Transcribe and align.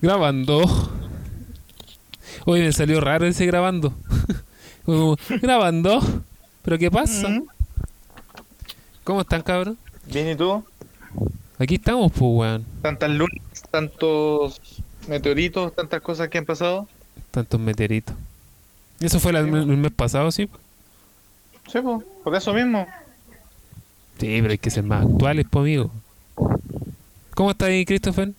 Grabando. 0.00 0.62
Hoy 2.44 2.60
me 2.60 2.72
salió 2.72 3.00
raro 3.00 3.26
ese 3.26 3.46
grabando. 3.46 3.94
Como, 4.84 5.16
grabando. 5.40 6.00
¿Pero 6.62 6.78
qué 6.78 6.90
pasa? 6.90 7.28
Mm. 7.28 7.46
¿Cómo 9.04 9.22
están, 9.22 9.42
cabrón? 9.42 9.78
Bien, 10.06 10.28
¿y 10.28 10.36
tú? 10.36 10.62
Aquí 11.58 11.76
estamos, 11.76 12.12
pues, 12.12 12.22
weón. 12.22 12.64
Tantas 12.82 13.10
lunas, 13.10 13.40
tantos 13.70 14.60
meteoritos, 15.08 15.74
tantas 15.74 16.02
cosas 16.02 16.28
que 16.28 16.38
han 16.38 16.44
pasado. 16.44 16.86
Tantos 17.30 17.58
meteoritos. 17.58 18.14
Eso 19.00 19.18
fue 19.18 19.32
el 19.32 19.46
mes 19.48 19.92
pasado, 19.92 20.30
sí. 20.30 20.48
Sí, 21.72 21.80
pues, 21.80 22.04
por 22.22 22.34
eso 22.34 22.52
mismo. 22.52 22.86
Sí, 24.18 24.38
pero 24.40 24.50
hay 24.50 24.58
que 24.58 24.70
ser 24.70 24.84
más 24.84 25.04
actuales, 25.04 25.46
pues, 25.50 25.62
amigo. 25.62 25.90
¿Cómo 27.34 27.50
está 27.50 27.66
ahí, 27.66 27.84
Christopher? 27.84 28.32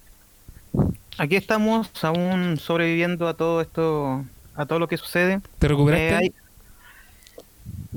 Aquí 1.18 1.36
estamos 1.36 1.90
aún 2.04 2.58
sobreviviendo 2.58 3.28
a 3.28 3.36
todo 3.36 3.62
esto, 3.62 4.24
a 4.56 4.66
todo 4.66 4.80
lo 4.80 4.88
que 4.88 4.98
sucede. 4.98 5.42
¿Te 5.60 5.68
recuperaste? 5.68 6.14
Eh, 6.14 6.18
hay- 6.18 6.36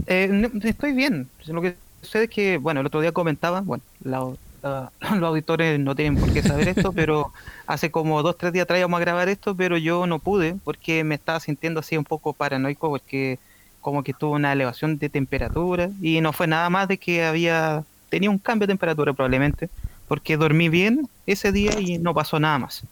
eh, 0.07 0.29
no, 0.29 0.49
estoy 0.63 0.93
bien. 0.93 1.31
Lo 1.47 1.61
que 1.63 1.77
sucede 2.03 2.25
es 2.25 2.31
que, 2.31 2.59
bueno, 2.59 2.81
el 2.81 2.87
otro 2.87 3.01
día 3.01 3.13
comentaba, 3.13 3.61
bueno, 3.61 3.85
la- 4.01 4.35
la- 4.63 4.93
los 5.21 5.29
auditores 5.29 5.79
no 5.79 5.95
tienen 5.95 6.19
por 6.19 6.33
qué 6.33 6.43
saber 6.43 6.69
esto, 6.69 6.93
pero 6.93 7.33
hace 7.67 7.91
como 7.91 8.23
dos, 8.23 8.37
tres 8.39 8.53
días 8.53 8.65
atrás 8.65 8.79
íbamos 8.79 8.99
a 8.99 9.01
grabar 9.01 9.29
esto, 9.29 9.55
pero 9.57 9.77
yo 9.79 10.07
no 10.07 10.19
pude 10.19 10.57
porque 10.65 11.05
me 11.05 11.15
estaba 11.15 11.41
sintiendo 11.41 11.81
así 11.81 11.97
un 11.97 12.05
poco 12.05 12.35
paranoico 12.35 12.89
porque 12.89 13.39
como 13.81 14.03
que 14.03 14.13
tuve 14.15 14.33
una 14.37 14.53
elevación 14.53 14.99
de 14.99 15.09
temperatura 15.11 15.91
y 16.01 16.21
no 16.21 16.33
fue 16.33 16.47
nada 16.47 16.69
más 16.71 16.89
de 16.89 16.99
que 16.99 17.25
había, 17.25 17.85
tenía 18.09 18.31
un 18.31 18.39
cambio 18.39 18.67
de 18.67 18.73
temperatura 18.73 19.15
probablemente, 19.15 19.71
porque 20.07 20.37
dormí 20.37 20.69
bien 20.69 21.09
ese 21.27 21.53
día 21.53 21.79
y 21.81 21.99
no 21.99 22.13
pasó 22.15 22.39
nada 22.41 22.59
más. 22.59 22.87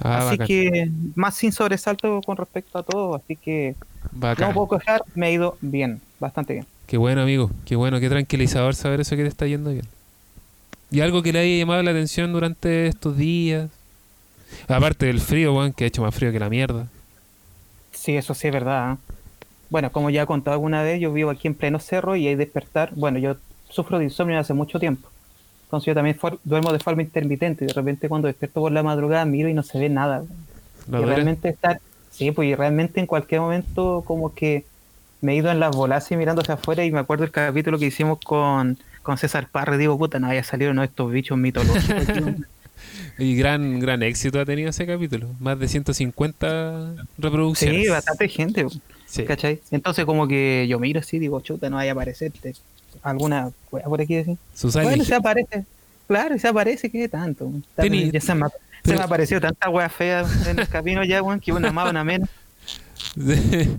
Ah, 0.00 0.18
así 0.18 0.36
bacán. 0.38 0.46
que 0.46 0.90
más 1.14 1.36
sin 1.36 1.52
sobresalto 1.52 2.22
con 2.22 2.36
respecto 2.36 2.78
a 2.78 2.82
todo, 2.82 3.14
así 3.16 3.36
que 3.36 3.76
Bacán. 4.10 4.48
no 4.48 4.52
puedo 4.52 4.68
quejar, 4.78 5.02
me 5.14 5.26
ha 5.26 5.30
ido 5.30 5.56
bien, 5.60 6.02
bastante 6.20 6.54
bien. 6.54 6.66
Qué 6.86 6.96
bueno, 6.98 7.22
amigo. 7.22 7.50
Qué 7.64 7.76
bueno, 7.76 8.00
qué 8.00 8.08
tranquilizador 8.08 8.74
saber 8.74 9.00
eso 9.00 9.16
que 9.16 9.22
te 9.22 9.28
está 9.28 9.46
yendo 9.46 9.70
bien. 9.70 9.86
¿Y 10.90 11.00
algo 11.00 11.22
que 11.22 11.32
le 11.32 11.40
haya 11.40 11.58
llamado 11.58 11.82
la 11.82 11.90
atención 11.90 12.32
durante 12.32 12.86
estos 12.86 13.16
días? 13.16 13.70
Aparte 14.68 15.06
del 15.06 15.20
frío, 15.20 15.54
weón, 15.54 15.72
que 15.72 15.84
ha 15.84 15.86
hecho 15.88 16.02
más 16.02 16.14
frío 16.14 16.32
que 16.32 16.40
la 16.40 16.50
mierda. 16.50 16.88
Sí, 17.92 18.16
eso 18.16 18.34
sí 18.34 18.48
es 18.48 18.52
verdad. 18.52 18.94
¿eh? 18.94 18.96
Bueno, 19.70 19.90
como 19.92 20.10
ya 20.10 20.22
he 20.22 20.26
contado 20.26 20.54
alguna 20.54 20.82
vez, 20.82 21.00
yo 21.00 21.12
vivo 21.12 21.30
aquí 21.30 21.48
en 21.48 21.54
pleno 21.54 21.78
cerro 21.78 22.16
y 22.16 22.26
hay 22.28 22.34
despertar. 22.34 22.90
Bueno, 22.94 23.18
yo 23.18 23.36
sufro 23.68 23.98
de 23.98 24.04
insomnio 24.04 24.38
hace 24.38 24.54
mucho 24.54 24.78
tiempo. 24.78 25.08
Entonces 25.74 25.86
yo 25.86 25.94
también 25.94 26.16
duermo 26.44 26.72
de 26.72 26.78
forma 26.78 27.02
intermitente 27.02 27.64
y 27.64 27.68
de 27.68 27.74
repente 27.74 28.08
cuando 28.08 28.28
despierto 28.28 28.60
por 28.60 28.70
la 28.70 28.82
madrugada 28.82 29.24
miro 29.24 29.48
y 29.48 29.54
no 29.54 29.64
se 29.64 29.78
ve 29.78 29.88
nada. 29.88 30.22
¿La 30.88 31.00
y 31.00 31.04
realmente 31.04 31.48
estar, 31.48 31.80
sí, 32.10 32.30
pues 32.30 32.48
y 32.48 32.54
realmente 32.54 33.00
en 33.00 33.06
cualquier 33.06 33.40
momento 33.40 34.04
como 34.06 34.32
que 34.34 34.64
me 35.20 35.32
he 35.32 35.36
ido 35.36 35.50
en 35.50 35.58
las 35.58 35.74
bolas 35.74 36.10
y 36.12 36.16
mirando 36.16 36.42
hacia 36.42 36.54
afuera 36.54 36.84
y 36.84 36.92
me 36.92 37.00
acuerdo 37.00 37.24
el 37.24 37.32
capítulo 37.32 37.78
que 37.78 37.86
hicimos 37.86 38.20
con, 38.20 38.78
con 39.02 39.18
César 39.18 39.48
Parra 39.50 39.74
y 39.74 39.78
digo, 39.78 39.98
puta, 39.98 40.20
no 40.20 40.28
haya 40.28 40.44
salido 40.44 40.70
uno 40.70 40.82
de 40.82 40.86
estos 40.86 41.10
bichos 41.10 41.36
mitológicos. 41.36 42.06
Y 43.18 43.36
gran, 43.36 43.78
gran 43.78 44.02
éxito 44.02 44.40
ha 44.40 44.44
tenido 44.44 44.70
ese 44.70 44.86
capítulo. 44.86 45.30
Más 45.38 45.58
de 45.58 45.68
150 45.68 47.06
reproducciones. 47.16 47.82
sí, 47.82 47.88
bastante 47.88 48.28
gente. 48.28 48.66
Sí. 49.06 49.24
¿Cachai? 49.24 49.60
Entonces 49.70 50.04
como 50.04 50.26
que 50.26 50.66
yo 50.68 50.78
miro 50.80 51.00
así, 51.00 51.20
digo, 51.20 51.40
chuta, 51.40 51.70
no 51.70 51.76
vaya 51.76 51.92
a 51.92 51.94
aparecerte 51.94 52.54
alguna 53.02 53.50
wea 53.70 53.84
por 53.84 54.00
aquí 54.00 54.14
decir. 54.16 54.36
Sus 54.54 54.74
Bueno, 54.74 55.04
se 55.04 55.14
aparece. 55.14 55.64
Claro, 56.06 56.38
se 56.38 56.48
aparece, 56.48 56.90
¿qué 56.90 57.08
tanto? 57.08 57.50
Teni- 57.76 58.10
ya 58.12 58.20
se 58.20 58.34
me, 58.34 58.46
se 58.48 58.52
pero- 58.82 58.98
me 58.98 59.04
apareció 59.04 59.40
tanta 59.40 59.70
wea 59.70 59.88
fea 59.88 60.24
en 60.46 60.58
el 60.58 60.68
camino 60.68 61.02
ya, 61.04 61.22
weón, 61.22 61.40
que 61.40 61.52
una 61.52 61.72
más, 61.72 61.90
una 61.90 62.04
menos. 62.04 62.28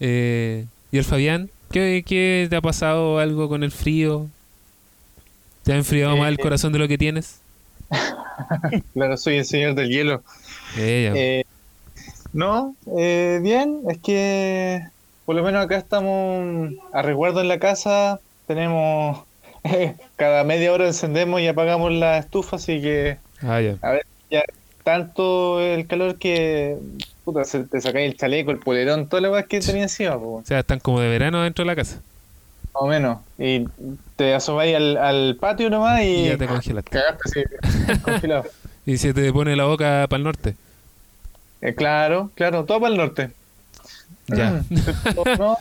Eh, 0.00 0.64
¿Y 0.92 0.98
el 0.98 1.04
Fabián? 1.04 1.50
¿Qué, 1.72 2.04
¿Qué 2.06 2.46
te 2.48 2.54
ha 2.56 2.60
pasado 2.60 3.18
algo 3.18 3.48
con 3.48 3.64
el 3.64 3.72
frío? 3.72 4.26
¿Te 5.64 5.72
ha 5.72 5.76
enfriado 5.76 6.16
más 6.16 6.28
el 6.28 6.34
Eh, 6.34 6.42
corazón 6.42 6.72
de 6.72 6.78
lo 6.78 6.86
que 6.88 6.98
tienes? 6.98 7.40
Claro, 8.94 9.16
soy 9.16 9.38
el 9.38 9.44
señor 9.44 9.74
del 9.74 9.88
hielo. 9.88 10.22
Eh. 10.76 11.12
Eh, 11.16 11.44
no, 12.32 12.76
eh, 12.96 13.40
bien, 13.42 13.80
es 13.90 13.98
que 13.98 14.86
por 15.26 15.34
lo 15.34 15.42
menos 15.42 15.64
acá 15.64 15.76
estamos 15.76 16.72
a 16.92 17.02
resguardo 17.02 17.40
en 17.40 17.48
la 17.48 17.58
casa. 17.58 18.20
Tenemos, 18.48 19.22
cada 20.16 20.42
media 20.42 20.72
hora 20.72 20.86
encendemos 20.88 21.40
y 21.40 21.46
apagamos 21.46 21.92
la 21.92 22.18
estufa, 22.18 22.56
así 22.56 22.80
que 22.82 23.18
Ah, 23.42 23.60
ya. 23.60 23.76
a 23.82 23.90
ver, 23.92 24.06
ya 24.30 24.42
tanto 24.82 25.60
el 25.60 25.86
calor 25.86 26.16
que 26.18 26.76
puta, 27.24 27.44
se 27.44 27.62
te 27.64 27.80
sacáis 27.80 28.10
el 28.10 28.16
chaleco, 28.16 28.50
el 28.50 28.58
polerón, 28.58 29.08
toda 29.08 29.20
la 29.22 29.30
weá 29.30 29.42
que 29.44 29.60
tenía 29.60 29.82
encima, 29.84 30.18
po, 30.18 30.36
O 30.36 30.44
sea, 30.44 30.60
están 30.60 30.80
como 30.80 31.00
de 31.00 31.08
verano 31.08 31.42
dentro 31.42 31.62
de 31.62 31.66
la 31.66 31.76
casa. 31.76 31.96
más 32.74 32.82
o 32.82 32.86
menos. 32.86 33.18
Y 33.38 33.66
te 34.16 34.34
asomáis 34.34 34.74
al, 34.74 34.96
al 34.96 35.36
patio 35.38 35.68
nomás 35.70 36.00
y, 36.00 36.04
Y 36.04 36.28
ya 36.28 36.38
te 36.38 36.46
congelaste. 36.46 36.90
cagaste 36.90 37.22
así, 37.24 38.00
congelado. 38.02 38.44
Y 38.86 38.96
se 38.96 39.12
te 39.12 39.30
pone 39.32 39.54
la 39.56 39.64
boca 39.66 40.06
para 40.08 40.16
el 40.18 40.24
norte. 40.24 40.56
Eh, 41.60 41.74
claro, 41.74 42.30
claro, 42.34 42.64
todo 42.64 42.80
para 42.80 42.92
el 42.92 42.98
norte. 42.98 43.30
Ya. 44.28 44.62
No, 45.38 45.58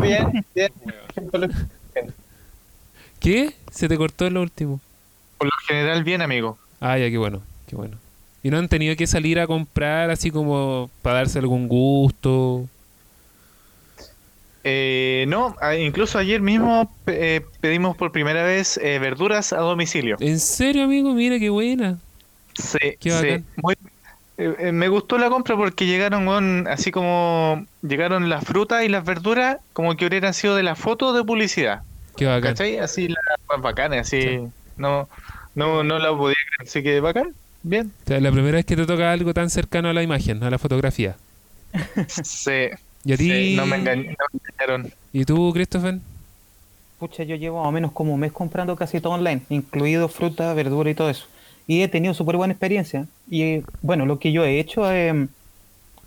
bien, 0.00 0.44
bien. 0.54 0.72
¿Qué? 3.20 3.52
¿Se 3.70 3.88
te 3.88 3.96
cortó 3.96 4.26
en 4.26 4.34
lo 4.34 4.42
último? 4.42 4.80
Por 5.38 5.46
lo 5.46 5.52
general, 5.68 6.02
bien, 6.04 6.22
amigo. 6.22 6.58
Ah, 6.80 6.98
ya, 6.98 7.10
qué 7.10 7.18
bueno, 7.18 7.42
qué 7.68 7.76
bueno. 7.76 7.96
¿Y 8.42 8.50
no 8.50 8.58
han 8.58 8.68
tenido 8.68 8.96
que 8.96 9.06
salir 9.06 9.38
a 9.38 9.46
comprar 9.46 10.10
así 10.10 10.30
como 10.30 10.90
para 11.02 11.16
darse 11.16 11.38
algún 11.38 11.68
gusto? 11.68 12.66
Eh, 14.64 15.24
no, 15.28 15.54
incluso 15.78 16.18
ayer 16.18 16.40
mismo 16.40 16.90
eh, 17.06 17.42
pedimos 17.60 17.96
por 17.96 18.12
primera 18.12 18.42
vez 18.44 18.78
eh, 18.78 18.98
verduras 18.98 19.52
a 19.52 19.58
domicilio. 19.58 20.16
¿En 20.20 20.38
serio, 20.38 20.84
amigo? 20.84 21.12
Mira 21.14 21.38
qué 21.38 21.50
buena. 21.50 21.98
Sí, 22.54 22.78
Qué 22.98 23.10
sí. 23.10 23.44
Muy- 23.62 23.76
eh, 24.38 24.72
me 24.72 24.88
gustó 24.88 25.18
la 25.18 25.28
compra 25.28 25.54
porque 25.56 25.84
llegaron, 25.86 26.66
así 26.66 26.90
como 26.90 27.66
llegaron 27.82 28.30
las 28.30 28.44
frutas 28.44 28.84
y 28.84 28.88
las 28.88 29.04
verduras 29.04 29.58
como 29.74 29.96
que 29.96 30.06
hubieran 30.06 30.32
sido 30.32 30.56
de 30.56 30.62
la 30.62 30.76
foto 30.76 31.12
de 31.12 31.22
publicidad. 31.24 31.82
Qué 32.16 32.26
bacán. 32.26 32.52
¿Cachai? 32.52 32.78
Así 32.78 33.08
las 33.08 33.18
más 33.48 33.60
bacanas, 33.62 34.00
así. 34.00 34.20
Sí. 34.22 34.38
No, 34.76 35.08
no, 35.54 35.82
no 35.84 35.98
la 35.98 36.10
podía 36.16 36.34
creer. 36.56 36.68
Así 36.68 36.82
que 36.82 37.00
bacán, 37.00 37.34
bien. 37.62 37.92
O 38.04 38.08
sea, 38.08 38.20
la 38.20 38.30
primera 38.32 38.56
vez 38.56 38.64
que 38.66 38.76
te 38.76 38.86
toca 38.86 39.12
algo 39.12 39.32
tan 39.34 39.50
cercano 39.50 39.88
a 39.88 39.92
la 39.92 40.02
imagen, 40.02 40.42
a 40.42 40.50
la 40.50 40.58
fotografía. 40.58 41.16
Sí, 42.22 42.68
¿Y 43.04 43.12
a 43.12 43.16
ti? 43.16 43.30
sí, 43.30 43.56
no 43.56 43.66
me 43.66 43.76
engañ- 43.78 44.04
no 44.06 44.24
me 44.32 44.40
engañaron. 44.50 44.92
¿Y 45.12 45.24
tú, 45.24 45.52
Christopher? 45.52 45.98
Pucha, 46.98 47.22
yo 47.22 47.36
llevo 47.36 47.60
más 47.60 47.68
o 47.68 47.72
menos 47.72 47.92
como 47.92 48.12
un 48.14 48.20
mes 48.20 48.32
comprando 48.32 48.76
casi 48.76 49.00
todo 49.00 49.14
online, 49.14 49.40
incluido 49.48 50.08
fruta, 50.08 50.52
verdura 50.52 50.90
y 50.90 50.94
todo 50.94 51.08
eso. 51.08 51.26
Y 51.66 51.82
he 51.82 51.88
tenido 51.88 52.12
súper 52.12 52.36
buena 52.36 52.52
experiencia. 52.52 53.06
Y 53.30 53.62
bueno, 53.80 54.04
lo 54.04 54.18
que 54.18 54.32
yo 54.32 54.44
he 54.44 54.58
hecho 54.60 54.90
es 54.90 55.14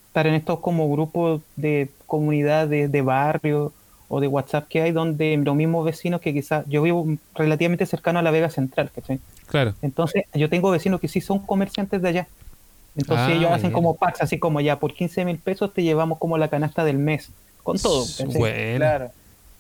estar 0.08 0.28
en 0.28 0.36
estos 0.36 0.60
como 0.60 0.92
grupos 0.92 1.42
de 1.56 1.90
comunidad 2.06 2.68
de, 2.68 2.88
de 2.90 3.02
barrio 3.02 3.74
o 4.10 4.20
de 4.20 4.28
WhatsApp 4.28 4.68
que 4.68 4.82
hay 4.82 4.92
donde 4.92 5.38
los 5.38 5.56
mismos 5.56 5.86
vecinos 5.86 6.22
que 6.22 6.34
quizás 6.34 6.66
yo 6.68 6.82
vivo 6.84 7.06
relativamente 7.36 7.86
cercano 7.86 8.20
a 8.20 8.22
la 8.22 8.32
Vega 8.32 8.50
Central, 8.50 8.92
¿cachai? 8.94 9.20
Claro. 9.48 9.74
Entonces, 9.82 10.24
yo 10.34 10.50
tengo 10.50 10.70
vecinos 10.72 11.00
que 11.00 11.08
sí 11.08 11.22
son 11.22 11.40
comerciantes 11.40 12.02
de 12.02 12.10
allá. 12.10 12.28
Entonces, 12.96 13.28
Ah, 13.30 13.34
ellos 13.34 13.50
hacen 13.52 13.70
bien. 13.70 13.74
como 13.74 13.96
packs, 13.96 14.22
así 14.22 14.38
como 14.38 14.62
ya 14.62 14.78
por 14.80 14.94
15 14.94 15.26
mil 15.26 15.38
pesos 15.40 15.74
te 15.74 15.82
llevamos 15.82 16.20
como 16.20 16.38
la 16.38 16.48
canasta 16.48 16.84
del 16.84 16.98
mes, 17.00 17.30
con 17.64 17.78
todo. 17.80 18.06
Bueno. 18.38 18.78
Claro. 18.78 19.12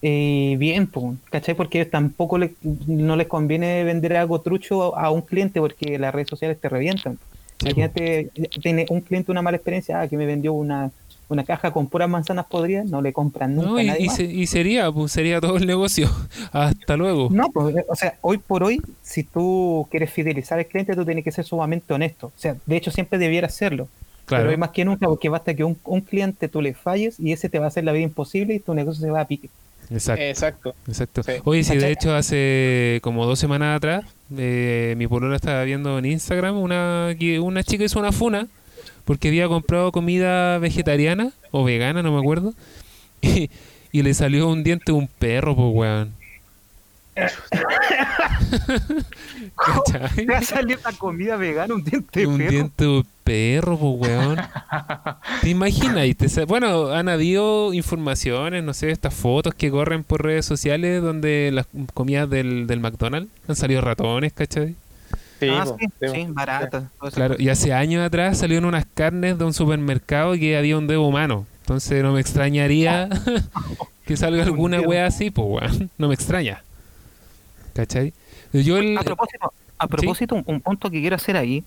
Eh, 0.03 0.55
bien, 0.59 0.85
pues, 0.87 1.15
¿cachai? 1.31 1.55
Porque 1.55 1.85
tampoco 1.85 2.37
le- 2.37 2.53
no 2.61 3.15
les 3.15 3.27
conviene 3.27 3.83
vender 3.85 4.17
algo 4.17 4.41
trucho 4.41 4.95
a, 4.95 5.05
a 5.05 5.09
un 5.11 5.21
cliente 5.21 5.59
porque 5.61 5.97
las 5.97 6.13
redes 6.13 6.27
sociales 6.27 6.59
te 6.59 6.67
revientan. 6.69 7.17
Sí, 7.59 7.67
Imagínate, 7.69 8.29
tiene 8.61 8.85
un 8.89 8.99
cliente 9.01 9.31
una 9.31 9.41
mala 9.41 9.55
experiencia, 9.57 10.01
ah, 10.01 10.07
que 10.07 10.17
me 10.17 10.25
vendió 10.25 10.51
una, 10.53 10.91
una 11.33 11.43
caja 11.43 11.71
con 11.71 11.87
puras 11.87 12.09
manzanas 12.09 12.45
podridas, 12.45 12.85
no 12.85 13.01
le 13.01 13.11
compran 13.13 13.55
nunca 13.55 13.69
No, 13.69 13.75
a 13.77 13.83
y, 13.83 13.87
nadie 13.87 14.03
y 14.03 14.07
más. 14.07 14.15
se- 14.15 14.23
y 14.23 14.47
sería, 14.47 14.91
pues 14.91 15.11
sería 15.11 15.41
todo 15.41 15.57
el 15.57 15.67
negocio. 15.67 16.09
Hasta 16.51 16.95
luego. 16.95 17.27
No, 17.31 17.49
pues, 17.51 17.75
eh, 17.75 17.85
o 17.89 17.95
sea, 17.95 18.15
hoy 18.21 18.37
por 18.37 18.63
hoy, 18.63 18.81
si 19.01 19.23
tú 19.23 19.87
quieres 19.91 20.09
fidelizar 20.11 20.59
al 20.59 20.65
cliente, 20.67 20.95
tú 20.95 21.03
tienes 21.05 21.23
que 21.23 21.31
ser 21.31 21.43
sumamente 21.45 21.93
honesto. 21.93 22.27
O 22.27 22.31
sea, 22.39 22.55
de 22.65 22.75
hecho, 22.77 22.91
siempre 22.91 23.19
debieras 23.19 23.53
hacerlo. 23.53 23.87
claro. 24.25 24.43
Pero 24.43 24.51
hoy 24.51 24.57
más 24.57 24.69
que 24.69 24.85
nunca, 24.85 25.07
porque 25.07 25.27
basta 25.29 25.53
que 25.53 25.63
un, 25.63 25.77
un 25.83 26.01
cliente 26.01 26.47
tú 26.47 26.61
le 26.61 26.73
falles 26.73 27.19
y 27.19 27.33
ese 27.33 27.49
te 27.49 27.59
va 27.59 27.65
a 27.65 27.67
hacer 27.67 27.83
la 27.83 27.91
vida 27.91 28.03
imposible 28.03 28.53
y 28.53 28.59
tu 28.59 28.73
negocio 28.73 29.01
se 29.01 29.11
va 29.11 29.21
a 29.21 29.25
pique. 29.27 29.49
Exacto. 29.89 30.23
Exacto. 30.23 30.75
Exacto. 30.87 31.23
Sí. 31.23 31.31
Oye, 31.43 31.63
sí, 31.65 31.75
de 31.75 31.91
hecho, 31.91 32.15
hace 32.15 32.99
como 33.03 33.25
dos 33.25 33.37
semanas 33.37 33.75
atrás, 33.77 34.05
eh, 34.37 34.95
mi 34.97 35.07
polola 35.07 35.35
estaba 35.35 35.61
viendo 35.65 35.99
en 35.99 36.05
Instagram 36.05 36.57
una, 36.57 37.13
que 37.19 37.39
una 37.41 37.63
chica 37.63 37.83
hizo 37.83 37.99
una 37.99 38.13
funa 38.13 38.47
porque 39.05 39.29
había 39.29 39.47
comprado 39.47 39.91
comida 39.91 40.57
vegetariana 40.59 41.31
o 41.51 41.63
vegana, 41.63 42.03
no 42.03 42.11
me 42.11 42.19
acuerdo, 42.19 42.53
y, 43.21 43.49
y 43.91 44.01
le 44.01 44.13
salió 44.13 44.49
un 44.49 44.63
diente 44.63 44.91
de 44.91 44.97
un 44.97 45.07
perro, 45.07 45.55
pues, 45.55 45.69
weón. 45.73 46.11
Te 50.15 50.25
va 50.25 50.37
a 50.37 50.41
salir 50.41 50.79
la 50.83 50.91
comida 50.93 51.35
vegana 51.35 51.75
un 51.75 51.83
diente 51.83 52.21
de 52.21 52.27
un 52.27 52.37
perro. 52.37 52.51
diente 52.51 52.85
de 52.85 53.03
perro, 53.23 53.77
pues, 53.77 54.09
weón. 54.09 54.37
¿Te 55.41 55.49
imaginas? 55.49 56.07
Y 56.07 56.15
te 56.15 56.45
bueno, 56.45 56.89
han 56.89 57.09
habido 57.09 57.73
informaciones, 57.73 58.63
no 58.63 58.73
sé, 58.73 58.89
estas 58.89 59.13
fotos 59.13 59.53
que 59.53 59.69
corren 59.69 60.03
por 60.03 60.23
redes 60.23 60.45
sociales 60.45 61.01
donde 61.01 61.51
las 61.53 61.67
comidas 61.93 62.29
del, 62.29 62.67
del 62.67 62.79
McDonald's 62.79 63.31
han 63.47 63.55
salido 63.55 63.81
ratones, 63.81 64.33
¿cachai? 64.33 64.75
Sí, 65.43 65.49
ah, 65.51 65.65
sí, 65.79 66.07
sí, 66.13 66.25
barata. 66.29 66.89
Claro, 67.13 67.35
y 67.37 67.49
hace 67.49 67.73
años 67.73 68.05
atrás 68.05 68.37
salieron 68.37 68.65
unas 68.65 68.85
carnes 68.85 69.37
de 69.37 69.45
un 69.45 69.53
supermercado 69.53 70.33
que 70.33 70.57
había 70.57 70.77
un 70.77 70.87
dedo 70.87 71.03
humano. 71.03 71.45
Entonces 71.61 72.03
no 72.03 72.13
me 72.13 72.21
extrañaría 72.21 73.09
que 74.05 74.17
salga 74.17 74.43
alguna 74.43 74.81
wea 74.81 75.05
así, 75.05 75.31
pues, 75.31 75.47
weón. 75.47 75.89
No 75.97 76.07
me 76.07 76.13
extraña. 76.13 76.63
¿Cachai? 77.73 78.13
Yo 78.51 78.77
el... 78.77 78.97
A 78.97 79.01
propósito, 79.01 79.53
a 79.77 79.87
propósito 79.87 80.35
un, 80.35 80.43
un 80.45 80.61
punto 80.61 80.91
que 80.91 81.01
quiero 81.01 81.15
hacer 81.15 81.37
ahí, 81.37 81.63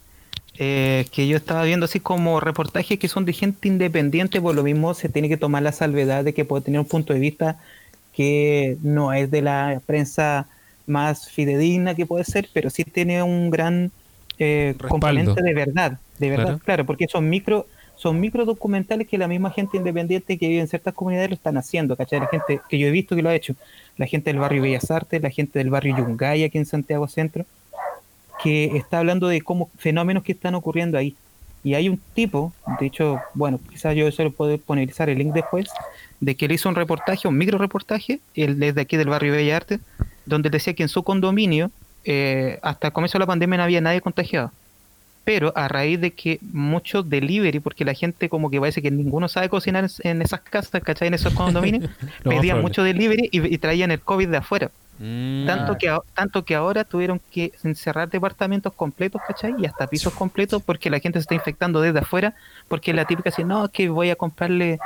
eh, 0.58 1.06
que 1.12 1.28
yo 1.28 1.36
estaba 1.36 1.64
viendo 1.64 1.84
así 1.84 2.00
como 2.00 2.40
reportajes 2.40 2.98
que 2.98 3.08
son 3.08 3.26
de 3.26 3.34
gente 3.34 3.68
independiente, 3.68 4.40
por 4.40 4.54
lo 4.54 4.62
mismo 4.62 4.94
se 4.94 5.08
tiene 5.08 5.28
que 5.28 5.36
tomar 5.36 5.62
la 5.62 5.72
salvedad 5.72 6.24
de 6.24 6.32
que 6.32 6.44
puede 6.46 6.64
tener 6.64 6.80
un 6.80 6.86
punto 6.86 7.12
de 7.12 7.20
vista 7.20 7.58
que 8.14 8.78
no 8.82 9.12
es 9.12 9.30
de 9.30 9.42
la 9.42 9.82
prensa 9.84 10.48
más 10.86 11.28
fidedigna 11.28 11.94
que 11.94 12.06
puede 12.06 12.24
ser, 12.24 12.48
pero 12.52 12.70
sí 12.70 12.84
tiene 12.84 13.22
un 13.22 13.50
gran 13.50 13.90
eh, 14.38 14.74
componente 14.88 15.42
de 15.42 15.54
verdad, 15.54 15.98
de 16.18 16.30
verdad, 16.30 16.44
Claro. 16.44 16.58
claro, 16.64 16.86
porque 16.86 17.06
son 17.08 17.28
micro 17.28 17.66
son 17.96 18.20
micro 18.20 18.44
documentales 18.44 19.08
que 19.08 19.16
la 19.16 19.26
misma 19.26 19.50
gente 19.50 19.78
independiente 19.78 20.36
que 20.36 20.48
vive 20.48 20.60
en 20.60 20.68
ciertas 20.68 20.92
comunidades 20.92 21.30
lo 21.30 21.34
están 21.34 21.56
haciendo, 21.56 21.96
¿cachai? 21.96 22.20
La 22.20 22.26
gente 22.28 22.60
que 22.68 22.78
yo 22.78 22.86
he 22.86 22.90
visto 22.90 23.16
que 23.16 23.22
lo 23.22 23.30
ha 23.30 23.34
hecho, 23.34 23.54
la 23.96 24.06
gente 24.06 24.30
del 24.30 24.38
barrio 24.38 24.62
Bellas 24.62 24.90
Artes, 24.90 25.22
la 25.22 25.30
gente 25.30 25.58
del 25.58 25.70
barrio 25.70 25.96
Yungay 25.96 26.44
aquí 26.44 26.58
en 26.58 26.66
Santiago 26.66 27.08
Centro, 27.08 27.46
que 28.42 28.76
está 28.76 28.98
hablando 28.98 29.28
de 29.28 29.40
cómo 29.40 29.70
fenómenos 29.78 30.22
que 30.22 30.32
están 30.32 30.54
ocurriendo 30.54 30.98
ahí. 30.98 31.16
Y 31.64 31.74
hay 31.74 31.88
un 31.88 31.98
tipo, 32.14 32.52
de 32.78 32.86
hecho, 32.86 33.18
bueno, 33.34 33.58
quizás 33.70 33.96
yo 33.96 34.12
se 34.12 34.22
lo 34.22 34.30
puedo 34.30 34.56
ponerizar 34.58 35.08
el 35.08 35.18
link 35.18 35.32
después, 35.32 35.66
de 36.20 36.36
que 36.36 36.44
él 36.44 36.52
hizo 36.52 36.68
un 36.68 36.74
reportaje, 36.74 37.26
un 37.26 37.36
micro 37.36 37.58
reportaje, 37.58 38.20
él 38.34 38.58
desde 38.58 38.82
aquí 38.82 38.96
del 38.96 39.08
barrio 39.08 39.32
Bellas 39.32 39.56
Artes, 39.56 39.80
donde 40.26 40.48
él 40.48 40.52
decía 40.52 40.74
que 40.74 40.82
en 40.82 40.88
su 40.88 41.02
condominio, 41.02 41.70
eh, 42.04 42.58
hasta 42.62 42.88
el 42.88 42.92
comienzo 42.92 43.18
de 43.18 43.20
la 43.20 43.26
pandemia 43.26 43.56
no 43.58 43.64
había 43.64 43.80
nadie 43.80 44.00
contagiado. 44.00 44.52
Pero 45.24 45.52
a 45.56 45.66
raíz 45.66 46.00
de 46.00 46.12
que 46.12 46.38
mucho 46.52 47.02
delivery, 47.02 47.58
porque 47.58 47.84
la 47.84 47.94
gente 47.94 48.28
como 48.28 48.48
que 48.48 48.60
parece 48.60 48.80
que 48.80 48.92
ninguno 48.92 49.26
sabe 49.28 49.48
cocinar 49.48 49.88
en- 50.04 50.22
esas 50.22 50.40
casas, 50.40 50.82
¿cachai? 50.82 51.08
En 51.08 51.14
esos 51.14 51.32
condominios, 51.34 51.90
pedían 52.22 52.60
mucho 52.62 52.82
delivery 52.84 53.28
y, 53.32 53.54
y 53.54 53.58
traían 53.58 53.90
el 53.90 54.00
COVID 54.00 54.28
de 54.28 54.36
afuera. 54.36 54.70
Mm, 54.98 55.46
Tanto 55.46 55.76
que, 55.78 55.94
tanto 56.14 56.44
que 56.44 56.54
ahora 56.54 56.84
tuvieron 56.84 57.20
que 57.30 57.52
encerrar 57.64 58.08
departamentos 58.08 58.72
completos, 58.72 59.20
¿cachai? 59.26 59.54
Y 59.58 59.66
hasta 59.66 59.88
pisos 59.88 60.12
completos 60.14 60.62
porque 60.64 60.90
la 60.90 61.00
gente 61.00 61.18
se 61.18 61.22
está 61.22 61.34
infectando 61.34 61.80
desde 61.80 61.98
afuera, 61.98 62.34
porque 62.68 62.94
la 62.94 63.04
típica 63.04 63.30
dice, 63.30 63.44
no, 63.44 63.64
es 63.64 63.70
que 63.72 63.88
voy 63.88 64.10
a 64.10 64.16
comprarle 64.16 64.78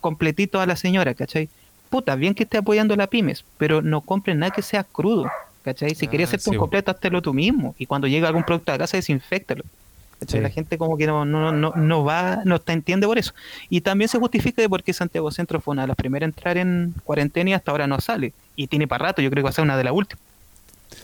completito 0.00 0.60
a 0.60 0.66
la 0.66 0.76
señora, 0.76 1.14
¿cachai? 1.14 1.48
Puta, 1.88 2.14
bien 2.14 2.34
que 2.34 2.42
esté 2.44 2.58
apoyando 2.58 2.94
la 2.96 3.06
pymes, 3.06 3.44
pero 3.56 3.82
no 3.82 4.00
compren 4.00 4.38
nada 4.38 4.52
que 4.52 4.62
sea 4.62 4.84
crudo, 4.84 5.30
¿cachai? 5.62 5.94
Si 5.94 6.06
Ah, 6.06 6.10
querías 6.10 6.28
hacerte 6.28 6.44
sí, 6.44 6.50
un 6.50 6.56
completo, 6.56 6.90
háztelo 6.90 7.22
tú 7.22 7.32
mismo. 7.32 7.74
Y 7.78 7.86
cuando 7.86 8.06
llega 8.06 8.28
algún 8.28 8.44
producto 8.44 8.72
a 8.72 8.78
casa, 8.78 8.96
desinfectalo. 8.96 9.64
Sí. 10.26 10.40
La 10.40 10.50
gente 10.50 10.76
como 10.78 10.96
que 10.96 11.06
no, 11.06 11.24
no, 11.24 11.52
no, 11.52 11.72
no 11.76 12.04
va, 12.04 12.40
no 12.44 12.58
te 12.60 12.72
entiende 12.72 13.06
por 13.06 13.18
eso. 13.18 13.32
Y 13.70 13.82
también 13.82 14.08
se 14.08 14.18
justifica 14.18 14.60
de 14.60 14.68
por 14.68 14.82
qué 14.82 14.92
Santiago 14.92 15.30
Centro 15.30 15.60
fue 15.60 15.72
una 15.72 15.82
de 15.82 15.88
las 15.88 15.96
primeras 15.96 16.26
a 16.26 16.30
entrar 16.30 16.58
en 16.58 16.92
cuarentena 17.04 17.50
y 17.50 17.52
hasta 17.52 17.70
ahora 17.70 17.86
no 17.86 18.00
sale. 18.00 18.32
Y 18.56 18.66
tiene 18.66 18.88
para 18.88 19.06
rato, 19.06 19.22
yo 19.22 19.30
creo 19.30 19.42
que 19.42 19.44
va 19.44 19.50
a 19.50 19.52
ser 19.52 19.62
una 19.64 19.76
de 19.76 19.84
las 19.84 19.92
últimas. 19.92 20.20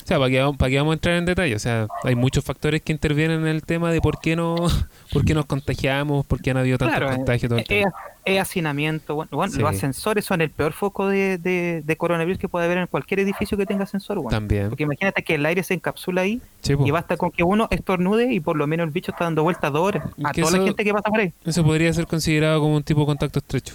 O 0.05 0.07
sea, 0.07 0.19
¿para 0.19 0.29
qué, 0.31 0.39
vamos- 0.41 0.57
para 0.59 0.69
qué 0.71 0.77
vamos 0.77 0.93
a 0.93 0.95
entrar 0.95 1.17
en 1.17 1.25
detalle? 1.25 1.55
O 1.57 1.59
sea, 1.59 1.87
hay 2.03 2.15
muchos 2.15 2.45
factores 2.45 2.83
que 2.83 2.93
intervienen 2.93 3.41
en 3.41 3.47
el 3.47 3.63
tema 3.63 3.91
de 3.91 4.03
por 4.03 4.21
qué 4.21 4.37
no, 4.37 4.55
por 5.13 5.25
qué 5.25 5.33
nos 5.33 5.47
contagiamos, 5.47 6.27
por 6.27 6.43
qué 6.43 6.51
han 6.51 6.59
habido 6.59 6.77
tantos 6.77 6.99
Claro, 6.99 7.13
eh, 7.13 7.17
contagios. 7.17 7.49
todo 7.49 7.59
el 7.59 7.63
es, 7.63 7.69
tema. 7.69 7.93
es 8.27 8.39
hacinamiento. 8.41 9.15
Bueno, 9.15 9.31
bueno, 9.33 9.51
Sí. 9.55 9.61
los 9.61 9.71
ascensores 9.71 10.27
son 10.27 10.43
el 10.43 10.51
peor 10.51 10.75
foco 10.75 11.09
de, 11.09 11.39
de, 11.39 11.83
de 11.87 11.97
coronavirus 11.97 12.39
que 12.39 12.49
puede 12.49 12.67
haber 12.67 12.77
en 12.77 12.87
cualquier 12.87 13.21
edificio 13.21 13.57
que 13.57 13.65
tenga 13.65 13.85
ascensor. 13.85 14.17
bueno. 14.19 14.29
También. 14.29 14.69
Porque 14.69 14.83
imagínate 14.83 15.23
que 15.23 15.37
el 15.37 15.47
aire 15.47 15.63
se 15.63 15.73
encapsula 15.73 16.21
ahí 16.21 16.39
Sí, 16.61 16.75
y 16.85 16.91
basta 16.91 17.17
con 17.17 17.31
que 17.31 17.43
uno 17.43 17.67
estornude 17.71 18.31
y 18.31 18.41
por 18.41 18.57
lo 18.57 18.67
menos 18.67 18.85
el 18.87 18.91
bicho 18.93 19.11
está 19.13 19.25
dando 19.25 19.43
vueltas 19.43 19.73
dos 19.73 19.87
horas 19.89 20.05
a 20.23 20.33
toda 20.35 20.51
la 20.51 20.57
eso- 20.59 20.67
gente 20.67 20.85
que 20.85 20.93
pasa 20.93 21.09
por 21.09 21.21
ahí. 21.21 21.33
Eso 21.47 21.65
podría 21.65 21.91
ser 21.95 22.07
considerado 22.07 22.61
como 22.61 22.77
un 22.77 22.83
tipo 22.83 23.01
de 23.01 23.07
contacto 23.07 23.39
estrecho. 23.39 23.75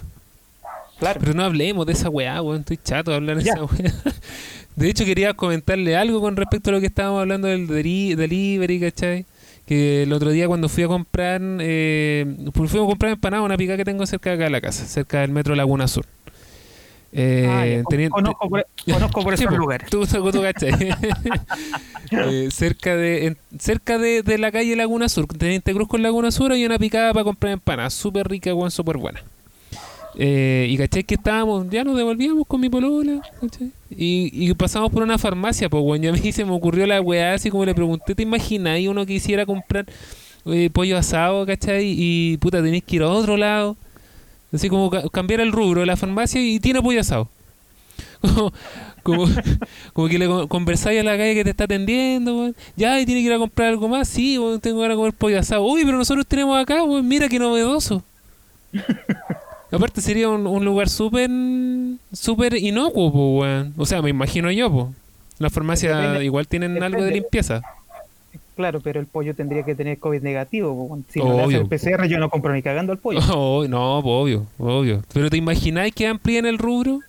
Claro. 0.99 1.19
Pero 1.21 1.33
no 1.33 1.43
hablemos 1.45 1.85
de 1.87 1.93
esa 1.93 2.09
weá, 2.09 2.41
weón. 2.41 2.59
Estoy 2.59 2.77
chato 2.77 3.09
de 3.11 3.17
hablar 3.17 3.37
de 3.37 3.43
Ya. 3.45 3.53
esa 3.53 3.63
weá. 3.63 3.93
De 4.79 4.89
hecho, 4.89 5.03
quería 5.05 5.33
comentarle 5.33 5.95
algo 5.97 6.21
con 6.21 6.35
respecto 6.35 6.69
a 6.69 6.73
lo 6.73 6.79
que 6.79 6.85
estábamos 6.87 7.21
hablando 7.21 7.47
del 7.47 7.67
deli- 7.67 8.15
delivery, 8.15 8.79
¿cachai? 8.79 9.25
Que 9.65 10.03
el 10.03 10.13
otro 10.13 10.31
día 10.31 10.47
cuando 10.47 10.69
fui 10.69 10.83
a 10.83 10.87
comprar, 10.87 11.41
eh, 11.59 12.25
pues 12.53 12.71
fui 12.71 12.79
a 12.81 12.85
comprar 12.85 13.11
empanada, 13.11 13.43
una 13.43 13.57
pica 13.57 13.75
que 13.77 13.85
tengo 13.85 14.05
cerca 14.05 14.29
de 14.31 14.35
acá 14.37 14.43
de 14.45 14.49
la 14.51 14.61
casa, 14.61 14.85
cerca 14.85 15.19
del 15.21 15.31
metro 15.31 15.53
Laguna 15.55 15.87
Sur. 15.87 16.05
Eh, 17.11 17.81
Ah, 17.83 18.09
conozco, 18.09 18.49
por, 18.49 18.67
conozco 18.93 19.23
por 19.23 19.35
Sí, 19.37 19.43
esos 19.43 19.53
po, 19.55 19.59
lugares. 19.59 19.89
Tú, 19.89 20.05
tú, 20.05 20.31
tú. 20.31 20.43
Eh, 22.11 22.49
cerca 22.51 22.95
de 22.95 23.27
en- 23.27 23.37
cerca 23.59 23.97
de, 23.99 24.23
de 24.23 24.37
la 24.39 24.51
calle 24.51 24.75
Laguna 24.75 25.09
Sur, 25.09 25.27
Teniente 25.27 25.73
Cruz 25.73 25.87
con 25.87 26.01
Laguna 26.01 26.31
Sur, 26.31 26.51
hay 26.51 26.65
una 26.65 26.79
picada 26.79 27.13
para 27.13 27.23
comprar 27.23 27.53
empanadas, 27.53 27.93
súper 27.93 28.27
rica, 28.27 28.53
weón, 28.53 28.71
súper 28.71 28.97
buena. 28.97 29.21
Eh, 30.15 30.67
y 30.69 30.77
cachai 30.77 31.03
que 31.03 31.15
estábamos, 31.15 31.69
ya 31.69 31.83
nos 31.83 31.95
devolvíamos 31.95 32.45
con 32.47 32.59
mi 32.61 32.69
polola. 32.69 33.21
Y, 33.91 34.29
y 34.33 34.53
pasamos 34.55 34.91
por 34.91 35.03
una 35.03 35.17
farmacia, 35.17 35.69
pues 35.69 35.83
weón, 35.83 36.03
y 36.03 36.07
a 36.07 36.11
mí 36.11 36.31
se 36.31 36.45
me 36.45 36.51
ocurrió 36.51 36.85
la 36.87 36.99
weá, 37.01 37.33
así 37.33 37.49
como 37.49 37.65
le 37.65 37.75
pregunté, 37.75 38.15
¿te 38.15 38.23
imaginas? 38.23 38.79
Y 38.79 38.87
uno 38.87 39.05
quisiera 39.05 39.45
comprar 39.45 39.85
eh, 40.45 40.69
pollo 40.73 40.97
asado, 40.97 41.45
¿cachai? 41.45 41.93
Y 41.95 42.37
puta, 42.37 42.61
tenés 42.61 42.83
que 42.83 42.97
ir 42.97 43.03
a 43.03 43.09
otro 43.09 43.37
lado. 43.37 43.77
Así 44.51 44.67
como 44.67 44.89
ca- 44.89 45.07
cambiar 45.09 45.41
el 45.41 45.51
rubro 45.51 45.81
de 45.81 45.85
la 45.85 45.95
farmacia 45.95 46.41
y 46.41 46.59
tiene 46.59 46.81
pollo 46.81 47.01
asado. 47.01 47.29
Como, 49.03 49.27
como, 49.93 50.09
que 50.09 50.19
le 50.19 50.27
con- 50.27 50.47
conversáis 50.49 50.99
a 50.99 51.03
la 51.03 51.17
calle 51.17 51.33
que 51.33 51.43
te 51.45 51.51
está 51.51 51.63
atendiendo. 51.63 52.53
Ya, 52.75 52.99
y 52.99 53.05
tiene 53.05 53.21
que 53.21 53.27
ir 53.27 53.33
a 53.33 53.37
comprar 53.39 53.69
algo 53.69 53.87
más. 53.87 54.09
Sí, 54.09 54.37
weón, 54.37 54.59
tengo 54.59 54.81
ganas 54.81 54.95
de 54.95 54.97
comer 54.97 55.13
pollo 55.13 55.39
asado. 55.39 55.63
Uy, 55.63 55.85
pero 55.85 55.97
nosotros 55.97 56.27
tenemos 56.27 56.59
acá, 56.61 56.83
weón, 56.83 57.07
mira 57.07 57.29
qué 57.29 57.39
novedoso. 57.39 58.03
Aparte 59.71 60.01
sería 60.01 60.29
un, 60.29 60.47
un 60.47 60.65
lugar 60.65 60.89
súper 60.89 61.29
súper 62.11 62.55
inocuo, 62.55 63.11
po, 63.11 63.39
weón. 63.39 63.73
O 63.77 63.85
sea, 63.85 64.01
me 64.01 64.09
imagino 64.09 64.51
yo, 64.51 64.71
po. 64.71 64.93
Las 65.37 65.53
farmacias 65.53 65.95
Depende- 65.97 66.25
igual 66.25 66.47
tienen 66.47 66.81
algo 66.83 67.03
de 67.03 67.11
limpieza. 67.11 67.61
Claro, 68.55 68.81
pero 68.81 68.99
el 68.99 69.05
pollo 69.05 69.33
tendría 69.35 69.63
que 69.63 69.73
tener 69.75 69.99
COVID 69.99 70.21
negativo. 70.21 70.69
po, 70.75 70.87
bueno. 70.87 71.03
Si 71.09 71.19
no 71.19 71.25
le 71.37 71.43
Obvio. 71.43 71.45
hace 71.45 71.57
el 71.57 71.97
PCR, 71.97 72.07
yo 72.07 72.19
no 72.19 72.29
compro 72.29 72.53
ni 72.53 72.61
cagando 72.61 72.91
al 72.91 72.97
pollo. 72.97 73.19
Oh, 73.33 73.65
no, 73.67 74.01
po, 74.03 74.19
obvio, 74.21 74.45
obvio. 74.57 75.01
Pero 75.13 75.29
¿te 75.29 75.37
imagináis 75.37 75.93
que 75.93 76.07
amplíen 76.07 76.45
el 76.45 76.57
rubro? 76.57 76.99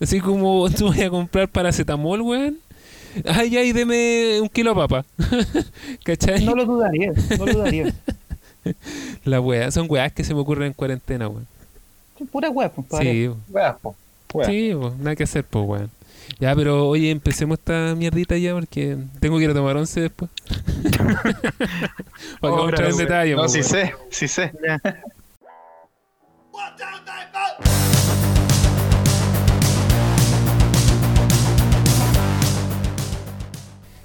Así 0.00 0.20
como 0.20 0.68
tú 0.76 0.86
vas 0.88 0.98
a 1.00 1.10
comprar 1.10 1.48
paracetamol, 1.48 2.22
weón. 2.22 2.58
Ay, 3.26 3.54
ay, 3.58 3.72
deme 3.72 4.40
un 4.40 4.48
kilo 4.48 4.70
de 4.70 4.76
papa. 4.76 5.04
¿Cachai? 6.04 6.44
No 6.46 6.54
lo 6.54 6.64
dudaría, 6.64 7.12
no 7.38 7.44
lo 7.46 7.52
dudaría. 7.52 7.92
La 9.24 9.40
weá, 9.40 9.70
son 9.70 9.86
weas 9.90 10.12
que 10.12 10.24
se 10.24 10.32
me 10.34 10.40
ocurren 10.40 10.68
en 10.68 10.72
cuarentena, 10.72 11.28
weón. 11.28 11.46
Puras 12.30 12.50
weas, 12.54 12.70
pues, 12.74 12.86
Sí, 13.02 13.30
weas. 13.48 13.76
sí, 14.46 14.72
po, 14.74 14.94
nada 14.98 15.16
que 15.16 15.24
hacer, 15.24 15.44
pues, 15.44 15.64
weón. 15.66 15.90
Ya, 16.38 16.54
pero 16.54 16.88
oye, 16.88 17.10
empecemos 17.10 17.58
esta 17.58 17.94
mierdita 17.96 18.36
ya 18.38 18.52
porque 18.54 18.96
tengo 19.20 19.38
que 19.38 19.44
ir 19.44 19.50
a 19.50 19.54
tomar 19.54 19.76
once 19.76 20.00
después. 20.00 20.30
Para 22.40 22.62
entrar 22.62 22.90
en 22.90 22.96
detalle, 22.96 23.34
No, 23.34 23.42
po, 23.42 23.48
sí 23.48 23.58
weón. 23.58 23.68
sé, 23.70 23.94
sí 24.10 24.28
sé. 24.28 24.52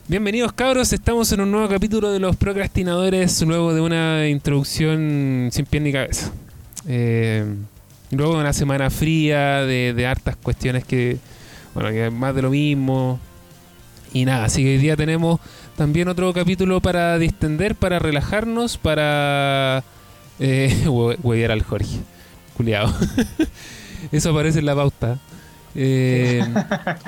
Bienvenidos 0.07 0.53
cabros, 0.53 0.93
estamos 0.93 1.31
en 1.33 1.41
un 1.41 1.51
nuevo 1.51 1.67
capítulo 1.67 2.11
de 2.11 2.19
los 2.19 2.35
procrastinadores, 2.37 3.41
luego 3.41 3.73
de 3.73 3.81
una 3.81 4.27
introducción 4.29 5.49
sin 5.51 5.65
pie 5.65 5.81
ni 5.81 5.91
cabeza. 5.91 6.31
Eh, 6.87 7.43
luego 8.11 8.35
de 8.35 8.41
una 8.41 8.53
semana 8.53 8.89
fría, 8.89 9.61
de, 9.61 9.93
de 9.93 10.07
hartas 10.07 10.35
cuestiones 10.35 10.83
que, 10.85 11.17
bueno, 11.73 11.89
que 11.89 12.07
es 12.07 12.13
más 12.13 12.33
de 12.35 12.41
lo 12.41 12.49
mismo. 12.49 13.19
Y 14.13 14.25
nada, 14.25 14.45
así 14.45 14.63
que 14.63 14.69
hoy 14.69 14.77
día 14.77 14.95
tenemos 14.95 15.39
también 15.75 16.07
otro 16.07 16.33
capítulo 16.33 16.81
para 16.81 17.17
distender, 17.19 17.75
para 17.75 17.99
relajarnos, 17.99 18.77
para 18.77 19.83
eh, 20.39 20.87
huevear 20.87 21.51
al 21.51 21.63
Jorge. 21.63 21.99
Culeado. 22.55 22.93
Eso 24.11 24.31
aparece 24.31 24.59
en 24.59 24.65
la 24.65 24.75
pauta. 24.75 25.19
Eh, 25.75 26.43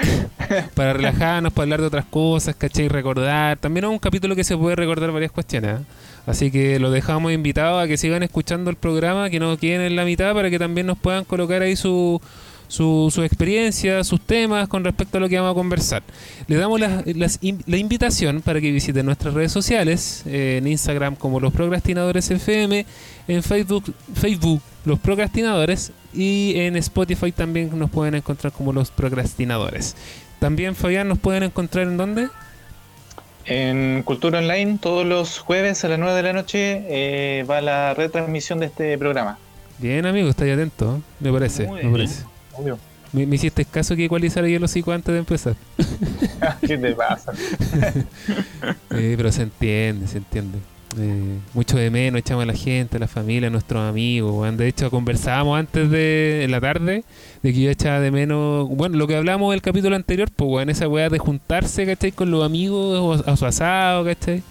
para 0.75 0.93
relajarnos, 0.93 1.51
para 1.51 1.63
hablar 1.63 1.81
de 1.81 1.87
otras 1.87 2.05
cosas, 2.05 2.55
¿cachai? 2.55 2.87
Recordar. 2.87 3.57
También 3.57 3.85
es 3.85 3.91
un 3.91 3.99
capítulo 3.99 4.35
que 4.35 4.43
se 4.43 4.55
puede 4.55 4.75
recordar 4.75 5.11
varias 5.11 5.31
cuestiones. 5.31 5.79
¿eh? 5.79 5.83
Así 6.29 6.51
que 6.51 6.77
los 6.77 6.93
dejamos 6.93 7.31
invitados 7.31 7.83
a 7.83 7.87
que 7.87 7.97
sigan 7.97 8.21
escuchando 8.21 8.69
el 8.69 8.75
programa, 8.75 9.31
que 9.31 9.39
no 9.39 9.57
queden 9.57 9.81
en 9.81 9.95
la 9.95 10.05
mitad 10.05 10.31
para 10.35 10.51
que 10.51 10.59
también 10.59 10.85
nos 10.85 10.99
puedan 10.99 11.25
colocar 11.25 11.63
ahí 11.63 11.75
su, 11.75 12.21
su, 12.67 13.09
su 13.11 13.23
experiencia, 13.23 14.03
sus 14.03 14.21
temas 14.21 14.67
con 14.67 14.83
respecto 14.83 15.17
a 15.17 15.21
lo 15.21 15.27
que 15.27 15.37
vamos 15.37 15.53
a 15.53 15.55
conversar. 15.55 16.03
Le 16.45 16.57
damos 16.57 16.79
la, 16.79 17.01
las 17.15 17.39
la 17.65 17.77
invitación 17.77 18.41
para 18.41 18.61
que 18.61 18.71
visiten 18.71 19.07
nuestras 19.07 19.33
redes 19.33 19.51
sociales, 19.51 20.21
eh, 20.27 20.57
en 20.59 20.67
Instagram 20.67 21.15
como 21.15 21.39
Los 21.39 21.51
Procrastinadores 21.51 22.29
FM, 22.29 22.85
en 23.27 23.41
Facebook, 23.41 23.91
Facebook 24.13 24.61
Los 24.85 24.99
Procrastinadores 24.99 25.91
y 26.13 26.53
en 26.57 26.75
Spotify 26.75 27.31
también 27.31 27.71
nos 27.73 27.89
pueden 27.89 28.13
encontrar 28.13 28.53
como 28.53 28.71
Los 28.71 28.91
Procrastinadores. 28.91 29.95
También, 30.37 30.75
Fabián, 30.75 31.07
nos 31.07 31.17
pueden 31.17 31.41
encontrar 31.41 31.87
en 31.87 31.97
dónde? 31.97 32.29
En 33.49 34.03
Cultura 34.03 34.37
Online, 34.39 34.77
todos 34.79 35.05
los 35.07 35.39
jueves 35.39 35.83
a 35.83 35.87
las 35.87 35.97
9 35.97 36.13
de 36.13 36.21
la 36.23 36.33
noche 36.33 36.83
eh, 36.87 37.43
va 37.49 37.61
la 37.61 37.95
retransmisión 37.95 38.59
de 38.59 38.67
este 38.67 38.95
programa. 38.99 39.39
Bien, 39.79 40.05
amigo, 40.05 40.29
estáis 40.29 40.53
atento, 40.53 40.97
¿eh? 40.97 41.01
me 41.19 41.31
parece, 41.33 41.65
Muy 41.65 41.75
me 41.77 41.81
bien. 41.81 41.91
parece. 41.93 42.23
Obvio. 42.53 42.77
Me, 43.11 43.25
me 43.25 43.35
hiciste 43.37 43.65
caso 43.65 43.95
que 43.95 44.05
ecualizar 44.05 44.43
ahí 44.43 44.53
el 44.53 44.63
hocico 44.63 44.91
antes 44.91 45.11
de 45.13 45.19
empezar. 45.19 45.55
¿Qué 46.67 46.77
te 46.77 46.91
pasa? 46.93 47.33
Eh, 48.91 49.13
pero 49.17 49.31
se 49.31 49.43
entiende, 49.43 50.07
se 50.07 50.17
entiende. 50.17 50.57
Eh, 50.97 51.37
mucho 51.53 51.77
de 51.77 51.91
menos 51.91 52.19
echamos 52.19 52.43
a 52.43 52.45
la 52.47 52.53
gente, 52.53 52.97
a 52.97 52.99
la 52.99 53.07
familia, 53.07 53.47
a 53.47 53.51
nuestros 53.51 53.87
amigos. 53.87 54.33
weón. 54.33 54.57
De 54.57 54.67
hecho, 54.67 54.89
conversábamos 54.89 55.59
antes 55.59 55.89
de 55.91 56.43
en 56.43 56.51
la 56.51 56.59
tarde 56.59 57.03
de 57.43 57.53
que 57.53 57.59
yo 57.61 57.69
echaba 57.69 57.99
de 57.99 58.09
menos. 58.11 58.67
Bueno, 58.69 58.97
lo 58.97 59.05
que 59.07 59.15
hablamos 59.15 59.51
del 59.51 59.61
capítulo 59.61 59.95
anterior, 59.95 60.29
pues, 60.35 60.49
weón, 60.49 60.69
esa 60.69 60.87
weá 60.87 61.09
de 61.09 61.19
juntarse, 61.19 61.85
¿cachai? 61.85 62.11
Con 62.11 62.31
los 62.31 62.43
amigos 62.43 62.97
o 63.25 63.29
a 63.31 63.37
su 63.37 63.45
asado, 63.45 64.03
¿cachai? 64.03 64.41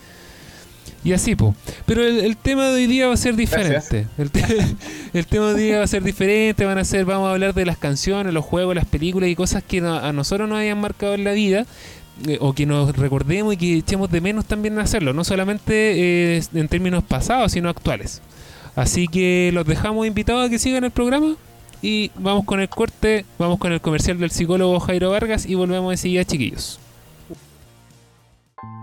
Y 1.05 1.13
así, 1.13 1.35
pues. 1.37 1.55
Pero 1.87 2.05
el, 2.05 2.19
el 2.21 2.37
tema 2.37 2.67
de 2.69 2.75
hoy 2.75 2.87
día 2.87 3.07
va 3.09 3.15
a 3.15 3.17
ser 3.17 3.35
diferente. 3.37 4.07
El, 4.19 4.31
te- 4.31 4.45
el 5.15 5.27
tema 5.27 5.49
de 5.49 5.55
hoy 5.55 5.63
día 5.63 5.79
va 5.79 5.85
a 5.85 5.89
ser 5.89 6.03
diferente. 6.03 6.65
Van 6.65 6.79
a 6.79 6.85
ser, 6.85 7.05
vamos 7.05 7.29
a 7.29 7.33
hablar 7.33 7.55
de 7.55 7.65
las 7.67 7.79
canciones, 7.79 8.33
los 8.33 8.45
juegos, 8.45 8.75
las 8.75 8.85
películas 8.85 9.29
y 9.29 9.35
cosas 9.37 9.63
que 9.63 9.81
no- 9.81 9.97
a 9.99 10.13
nosotros 10.13 10.49
nos 10.49 10.59
hayan 10.59 10.81
marcado 10.81 11.15
en 11.15 11.25
la 11.25 11.33
vida 11.33 11.67
o 12.41 12.53
que 12.53 12.67
nos 12.67 12.97
recordemos 12.97 13.55
y 13.55 13.57
que 13.57 13.77
echemos 13.79 14.11
de 14.11 14.21
menos 14.21 14.45
también 14.45 14.79
hacerlo, 14.79 15.13
no 15.13 15.25
solamente 15.25 16.37
eh, 16.37 16.43
en 16.55 16.69
términos 16.69 17.05
pasados, 17.05 17.53
sino 17.53 17.69
actuales. 17.69 18.23
Así 18.77 19.09
que 19.09 19.51
los 19.53 19.67
dejamos 19.67 20.07
invitados 20.07 20.47
a 20.47 20.51
que 20.51 20.59
sigan 20.59 20.85
el 20.85 20.91
programa 20.91 21.37
y 21.83 22.11
vamos 22.17 22.45
con 22.45 22.61
el 22.61 22.69
corte, 22.69 23.25
vamos 23.39 23.59
con 23.59 23.73
el 23.73 23.81
comercial 23.81 24.19
del 24.19 24.31
psicólogo 24.31 24.81
Jairo 24.81 25.11
Vargas 25.11 25.47
y 25.47 25.55
volvemos 25.55 25.93
enseguida, 25.93 26.25
chiquillos. 26.25 26.81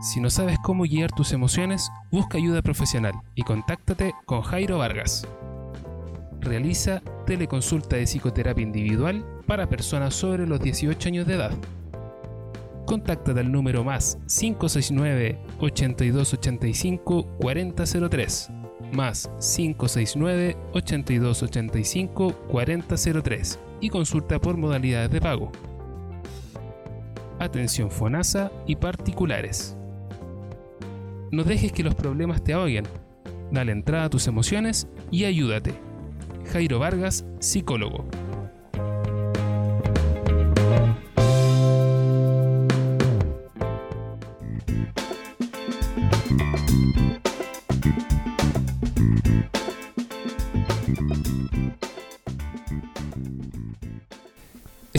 Si 0.01 0.19
no 0.19 0.29
sabes 0.29 0.57
cómo 0.63 0.83
guiar 0.83 1.11
tus 1.11 1.31
emociones, 1.33 1.89
busca 2.11 2.37
ayuda 2.37 2.61
profesional 2.61 3.13
y 3.35 3.43
contáctate 3.43 4.13
con 4.25 4.41
Jairo 4.41 4.77
Vargas. 4.77 5.27
Realiza 6.39 7.01
teleconsulta 7.25 7.95
de 7.95 8.05
psicoterapia 8.05 8.61
individual 8.63 9.25
para 9.47 9.67
personas 9.67 10.13
sobre 10.13 10.45
los 10.45 10.59
18 10.59 11.07
años 11.07 11.27
de 11.27 11.35
edad 11.35 11.51
contáctate 12.85 13.39
al 13.39 13.51
número 13.51 13.83
más 13.83 14.17
569 14.27 15.39
8285 15.59 17.37
4003 17.39 18.51
más 18.91 19.29
569 19.39 20.57
8285 20.73 22.33
4003 22.47 23.59
y 23.81 23.89
consulta 23.89 24.39
por 24.39 24.57
modalidades 24.57 25.11
de 25.11 25.21
pago. 25.21 25.51
Atención 27.39 27.91
FONASA 27.91 28.51
y 28.65 28.77
particulares. 28.77 29.75
No 31.31 31.43
dejes 31.43 31.71
que 31.71 31.83
los 31.83 31.95
problemas 31.95 32.43
te 32.43 32.53
ahoguen. 32.53 32.85
Dale 33.51 33.71
entrada 33.73 34.05
a 34.05 34.09
tus 34.09 34.27
emociones 34.27 34.87
y 35.11 35.25
ayúdate. 35.25 35.73
Jairo 36.51 36.79
Vargas, 36.79 37.25
psicólogo. 37.39 38.05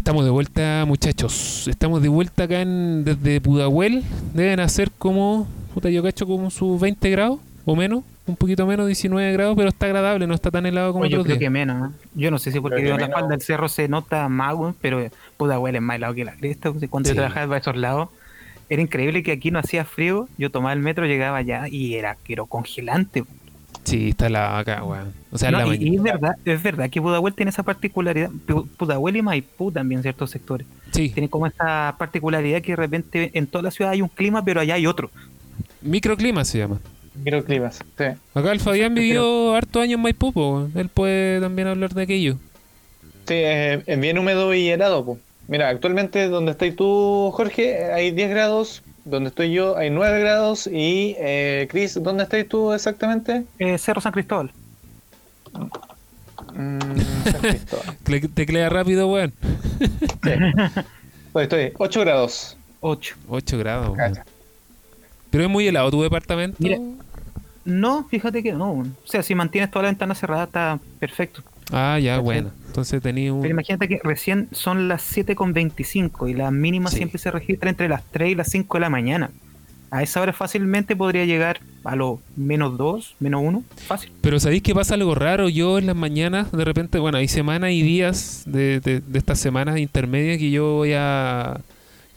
Estamos 0.06 0.24
de 0.24 0.30
vuelta, 0.30 0.84
muchachos. 0.86 1.66
Estamos 1.66 2.00
de 2.00 2.08
vuelta 2.08 2.44
acá 2.44 2.60
en, 2.60 3.02
desde 3.04 3.40
Pudahuel. 3.40 4.04
Deben 4.34 4.60
hacer 4.60 4.92
como, 4.96 5.48
puta, 5.74 5.90
yo 5.90 6.00
cacho 6.00 6.28
como 6.28 6.48
sus 6.52 6.80
20 6.80 7.10
grados 7.10 7.40
o 7.64 7.74
menos, 7.74 8.04
un 8.24 8.36
poquito 8.36 8.64
menos, 8.68 8.86
19 8.86 9.32
grados, 9.32 9.56
pero 9.56 9.68
está 9.68 9.86
agradable, 9.86 10.28
no 10.28 10.34
está 10.34 10.52
tan 10.52 10.64
helado 10.64 10.92
como 10.92 11.02
Oye, 11.06 11.10
yo 11.10 11.24
creo 11.24 11.34
días. 11.34 11.38
que 11.40 11.50
menos. 11.50 11.90
¿eh? 11.90 11.94
Yo 12.14 12.30
no 12.30 12.38
sé 12.38 12.52
si 12.52 12.60
porque 12.60 12.88
en 12.88 13.00
la 13.00 13.08
falda 13.08 13.30
del 13.30 13.40
cerro 13.40 13.68
se 13.68 13.88
nota 13.88 14.28
más, 14.28 14.54
pero 14.80 15.10
puta 15.36 15.58
huele 15.58 15.80
más 15.80 15.96
helado 15.96 16.14
que 16.14 16.24
la 16.24 16.36
cresta. 16.36 16.70
Cuando 16.88 17.08
Sí. 17.08 17.16
yo 17.16 17.22
trabajaba 17.22 17.48
para 17.48 17.58
esos 17.58 17.74
lados, 17.76 18.08
era 18.68 18.80
increíble 18.80 19.24
que 19.24 19.32
aquí 19.32 19.50
no 19.50 19.58
hacía 19.58 19.84
frío. 19.84 20.28
Yo 20.38 20.52
tomaba 20.52 20.72
el 20.72 20.78
metro, 20.82 21.04
llegaba 21.06 21.38
allá 21.38 21.66
y 21.68 21.96
era, 21.96 22.16
pero 22.28 22.46
congelante. 22.46 23.24
Sí, 23.86 24.08
está 24.10 24.26
helado 24.26 24.56
acá, 24.56 24.82
weón. 24.84 25.14
O 25.30 25.38
sea, 25.38 25.48
en 25.48 25.52
No, 25.54 25.66
la 25.66 25.74
y, 25.76 25.88
y 25.88 25.96
es 25.96 26.02
verdad, 26.02 26.34
es 26.44 26.62
verdad 26.62 26.90
que 26.90 27.00
Pudahuel 27.00 27.34
tiene 27.34 27.50
esa 27.50 27.62
particularidad. 27.62 28.30
Pu- 28.46 28.68
Pudahuel 28.76 29.16
y 29.16 29.22
Maipú 29.22 29.70
también 29.72 30.02
ciertos 30.02 30.30
sectores. 30.30 30.66
Sí, 30.90 31.10
Tiene 31.10 31.28
como 31.28 31.46
esa 31.46 31.94
particularidad 31.98 32.60
que 32.62 32.72
de 32.72 32.76
repente 32.76 33.30
en 33.34 33.46
toda 33.46 33.62
la 33.62 33.70
ciudad 33.70 33.92
hay 33.92 34.02
un 34.02 34.08
clima, 34.08 34.44
pero 34.44 34.60
allá 34.60 34.74
hay 34.74 34.86
otro. 34.86 35.10
microclima 35.82 36.44
se 36.44 36.58
llama. 36.58 36.80
Microclimas, 37.14 37.76
sí. 37.96 38.04
Acá 38.34 38.52
el 38.52 38.60
Fabián 38.60 38.92
Pero- 38.94 39.02
vivió 39.02 39.54
harto 39.54 39.80
años 39.80 39.94
en 39.94 40.02
Maipú, 40.02 40.32
po, 40.32 40.68
él 40.74 40.88
puede 40.88 41.40
también 41.40 41.68
hablar 41.68 41.94
de 41.94 42.02
aquello. 42.02 42.34
Sí, 43.26 43.34
es, 43.34 43.82
es 43.86 44.00
bien 44.00 44.18
húmedo 44.18 44.52
y 44.54 44.68
helado. 44.68 45.04
po. 45.04 45.18
Mira, 45.48 45.68
actualmente 45.68 46.26
donde 46.28 46.50
estás 46.52 46.74
tú, 46.76 47.30
Jorge, 47.34 47.84
hay 47.92 48.10
10 48.10 48.30
grados. 48.30 48.82
Donde 49.06 49.28
estoy 49.28 49.52
yo 49.52 49.76
hay 49.76 49.88
9 49.88 50.18
grados. 50.20 50.66
Y, 50.66 51.14
eh, 51.18 51.68
Chris, 51.70 51.94
¿dónde 52.02 52.24
estás 52.24 52.44
tú 52.48 52.72
exactamente? 52.72 53.44
Eh, 53.60 53.78
cerro 53.78 54.00
San 54.00 54.10
Cristóbal. 54.10 54.50
Mm, 56.52 56.78
San 57.24 57.40
Cristóbal. 57.40 58.30
Teclea 58.34 58.68
rápido, 58.68 59.06
weón. 59.06 59.32
Estoy, 60.22 61.42
estoy, 61.44 61.72
8 61.78 62.00
grados. 62.00 62.56
8. 62.80 63.16
8 63.28 63.58
grados, 63.58 63.96
weón. 63.96 64.18
Pero 65.30 65.44
es 65.44 65.50
muy 65.50 65.68
helado 65.68 65.88
tu 65.92 66.02
departamento. 66.02 66.56
Mira. 66.58 66.78
No, 67.64 68.08
fíjate 68.08 68.42
que 68.42 68.52
no. 68.52 68.72
O 68.72 68.86
sea, 69.04 69.22
si 69.22 69.36
mantienes 69.36 69.70
toda 69.70 69.84
la 69.84 69.90
ventana 69.90 70.16
cerrada 70.16 70.44
está 70.44 70.80
perfecto. 70.98 71.42
Ah, 71.70 72.00
ya, 72.00 72.18
bueno. 72.18 72.50
Entonces 72.76 73.00
tenía 73.00 73.32
un. 73.32 73.40
Pero 73.40 73.52
imagínate 73.54 73.88
que 73.88 74.00
recién 74.04 74.48
son 74.52 74.86
las 74.86 75.02
7.25 75.16 76.28
y 76.28 76.34
la 76.34 76.50
mínima 76.50 76.90
Sí. 76.90 76.98
siempre 76.98 77.18
se 77.18 77.30
registra 77.30 77.70
entre 77.70 77.88
las 77.88 78.02
3 78.10 78.32
y 78.32 78.34
las 78.34 78.50
5 78.50 78.76
de 78.76 78.80
la 78.82 78.90
mañana. 78.90 79.30
A 79.90 80.02
esa 80.02 80.20
hora 80.20 80.34
fácilmente 80.34 80.94
podría 80.94 81.24
llegar 81.24 81.60
a 81.84 81.96
los 81.96 82.18
menos 82.36 82.76
2, 82.76 83.14
menos 83.18 83.40
1. 83.42 83.64
Fácil. 83.86 84.10
Pero 84.20 84.38
¿sabéis 84.40 84.62
que 84.62 84.74
pasa 84.74 84.92
algo 84.92 85.14
raro? 85.14 85.48
Yo 85.48 85.78
en 85.78 85.86
las 85.86 85.96
mañanas, 85.96 86.52
de 86.52 86.66
repente, 86.66 86.98
bueno, 86.98 87.16
hay 87.16 87.28
semanas 87.28 87.70
y 87.70 87.80
días 87.80 88.42
de, 88.44 88.80
de, 88.80 89.00
de 89.00 89.18
estas 89.18 89.38
semanas 89.38 89.78
intermedias 89.78 90.36
que 90.36 90.50
yo 90.50 90.74
voy 90.74 90.92
a 90.94 91.58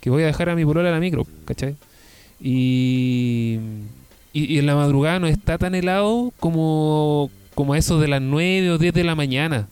que 0.02 0.10
voy 0.10 0.24
a 0.24 0.26
dejar 0.26 0.50
a 0.50 0.54
mi 0.56 0.64
polola 0.66 0.90
a 0.90 0.92
la 0.92 1.00
micro, 1.00 1.26
¿cachai? 1.46 1.74
Y, 2.38 3.58
y, 4.34 4.44
y 4.54 4.58
en 4.58 4.66
la 4.66 4.74
madrugada 4.74 5.20
no 5.20 5.26
está 5.26 5.56
tan 5.56 5.74
helado 5.74 6.34
como, 6.38 7.30
como 7.54 7.74
eso 7.74 7.98
de 7.98 8.08
las 8.08 8.20
9 8.20 8.72
o 8.72 8.78
10 8.78 8.92
de 8.92 9.04
la 9.04 9.14
mañana. 9.14 9.68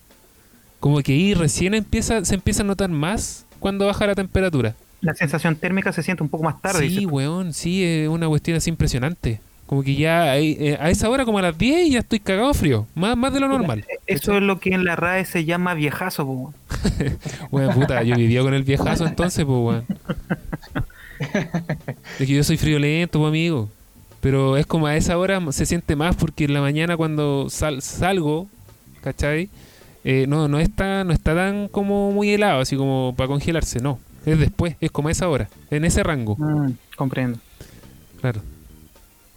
Como 0.80 1.00
que 1.02 1.12
ahí 1.12 1.34
recién 1.34 1.74
empieza, 1.74 2.24
se 2.24 2.34
empieza 2.34 2.62
a 2.62 2.66
notar 2.66 2.88
más 2.90 3.44
cuando 3.58 3.86
baja 3.86 4.06
la 4.06 4.14
temperatura. 4.14 4.74
La 5.00 5.14
sensación 5.14 5.56
térmica 5.56 5.92
se 5.92 6.02
siente 6.02 6.22
un 6.22 6.28
poco 6.28 6.44
más 6.44 6.60
tarde. 6.60 6.88
sí, 6.88 7.06
weón, 7.06 7.52
sí, 7.52 7.84
es 7.84 8.08
una 8.08 8.28
cuestión 8.28 8.56
así 8.56 8.70
impresionante. 8.70 9.40
Como 9.66 9.82
que 9.82 9.94
ya 9.96 10.38
eh, 10.38 10.78
a 10.80 10.88
esa 10.88 11.10
hora, 11.10 11.24
como 11.26 11.38
a 11.38 11.42
las 11.42 11.58
10, 11.58 11.90
ya 11.90 11.98
estoy 11.98 12.20
cagado 12.20 12.54
frío. 12.54 12.86
Más, 12.94 13.16
más 13.16 13.32
de 13.34 13.40
lo 13.40 13.48
normal. 13.48 13.84
Eso 14.06 14.34
es 14.36 14.42
lo 14.42 14.58
que 14.60 14.70
en 14.70 14.84
la 14.84 14.96
RAE 14.96 15.24
se 15.26 15.44
llama 15.44 15.74
viejazo. 15.74 16.24
po. 16.24 16.54
Weón, 17.50 17.74
puta, 17.78 18.02
yo 18.02 18.16
vivía 18.16 18.40
con 18.42 18.54
el 18.54 18.62
viejazo 18.62 19.06
entonces, 19.06 19.44
pues, 19.44 19.58
weón. 19.58 19.84
Es 22.18 22.26
que 22.26 22.34
yo 22.34 22.42
soy 22.44 22.56
friolento, 22.56 23.18
pues, 23.18 23.28
amigo. 23.28 23.68
Pero 24.20 24.56
es 24.56 24.66
como 24.66 24.86
a 24.86 24.96
esa 24.96 25.16
hora 25.18 25.40
se 25.52 25.66
siente 25.66 25.94
más 25.96 26.16
porque 26.16 26.44
en 26.44 26.54
la 26.54 26.60
mañana 26.60 26.96
cuando 26.96 27.48
sal- 27.50 27.82
salgo, 27.82 28.48
¿cachai? 29.00 29.48
Eh, 30.04 30.26
no, 30.28 30.48
no 30.48 30.58
está, 30.58 31.04
no 31.04 31.12
está 31.12 31.34
tan 31.34 31.68
como 31.68 32.12
muy 32.12 32.30
helado, 32.30 32.60
así 32.60 32.76
como 32.76 33.14
para 33.16 33.28
congelarse, 33.28 33.80
no. 33.80 33.98
Es 34.26 34.38
después, 34.38 34.76
es 34.80 34.90
como 34.90 35.08
a 35.08 35.12
esa 35.12 35.28
hora, 35.28 35.48
en 35.70 35.84
ese 35.84 36.02
rango, 36.02 36.36
Mm, 36.38 36.72
comprendo. 36.96 37.38
claro. 38.20 38.40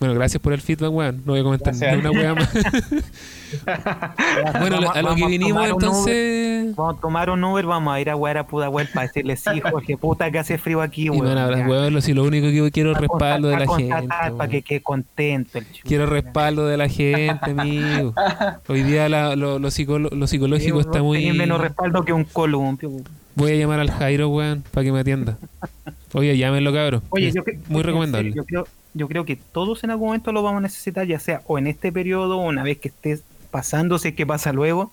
Bueno, 0.02 0.16
gracias 0.16 0.42
por 0.42 0.52
el 0.52 0.62
feedback, 0.62 0.92
weón. 0.92 1.18
No 1.26 1.34
voy 1.34 1.42
a 1.42 1.44
comentar 1.44 1.76
Gracias. 1.76 1.94
ni 1.94 2.00
una 2.00 2.10
weá 2.12 2.34
más. 2.34 2.52
bueno, 4.60 4.90
a 4.92 5.02
lo 5.04 5.14
que 5.16 5.28
vinimos 5.28 5.70
entonces. 5.70 6.76
Vamos 6.76 6.98
a 6.98 7.02
tomar 7.02 7.30
un 7.30 7.44
Uber, 7.44 7.68
vamos 7.68 7.94
a 7.94 8.02
ir 8.02 8.10
a 8.10 8.16
wear 8.16 8.40
a 8.40 8.48
Pudahuel 8.48 8.88
para 8.92 9.06
decirle 9.06 9.36
sí, 9.38 9.62
Jorge, 9.62 9.98
puta 9.98 10.32
que 10.32 10.40
hace 10.40 10.58
frío 10.58 10.82
aquí, 10.82 11.04
Y 11.06 11.10
weón. 11.12 11.38
a 11.38 11.56
ya. 11.56 11.68
weón, 11.68 11.94
lo- 11.94 12.02
si 12.02 12.14
lo 12.14 12.24
único 12.24 12.48
que 12.48 12.72
quiero 12.72 12.90
es 12.94 12.96
Pa' 12.96 13.02
respaldo 13.02 13.50
de 13.50 13.60
la 13.60 13.68
gente. 13.78 14.08
Para 14.08 14.48
que 14.48 14.58
weón. 14.58 14.64
quede 14.64 14.82
contento 14.82 15.58
el 15.60 15.66
chulo. 15.66 15.84
Quiero 15.86 16.06
respaldo 16.08 16.66
de 16.66 16.78
la 16.78 16.90
gente, 16.90 17.52
amigo. 17.52 18.16
Hoy 18.68 18.82
día 18.82 19.08
la- 19.08 19.36
lo, 19.36 19.60
lo 19.60 19.68
psicolo- 19.70 20.10
lo 20.10 20.26
psicológico 20.26 20.82
Sí, 20.82 20.88
está 20.88 21.04
muy. 21.04 21.32
menos 21.34 21.62
respaldo 21.62 22.04
que 22.04 22.12
un 22.14 22.24
columpio. 22.24 22.90
weón. 22.90 23.04
Voy 23.36 23.52
a 23.52 23.56
llamar 23.56 23.80
al 23.80 23.92
Jairo, 23.92 24.30
weón, 24.30 24.64
para 24.72 24.84
que 24.84 24.92
me 24.92 25.02
atienda. 25.02 25.38
Oye, 26.14 26.36
llámenlo, 26.38 26.74
cabrón. 26.74 27.04
Oye, 27.12 27.32
yo, 27.32 27.44
cre- 27.44 27.60
muy 27.68 27.82
en 27.82 27.86
recomendable. 27.86 28.34
Yo 28.36 28.44
creo, 28.46 28.66
yo 28.94 29.08
creo 29.08 29.26
que 29.26 29.36
todos 29.36 29.84
en 29.84 29.92
algún 29.92 30.08
momento 30.08 30.32
lo 30.32 30.44
vamos 30.44 30.60
a 30.60 30.62
necesitar, 30.62 31.08
ya 31.08 31.20
sea 31.20 31.42
o 31.48 31.58
en 31.58 31.68
este 31.68 31.92
periodo 31.92 32.40
o 32.40 32.48
una 32.48 32.64
vez 32.64 32.80
que 32.80 32.90
estés 32.90 33.24
pasando, 33.50 33.98
si 34.00 34.10
es 34.10 34.16
que 34.16 34.26
pasa 34.26 34.52
luego, 34.54 34.92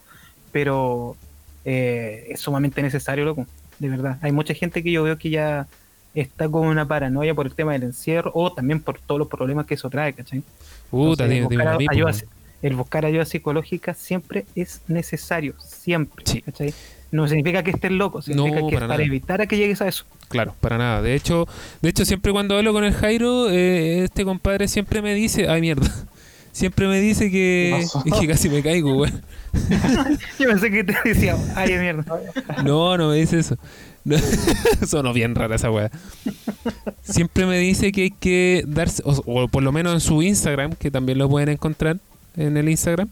pero 0.52 1.16
eh, 1.64 2.26
es 2.30 2.40
sumamente 2.40 2.82
necesario, 2.82 3.24
loco, 3.24 3.46
de 3.78 3.88
verdad. 3.88 4.18
Hay 4.22 4.32
mucha 4.32 4.54
gente 4.54 4.82
que 4.82 4.92
yo 4.92 5.02
veo 5.02 5.18
que 5.18 5.30
ya 5.30 5.66
está 6.14 6.48
con 6.48 6.66
una 6.66 6.86
paranoia 6.86 7.34
por 7.34 7.46
el 7.46 7.54
tema 7.54 7.72
del 7.72 7.84
encierro 7.84 8.30
o 8.34 8.52
también 8.52 8.80
por 8.80 8.98
todos 8.98 9.18
los 9.18 9.28
problemas 9.28 9.66
que 9.66 9.74
eso 9.74 9.90
trae, 9.90 10.12
¿cachai? 10.12 10.42
Puta, 10.90 11.24
ayuda-. 11.24 12.12
El 12.62 12.74
buscar 12.74 13.04
ayuda 13.06 13.24
psicológica 13.24 13.94
siempre 13.94 14.44
es 14.54 14.80
necesario, 14.88 15.54
siempre, 15.58 16.24
Sí. 16.26 16.42
¿cachai? 16.42 16.74
No 17.10 17.26
significa 17.26 17.62
que 17.62 17.70
estés 17.70 17.90
loco, 17.92 18.20
significa 18.20 18.60
No, 18.60 18.66
que 18.66 18.74
para 18.74 18.86
para 18.86 18.98
nada. 18.98 19.06
evitar 19.06 19.40
a 19.40 19.46
que 19.46 19.56
llegues 19.56 19.80
a 19.80 19.88
eso. 19.88 20.04
Claro, 20.28 20.54
para 20.60 20.76
nada. 20.76 21.00
De 21.00 21.14
hecho, 21.14 21.46
de 21.80 21.88
hecho 21.88 22.04
siempre 22.04 22.32
cuando 22.32 22.56
hablo 22.56 22.72
con 22.74 22.84
el 22.84 22.92
Jairo, 22.92 23.48
eh, 23.48 24.04
este 24.04 24.24
compadre 24.24 24.68
siempre 24.68 25.00
me 25.00 25.14
dice, 25.14 25.48
ay 25.48 25.62
mierda, 25.62 25.88
siempre 26.52 26.86
me 26.86 27.00
dice 27.00 27.30
que, 27.30 27.86
que 28.20 28.26
casi 28.28 28.50
me 28.50 28.62
caigo, 28.62 28.94
weón. 28.96 29.22
Yo 30.38 30.48
pensé 30.48 30.70
que 30.70 30.84
te 30.84 30.94
decía, 31.04 31.34
ay, 31.56 31.78
mierda. 31.78 32.04
No, 32.62 32.98
no 32.98 33.08
me 33.08 33.16
dice 33.16 33.38
eso. 33.38 33.56
No, 34.04 34.16
Sonó 34.86 35.12
bien 35.14 35.34
rara 35.34 35.56
esa 35.56 35.70
weá. 35.70 35.90
Siempre 37.02 37.46
me 37.46 37.58
dice 37.58 37.90
que 37.92 38.02
hay 38.02 38.10
que 38.10 38.64
darse, 38.66 39.02
o, 39.06 39.12
o 39.26 39.48
por 39.48 39.62
lo 39.62 39.72
menos 39.72 39.94
en 39.94 40.00
su 40.00 40.22
Instagram, 40.22 40.72
que 40.74 40.90
también 40.90 41.18
lo 41.18 41.28
pueden 41.28 41.48
encontrar 41.48 41.98
en 42.38 42.56
el 42.56 42.68
Instagram, 42.68 43.08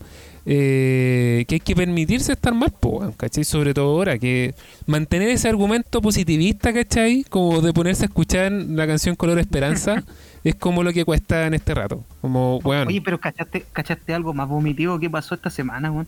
eh, 0.46 1.44
que 1.48 1.56
hay 1.56 1.60
que 1.60 1.74
permitirse 1.74 2.32
estar 2.32 2.54
mal, 2.54 2.72
weón, 2.82 3.12
¿cachai? 3.12 3.44
Sobre 3.44 3.74
todo 3.74 3.90
ahora, 3.96 4.16
que 4.18 4.54
mantener 4.86 5.28
ese 5.28 5.48
argumento 5.48 6.00
positivista, 6.00 6.72
¿cachai? 6.72 7.24
Como 7.28 7.60
de 7.60 7.72
ponerse 7.72 8.04
a 8.04 8.06
escuchar 8.06 8.52
la 8.52 8.86
canción 8.86 9.16
Color 9.16 9.38
Esperanza, 9.40 10.02
es 10.44 10.54
como 10.54 10.82
lo 10.84 10.92
que 10.92 11.04
cuesta 11.04 11.46
en 11.46 11.54
este 11.54 11.74
rato. 11.74 12.04
Como, 12.20 12.58
weón, 12.58 12.86
Oye, 12.88 13.02
pero 13.02 13.18
¿cachaste, 13.18 13.64
¿cachaste 13.72 14.14
algo 14.14 14.32
más 14.32 14.48
vomitivo 14.48 14.98
que 15.00 15.10
pasó 15.10 15.34
esta 15.34 15.50
semana, 15.50 15.90
weón? 15.90 16.06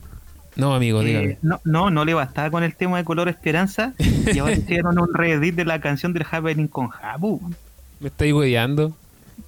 no, 0.57 0.75
amigo, 0.75 1.03
Eh, 1.03 1.05
dígame. 1.07 1.39
no, 1.43 1.61
no, 1.65 1.91
no 1.91 2.05
le 2.05 2.15
bastaba 2.15 2.51
con 2.51 2.63
el 2.65 2.75
tema 2.75 2.97
de 2.99 3.05
color 3.05 3.29
esperanza 3.29 3.95
y 3.99 4.39
ahora 4.39 4.55
hicieron 4.57 4.99
un 4.99 5.13
reedit 5.15 5.55
de 5.55 5.65
la 5.65 5.81
canción 5.81 6.13
del 6.13 6.25
Happening 6.31 6.69
con 6.69 6.89
Jabu. 6.89 7.37
weón. 7.41 7.57
Me 8.01 8.09
estáis 8.09 8.33
weyando. 8.33 8.97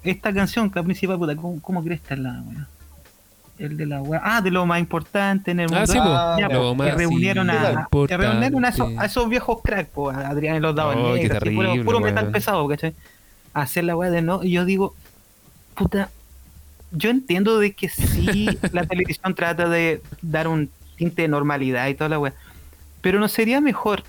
Esta 0.03 0.33
canción, 0.33 0.69
que 0.69 0.79
la 0.79 0.83
principal, 0.83 1.17
puta, 1.17 1.35
¿cómo, 1.35 1.61
cómo 1.61 1.83
crees 1.83 2.01
que 2.01 2.13
es 2.13 2.19
la 2.19 2.41
weá? 2.45 2.67
El 3.61 3.77
de 3.77 3.85
la 3.85 4.01
weá. 4.01 4.21
Ah, 4.23 4.41
de 4.41 4.49
lo 4.51 4.65
más 4.65 4.79
importante 4.79 5.51
en 5.51 5.59
el 5.59 5.67
mundo. 5.67 5.81
Ah, 5.83 5.87
sí. 5.87 5.97
Ah, 6.01 6.35
Ya, 6.39 6.47
Lo 6.49 6.75
que 6.75 6.91
reunieron 6.91 7.49
a, 7.49 7.87
que 8.07 8.17
reunieron 8.17 8.65
a 8.65 8.69
esos, 8.69 8.91
a 8.97 9.05
esos 9.05 9.29
viejos 9.29 9.59
crack, 9.63 9.87
po, 9.89 10.09
a 10.09 10.27
Adrián 10.29 10.55
y 10.55 10.59
los 10.59 10.75
daban 10.75 10.97
Oh, 10.97 11.13
negros, 11.15 11.37
así, 11.41 11.49
puro, 11.55 11.67
terrible, 11.67 11.83
puro 11.85 11.99
metal 11.99 12.31
pesado, 12.31 12.67
¿cachai? 12.67 12.93
Hacer 13.53 13.83
la 13.83 13.95
weá 13.95 14.09
de 14.09 14.21
no, 14.21 14.43
y 14.43 14.51
yo 14.51 14.65
digo, 14.65 14.95
puta, 15.75 16.09
yo 16.91 17.09
entiendo 17.09 17.59
de 17.59 17.73
que 17.73 17.89
sí 17.89 18.47
la 18.71 18.85
televisión 18.85 19.35
trata 19.35 19.69
de 19.69 20.01
dar 20.21 20.47
un 20.47 20.69
tinte 20.95 21.21
de 21.21 21.27
normalidad 21.27 21.87
y 21.87 21.93
toda 21.93 22.09
la 22.09 22.19
weá, 22.19 22.33
pero 23.01 23.19
no 23.19 23.27
sería 23.27 23.61
mejor 23.61 24.03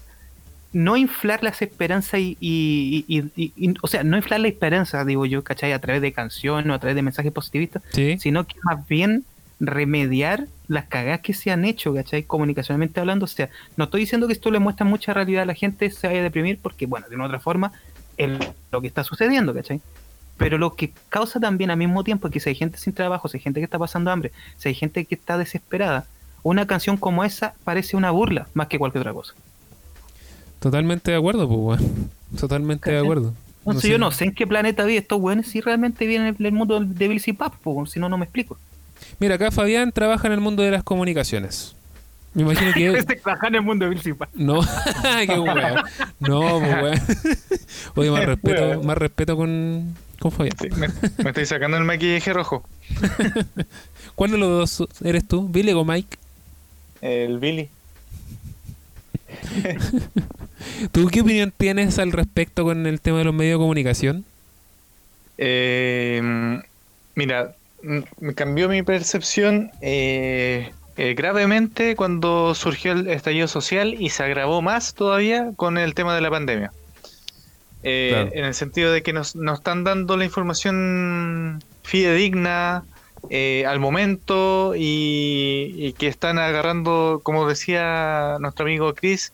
no 0.73 0.97
inflar 0.97 1.42
las 1.42 1.61
esperanzas 1.61 2.21
y, 2.21 2.38
y- 2.40 3.04
y- 3.06 3.30
y- 3.37 3.52
y- 3.56 3.75
o 3.82 3.87
sea, 3.87 4.02
no 4.04 4.16
inflar 4.16 4.40
la 4.40 4.49
esperanza, 4.49 5.04
digo 5.04 5.26
yo, 5.26 5.44
¿cachai? 5.44 5.73
A 5.73 5.78
través 5.80 6.00
de 6.00 6.12
canciones 6.12 6.71
o 6.71 6.75
a 6.75 6.78
través 6.78 6.97
de 6.97 7.02
mensajes 7.02 7.30
positivistas, 7.32 7.82
Sí. 7.90 8.16
sino 8.18 8.44
que 8.47 8.54
más 8.62 8.87
bien 8.88 9.25
remediar 9.62 10.49
las 10.66 10.87
cagadas 10.87 11.21
que 11.21 11.33
se 11.33 11.52
han 11.52 11.64
hecho, 11.64 11.95
¿cachai? 11.95 12.25
Comunicacionalmente 12.25 12.99
hablando, 12.99 13.25
o 13.25 13.28
sea, 13.28 13.49
no 13.76 13.85
estoy 13.85 14.00
diciendo 14.00 14.26
que 14.26 14.33
esto 14.33 14.50
le 14.50 14.59
muestra 14.59 14.85
mucha 14.85 15.14
realidad 15.14 15.45
a 15.45 15.47
la 15.47 15.54
gente, 15.54 15.88
se 15.90 16.09
vaya 16.09 16.19
a 16.19 16.25
deprimir, 16.25 16.59
porque, 16.61 16.87
bueno, 16.87 17.09
de 17.09 17.14
una 17.14 17.26
otra 17.26 17.38
forma, 17.38 17.73
es 18.16 18.31
lo 18.73 18.81
que 18.81 18.88
está 18.88 19.04
sucediendo, 19.04 19.54
¿cachai? 19.54 19.81
Pero 20.37 20.59
lo 20.59 20.75
que 20.75 20.92
causa 21.09 21.38
también 21.38 21.71
al 21.71 21.76
mismo 21.76 22.02
tiempo 22.02 22.26
es 22.26 22.33
que 22.33 22.40
si 22.40 22.49
hay 22.49 22.57
gente 22.57 22.76
sin 22.76 22.92
trabajo, 22.92 23.28
si 23.28 23.37
hay 23.37 23.42
gente 23.42 23.61
que 23.61 23.64
está 23.64 23.78
pasando 23.78 24.11
hambre, 24.11 24.33
si 24.57 24.69
hay 24.69 24.75
gente 24.75 25.04
que 25.04 25.14
está 25.14 25.38
desesperada, 25.38 26.07
una 26.42 26.66
canción 26.66 26.97
como 26.97 27.23
esa 27.23 27.54
parece 27.62 27.97
una 27.97 28.11
burla 28.11 28.49
más 28.54 28.66
que 28.66 28.81
cualquier 28.81 29.02
otra 29.02 29.12
cosa. 29.12 29.35
Totalmente 30.59 31.12
de 31.12 31.16
acuerdo, 31.16 31.46
pues, 31.46 31.81
weón. 31.81 32.11
Totalmente 32.38 32.90
de 32.90 32.98
acuerdo. 32.98 33.33
Entonces 33.61 33.83
sé. 33.83 33.90
yo 33.90 33.98
no 33.98 34.11
sé 34.11 34.25
en 34.25 34.35
qué 34.35 34.44
planeta 34.44 34.85
vive 34.85 34.98
estos 34.98 35.20
weones 35.20 35.46
si 35.46 35.61
realmente 35.61 36.05
vienen 36.05 36.35
del 36.37 36.53
mundo 36.53 36.81
de 36.81 37.09
Bills 37.09 37.29
y 37.29 37.33
Pap, 37.33 37.55
po, 37.59 37.87
si 37.87 38.01
no, 38.01 38.09
no 38.09 38.18
me 38.18 38.25
explico. 38.25 38.59
Mira, 39.22 39.37
acá 39.37 39.52
Fabián 39.52 39.92
trabaja 39.92 40.26
en 40.26 40.32
el 40.32 40.40
mundo 40.40 40.64
de 40.64 40.72
las 40.72 40.82
comunicaciones. 40.82 41.76
Me 42.35 42.42
imagino 42.42 42.72
que. 42.72 42.88
Este 42.98 43.14
trabaja 43.14 43.46
en 43.46 43.54
el 43.54 43.62
mundo 43.62 43.88
Pap. 44.18 44.30
no, 44.35 44.62
qué 45.26 45.38
weón. 45.38 45.76
No, 46.18 46.58
pues, 46.58 46.82
weón. 46.82 47.00
Oye, 47.94 48.11
más 48.11 48.24
respeto, 48.24 48.82
más 48.82 48.98
respeto 48.98 49.37
con, 49.37 49.94
con 50.18 50.32
Fabián. 50.32 50.56
Sí, 50.61 50.68
me, 50.70 50.88
me 51.22 51.30
estoy 51.30 51.46
sacando 51.46 51.76
el 51.76 51.85
maquillaje 51.85 52.32
rojo. 52.32 52.68
¿Cuál 54.16 54.32
de 54.32 54.38
los 54.38 54.76
dos 54.76 54.88
eres 55.04 55.28
tú? 55.28 55.48
¿Billy 55.48 55.70
o 55.70 55.85
Mike? 55.85 56.18
El 57.00 57.38
Billy. 57.38 57.68
¿Tú 60.90 61.06
qué 61.12 61.20
opinión 61.20 61.54
tienes 61.56 61.96
al 62.00 62.11
respecto 62.11 62.64
con 62.64 62.88
el 62.88 63.00
tema 63.00 63.18
de 63.18 63.24
los 63.26 63.35
medios 63.35 63.61
de 63.61 63.62
comunicación? 63.62 64.24
Eh, 65.38 66.61
mira, 67.14 67.54
me 67.83 68.35
cambió 68.35 68.68
mi 68.68 68.83
percepción 68.83 69.71
eh, 69.81 70.73
eh, 70.97 71.14
gravemente 71.14 71.97
cuando 71.97 72.55
surgió 72.55 72.92
el 72.92 73.09
estallido 73.09 73.49
social 73.49 73.97
y 73.99 74.11
se 74.11 74.23
agravó 74.23 74.61
más 74.61 74.95
todavía 74.95 75.53
con 75.57 75.79
el 75.79 75.95
tema 75.95 76.14
de 76.14 76.21
la 76.21 76.31
pandemia. 76.31 76.73
Eh, 77.83 78.11
Claro. 78.12 78.31
En 78.35 78.45
el 78.45 78.55
sentido 78.55 78.92
de 78.92 79.03
que 79.03 79.12
nos, 79.12 79.35
nos 79.35 79.59
están 79.59 79.85
dando 79.85 80.16
la 80.16 80.25
información 80.25 81.64
fidedigna 81.83 82.85
eh, 83.31 83.64
al 83.66 83.81
momento 83.81 84.75
y, 84.77 85.75
y 85.77 85.92
que 85.95 86.09
están 86.09 86.38
agarrando, 86.38 87.21
como 87.23 87.49
decía 87.49 88.37
nuestro 88.40 88.66
amigo 88.66 88.95
Chris, 88.95 89.33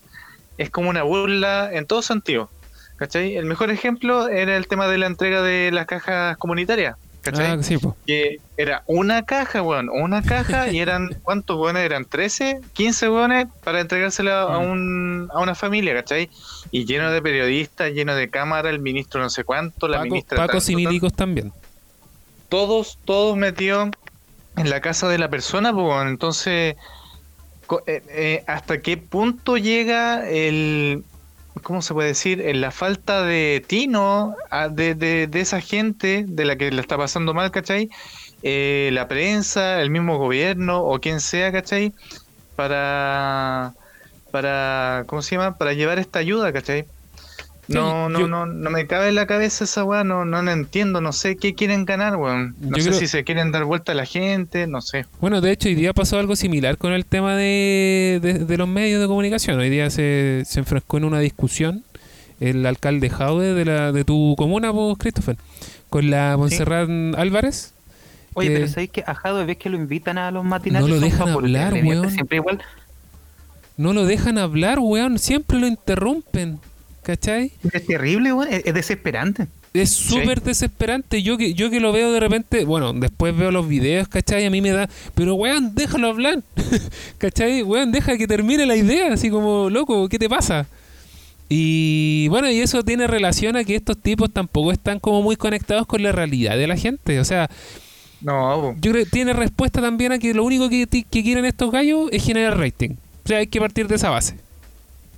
es 0.57 0.69
como 0.69 0.89
una 0.89 1.03
burla 1.03 1.69
en 1.71 1.85
todo 1.85 2.01
sentido. 2.01 2.49
¿Cachai? 2.95 3.35
El 3.37 3.45
mejor 3.45 3.69
ejemplo 3.69 4.27
era 4.27 4.57
el 4.57 4.67
tema 4.67 4.87
de 4.87 4.97
la 4.97 5.07
entrega 5.07 5.41
de 5.41 5.71
las 5.71 5.85
cajas 5.85 6.37
comunitarias. 6.37 6.97
¿Cachai? 7.21 7.47
Ah, 7.47 7.63
sí. 7.63 7.77
Que 8.07 8.39
era 8.55 8.83
una 8.87 9.23
caja, 9.25 9.61
weón, 9.61 9.89
una 9.89 10.21
caja 10.21 10.69
y 10.71 10.79
eran, 10.79 11.09
¿cuántos 11.23 11.57
weones 11.57 11.83
eran? 11.83 12.05
¿13? 12.05 12.61
¿15 12.73 13.13
weones 13.13 13.47
para 13.63 13.81
entregársela 13.81 14.43
a, 14.43 14.59
Mm. 14.59 14.71
un, 14.71 15.29
a 15.33 15.39
una 15.41 15.53
familia, 15.55 15.93
¿cachai? 15.95 16.29
Y 16.71 16.85
lleno 16.85 17.11
de 17.11 17.21
periodistas, 17.21 17.91
lleno 17.91 18.15
de 18.15 18.29
cámara, 18.29 18.69
el 18.69 18.79
ministro 18.79 19.21
no 19.21 19.29
sé 19.29 19.43
cuánto, 19.43 19.87
la 19.87 19.97
Paco, 19.97 20.09
ministra... 20.09 20.37
Pacos 20.37 20.63
tanto, 20.65 20.71
y 20.71 20.75
tanto. 20.75 20.89
milicos 20.89 21.13
también. 21.13 21.51
Todos, 22.47 22.97
todos 23.05 23.35
metidos 23.37 23.89
en 24.57 24.69
la 24.69 24.79
casa 24.81 25.07
de 25.09 25.17
la 25.17 25.29
persona, 25.29 25.73
pues, 25.73 25.85
weón. 25.85 26.07
entonces, 26.07 26.75
eh, 27.85 28.03
eh, 28.09 28.43
¿hasta 28.47 28.79
qué 28.81 28.97
punto 28.97 29.57
llega 29.57 30.27
el... 30.29 31.03
¿Cómo 31.63 31.81
se 31.81 31.93
puede 31.93 32.09
decir? 32.09 32.41
En 32.41 32.61
la 32.61 32.71
falta 32.71 33.23
de 33.23 33.63
tino 33.67 34.41
a- 34.49 34.69
de, 34.69 34.95
de, 34.95 35.27
de 35.27 35.41
esa 35.41 35.61
gente 35.61 36.25
de 36.27 36.45
la 36.45 36.57
que 36.57 36.71
le 36.71 36.81
está 36.81 36.97
pasando 36.97 37.33
mal, 37.33 37.51
¿cachai? 37.51 37.89
Eh, 38.41 38.89
la 38.93 39.07
prensa, 39.07 39.81
el 39.81 39.89
mismo 39.91 40.17
gobierno 40.17 40.83
o 40.83 40.99
quien 40.99 41.21
sea, 41.21 41.51
¿cachai? 41.51 41.93
Para, 42.55 43.75
para, 44.31 45.05
¿cómo 45.07 45.21
se 45.23 45.35
llama? 45.37 45.57
Para 45.57 45.73
llevar 45.73 45.99
esta 45.99 46.19
ayuda, 46.19 46.53
¿cachai? 46.53 46.91
No, 47.75 48.09
no, 48.09 48.19
yo- 48.21 48.27
no, 48.27 48.45
no 48.45 48.69
me 48.69 48.87
cabe 48.87 49.09
en 49.09 49.15
la 49.15 49.27
cabeza 49.27 49.63
esa 49.63 49.83
weá, 49.83 50.03
no, 50.03 50.25
no 50.25 50.41
la 50.41 50.53
entiendo, 50.53 51.01
no 51.01 51.11
sé 51.13 51.35
qué 51.37 51.53
quieren 51.53 51.85
ganar, 51.85 52.15
weón. 52.15 52.55
No 52.59 52.77
sé 52.77 52.89
creo- 52.89 52.99
si 52.99 53.07
se 53.07 53.23
quieren 53.23 53.51
dar 53.51 53.63
vuelta 53.65 53.91
a 53.91 53.95
la 53.95 54.05
gente, 54.05 54.65
no 54.67 54.81
sé. 54.81 55.05
Bueno, 55.21 55.39
de 55.41 55.51
hecho, 55.51 55.69
hoy 55.69 55.75
día 55.75 55.93
pasó 55.93 56.17
algo 56.17 56.35
similar 56.35 56.77
con 56.77 56.93
el 56.93 57.05
tema 57.05 57.35
de, 57.35 58.19
de- 58.21 58.39
de 58.39 58.57
los 58.57 58.67
medios 58.67 58.99
de 59.01 59.07
comunicación. 59.07 59.59
Hoy 59.59 59.69
día 59.69 59.89
se, 59.89 60.43
se 60.45 60.59
enfrascó 60.59 60.97
en 60.97 61.03
una 61.05 61.19
discusión 61.19 61.83
el 62.39 62.65
alcalde 62.65 63.09
Jaude 63.09 63.53
de, 63.53 63.65
la, 63.65 63.91
de 63.91 64.03
tu 64.03 64.35
comuna, 64.37 64.71
vos, 64.71 64.97
Christopher, 64.97 65.37
con 65.89 66.09
la 66.09 66.35
Montserrat 66.37 66.89
Álvarez. 67.17 67.73
Oye, 68.33 68.47
que- 68.49 68.55
pero 68.55 68.67
¿sabéis 68.67 68.89
que 68.91 69.03
a 69.05 69.13
Jado 69.13 69.45
ves 69.45 69.57
que 69.57 69.69
lo 69.69 69.75
invitan 69.77 70.17
a 70.17 70.31
los 70.31 70.45
matinales? 70.45 70.87
No 70.89 70.95
lo 70.95 71.01
dejan 71.01 71.29
hablar, 71.29 71.73
weón. 71.73 72.09
Siempre 72.11 72.37
igual. 72.37 72.61
No 73.77 73.93
lo 73.93 74.05
dejan 74.05 74.37
hablar, 74.37 74.79
weón. 74.79 75.19
Siempre 75.19 75.59
lo 75.59 75.67
interrumpen. 75.67 76.59
¿Cachai? 77.09 77.51
Es 77.73 77.87
terrible, 77.87 78.31
weón. 78.33 78.53
Es, 78.53 78.61
es 78.67 78.73
desesperante. 78.75 79.47
Es 79.73 79.89
súper 79.89 80.43
desesperante. 80.43 81.23
Yo 81.23 81.39
que, 81.39 81.55
yo 81.55 81.71
que 81.71 81.79
lo 81.79 81.91
veo 81.91 82.11
de 82.11 82.19
repente, 82.19 82.65
bueno, 82.65 82.93
después 82.93 83.35
veo 83.35 83.49
los 83.49 83.67
videos, 83.67 84.07
¿cachai? 84.07 84.45
A 84.45 84.51
mí 84.51 84.61
me 84.61 84.69
da, 84.69 84.87
pero 85.15 85.33
weón, 85.33 85.73
déjalo 85.73 86.09
hablar. 86.09 86.43
¿cachai? 87.17 87.63
Weón, 87.63 87.91
deja 87.91 88.15
que 88.15 88.27
termine 88.27 88.67
la 88.67 88.75
idea. 88.75 89.11
Así 89.11 89.31
como, 89.31 89.71
loco, 89.71 90.07
¿qué 90.07 90.19
te 90.19 90.29
pasa? 90.29 90.67
Y 91.49 92.27
bueno, 92.27 92.47
y 92.51 92.59
eso 92.59 92.83
tiene 92.83 93.07
relación 93.07 93.55
a 93.55 93.63
que 93.63 93.75
estos 93.75 93.97
tipos 93.97 94.31
tampoco 94.31 94.71
están 94.71 94.99
como 94.99 95.23
muy 95.23 95.35
conectados 95.35 95.87
con 95.87 96.03
la 96.03 96.11
realidad 96.11 96.57
de 96.57 96.67
la 96.67 96.77
gente. 96.77 97.19
O 97.19 97.25
sea, 97.25 97.49
No, 98.21 98.75
yo 98.79 98.91
creo 98.91 99.03
que 99.03 99.09
tiene 99.09 99.33
respuesta 99.33 99.81
también 99.81 100.11
a 100.11 100.19
que 100.19 100.31
lo 100.35 100.43
único 100.43 100.69
que 100.69 100.85
quieren 101.09 101.45
estos 101.45 101.71
gallos 101.71 102.09
es 102.11 102.23
generar 102.23 102.59
rating. 102.59 102.91
O 103.25 103.27
sea, 103.27 103.39
hay 103.39 103.47
que 103.47 103.59
partir 103.59 103.87
de 103.87 103.95
esa 103.95 104.11
base. 104.11 104.35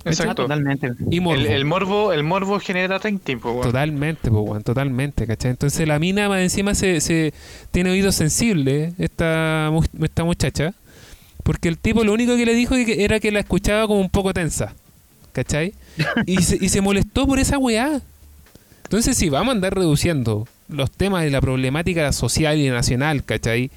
Exacto. 0.04 0.42
totalmente. 0.42 0.92
Y 1.10 1.20
morbo. 1.20 1.40
El, 1.40 1.46
el 1.46 1.64
morbo, 1.64 2.12
el 2.12 2.22
morbo 2.24 2.58
genera 2.60 2.98
rating, 2.98 3.36
weón. 3.42 3.60
Totalmente, 3.62 4.30
pues, 4.30 4.42
weón, 4.48 4.62
totalmente, 4.62 5.26
¿cachai? 5.26 5.50
Entonces 5.52 5.86
la 5.86 5.98
mina 5.98 6.28
más 6.28 6.40
encima 6.40 6.74
se, 6.74 7.00
se 7.00 7.32
tiene 7.70 7.90
oídos 7.90 8.14
sensibles, 8.14 8.94
esta, 8.98 9.70
esta 10.02 10.24
muchacha, 10.24 10.74
porque 11.42 11.68
el 11.68 11.78
tipo 11.78 12.04
lo 12.04 12.12
único 12.12 12.36
que 12.36 12.46
le 12.46 12.54
dijo 12.54 12.74
que- 12.74 13.04
era 13.04 13.20
que 13.20 13.30
la 13.30 13.40
escuchaba 13.40 13.86
como 13.86 14.00
un 14.00 14.10
poco 14.10 14.32
tensa, 14.34 14.74
¿cachai? 15.32 15.74
Y 16.26 16.38
se, 16.42 16.58
y 16.60 16.68
se 16.68 16.80
molestó 16.80 17.26
por 17.26 17.38
esa 17.38 17.58
weá. 17.58 18.00
Entonces 18.84 19.16
si 19.16 19.28
vamos 19.30 19.48
a 19.48 19.52
andar 19.56 19.74
reduciendo 19.74 20.46
los 20.68 20.90
temas 20.90 21.22
de 21.24 21.30
la 21.30 21.40
problemática 21.40 22.12
social 22.12 22.58
y 22.58 22.68
nacional, 22.68 23.24
¿cachai? 23.24 23.70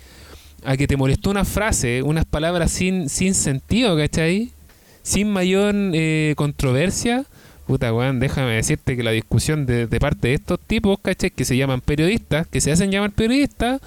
A 0.63 0.75
que 0.77 0.87
te 0.87 0.97
molestó 0.97 1.29
una 1.29 1.45
frase, 1.45 2.01
unas 2.01 2.25
palabras 2.25 2.71
sin, 2.71 3.09
sin 3.09 3.33
sentido, 3.35 3.95
¿cachai? 3.95 4.51
Sin 5.05 5.31
mayor 5.31 5.75
eh, 5.93 6.33
controversia, 6.35 7.25
Puta, 7.67 7.93
weón, 7.93 8.19
déjame 8.19 8.53
decirte 8.53 8.95
que 8.95 9.03
la 9.03 9.11
discusión 9.11 9.65
de, 9.65 9.87
de 9.87 9.99
parte 9.99 10.27
de 10.29 10.33
estos 10.35 10.59
tipos, 10.59 10.99
¿cachai? 10.99 11.31
Que 11.31 11.45
se 11.45 11.57
llaman 11.57 11.81
periodistas, 11.81 12.45
que 12.47 12.59
se 12.61 12.71
hacen 12.71 12.91
llamar 12.91 13.11
periodistas, 13.11 13.81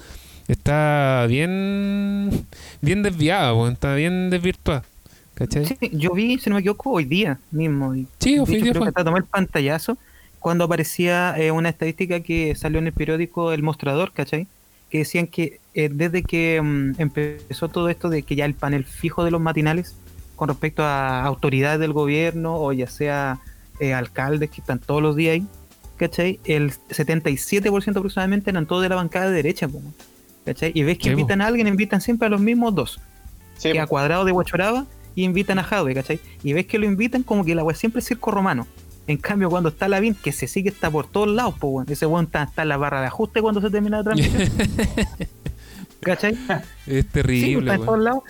está 0.49 1.25
bien 1.29 2.45
bien 2.81 3.03
desviada, 3.03 3.53
weón, 3.53 3.73
está 3.73 3.95
bien 3.95 4.29
desvirtuada, 4.29 4.83
¿cachai? 5.33 5.65
Sí, 5.65 5.77
yo 5.93 6.13
vi, 6.13 6.37
si 6.39 6.49
no 6.49 6.55
me 6.55 6.59
equivoco, 6.61 6.91
hoy 6.91 7.05
día 7.05 7.39
mismo. 7.51 7.95
y 7.95 8.05
Sí, 8.19 8.37
hoy 8.39 8.45
día 8.45 8.59
creo 8.61 8.73
fue. 8.73 8.81
que 8.83 8.89
hasta 8.89 9.03
tomé 9.05 9.19
el 9.19 9.25
pantallazo 9.25 9.97
cuando 10.39 10.65
aparecía 10.65 11.35
eh, 11.37 11.51
una 11.51 11.69
estadística 11.69 12.19
que 12.21 12.55
salió 12.55 12.79
en 12.79 12.87
el 12.87 12.93
periódico 12.93 13.53
El 13.53 13.63
Mostrador, 13.63 14.11
¿cachai? 14.11 14.47
Que 14.89 14.99
decían 14.99 15.27
que 15.27 15.59
eh, 15.73 15.89
desde 15.89 16.23
que 16.23 16.61
mm, 16.61 16.95
empezó 16.97 17.69
todo 17.69 17.87
esto 17.89 18.09
de 18.09 18.23
que 18.23 18.35
ya 18.35 18.45
el 18.45 18.55
panel 18.55 18.83
fijo 18.83 19.23
de 19.23 19.31
los 19.31 19.39
matinales 19.41 19.95
con 20.39 20.47
respecto 20.47 20.83
a 20.83 21.21
autoridades 21.25 21.81
del 21.81 21.91
gobierno 21.91 22.55
o 22.55 22.71
ya 22.71 22.87
sea 22.87 23.39
eh, 23.81 23.93
alcaldes 23.93 24.49
que 24.49 24.61
están 24.61 24.79
todos 24.79 25.01
los 25.01 25.17
días 25.17 25.33
ahí, 25.33 25.45
¿cachai? 25.97 26.39
El 26.45 26.71
77% 26.71 27.97
aproximadamente 27.97 28.49
eran 28.49 28.65
todos 28.65 28.81
de 28.83 28.87
la 28.89 28.95
bancada 28.95 29.27
de 29.27 29.33
derecha, 29.33 29.67
¿cachai? 30.45 30.71
Y 30.73 30.83
ves 30.83 30.97
que 30.97 31.03
Sí, 31.03 31.09
invitan 31.09 31.41
a 31.41 31.47
alguien, 31.47 31.67
invitan 31.67 31.99
siempre 31.99 32.27
a 32.27 32.29
los 32.29 32.39
mismos 32.39 32.73
dos 32.73 33.01
Sí, 33.57 33.73
que 33.73 33.81
a 33.81 33.85
Cuadrado 33.85 34.23
de 34.23 34.31
Huachoraba 34.31 34.85
y 35.13 35.25
invitan 35.25 35.59
a 35.59 35.63
Jaude, 35.63 35.93
¿cachai? 35.93 36.21
Y 36.41 36.53
ves 36.53 36.65
que 36.67 36.79
lo 36.79 36.85
invitan 36.85 37.23
como 37.23 37.43
que 37.43 37.53
la 37.53 37.63
weá 37.65 37.75
siempre 37.75 37.99
es 37.99 38.07
circo 38.07 38.31
romano. 38.31 38.65
En 39.07 39.17
cambio, 39.17 39.49
cuando 39.49 39.67
está 39.67 39.89
Lavín, 39.89 40.13
que 40.15 40.31
se 40.31 40.47
sigue 40.47 40.69
está 40.69 40.89
por 40.89 41.05
todos 41.07 41.27
lados, 41.27 41.55
pues. 41.59 41.89
Ese 41.89 42.05
weón 42.05 42.25
está, 42.25 42.43
está 42.43 42.61
en 42.61 42.69
la 42.69 42.77
barra 42.77 43.01
de 43.01 43.07
ajuste 43.07 43.41
cuando 43.41 43.59
se 43.59 43.69
termina 43.69 43.97
la 43.97 44.03
transmisión. 44.05 44.49
¿Cachai? 45.99 46.37
Es 46.87 47.03
Sí, 47.03 47.03
terrible, 47.11 47.59
está 47.59 47.73
en 47.73 47.79
todos 47.81 47.87
weón. 47.89 48.03
lados. 48.05 48.23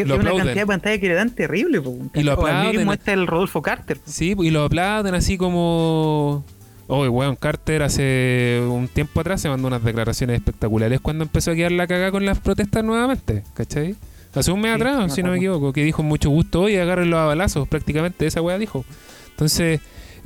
Es, 0.00 0.06
Lo 0.06 0.14
una 0.14 0.22
aplauden. 0.22 0.44
cantidad 0.46 0.62
de 0.62 0.66
pantalla 0.66 0.98
que 0.98 1.08
le 1.08 1.14
dan 1.14 1.30
terrible, 1.30 1.78
weón, 1.78 2.10
Y 2.14 2.22
lo 2.22 2.32
aplauden. 2.32 2.76
mismo 2.76 2.92
está 2.92 3.12
el 3.12 3.26
Rodolfo 3.26 3.62
Carter. 3.62 3.98
Sí, 4.04 4.34
y 4.38 4.50
lo 4.50 4.64
aplauden 4.64 5.14
así 5.14 5.36
como... 5.38 6.44
Oye, 6.88 7.08
weón, 7.08 7.34
Carter 7.36 7.82
hace 7.82 8.62
un 8.68 8.86
tiempo 8.86 9.20
atrás 9.20 9.40
se 9.40 9.48
mandó 9.48 9.66
unas 9.66 9.82
declaraciones 9.82 10.36
espectaculares 10.36 11.00
cuando 11.00 11.24
empezó 11.24 11.50
a 11.50 11.54
quedar 11.56 11.72
la 11.72 11.86
cagada 11.88 12.12
con 12.12 12.24
las 12.24 12.38
protestas 12.38 12.84
nuevamente, 12.84 13.42
¿cachai? 13.54 13.96
Hace 14.34 14.52
un 14.52 14.60
mes 14.60 14.70
Sí, 14.76 14.82
atrás, 14.82 15.14
si 15.14 15.22
no 15.22 15.30
me 15.32 15.38
equivoco, 15.38 15.72
que 15.72 15.82
dijo 15.82 16.02
mucho 16.04 16.30
gusto, 16.30 16.60
oye, 16.62 16.80
agárrenlos 16.80 17.18
a 17.18 17.24
balazos, 17.24 17.66
prácticamente 17.66 18.26
esa 18.26 18.40
weá 18.42 18.56
dijo. 18.58 18.84
Entonces, 19.30 19.80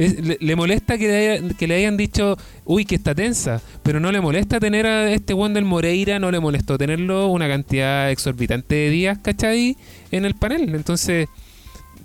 le, 0.08 0.38
le 0.40 0.56
molesta 0.56 0.96
que 0.96 1.08
le, 1.08 1.54
que 1.54 1.66
le 1.66 1.74
hayan 1.74 1.96
dicho, 1.96 2.36
uy, 2.64 2.84
que 2.84 2.94
está 2.94 3.14
tensa, 3.14 3.60
pero 3.82 4.00
no 4.00 4.10
le 4.10 4.20
molesta 4.20 4.58
tener 4.58 4.86
a 4.86 5.12
este 5.12 5.34
Juan 5.34 5.52
del 5.52 5.64
Moreira, 5.64 6.18
no 6.18 6.30
le 6.30 6.40
molestó 6.40 6.78
tenerlo 6.78 7.28
una 7.28 7.48
cantidad 7.48 8.10
exorbitante 8.10 8.74
de 8.74 8.90
días, 8.90 9.18
¿cachai? 9.18 9.76
En 10.10 10.24
el 10.24 10.34
panel. 10.34 10.74
Entonces, 10.74 11.28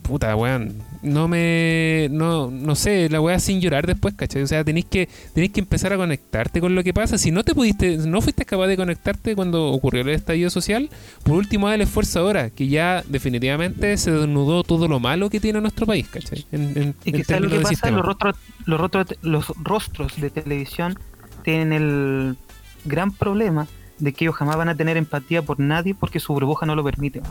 puta, 0.06 0.36
weón, 0.36 0.74
no 1.02 1.28
me. 1.28 2.08
No, 2.12 2.50
no 2.52 2.76
sé, 2.76 3.10
la 3.10 3.20
weá 3.22 3.40
sin 3.40 3.60
llorar 3.60 3.88
después, 3.88 4.14
¿cachai? 4.14 4.44
O 4.44 4.48
sea, 4.48 4.64
tenéis 4.64 4.86
que, 4.86 5.10
tenéis 5.34 5.52
que 5.52 5.60
empezar 5.60 5.94
a 5.94 5.98
conectarte 5.98 6.62
con 6.62 6.76
lo 6.76 6.84
que 6.84 6.94
pasa. 6.94 7.18
Si 7.18 7.32
no 7.32 7.44
te 7.44 7.54
pudiste, 7.54 7.98
no 7.98 8.22
fuiste 8.22 8.46
capaz 8.46 8.68
de 8.68 8.78
conectarte 8.78 9.36
cuando 9.36 9.68
ocurrió 9.68 10.02
el 10.02 10.10
estallido 10.10 10.50
social, 10.50 10.90
por 11.24 11.36
último, 11.36 11.68
haz 11.68 11.76
el 11.76 11.82
esfuerzo 11.82 12.20
ahora, 12.20 12.50
que 12.50 12.68
ya 12.68 13.04
definitivamente 13.08 13.98
se 13.98 14.12
desnudó 14.12 14.64
todo 14.64 14.88
lo 14.88 15.00
malo 15.00 15.30
que 15.30 15.40
tiene 15.40 15.60
nuestro 15.62 15.86
país, 15.86 16.08
¿cachai? 16.08 16.46
En, 16.52 16.62
en, 16.78 16.96
Y 17.04 17.12
lo 17.12 17.50
que 17.50 17.58
pasa, 17.58 17.70
sistema. 17.70 17.98
los 17.98 18.06
rostros, 18.06 18.36
los, 18.66 18.80
rostros, 18.80 19.06
los 19.22 19.48
rostros 19.62 20.22
de 20.22 20.30
televisión 20.30 20.98
tienen 21.44 21.74
el 21.74 22.38
gran 22.86 23.12
problema 23.12 23.68
de 24.00 24.14
que 24.14 24.26
ellos 24.26 24.36
jamás 24.36 24.58
van 24.58 24.70
a 24.70 24.76
tener 24.76 24.98
empatía 24.98 25.42
por 25.42 25.60
nadie 25.60 25.96
porque 25.96 26.20
su 26.20 26.34
burbuja 26.34 26.66
no 26.66 26.76
lo 26.76 26.84
permite. 26.84 27.22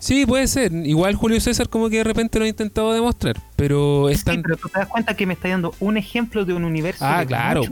Sí, 0.00 0.26
puede 0.26 0.48
ser. 0.48 0.72
Igual 0.72 1.14
Julio 1.14 1.38
César 1.40 1.68
como 1.68 1.88
que 1.88 1.98
de 1.98 2.04
repente 2.04 2.38
lo 2.40 2.44
ha 2.44 2.48
intentado 2.48 2.92
demostrar, 2.92 3.36
pero 3.54 4.06
Sí, 4.08 4.14
están... 4.14 4.42
pero 4.42 4.56
tú 4.56 4.68
te 4.68 4.78
das 4.80 4.88
cuenta 4.88 5.14
que 5.14 5.26
me 5.26 5.34
está 5.34 5.48
dando 5.48 5.72
un 5.78 5.96
ejemplo 5.96 6.44
de 6.44 6.52
un 6.54 6.64
universo. 6.64 7.04
ah, 7.06 7.22
claro, 7.26 7.62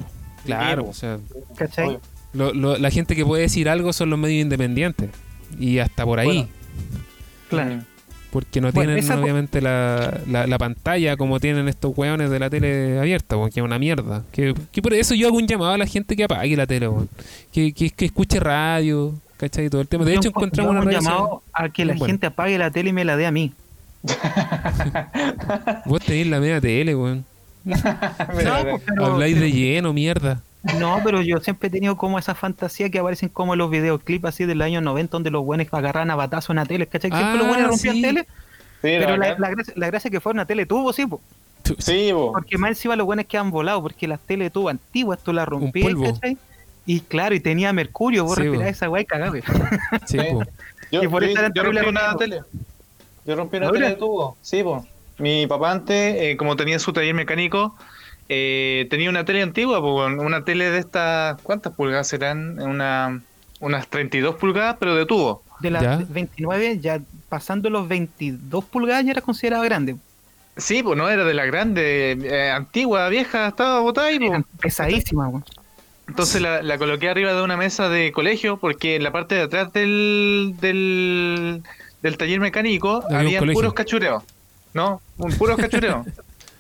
claro. 0.45 0.83
Sí, 0.85 0.89
O 0.91 0.93
sea, 0.95 1.19
¿Cachai? 1.57 1.87
Obvio. 1.89 2.01
lo- 2.35 2.53
lo- 2.55 2.77
la 2.79 2.91
gente 2.91 3.17
que 3.17 3.25
puede 3.25 3.43
decir 3.43 3.69
algo 3.69 3.93
son 3.93 4.11
los 4.11 4.19
medios 4.19 4.43
independientes. 4.43 5.11
Y 5.59 5.79
hasta 5.79 6.05
por 6.05 6.21
ahí. 6.21 6.27
Bueno. 6.29 6.49
Claro. 7.49 7.81
Porque 8.31 8.61
no 8.61 8.71
tienen 8.75 9.11
obviamente 9.11 9.63
la, 9.63 10.21
la, 10.29 10.47
la 10.47 10.59
pantalla 10.59 11.17
como 11.17 11.41
tienen 11.41 11.67
estos 11.67 11.97
weones 11.97 12.29
de 12.29 12.39
la 12.39 12.51
tele 12.51 12.99
abierta, 12.99 13.39
weón, 13.39 13.49
que 13.49 13.61
es 13.61 13.65
una 13.65 13.79
mierda. 13.79 14.23
Que, 14.33 14.55
que 14.71 14.83
por 14.83 14.93
eso 14.93 15.15
yo 15.15 15.29
hago 15.29 15.39
un 15.39 15.47
llamado 15.47 15.73
a 15.73 15.79
la 15.79 15.87
gente 15.87 16.15
que 16.15 16.25
apague 16.25 16.55
la 16.55 16.67
tele. 16.67 16.91
Que, 17.51 17.73
que, 17.73 17.89
que 17.89 18.05
escuche 18.05 18.39
radio, 18.39 19.15
¿cachai? 19.39 19.71
Todo 19.71 19.81
el 19.81 19.89
tema. 19.89 20.05
De 20.05 20.13
Yo 20.13 20.19
hecho, 20.21 20.29
enco- 20.31 20.43
encontramos 20.45 20.85
una 20.85 20.93
llamado 20.93 21.43
a 21.55 21.69
que 21.71 21.85
la 21.87 21.95
Bueno. 21.95 22.07
gente 22.07 22.27
apague 22.27 22.59
la 22.59 22.71
tele 22.71 22.91
y 22.91 22.93
me 22.93 23.05
la 23.07 23.17
dé 23.17 23.27
a 23.27 23.31
mí. 23.31 23.53
Vos 25.87 26.01
tenés 26.05 26.27
la 26.27 26.41
media 26.41 26.61
tele, 26.61 26.95
weón. 26.95 27.25
Mira, 27.65 28.19
pues, 28.63 28.83
pero- 28.87 29.07
Habláis 29.07 29.39
de 29.41 29.51
lleno, 29.51 29.93
mierda. 29.93 30.41
No, 30.79 31.01
pero 31.05 31.23
yo 31.23 31.39
siempre 31.41 31.69
he 31.69 31.71
tenido 31.71 31.97
como 31.97 32.19
esa 32.19 32.35
fantasía 32.35 32.91
que 32.91 32.99
aparecen 32.99 33.29
como 33.29 33.55
en 33.55 33.59
los 33.59 33.71
videoclips 33.71 34.25
así 34.27 34.45
del 34.45 34.61
año 34.61 34.81
90 34.81 35.13
donde 35.13 35.31
los 35.31 35.45
buenos 35.45 35.67
agarran 35.73 36.11
a 36.11 36.17
batazo 36.17 36.53
una 36.53 36.67
tele, 36.67 36.87
¿cachai? 36.87 37.11
Que 37.11 37.17
Ah, 37.17 37.21
Siempre 37.21 37.39
los 37.39 37.47
buenos 37.49 37.71
rompían 37.71 37.95
sí. 37.95 38.03
tele, 38.03 38.21
Sí, 38.23 38.27
pero 38.83 39.17
la, 39.17 39.35
gracia, 39.51 39.73
la 39.77 39.87
gracia 39.89 40.11
que 40.11 40.21
fue 40.21 40.33
una 40.33 40.45
tele 40.47 40.67
tubo, 40.67 40.93
sí, 40.93 41.07
po. 41.07 41.21
Sí, 41.79 42.11
po. 42.13 42.33
porque 42.33 42.57
más 42.59 42.71
encima 42.71 42.97
los 42.97 43.07
buenos 43.07 43.27
quedan 43.27 43.51
volados, 43.51 43.83
porque 43.83 44.07
las 44.09 44.21
tele 44.21 44.51
tubo 44.51 44.69
antiguas 44.69 45.19
tú 45.23 45.33
las 45.33 45.47
rompías. 45.49 45.95
¿cachai? 45.95 46.37
Y 46.91 47.01
claro, 47.01 47.35
y 47.35 47.41
tenía 47.41 47.71
mercurio, 47.75 48.25
vos 48.25 48.37
Sí, 48.37 48.45
respirabas 48.45 48.67
po. 48.67 48.71
esa 48.71 48.89
weá 48.89 49.03
y. 49.03 50.07
Sí, 50.07 50.17
po. 50.33 50.43
Yo, 50.91 51.03
Y 51.03 51.09
por 51.09 51.23
yo- 51.23 51.29
eso 51.29 51.43
yo 51.55 51.63
rompí 51.65 51.87
una 51.87 52.17
tele. 52.17 52.41
Yo 53.27 53.37
rompí 53.37 53.59
una 53.59 53.67
¿De 53.67 53.73
tele 53.75 53.89
de 53.91 53.95
tubo. 53.97 54.39
Sí, 54.41 54.63
po. 54.63 54.87
Mi 55.19 55.47
papá 55.47 55.73
antes, 55.73 56.17
eh, 56.19 56.37
como 56.39 56.57
tenía 56.57 56.79
su 56.79 56.95
taller 56.95 57.13
mecánico, 57.15 57.77
eh, 58.31 58.87
tenía 58.89 59.11
una 59.11 59.27
tele 59.27 59.43
antigua, 59.43 59.83
po, 59.83 60.07
una 60.07 60.45
tele 60.45 60.71
de 60.71 60.79
estas, 60.79 61.39
¿cuántas 61.43 61.75
pulgadas 61.75 62.09
serán? 62.09 62.59
Una, 62.59 63.21
unas 63.61 63.87
32 63.89 64.37
pulgadas, 64.37 64.77
pero 64.81 64.95
de 64.97 65.05
tubo. 65.05 65.43
De 65.61 65.71
las 65.71 65.83
Ya. 65.83 66.01
29, 66.09 66.79
ya 66.79 67.03
pasando 67.29 67.69
los 67.69 67.87
22 67.87 68.65
pulgadas 68.65 69.05
ya 69.05 69.11
era 69.11 69.21
considerado 69.21 69.63
grande. 69.65 69.97
Sí, 70.57 70.83
pues 70.83 70.97
no 70.97 71.11
era 71.11 71.25
de 71.27 71.35
la 71.35 71.45
grande, 71.45 72.13
eh, 72.13 72.51
antigua, 72.51 73.11
vieja, 73.11 73.49
estaba 73.49 73.81
botada. 73.81 74.11
Eran 74.11 74.43
pesadísimas, 74.59 75.29
weón. 75.29 75.45
Entonces 76.09 76.41
la, 76.41 76.63
la 76.63 76.79
coloqué 76.79 77.09
arriba 77.11 77.33
de 77.35 77.43
una 77.43 77.57
mesa 77.57 77.89
de 77.89 78.11
colegio 78.13 78.57
porque 78.57 78.97
en 78.97 79.03
la 79.03 79.13
parte 79.13 79.35
de 79.35 79.43
atrás 79.43 79.73
del, 79.73 80.55
del, 80.61 81.63
del 82.03 82.17
taller 82.17 82.41
mecánico 82.41 83.05
Había 83.11 83.41
puros 83.41 83.75
cachureos. 83.75 84.25
¿No? 84.75 85.01
Un 85.19 85.33
puros 85.33 85.57
cachureos. 85.57 86.07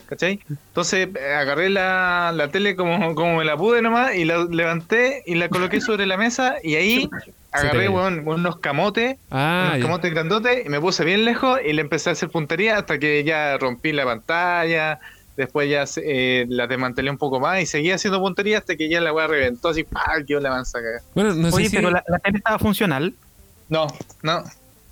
¿Cachai? 0.09 0.41
Entonces 0.49 1.09
eh, 1.15 1.35
agarré 1.35 1.69
la, 1.69 2.33
la 2.35 2.49
tele 2.49 2.77
como, 2.77 3.15
como 3.15 3.37
me 3.37 3.45
la 3.45 3.59
pude 3.59 3.83
nomás 3.83 4.15
y 4.15 4.25
la 4.25 4.45
levanté 4.45 5.23
y 5.27 5.35
la 5.35 5.51
coloqué 5.51 5.83
sobre 5.83 6.07
la 6.07 6.17
mesa 6.17 6.57
y 6.65 6.77
ahí 6.77 7.11
agarré 7.53 7.91
weón, 7.91 8.27
unos 8.27 8.59
camotes, 8.59 9.19
Ah, 9.31 9.65
unos 9.67 9.77
ya. 9.79 9.83
camotes 9.85 10.11
grandotes 10.15 10.65
y 10.65 10.69
me 10.71 10.81
puse 10.81 11.05
bien 11.05 11.27
lejos 11.27 11.61
y 11.63 11.75
le 11.75 11.83
empecé 11.83 12.09
a 12.09 12.13
hacer 12.15 12.31
puntería 12.31 12.79
hasta 12.79 12.99
que 12.99 13.23
ya 13.23 13.59
rompí 13.59 13.93
la 13.93 14.05
pantalla. 14.07 14.99
Después 15.39 15.71
ya 15.71 15.85
eh, 16.03 16.47
la 16.49 16.67
desmantelé 16.67 17.11
un 17.11 17.17
poco 17.17 17.39
más 17.39 17.63
y 17.63 17.67
seguía 17.67 17.95
haciendo 17.95 18.21
puntería 18.21 18.59
hasta 18.59 18.75
que 18.77 18.89
ya 18.91 19.01
la 19.01 19.13
weá 19.13 19.29
reventó 19.29 19.69
así, 19.69 19.85
¡pah! 19.85 20.03
quedó 20.27 20.41
la 20.41 20.51
mansa 20.51 20.81
cagada. 20.81 21.01
Bueno, 21.15 21.33
no 21.35 21.49
Oye, 21.49 21.65
sé 21.67 21.71
si... 21.71 21.77
pero 21.77 21.91
la, 21.91 22.03
la 22.09 22.19
tele 22.19 22.39
estaba 22.39 22.59
funcional. 22.59 23.15
No, 23.69 23.87
no, 24.23 24.43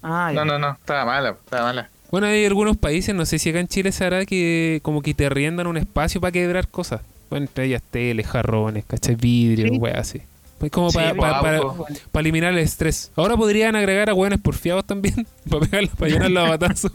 Ah, 0.02 0.30
no, 0.32 0.44
no, 0.44 0.56
no, 0.58 0.70
estaba 0.80 1.04
mala, 1.04 1.30
estaba 1.44 1.64
mala. 1.64 1.90
Bueno, 2.12 2.28
hay 2.28 2.46
algunos 2.46 2.76
países, 2.76 3.12
no 3.12 3.26
sé 3.26 3.40
si 3.40 3.50
acá 3.50 3.58
en 3.58 3.66
Chile 3.66 3.90
se 3.90 4.04
hará 4.04 4.24
que 4.24 4.78
como 4.82 5.02
que 5.02 5.14
te 5.14 5.26
arriendan 5.26 5.66
un 5.66 5.76
espacio 5.76 6.20
para 6.20 6.30
quebrar 6.30 6.68
cosas. 6.68 7.00
Bueno, 7.28 7.46
entre 7.46 7.64
ellas 7.64 7.82
tele, 7.90 8.22
jarrones, 8.22 8.84
¿cachai? 8.86 9.16
Vidrio, 9.16 9.66
Sí. 9.68 9.80
así. 9.92 10.22
Es 10.62 10.70
como 10.70 10.90
Sí, 10.90 10.98
para 11.18 11.58
guau, 11.58 11.86
po. 12.12 12.20
eliminar 12.20 12.52
el 12.52 12.60
estrés. 12.60 13.10
Ahora 13.16 13.36
podrían 13.36 13.74
agregar 13.74 14.08
a 14.08 14.14
hueones 14.14 14.40
porfiados 14.40 14.86
también, 14.86 15.26
para 15.50 15.66
pegarlos, 15.66 15.90
para 15.96 16.10
llenar 16.12 16.30
los 16.30 16.48
batazos. 16.48 16.92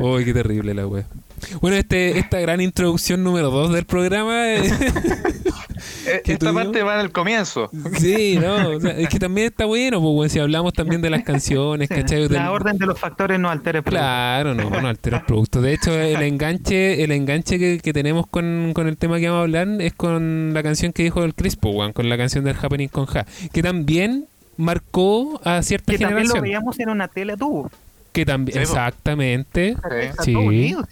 Uy, 0.00 0.24
qué 0.24 0.34
terrible 0.34 0.74
la 0.74 0.86
wea. 0.86 1.06
Bueno, 1.60 1.76
este, 1.76 2.18
esta 2.18 2.38
gran 2.40 2.60
introducción 2.60 3.24
número 3.24 3.50
2 3.50 3.72
del 3.72 3.84
programa. 3.86 4.54
eh, 4.54 4.70
Eh, 6.06 6.20
¿Qué 6.24 6.32
Esta 6.34 6.52
parte 6.52 6.82
va 6.82 6.94
en 6.96 7.00
el 7.00 7.10
comienzo. 7.12 7.70
sí, 7.98 8.38
no, 8.38 8.70
o 8.76 8.80
sea, 8.80 8.90
es 8.92 9.08
que 9.08 9.18
también 9.18 9.46
está 9.48 9.64
bueno, 9.64 10.00
pues, 10.00 10.14
weón, 10.14 10.30
si 10.30 10.38
hablamos 10.38 10.72
también 10.74 11.00
de 11.00 11.08
las 11.08 11.22
canciones, 11.22 11.88
Sí, 11.88 11.94
¿cachai? 11.94 12.22
Del- 12.22 12.32
la 12.34 12.52
orden 12.52 12.76
de 12.78 12.86
los 12.86 12.98
factores 12.98 13.38
no 13.40 13.48
altera 13.50 13.78
el 13.78 13.84
producto. 13.84 14.02
Claro, 14.02 14.54
no, 14.54 14.68
no 14.68 14.88
altera 14.88 15.18
el 15.18 15.24
producto. 15.24 15.62
De 15.62 15.72
hecho, 15.72 15.92
el 15.98 16.20
enganche, 16.22 17.02
el 17.02 17.12
enganche 17.12 17.58
que, 17.58 17.80
que 17.80 17.92
tenemos 17.94 18.26
con, 18.26 18.72
con 18.74 18.88
el 18.88 18.96
tema 18.98 19.18
que 19.18 19.28
vamos 19.28 19.40
a 19.40 19.42
hablar 19.44 19.68
es 19.80 19.94
con 19.94 20.52
la 20.52 20.62
canción 20.62 20.92
que 20.92 21.02
dijo 21.02 21.22
el 21.24 21.34
Crispo, 21.34 21.70
weón, 21.70 21.92
con 21.94 22.08
la 22.10 22.16
canción 22.18 22.44
del 22.44 22.56
Happening 22.60 22.88
con 22.88 23.06
Ja, 23.06 23.26
que 23.52 23.62
también 23.62 24.26
marcó 24.60 25.40
a 25.44 25.62
cierta 25.62 25.92
Que 25.92 25.98
también 25.98 26.28
lo 26.28 26.34
generación. 26.34 26.42
veíamos 26.42 26.78
en 26.80 26.90
una 26.90 27.08
tele 27.08 27.36
tubo. 27.36 27.70
Que 28.12 28.26
también, 28.26 28.54
Sí, 28.56 28.62
exactamente. 28.62 29.76
Sí. 30.24 30.34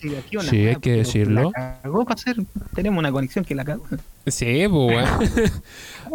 sí, 0.01 0.15
aquí 0.17 0.37
una 0.37 0.45
Sí, 0.49 0.67
hay 0.69 0.77
que 0.77 0.93
decirlo. 0.93 1.51
la 1.55 1.81
cagó 1.83 2.05
para 2.05 2.15
hacer, 2.15 2.37
tenemos 2.75 2.99
una 2.99 3.11
conexión 3.11 3.45
que 3.45 3.55
la 3.57 3.65
cagó. 3.65 3.85
Sí, 4.27 4.67
pues. 4.69 5.09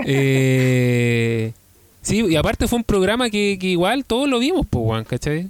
Eh, 0.06 1.54
sí, 2.02 2.26
y 2.26 2.36
aparte 2.36 2.68
fue 2.68 2.78
un 2.78 2.84
programa 2.84 3.30
que, 3.30 3.58
que 3.60 3.68
igual 3.68 4.06
todos 4.06 4.28
lo 4.30 4.39
vimos, 4.39 4.66
pues, 4.70 5.06
¿cachai? 5.08 5.50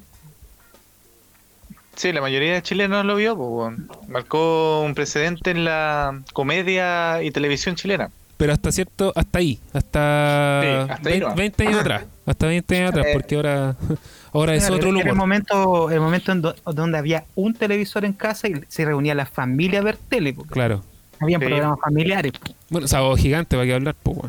Sí, 1.95 2.11
la 2.11 2.21
mayoría 2.21 2.53
de 2.53 2.61
chilenos 2.63 3.05
lo 3.05 3.15
vio, 3.15 3.37
pues, 3.37 3.77
marcó 4.09 4.81
un 4.81 4.95
precedente 4.95 5.51
en 5.51 5.63
la 5.63 6.21
comedia 6.33 7.21
y 7.23 7.29
televisión 7.31 7.75
chilena. 7.75 8.09
Pero 8.43 8.51
hasta 8.51 8.73
cierto, 8.73 9.13
hasta 9.15 9.39
ahí, 9.39 9.57
hasta, 9.71 10.59
Sí, 10.61 10.91
hasta 10.91 11.09
ahí 11.09 11.19
20, 11.21 11.27
no. 11.29 11.35
20 11.35 11.65
años 11.67 11.79
atrás, 11.79 12.03
hasta 12.25 12.47
20 12.47 12.77
años 12.77 12.89
atrás, 12.89 13.05
Eh. 13.07 13.11
porque 13.13 13.35
ahora, 13.37 13.75
ahora 14.33 14.53
es 14.55 14.69
otro 14.69 14.89
era 14.99 15.09
el 15.11 15.15
momento, 15.15 15.89
el 15.89 16.01
momento 16.01 16.33
en 16.33 16.41
do- 16.41 16.55
donde 16.65 16.97
había 16.97 17.23
un 17.35 17.53
televisor 17.53 18.03
en 18.03 18.11
casa 18.11 18.49
y 18.49 18.55
se 18.67 18.83
reunía 18.83 19.15
la 19.15 19.25
familia 19.25 19.79
a 19.79 19.83
ver 19.83 19.95
tele. 19.95 20.33
porque 20.33 20.51
Claro. 20.51 20.83
Habían 21.21 21.39
Sí. 21.39 21.47
programas 21.47 21.79
familiares. 21.79 22.33
Bueno, 22.69 22.85
sábado 22.89 23.15
gigante, 23.15 23.55
¿para 23.55 23.65
qué 23.65 23.75
hablar, 23.75 23.95
pues? 24.03 24.19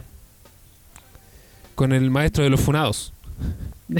Con 1.74 1.90
el 1.92 2.08
maestro 2.08 2.44
de 2.44 2.50
los 2.50 2.60
funados. 2.60 3.12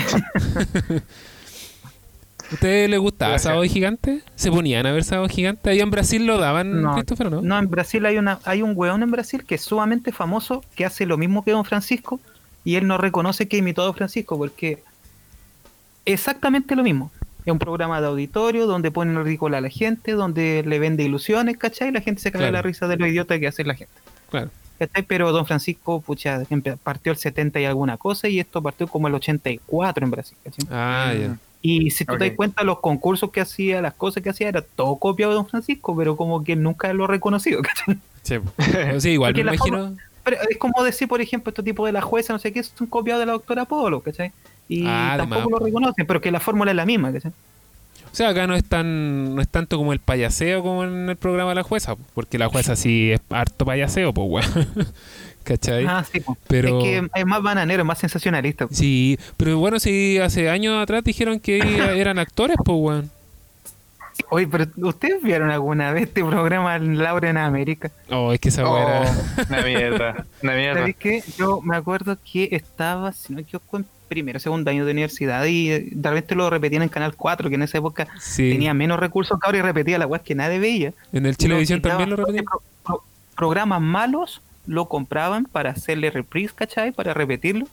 ¿Ustedes 2.55 2.89
les 2.91 2.99
gustaba 2.99 3.39
sábado 3.39 3.63
gigante? 3.65 4.23
¿Se 4.35 4.51
ponían 4.51 4.87
a 4.87 4.93
ver 4.93 5.05
sábado 5.05 5.29
gigante? 5.29 5.71
Allá 5.71 5.83
en 5.83 5.91
Brasil 5.91 6.27
lo 6.27 6.39
daban, 6.39 6.83
No, 6.83 6.95
Christopher, 6.95 7.31
¿no? 7.31 7.43
No, 7.43 7.59
en 7.59 7.69
Brasil 7.71 8.05
hay 8.07 8.17
una 8.19 8.39
hay 8.45 8.63
un 8.63 8.73
weón 8.75 9.03
en 9.03 9.11
Brasil 9.11 9.45
que 9.45 9.57
es 9.57 9.63
sumamente 9.63 10.13
famoso 10.13 10.65
que 10.75 10.85
hace 10.85 11.07
lo 11.07 11.17
mismo 11.19 11.45
que 11.45 11.51
Don 11.53 11.65
Francisco 11.65 12.21
y 12.65 12.77
él 12.77 12.87
no 12.87 12.97
reconoce 12.99 13.47
que 13.49 13.59
imitó 13.59 13.83
a 13.83 13.87
Don 13.87 13.95
Francisco 13.95 14.39
porque 14.39 14.83
exactamente 16.05 16.75
lo 16.77 16.83
mismo. 16.83 17.11
Es 17.45 17.53
un 17.53 17.59
programa 17.59 18.01
de 18.01 18.07
auditorio 18.07 18.67
donde 18.67 18.91
ponen 18.91 19.23
ridículo 19.23 19.57
a 19.57 19.61
la 19.61 19.69
gente, 19.69 20.13
donde 20.13 20.63
le 20.67 20.79
vende 20.79 21.03
ilusiones, 21.03 21.59
¿cachai? 21.59 21.89
Y 21.89 21.93
la 21.93 22.01
gente 22.01 22.23
se 22.23 22.33
cae 22.33 22.41
de 22.41 22.49
Claro. 22.49 22.57
la 22.59 22.63
risa 22.63 22.89
de 22.89 22.97
lo 22.97 23.07
idiota 23.07 23.39
que 23.39 23.47
hace 23.49 23.65
la 23.65 23.75
gente. 23.75 23.93
Claro. 24.31 24.51
¿cachai? 24.79 25.03
Pero 25.03 25.31
Don 25.31 25.45
Francisco, 25.45 26.01
pucha, 26.01 26.43
partió 26.83 27.13
el 27.13 27.19
70 27.19 27.61
y 27.61 27.65
alguna 27.67 27.97
cosa 27.99 28.29
y 28.29 28.41
esto 28.41 28.63
partió 28.63 28.87
como 28.89 29.09
el 29.09 29.15
84 29.15 30.05
en 30.07 30.11
Brasil, 30.11 30.37
¿cachai? 30.43 30.67
Ah, 30.71 31.13
ya. 31.19 31.37
Y 31.67 31.91
si 31.93 32.05
tú 32.05 32.19
te 32.19 32.29
das 32.29 32.37
cuenta, 32.37 32.63
los 32.63 32.81
concursos 32.81 33.31
que 33.31 33.41
hacía, 33.41 33.81
las 33.81 33.95
cosas 33.95 34.23
que 34.23 34.29
hacía, 34.29 34.49
era 34.49 34.61
todo 34.61 34.97
copiado 34.97 35.33
de 35.33 35.37
Don 35.37 35.49
Francisco, 35.49 35.97
pero 35.97 36.15
como 36.15 36.45
que 36.45 36.57
nunca 36.57 36.93
lo 36.93 37.05
ha 37.05 37.07
reconocido, 37.07 37.63
¿cachai? 38.23 39.01
Sí, 39.01 39.09
igual 39.09 39.33
Porque 39.33 39.45
me 39.45 39.55
imagino. 39.55 39.97
Pero 40.25 40.37
es 40.51 40.59
como 40.59 40.85
decir, 40.85 41.09
por 41.09 41.23
ejemplo, 41.23 41.49
este 41.49 41.63
tipo 41.63 41.87
de 41.87 41.93
la 41.93 42.03
jueza, 42.03 42.35
no 42.35 42.39
sé 42.39 42.53
qué, 42.53 42.61
es 42.61 42.75
un 42.79 42.87
copiado 42.87 43.19
de 43.19 43.25
la 43.25 43.33
doctora 43.33 43.65
Polo, 43.65 44.03
¿cachai? 44.03 44.31
Y 44.69 44.85
Ah, 44.87 45.15
tampoco 45.17 45.49
lo 45.49 45.59
reconocen, 45.59 46.07
pero 46.07 46.21
que 46.21 46.31
la 46.31 46.39
fórmula 46.39 46.71
es 46.71 46.77
la 46.77 46.85
misma, 46.85 47.11
¿cachai? 47.11 47.31
O 47.31 48.15
sea, 48.15 48.29
acá 48.29 48.47
no 48.47 48.55
es 48.55 48.65
tan 48.65 49.35
no 49.35 49.41
es 49.41 49.49
tanto 49.49 49.79
como 49.79 49.95
el 49.95 50.01
payaseo 50.01 50.63
como 50.63 50.85
en 50.85 51.09
el 51.09 51.17
programa 51.17 51.53
de 51.53 51.55
la 51.55 51.63
jueza, 51.63 51.97
po, 51.97 52.03
porque 52.13 52.37
la 52.37 52.49
jueza 52.49 52.77
sí 52.77 53.11
es 53.11 53.21
harto 53.31 53.65
payaseo, 53.65 54.13
pues, 54.13 54.29
weón. 54.29 54.69
¿Cachai? 55.45 55.85
Ah, 55.87 56.05
sí. 56.11 56.23
Pero- 56.49 56.79
Es 56.81 56.85
que 56.85 57.09
es 57.21 57.27
más 57.27 57.43
bananero, 57.43 57.83
es 57.83 57.87
más 57.87 57.99
sensacionalista. 57.99 58.67
Sí, 58.71 59.19
pero 59.37 59.59
bueno, 59.59 59.79
si 59.79 60.19
hace 60.19 60.49
años 60.51 60.83
atrás 60.83 61.05
dijeron 61.05 61.39
que 61.39 61.59
eran 62.01 62.19
actores, 62.19 62.57
pues, 62.65 62.79
weón. 62.81 63.11
Oye, 64.31 64.47
pero 64.47 64.67
¿ustedes 64.89 65.21
vieron 65.23 65.51
alguna 65.51 65.93
vez 65.93 66.05
este 66.05 66.25
programa 66.25 66.79
Laura 66.79 67.31
en 67.31 67.37
América? 67.37 67.91
Oh, 68.11 68.33
es 68.33 68.39
que 68.41 68.49
esa 68.49 68.65
Oh, 68.65 68.73
weá 68.75 69.01
era- 69.03 69.13
una 69.49 69.63
mierda, 69.63 70.27
una 70.43 70.55
mierda. 70.57 70.79
¿Sabéis 70.81 70.97
qué? 70.97 71.23
Yo 71.37 71.61
me 71.63 71.77
acuerdo 71.77 72.17
que 72.33 72.49
estaba, 72.53 73.13
si 73.13 73.33
no 73.33 73.37
me 73.37 73.43
equivoco, 73.43 73.77
en 73.79 73.87
primero 74.09 74.39
segundo 74.39 74.71
año 74.71 74.85
de 74.85 74.93
universidad 74.93 75.45
y 75.47 75.71
eh, 75.73 75.89
de 75.91 76.09
repente 76.11 76.37
lo 76.37 76.49
repetían 76.49 76.83
en 76.83 76.89
Canal 76.91 77.15
4, 77.17 77.49
que 77.49 77.57
en 77.57 77.63
esa 77.63 77.79
época 77.79 78.07
Sí. 78.21 78.51
tenía 78.53 78.73
menos 78.73 79.01
recursos 79.01 79.39
que 79.41 79.47
ahora 79.47 79.59
y 79.59 79.63
repetía 79.63 79.99
la 79.99 80.07
weá 80.07 80.21
que 80.23 80.35
nadie 80.37 80.59
veía. 80.61 80.93
En 81.13 81.27
el 81.27 81.37
Chilevisión 81.37 81.83
también 81.83 82.11
lo 82.11 82.17
repetían. 82.17 82.45
pro- 82.45 82.63
pro- 82.87 83.03
programas 83.37 83.81
malos 83.81 84.41
lo 84.67 84.89
compraban 84.89 85.45
para 85.45 85.71
hacerle 85.71 86.11
reprise, 86.11 86.55
¿cachai? 86.55 86.93
Para 86.93 87.15
repetirlo. 87.15 87.67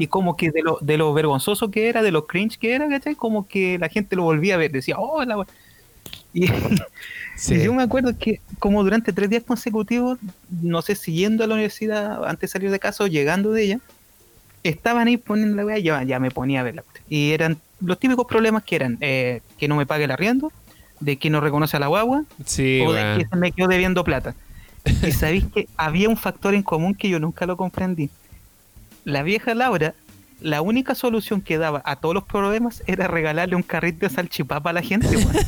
Y 0.00 0.08
como 0.08 0.36
que 0.36 0.50
de 0.50 0.62
lo, 0.62 0.78
de 0.80 0.96
lo 0.96 1.14
vergonzoso 1.14 1.70
que 1.70 1.88
era, 1.88 2.02
de 2.02 2.10
lo 2.10 2.26
cringe 2.26 2.58
que 2.58 2.74
era, 2.74 2.88
¿cachai? 2.88 3.14
Como 3.14 3.46
que 3.46 3.78
la 3.78 3.88
gente 3.88 4.16
lo 4.16 4.24
volvía 4.24 4.54
a 4.54 4.58
ver, 4.58 4.72
decía, 4.72 4.96
oh, 4.98 5.24
la 5.24 5.38
weá". 5.38 5.46
Y, 6.32 6.46
Sí. 7.36 7.54
y 7.54 7.62
yo 7.64 7.72
me 7.72 7.84
acuerdo 7.84 8.18
que 8.18 8.40
como 8.58 8.82
durante 8.82 9.12
tres 9.12 9.30
días 9.30 9.44
consecutivos, 9.44 10.18
no 10.60 10.82
sé, 10.82 10.96
si 10.96 11.12
yendo 11.12 11.44
a 11.44 11.46
la 11.46 11.54
universidad 11.54 12.24
antes 12.26 12.50
de 12.50 12.52
salir 12.52 12.70
de 12.72 12.80
casa 12.80 13.04
o 13.04 13.06
llegando 13.06 13.52
de 13.52 13.62
ella, 13.62 13.80
estaban 14.64 15.06
ahí 15.06 15.16
poniendo 15.16 15.56
la 15.56 15.64
weá, 15.64 15.78
ya, 15.78 16.02
ya 16.02 16.18
me 16.18 16.32
ponía 16.32 16.60
a 16.60 16.64
verla. 16.64 16.82
Y 17.08 17.30
eran 17.30 17.58
los 17.80 17.98
típicos 18.00 18.26
problemas 18.26 18.64
que 18.64 18.74
eran 18.76 18.98
eh, 19.00 19.42
que 19.56 19.68
no 19.68 19.76
me 19.76 19.86
pague 19.86 20.04
el 20.04 20.10
arriendo, 20.10 20.50
de 20.98 21.16
que 21.16 21.30
no 21.30 21.40
reconoce 21.40 21.76
a 21.76 21.80
la 21.80 21.86
guagua, 21.86 22.24
Sí, 22.44 22.82
o 22.84 22.92
de 22.92 23.18
que 23.18 23.26
se 23.30 23.36
me 23.36 23.52
quedó 23.52 23.68
debiendo 23.68 24.02
plata. 24.02 24.34
Y 25.02 25.12
sabéis 25.12 25.44
que 25.52 25.68
había 25.76 26.08
un 26.08 26.16
factor 26.16 26.54
en 26.54 26.62
común 26.62 26.94
que 26.94 27.08
yo 27.08 27.18
nunca 27.20 27.46
lo 27.46 27.56
comprendí. 27.56 28.10
La 29.04 29.22
vieja 29.22 29.54
Laura, 29.54 29.94
la 30.40 30.62
única 30.62 30.94
solución 30.94 31.40
que 31.40 31.58
daba 31.58 31.82
a 31.84 31.96
todos 31.96 32.14
los 32.14 32.24
problemas 32.24 32.82
era 32.86 33.06
regalarle 33.06 33.56
un 33.56 33.62
carrito 33.62 34.06
de 34.06 34.10
salchipapa 34.10 34.70
a 34.70 34.72
la 34.72 34.82
gente, 34.82 35.08
weón. 35.16 35.32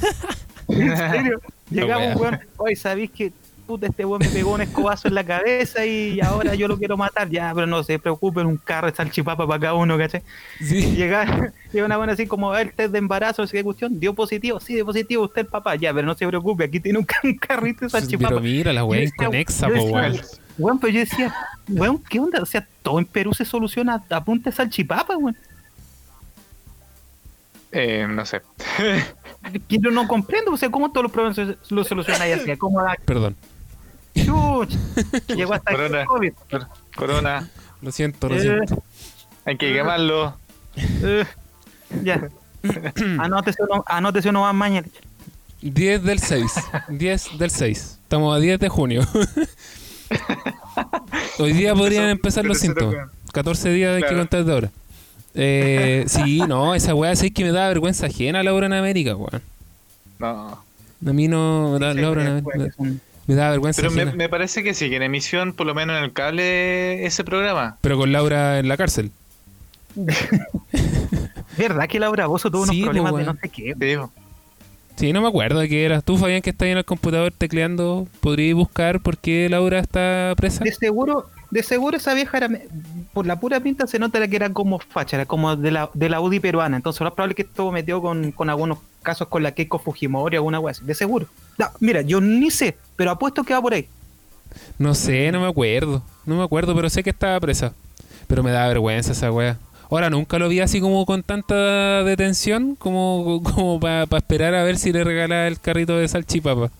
En 0.68 0.96
serio, 0.96 1.40
llegaba 1.68 2.06
un 2.06 2.16
weón, 2.20 2.40
oye, 2.56 2.76
¿sabéis 2.76 3.10
que 3.10 3.32
puta 3.70 3.86
este 3.86 4.04
weón 4.04 4.20
me 4.20 4.28
pegó 4.28 4.54
un 4.54 4.60
escobazo 4.60 5.06
en 5.06 5.14
la 5.14 5.22
cabeza 5.22 5.86
y 5.86 6.20
ahora 6.20 6.56
yo 6.56 6.66
lo 6.66 6.76
quiero 6.76 6.96
matar? 6.96 7.30
Ya, 7.30 7.52
pero 7.54 7.66
no 7.68 7.84
se 7.84 7.98
preocupen, 8.00 8.46
un 8.46 8.56
carro 8.56 8.90
de 8.90 8.96
salchipapa 8.96 9.46
para 9.46 9.60
cada 9.60 9.74
uno, 9.74 9.96
¿cachai? 9.96 10.22
Sí. 10.58 10.96
llega, 10.96 11.52
llega 11.72 11.86
una 11.86 11.96
buena 11.96 12.14
así 12.14 12.26
como 12.26 12.56
el 12.56 12.72
test 12.72 12.92
de 12.92 12.98
embarazo, 12.98 13.42
no 13.42 13.46
sé 13.48 13.58
qué 13.58 13.64
cuestión, 13.64 14.00
dio 14.00 14.12
positivo, 14.12 14.58
sí, 14.58 14.74
dio 14.74 14.84
positivo, 14.84 15.24
usted 15.24 15.42
el 15.42 15.46
papá, 15.46 15.76
ya, 15.76 15.94
pero 15.94 16.04
no 16.04 16.14
se 16.14 16.26
preocupe, 16.26 16.64
aquí 16.64 16.80
tiene 16.80 16.98
un, 16.98 17.06
un 17.22 17.34
carrito 17.36 17.84
de 17.84 17.90
salchipapa. 17.90 18.28
Pero 18.30 18.40
mira, 18.40 18.72
la 18.72 18.82
inconexa, 18.82 19.68
yo 19.68 19.74
po, 19.74 19.84
weón. 19.84 20.20
Weón, 20.58 20.78
pero 20.80 20.92
yo 20.92 21.00
decía, 21.00 21.32
weón, 21.68 22.02
¿qué 22.02 22.18
onda? 22.18 22.42
O 22.42 22.46
sea, 22.46 22.66
todo 22.82 22.98
en 22.98 23.04
Perú 23.06 23.32
se 23.32 23.44
soluciona 23.44 24.02
a 24.10 24.24
punta 24.24 24.50
de 24.50 24.56
salchipapa, 24.56 25.16
weón. 25.16 25.36
Eh, 27.72 28.06
no 28.08 28.26
sé. 28.26 28.42
Que 29.68 29.78
yo 29.78 29.90
no 29.90 30.06
comprendo, 30.06 30.52
o 30.52 30.56
sea, 30.58 30.70
¿cómo 30.70 30.92
todos 30.92 31.04
los 31.04 31.12
problemas 31.12 31.56
los 31.70 31.88
solucionáis 31.88 32.34
así? 32.34 32.56
¿Cómo 32.58 32.82
la 32.82 32.94
Perdón. 33.06 33.36
Chuch? 34.30 34.70
Llegó 35.36 35.54
hasta 35.54 35.70
Corona. 35.72 36.00
el 36.02 36.06
COVID. 36.06 36.32
Corona, 36.96 37.48
Lo 37.82 37.92
siento, 37.92 38.28
lo 38.28 38.36
Eh, 38.36 38.40
siento. 38.40 38.82
hay 39.44 39.56
que 39.56 39.72
quemarlo. 39.72 40.36
eh, 40.76 41.24
ya. 42.02 42.28
Anótese 43.18 43.62
uno, 43.62 43.82
anótese 43.86 44.28
uno 44.28 44.42
más 44.42 44.54
mañana. 44.54 44.86
10 45.62 46.02
del 46.04 46.18
6. 46.18 46.52
10 46.88 47.38
del 47.38 47.50
6. 47.50 47.98
Estamos 48.02 48.36
a 48.36 48.40
10 48.40 48.58
de 48.60 48.68
junio. 48.68 49.02
Hoy 51.38 51.52
día 51.52 51.74
podrían 51.74 52.08
empezar 52.08 52.44
los 52.44 52.58
síntomas. 52.58 52.94
weón. 52.94 53.10
14 53.32 53.70
días 53.70 53.94
hay 53.96 54.02
que 54.02 54.08
Claro. 54.08 54.22
contar 54.22 54.44
de 54.44 54.52
ahora. 54.52 54.70
Eh, 55.34 56.04
sí, 56.08 56.40
no, 56.40 56.74
esa 56.74 56.94
weá 56.94 57.14
sí 57.14 57.30
que 57.30 57.44
me 57.44 57.52
da 57.52 57.68
vergüenza 57.68 58.06
ajena 58.06 58.42
Laura 58.42 58.66
en 58.66 58.72
América, 58.72 59.14
weón. 59.14 59.42
No. 60.18 60.58
A 61.06 61.12
mí 61.12 61.28
no, 61.28 61.78
la- 61.78 61.92
Sí, 61.94 62.00
Laura 62.00 62.22
en 62.22 62.44
weón, 62.44 62.72
América, 62.78 63.00
me 63.26 63.34
da 63.34 63.50
vergüenza 63.50 63.82
Pero 63.82 64.12
me, 64.12 64.28
parece 64.28 64.62
que 64.62 64.74
sigue 64.74 64.96
en 64.96 65.02
emisión, 65.02 65.52
por 65.52 65.66
lo 65.66 65.74
menos 65.74 65.96
en 65.98 66.04
el 66.04 66.12
cable, 66.12 67.04
ese 67.06 67.24
programa. 67.24 67.76
Pero 67.80 67.96
con 67.98 68.12
Laura 68.12 68.58
en 68.58 68.68
la 68.68 68.76
cárcel. 68.76 69.12
¿Verdad 71.56 71.88
que 71.88 71.98
Laura 72.00 72.26
Bozo 72.26 72.50
tuvo 72.50 72.62
unos 72.62 72.74
Sí, 72.74 72.82
problemas 72.84 73.12
pues, 73.12 73.26
de 73.26 73.32
no 73.32 73.38
sé 73.40 73.48
qué? 73.48 73.74
Te 73.78 73.84
digo. 73.84 74.10
Sí, 74.96 75.12
no 75.12 75.22
me 75.22 75.28
acuerdo 75.28 75.60
de 75.60 75.68
qué 75.68 75.84
era. 75.84 76.02
Tú, 76.02 76.18
Fabián, 76.18 76.42
que 76.42 76.50
estás 76.50 76.66
ahí 76.66 76.72
en 76.72 76.78
el 76.78 76.84
computador 76.84 77.32
tecleando, 77.32 78.06
¿podrías 78.20 78.54
buscar 78.54 79.00
por 79.00 79.16
qué 79.16 79.48
Laura 79.48 79.78
está 79.78 80.34
presa? 80.36 80.62
De 80.62 80.72
seguro, 80.72 81.30
de 81.50 81.62
seguro 81.62 81.96
esa 81.96 82.12
vieja 82.12 82.36
era, 82.36 82.50
por 83.12 83.26
la 83.26 83.40
pura 83.40 83.60
pinta 83.60 83.86
se 83.86 83.98
nota 83.98 84.26
que 84.28 84.36
era 84.36 84.50
como 84.50 84.78
facha, 84.78 85.16
era 85.16 85.26
como 85.26 85.56
de 85.56 85.70
la, 85.70 85.90
de 85.94 86.08
la 86.10 86.20
UDI 86.20 86.40
peruana. 86.40 86.76
Entonces 86.76 87.00
lo 87.00 87.06
más 87.06 87.14
probable 87.14 87.32
es 87.32 87.36
que 87.36 87.42
estuvo 87.42 87.72
metido 87.72 88.02
con, 88.02 88.32
con 88.32 88.50
algunos 88.50 88.78
casos 89.02 89.28
con 89.28 89.42
la 89.42 89.52
Keiko 89.52 89.78
Fujimori 89.78 90.36
o 90.36 90.40
alguna 90.40 90.60
wea 90.60 90.72
así. 90.72 90.84
De 90.84 90.94
seguro. 90.94 91.26
No, 91.56 91.68
mira, 91.80 92.02
yo 92.02 92.20
ni 92.20 92.50
sé, 92.50 92.76
pero 93.00 93.12
apuesto 93.12 93.42
que 93.44 93.54
va 93.54 93.62
por 93.62 93.72
ahí. 93.72 93.88
No 94.76 94.94
sé, 94.94 95.32
no 95.32 95.40
me 95.40 95.46
acuerdo. 95.48 96.02
No 96.26 96.36
me 96.36 96.44
acuerdo, 96.44 96.74
pero 96.74 96.90
sé 96.90 97.02
que 97.02 97.08
estaba 97.08 97.40
presa. 97.40 97.72
Pero 98.26 98.42
me 98.42 98.50
da 98.50 98.68
vergüenza 98.68 99.12
esa 99.12 99.32
wea. 99.32 99.56
Ahora, 99.90 100.10
nunca 100.10 100.38
lo 100.38 100.50
vi 100.50 100.60
así 100.60 100.82
como 100.82 101.06
con 101.06 101.22
tanta 101.22 102.04
detención 102.04 102.74
como, 102.74 103.42
como 103.42 103.80
para 103.80 104.04
esperar 104.18 104.54
a 104.54 104.64
ver 104.64 104.76
si 104.76 104.92
le 104.92 105.02
regalaba 105.02 105.46
el 105.46 105.58
carrito 105.58 105.96
de 105.96 106.08
salchipapa. 106.08 106.70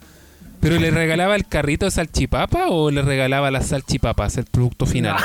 ¿Pero 0.61 0.79
le 0.79 0.91
regalaba 0.91 1.37
el 1.37 1.47
carrito 1.47 1.87
de 1.87 1.91
salchipapa 1.91 2.67
o 2.69 2.91
le 2.91 3.01
regalaba 3.01 3.51
las 3.51 3.69
salchipapas, 3.69 4.37
el 4.37 4.45
producto 4.45 4.85
final? 4.85 5.17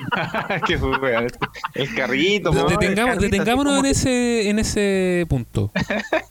Qué 0.66 0.76
wea, 0.76 1.26
El 1.74 1.94
carrito, 1.94 2.50
po. 2.50 2.66
Detengamos- 2.66 2.80
el 2.88 2.94
carrito, 2.96 3.20
detengámonos 3.20 3.78
en 3.80 3.84
ese, 3.84 4.48
en 4.48 4.58
ese 4.58 5.26
punto. 5.28 5.70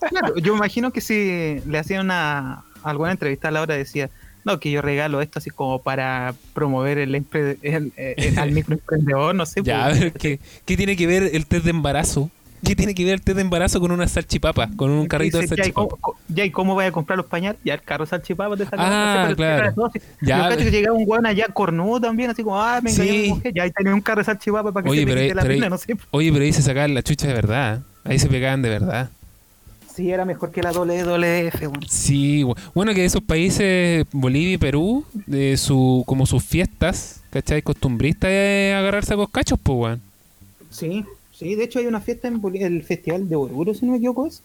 Claro, 0.09 0.35
yo 0.39 0.55
imagino 0.55 0.89
que 0.89 0.99
si 0.99 1.61
le 1.67 1.77
hacían 1.77 2.05
una 2.05 2.63
alguna 2.83 3.11
entrevista 3.11 3.47
a 3.47 3.51
la 3.51 3.61
hora 3.61 3.75
decía, 3.75 4.09
no, 4.45 4.59
que 4.59 4.71
yo 4.71 4.81
regalo 4.81 5.21
esto 5.21 5.39
así 5.39 5.49
como 5.49 5.81
para 5.81 6.33
promover 6.53 6.97
el, 6.97 7.13
el- 7.15 8.39
al 8.39 8.51
microemprendedor, 8.51 9.35
no 9.35 9.45
sé. 9.45 9.61
Ya, 9.63 9.85
a 9.85 9.89
pues. 9.89 9.99
ver, 9.99 10.13
¿qué, 10.19 10.39
¿qué 10.65 10.77
tiene 10.77 10.95
que 10.95 11.07
ver 11.07 11.29
el 11.33 11.45
test 11.45 11.63
de 11.65 11.71
embarazo? 11.71 12.29
¿Qué 12.61 12.75
tiene 12.75 12.93
que 12.93 13.05
ver 13.05 13.13
el 13.13 13.21
test 13.21 13.37
de 13.37 13.41
embarazo 13.41 13.79
con 13.79 13.91
una 13.91 14.05
salchipapa? 14.05 14.69
Con 14.75 14.89
un 14.91 15.07
carrito 15.07 15.37
de 15.37 15.47
ya, 15.47 15.53
¿y 15.53 15.57
salchipapa. 15.57 15.95
cómo, 16.01 16.17
ya, 16.27 16.43
¿y 16.43 16.51
cómo 16.51 16.73
voy 16.73 16.83
a 16.85 16.91
comprar 16.91 17.15
los 17.15 17.25
pañales? 17.25 17.57
Ya, 17.63 17.73
el 17.75 17.81
carro 17.81 18.05
salchipapa 18.05 18.57
te 18.57 18.65
sale. 18.65 18.81
Ah, 18.85 19.21
pero 19.23 19.35
claro. 19.37 19.63
era 19.63 19.73
todo 19.73 19.85
así. 19.85 19.99
Ya, 20.21 20.49
Yo 20.49 20.57
que 20.57 20.69
llegaba 20.71 20.97
un 20.97 21.05
weón 21.07 21.25
allá 21.25 21.45
cornudo 21.53 22.01
también, 22.01 22.29
así 22.31 22.43
como, 22.43 22.61
ah, 22.61 22.81
me 22.83 22.91
engañó 22.91 23.11
Sí. 23.13 23.17
mi 23.17 23.29
mujer, 23.29 23.53
ya 23.55 23.63
ahí 23.63 23.71
tenía 23.71 23.93
un 23.93 24.01
carro 24.01 24.19
de 24.19 24.25
salchipapa 24.25 24.73
para 24.73 24.83
que 24.83 24.89
Oye, 24.89 25.01
se 25.01 25.07
pero 25.07 25.21
quite 25.21 25.35
la 25.35 25.41
ahí- 25.43 25.69
no 25.69 25.77
sé. 25.77 25.95
Oye, 26.11 26.31
pero 26.33 26.43
ahí 26.43 26.51
se 26.51 26.61
sacaban 26.61 26.93
la 26.93 27.01
chucha 27.01 27.27
de 27.27 27.33
verdad. 27.33 27.77
¿eh? 27.77 27.81
Ahí 28.11 28.19
se 28.19 28.27
pegaban 28.27 28.61
de 28.61 28.69
verdad. 28.69 29.09
Sí, 29.99 30.11
era 30.11 30.23
mejor 30.23 30.51
que 30.51 30.61
la 30.63 30.71
WWF, 30.71 31.61
weón. 31.61 31.85
Sí, 31.89 32.43
bu- 32.43 32.55
bueno 32.73 32.93
que 32.93 33.03
esos 33.03 33.21
países, 33.21 34.05
Bolivia 34.13 34.53
y 34.53 34.57
Perú, 34.57 35.03
de 35.25 35.57
su, 35.57 36.03
como 36.05 36.25
sus 36.25 36.41
fiestas, 36.41 37.19
¿cachai? 37.31 37.61
Costumbristas 37.61 38.29
es 38.31 38.73
agarrarse 38.75 39.13
a 39.13 39.17
coscachos, 39.17 39.59
pues, 39.61 39.77
weón. 39.77 40.01
Sí, 40.69 41.03
sí, 41.33 41.55
de 41.55 41.65
hecho 41.65 41.79
hay 41.79 41.87
una 41.87 41.99
fiesta 41.99 42.29
en 42.29 42.39
el 42.61 42.83
Festival 42.83 43.27
de 43.27 43.35
Oruro, 43.35 43.73
si 43.73 43.85
no 43.85 43.91
me 43.91 43.97
equivoco, 43.97 44.25
es. 44.27 44.41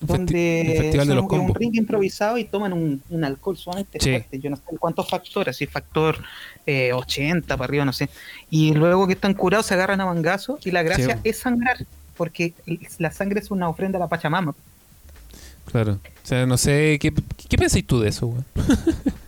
Donde 0.00 0.74
festival 0.78 1.08
de 1.08 1.14
los 1.14 1.24
un 1.30 1.54
ring 1.54 1.74
improvisado 1.76 2.36
y 2.38 2.44
toman 2.44 2.72
un, 2.72 3.00
un 3.10 3.24
alcohol 3.24 3.56
sumamente 3.56 3.98
Sí. 4.00 4.10
fuerte. 4.10 4.38
Yo 4.40 4.50
no 4.50 4.56
sé 4.56 4.62
cuántos 4.78 5.08
factores, 5.08 5.56
si 5.56 5.66
factor 5.66 6.18
eh, 6.66 6.92
80 6.92 7.56
para 7.56 7.68
arriba, 7.68 7.84
no 7.84 7.92
sé. 7.92 8.08
Y 8.50 8.74
luego 8.74 9.06
que 9.06 9.12
están 9.14 9.34
curados 9.34 9.66
se 9.66 9.74
agarran 9.74 10.00
a 10.00 10.06
mangazos 10.06 10.64
y 10.66 10.70
la 10.72 10.82
gracia 10.84 11.14
Sí. 11.16 11.20
es 11.22 11.38
sangrar, 11.38 11.78
porque 12.16 12.52
la 12.98 13.10
sangre 13.12 13.40
es 13.40 13.50
una 13.50 13.68
ofrenda 13.68 13.96
a 13.98 14.00
la 14.00 14.06
Pachamama. 14.08 14.54
Claro. 15.70 15.92
O 15.92 16.26
sea, 16.26 16.46
no 16.46 16.56
sé, 16.56 16.98
¿qué, 17.00 17.12
qué 17.48 17.58
pensáis 17.58 17.86
tú 17.86 18.00
de 18.00 18.08
eso, 18.08 18.26
weón? 18.26 18.44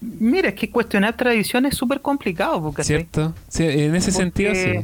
Mira, 0.00 0.50
es 0.50 0.54
que 0.54 0.70
cuestionar 0.70 1.16
tradición 1.16 1.66
es 1.66 1.76
súper 1.76 2.00
complicado, 2.00 2.62
porque 2.62 2.84
¿Cierto? 2.84 3.34
Sí, 3.48 3.64
en 3.64 3.94
ese 3.96 4.12
sentido, 4.12 4.54
sí. 4.54 4.78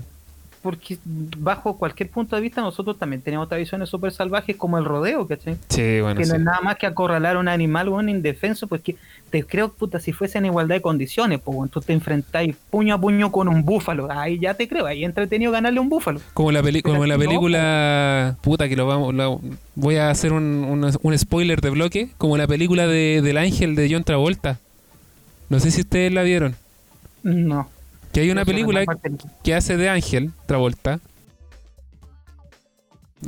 Porque 0.65 0.97
bajo 1.05 1.77
cualquier 1.77 2.09
punto 2.09 2.35
de 2.37 2.41
vista 2.41 2.63
nosotros 2.63 2.99
también 2.99 3.21
tenemos 3.21 3.51
tradiciones 3.51 3.91
súper 3.91 4.13
salvajes 4.13 4.57
como 4.57 4.79
el 4.79 4.87
rodeo, 4.87 5.27
¿cachai? 5.27 5.59
Sí, 5.69 6.01
bueno, 6.01 6.17
que 6.17 6.25
sí. 6.25 6.31
no 6.31 6.37
es 6.39 6.43
nada 6.43 6.61
más 6.63 6.77
que 6.77 6.87
acorralar 6.87 7.37
a 7.37 7.39
un 7.39 7.49
animal 7.49 7.91
un 7.91 8.09
indefenso, 8.09 8.67
pues 8.67 8.81
que 8.81 8.97
te 9.29 9.45
creo, 9.45 9.69
puta, 9.71 10.01
si 10.01 10.13
fuese 10.15 10.39
en 10.39 10.47
igualdad 10.47 10.77
de 10.77 10.81
condiciones, 10.81 11.41
pues 11.45 11.55
weón, 11.55 11.69
tú 11.69 11.83
te 11.83 11.93
enfrentáis 11.93 12.57
puño 12.71 12.95
a 12.95 12.99
puño 12.99 13.31
con 13.31 13.49
un 13.49 13.63
búfalo, 13.63 14.11
ahí 14.11 14.39
ya 14.39 14.55
te 14.55 14.67
creo, 14.67 14.87
ahí 14.87 15.05
entretenido 15.05 15.53
ganarle 15.53 15.81
un 15.81 15.91
búfalo. 15.91 16.21
Como 16.33 16.51
la, 16.51 16.63
peli- 16.63 16.81
como 16.81 17.05
la 17.05 17.19
película. 17.19 18.37
Puta, 18.41 18.67
que 18.67 18.77
lo 18.77 18.87
vamos. 18.87 19.13
lo- 19.15 19.43
voy 19.75 19.97
a 19.97 20.09
hacer 20.09 20.33
un, 20.33 20.43
un, 20.65 20.91
un 21.03 21.19
spoiler 21.19 21.61
de 21.61 21.69
bloque. 21.69 22.09
Como 22.17 22.39
la 22.39 22.47
película 22.47 22.87
de, 22.87 23.21
del 23.23 23.37
ángel 23.37 23.75
de 23.75 23.89
John 23.93 24.05
Travolta. 24.05 24.59
No 25.51 25.61
sé 25.61 25.71
si 25.71 25.83
ustedes 25.83 26.11
la 26.11 26.23
vieron. 26.23 26.57
No. 27.23 27.69
Que 28.15 28.21
hay 28.21 28.31
una 28.31 28.45
película 28.45 28.85
que 29.43 29.55
hace 29.55 29.77
de 29.77 29.89
ángel, 29.91 30.31
Travolta. 30.47 31.01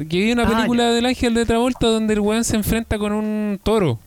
Que 0.09 0.25
hay 0.25 0.33
una 0.33 0.45
Ah, 0.45 0.55
película 0.57 0.91
del 0.93 1.07
ángel 1.07 1.35
de 1.35 1.45
Travolta 1.47 1.87
donde 1.89 2.15
el 2.15 2.21
weón 2.21 2.45
se 2.45 2.57
enfrenta 2.57 2.99
con 2.99 3.13
un 3.13 3.59
toro. 3.63 3.99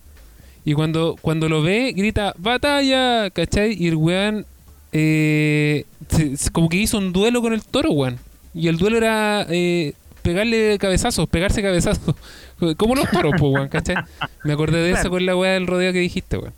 Y 0.66 0.74
cuando, 0.74 1.16
cuando 1.22 1.50
lo 1.50 1.62
ve, 1.64 1.94
grita 1.96 2.34
¡Batalla! 2.38 3.30
¿Cachai? 3.32 3.74
Y 3.74 3.88
el 3.88 3.96
weón 3.96 4.46
eh, 4.92 5.86
se- 6.10 6.52
como 6.52 6.70
que 6.70 6.78
hizo 6.78 6.98
un 6.98 7.12
duelo 7.12 7.42
con 7.42 7.54
el 7.54 7.64
toro, 7.64 7.92
weón. 7.92 8.18
Y 8.54 8.68
el 8.68 8.78
duelo 8.78 8.98
era 8.98 9.46
eh, 9.50 9.94
pegarle 10.22 10.78
cabezazos, 10.80 11.28
pegarse 11.30 11.62
cabezazos. 11.62 12.16
Como 12.78 12.94
los 12.96 13.10
toros, 13.10 13.34
pues, 13.40 13.54
weón, 13.54 13.68
¿cachai? 13.70 13.96
Me 14.44 14.54
acordé 14.54 14.80
de 14.82 14.92
eso 14.92 15.10
con 15.10 15.26
la 15.26 15.36
weá 15.36 15.54
del 15.54 15.66
rodeo 15.68 15.94
que 15.94 16.00
dijiste, 16.00 16.38
weón. 16.38 16.54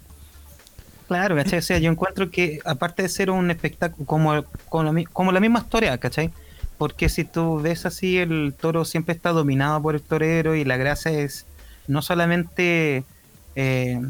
Claro, 1.12 1.36
¿cachai? 1.36 1.60
O 1.60 1.62
sea, 1.62 1.78
yo 1.78 1.92
encuentro 1.92 2.32
que 2.32 2.60
aparte 2.64 3.02
de 3.04 3.10
ser 3.10 3.32
un 3.32 3.52
espectáculo 3.52 4.06
como, 4.06 4.46
como, 4.70 4.84
la, 4.86 4.92
mi- 4.94 5.04
como 5.06 5.34
la 5.34 5.42
misma 5.42 5.60
historia, 5.60 5.98
¿cachai? 5.98 6.30
Porque 6.78 7.10
si 7.10 7.26
tú 7.26 7.60
ves 7.62 7.86
así, 7.86 8.18
el 8.18 8.54
toro 8.58 8.86
siempre 8.86 9.14
está 9.14 9.32
dominado 9.32 9.82
por 9.82 9.96
el 9.96 10.02
torero 10.02 10.56
y 10.56 10.64
la 10.64 10.78
gracia 10.78 11.12
es 11.12 11.46
no 11.88 12.02
solamente 12.02 13.04
eh, 13.58 14.02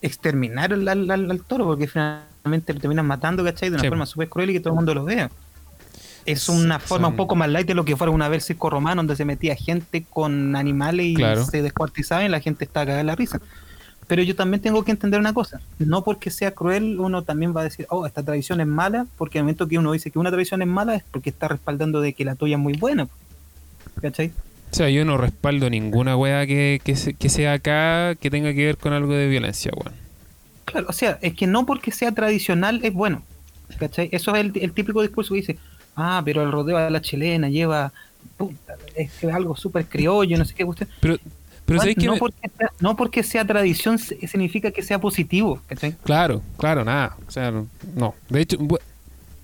exterminar 0.00 0.72
al, 0.72 0.88
al- 0.88 1.10
al- 1.10 1.30
al 1.30 1.40
toro, 1.44 1.66
porque 1.66 1.86
finalmente 1.86 2.72
lo 2.72 2.80
terminan 2.80 3.06
matando, 3.06 3.44
¿cachai? 3.44 3.68
De 3.68 3.74
una 3.74 3.82
Sí. 3.82 3.88
forma 3.90 4.06
súper 4.06 4.30
cruel 4.30 4.48
y 4.48 4.52
que 4.54 4.60
todo 4.60 4.70
el 4.70 4.76
mundo 4.76 4.94
lo 4.94 5.04
vea. 5.04 5.30
Es 6.24 6.48
una 6.48 6.78
Son- 6.78 6.88
forma 6.88 7.08
un 7.08 7.16
poco 7.16 7.34
más 7.36 7.50
light 7.50 7.66
de 7.66 7.74
lo 7.74 7.84
que 7.84 7.94
fuera 7.94 8.10
una 8.10 8.30
vez 8.30 8.46
circo 8.46 8.70
romano, 8.70 9.00
donde 9.00 9.16
se 9.16 9.26
metía 9.26 9.54
gente 9.54 10.06
con 10.08 10.56
animales 10.56 11.04
y 11.08 11.14
Claro. 11.14 11.44
se 11.44 11.60
descuartizaba 11.60 12.24
y 12.24 12.28
la 12.30 12.40
gente 12.40 12.64
estaba 12.64 12.86
cagada 12.86 12.98
de 12.98 13.04
la 13.04 13.16
risa. 13.16 13.38
Pero 14.12 14.22
yo 14.24 14.36
también 14.36 14.60
tengo 14.60 14.84
que 14.84 14.90
entender 14.90 15.18
una 15.18 15.32
cosa, 15.32 15.62
no 15.78 16.04
porque 16.04 16.30
sea 16.30 16.50
cruel 16.50 17.00
uno 17.00 17.22
también 17.22 17.56
va 17.56 17.62
a 17.62 17.64
decir, 17.64 17.86
oh, 17.88 18.04
esta 18.04 18.22
tradición 18.22 18.60
es 18.60 18.66
mala, 18.66 19.06
porque 19.16 19.38
al 19.38 19.44
momento 19.44 19.66
que 19.66 19.78
uno 19.78 19.90
dice 19.92 20.10
que 20.10 20.18
una 20.18 20.28
tradición 20.30 20.60
es 20.60 20.68
mala 20.68 20.96
es 20.96 21.02
porque 21.10 21.30
está 21.30 21.48
respaldando 21.48 22.02
de 22.02 22.12
que 22.12 22.26
la 22.26 22.34
tuya 22.34 22.56
es 22.56 22.60
muy 22.62 22.74
buena. 22.74 23.08
¿Cachai? 24.02 24.32
O 24.70 24.74
sea, 24.74 24.90
yo 24.90 25.06
no 25.06 25.16
respaldo 25.16 25.70
ninguna 25.70 26.14
weá 26.14 26.46
que, 26.46 26.82
que, 26.84 26.94
se- 26.94 27.14
que 27.14 27.30
sea 27.30 27.54
acá 27.54 28.14
que 28.16 28.28
tenga 28.28 28.52
que 28.52 28.66
ver 28.66 28.76
con 28.76 28.92
algo 28.92 29.14
de 29.14 29.28
violencia, 29.28 29.72
weón. 29.74 29.94
Claro, 30.66 30.88
o 30.90 30.92
sea, 30.92 31.18
es 31.22 31.32
que 31.32 31.46
no 31.46 31.64
porque 31.64 31.90
sea 31.90 32.12
tradicional 32.12 32.80
es 32.82 32.92
bueno. 32.92 33.22
¿Cachai? 33.78 34.10
Eso 34.12 34.34
es 34.34 34.42
el, 34.44 34.52
el 34.60 34.72
típico 34.72 35.00
discurso 35.00 35.32
que 35.32 35.40
dice, 35.40 35.58
ah, 35.96 36.20
pero 36.22 36.42
el 36.42 36.52
rodeo 36.52 36.76
a 36.76 36.90
la 36.90 37.00
chilena 37.00 37.48
lleva, 37.48 37.94
puta, 38.36 38.74
es 38.94 39.24
algo 39.24 39.56
súper 39.56 39.86
criollo, 39.86 40.36
no 40.36 40.44
sé 40.44 40.52
qué 40.54 40.66
cuestión. 40.66 40.90
Pero, 41.00 41.16
pero 41.64 41.78
Bueno, 41.78 41.80
¿sabéis 41.82 41.96
que 41.98 42.06
no, 42.06 42.12
me- 42.14 42.18
porque 42.18 42.50
sea, 42.58 42.70
no 42.80 42.96
porque 42.96 43.22
sea 43.22 43.44
tradición 43.44 43.98
significa 43.98 44.70
que 44.70 44.82
sea 44.82 44.98
positivo, 45.00 45.60
¿cachai? 45.66 45.94
Claro, 46.04 46.42
claro, 46.58 46.84
nada. 46.84 47.16
O 47.26 47.30
sea, 47.30 47.52
no. 47.96 48.14
De 48.28 48.40
hecho, 48.40 48.58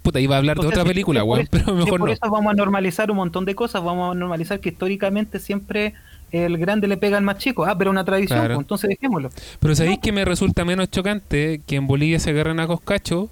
puta, 0.03 0.21
iba 0.21 0.35
a 0.35 0.39
hablar 0.39 0.59
de 0.59 0.67
otra 0.67 0.85
película, 0.85 1.23
weón, 1.25 1.43
eso- 1.43 1.49
pero 1.51 1.75
mejor 1.75 1.99
por 2.01 2.09
no. 2.09 2.13
eso 2.13 2.31
vamos 2.31 2.53
a 2.53 2.55
normalizar 2.57 3.11
un 3.11 3.19
montón 3.19 3.45
de 3.45 3.55
cosas, 3.55 3.83
vamos 3.85 4.15
a 4.15 4.19
normalizar 4.19 4.59
que 4.61 4.71
históricamente 4.71 5.39
siempre 5.39 5.95
el 6.31 6.59
grande 6.59 6.89
le 6.89 6.97
pega 6.99 7.17
al 7.17 7.23
más 7.25 7.39
chico. 7.39 7.65
Ah, 7.65 7.77
pero 7.79 7.91
una 7.91 8.05
tradición, 8.05 8.39
Claro. 8.39 8.55
pues, 8.57 8.65
entonces 8.65 8.91
dejémoslo. 8.91 9.31
Pero 9.61 9.75
¿sabéis 9.75 9.99
que 10.01 10.13
me 10.13 10.25
resulta 10.25 10.65
menos 10.65 10.91
chocante 10.91 11.61
que 11.67 11.77
en 11.77 11.87
Bolivia 11.87 12.19
se 12.19 12.31
agarren 12.31 12.61
a 12.61 12.67
coscacho 12.67 13.31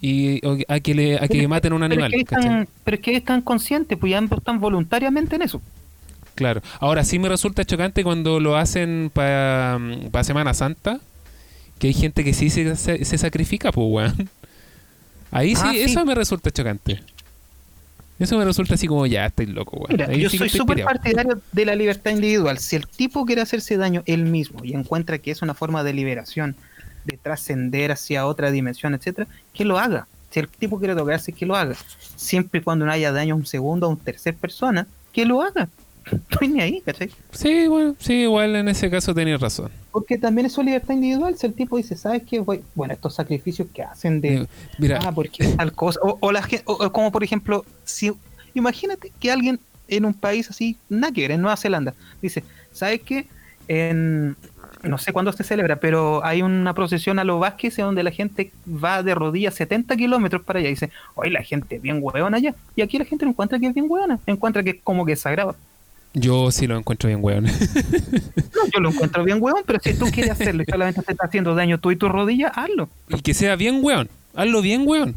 y 0.00 0.44
o 0.46 0.56
a 0.68 0.80
que 0.80 0.94
le 0.94 1.16
a 1.16 1.20
que 1.28 1.38
Pero- 1.38 1.48
maten 1.48 1.72
a 1.72 1.76
un 1.76 1.80
pero 1.82 1.92
animal? 1.92 2.14
Es 2.14 2.24
que 2.28 2.34
están, 2.34 2.68
pero 2.84 2.94
es 2.96 3.00
que 3.00 3.16
están 3.16 3.42
conscientes, 3.42 3.96
pues 3.98 4.10
ya 4.10 4.18
están 4.18 4.58
voluntariamente 4.60 5.36
en 5.36 5.42
eso. 5.42 5.60
Claro. 6.38 6.62
Ahora 6.78 7.02
sí 7.02 7.18
me 7.18 7.28
resulta 7.28 7.64
chocante 7.64 8.04
cuando 8.04 8.38
lo 8.38 8.56
hacen 8.56 9.10
para 9.12 9.76
Semana 10.22 10.54
Santa, 10.54 11.00
que 11.80 11.88
hay 11.88 11.92
gente 11.94 12.22
que 12.22 12.32
sí 12.32 12.48
se, 12.48 12.76
se, 12.76 13.04
se 13.04 13.18
sacrifica, 13.18 13.72
pues, 13.72 13.86
weón. 13.90 14.30
Ahí 15.32 15.56
sí, 15.56 15.62
Ah, 15.64 15.70
sí. 15.72 15.80
eso 15.80 16.04
me 16.04 16.14
resulta 16.14 16.52
chocante. 16.52 17.00
Eso 18.20 18.38
me 18.38 18.44
resulta 18.44 18.74
así 18.74 18.86
como, 18.86 19.04
ya, 19.06 19.26
estoy 19.26 19.46
loco, 19.46 19.78
weón. 19.78 19.88
Mira, 19.90 20.12
yo 20.12 20.30
sí 20.30 20.38
soy 20.38 20.48
súper 20.48 20.84
partidario 20.84 21.40
de 21.50 21.64
la 21.64 21.74
libertad 21.74 22.12
individual. 22.12 22.58
Si 22.58 22.76
el 22.76 22.86
tipo 22.86 23.26
quiere 23.26 23.40
hacerse 23.42 23.76
daño 23.76 24.04
él 24.06 24.22
mismo 24.24 24.64
y 24.64 24.74
encuentra 24.74 25.18
que 25.18 25.32
es 25.32 25.42
una 25.42 25.54
forma 25.54 25.82
de 25.82 25.92
liberación, 25.92 26.54
de 27.04 27.16
trascender 27.16 27.90
hacia 27.90 28.26
otra 28.26 28.52
dimensión, 28.52 28.94
etcétera, 28.94 29.26
que 29.52 29.64
lo 29.64 29.76
haga. 29.80 30.06
Si 30.30 30.38
el 30.38 30.46
tipo 30.48 30.78
quiere 30.78 30.94
drogarse, 30.94 31.32
que 31.32 31.46
lo 31.46 31.56
haga. 31.56 31.74
Siempre 32.14 32.60
y 32.60 32.62
cuando 32.62 32.84
no 32.86 32.92
haya 32.92 33.10
daño 33.10 33.34
a 33.34 33.38
un 33.38 33.46
segundo 33.46 33.86
o 33.86 33.90
a 33.90 33.92
un 33.94 33.98
tercer 33.98 34.34
persona, 34.36 34.86
que 35.12 35.24
lo 35.24 35.42
haga. 35.42 35.68
No 36.30 36.38
hay 36.40 36.48
ni 36.48 36.60
ahí, 36.60 36.80
¿cachai? 36.84 37.10
Sí, 37.32 37.66
bueno, 37.68 37.94
sí, 37.98 38.14
igual 38.22 38.56
en 38.56 38.68
ese 38.68 38.90
caso 38.90 39.14
tenías 39.14 39.40
razón. 39.40 39.70
Porque 39.92 40.18
también 40.18 40.46
es 40.46 40.52
su 40.52 40.62
libertad 40.62 40.94
individual. 40.94 41.36
Si 41.36 41.46
el 41.46 41.54
tipo 41.54 41.76
dice, 41.76 41.96
¿sabes 41.96 42.22
qué? 42.28 42.40
Voy- 42.40 42.62
Bueno, 42.74 42.94
estos 42.94 43.14
sacrificios 43.14 43.68
que 43.72 43.82
hacen 43.82 44.20
de, 44.20 44.46
Mira, 44.78 45.00
ah, 45.02 45.12
porque 45.12 45.46
tal 45.56 45.72
cosa. 45.72 45.98
O, 46.02 46.18
o 46.20 46.32
la 46.32 46.46
o- 46.66 46.72
o 46.84 46.92
como 46.92 47.10
por 47.12 47.24
ejemplo, 47.24 47.64
si 47.84 48.12
imagínate 48.54 49.12
que 49.20 49.30
alguien 49.32 49.58
en 49.88 50.04
un 50.04 50.14
país 50.14 50.50
así, 50.50 50.76
nada 50.88 51.12
que 51.12 51.22
ver, 51.22 51.30
en 51.32 51.40
Nueva 51.42 51.56
Zelanda, 51.56 51.94
dice, 52.20 52.44
¿sabes 52.72 53.00
qué? 53.02 53.26
En, 53.68 54.36
no 54.82 54.96
sé 54.98 55.12
cuándo 55.12 55.32
se 55.32 55.42
celebra, 55.44 55.76
pero 55.76 56.24
hay 56.24 56.42
una 56.42 56.72
procesión 56.74 57.18
a 57.18 57.24
los 57.24 57.40
Vázquez 57.40 57.76
donde 57.76 58.02
la 58.02 58.10
gente 58.10 58.52
va 58.66 59.02
de 59.02 59.14
rodillas 59.14 59.54
70 59.54 59.96
kilómetros 59.96 60.42
para 60.42 60.60
allá. 60.60 60.68
Y 60.68 60.72
dice, 60.72 60.90
oye, 61.14 61.30
la 61.30 61.42
gente 61.42 61.76
es 61.76 61.82
bien 61.82 61.98
hueona 62.00 62.36
allá. 62.36 62.54
Y 62.76 62.82
aquí 62.82 62.98
la 62.98 63.04
gente 63.04 63.24
no 63.24 63.32
encuentra 63.32 63.58
que 63.58 63.66
es 63.66 63.74
bien 63.74 63.86
hueona, 63.88 64.18
encuentra 64.26 64.62
que 64.62 64.70
es 64.70 64.76
como 64.84 65.04
que 65.04 65.12
es 65.12 65.20
sagrado. 65.20 65.56
Yo 66.14 66.50
sí 66.50 66.66
lo 66.66 66.76
encuentro 66.76 67.08
bien, 67.08 67.20
weón. 67.22 67.44
No, 68.54 68.66
yo 68.72 68.80
lo 68.80 68.90
encuentro 68.90 69.24
bien, 69.24 69.38
weón, 69.40 69.62
pero 69.66 69.78
si 69.82 69.94
tú 69.94 70.06
quieres 70.06 70.32
hacerlo 70.32 70.62
y 70.62 70.70
solamente 70.70 71.02
te 71.02 71.12
está 71.12 71.26
haciendo 71.26 71.54
daño 71.54 71.78
tú 71.78 71.90
y 71.90 71.96
tu 71.96 72.08
rodilla, 72.08 72.48
hazlo. 72.48 72.88
y 73.08 73.20
que 73.20 73.34
sea 73.34 73.56
bien, 73.56 73.80
weón. 73.82 74.08
Hazlo 74.34 74.62
bien, 74.62 74.82
weón. 74.86 75.16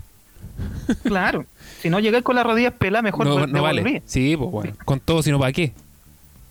Claro. 1.03 1.45
Si 1.81 1.89
no 1.89 1.99
llegas 1.99 2.21
con 2.21 2.35
las 2.35 2.45
rodillas 2.45 2.73
peladas, 2.73 3.03
mejor 3.03 3.25
no, 3.25 3.45
te 3.45 3.51
no 3.51 3.63
vale. 3.63 4.03
Sí, 4.05 4.35
pues, 4.37 4.49
weón. 4.51 4.77
Con 4.85 4.99
todo, 4.99 5.23
sino 5.23 5.39
para 5.39 5.51
qué. 5.51 5.73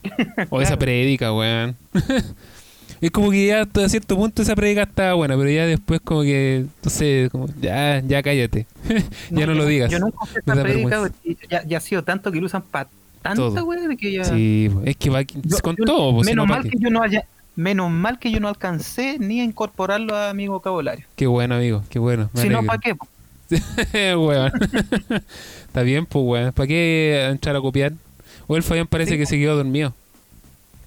O 0.51 0.61
esa 0.61 0.79
predica, 0.79 1.33
weón. 1.33 1.77
es 3.01 3.11
como 3.11 3.31
que 3.31 3.47
ya 3.47 3.63
a 3.63 3.89
cierto 3.89 4.17
punto 4.17 4.43
esa 4.43 4.57
predica 4.57 4.83
está 4.83 5.15
buena, 5.15 5.37
pero 5.37 5.51
ya 5.51 5.67
después 5.67 6.01
como 6.03 6.23
que, 6.23 6.67
no 6.83 6.91
sé, 6.91 7.29
como, 7.31 7.47
ya, 7.61 8.01
ya 8.01 8.23
cállate. 8.23 8.67
ya 9.31 9.47
no, 9.47 9.53
yo 9.53 9.55
lo 9.55 9.67
digas. 9.67 9.91
Yo 9.91 9.99
nunca 9.99 10.19
usé 10.23 10.41
da 10.45 10.63
predica, 10.63 11.11
ya, 11.49 11.65
ya 11.65 11.79
ha 11.79 11.81
sido 11.81 12.03
tanto 12.03 12.33
que 12.33 12.41
lo 12.41 12.47
usan 12.47 12.63
para 12.63 12.89
tanta, 13.23 13.63
weón, 13.65 13.89
de 13.89 13.97
que 13.97 14.13
ya... 14.13 14.25
Sí, 14.25 14.71
es 14.85 14.97
que 14.97 15.11
va 15.11 15.23
Yo- 15.23 15.59
con 15.63 15.77
yo- 15.77 15.85
todo, 15.85 16.13
menos 16.23 16.47
no, 16.47 16.53
¿pa' 16.55 16.61
mal 16.61 16.71
que 16.71 16.79
yo 16.79 16.91
no 16.91 17.03
haya... 17.03 17.25
Menos 17.57 17.91
mal 17.91 18.19
que 18.19 18.31
yo 18.31 18.41
no 18.41 18.49
alcancé 18.49 19.19
ni 19.19 19.41
a 19.41 19.45
incorporarlo 19.45 20.17
a 20.17 20.33
mi 20.33 20.49
vocabulario. 20.49 21.05
Qué 21.17 21.27
bueno, 21.27 21.57
amigo, 21.57 21.83
qué 21.91 21.99
bueno. 21.99 22.31
me 22.33 22.41
Si 22.43 22.49
no. 22.49 22.63
¿para 22.65 22.79
qué? 22.79 22.95
weón. 24.17 24.53
Está 25.67 25.83
bien, 25.83 26.07
pues, 26.07 26.25
weón. 26.25 26.53
¿Para 26.53 26.67
qué 26.69 27.27
entrar 27.31 27.57
a 27.57 27.61
copiar? 27.61 27.93
O 28.47 28.57
el 28.57 28.63
Fabián 28.63 28.87
parece 28.87 29.13
Sí. 29.13 29.19
que 29.19 29.27
se 29.27 29.37
quedó 29.39 29.57
dormido. 29.57 29.93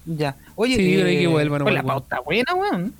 Ya. 0.06 0.36
Oye, 0.56 0.76
Sí, 0.76 0.82
que 0.82 1.22
eh, 1.22 1.26
vuelvan, 1.26 1.62
pues 1.62 1.74
la 1.74 1.82
pauta 1.82 2.20
buena, 2.20 2.54
weón. 2.54 2.92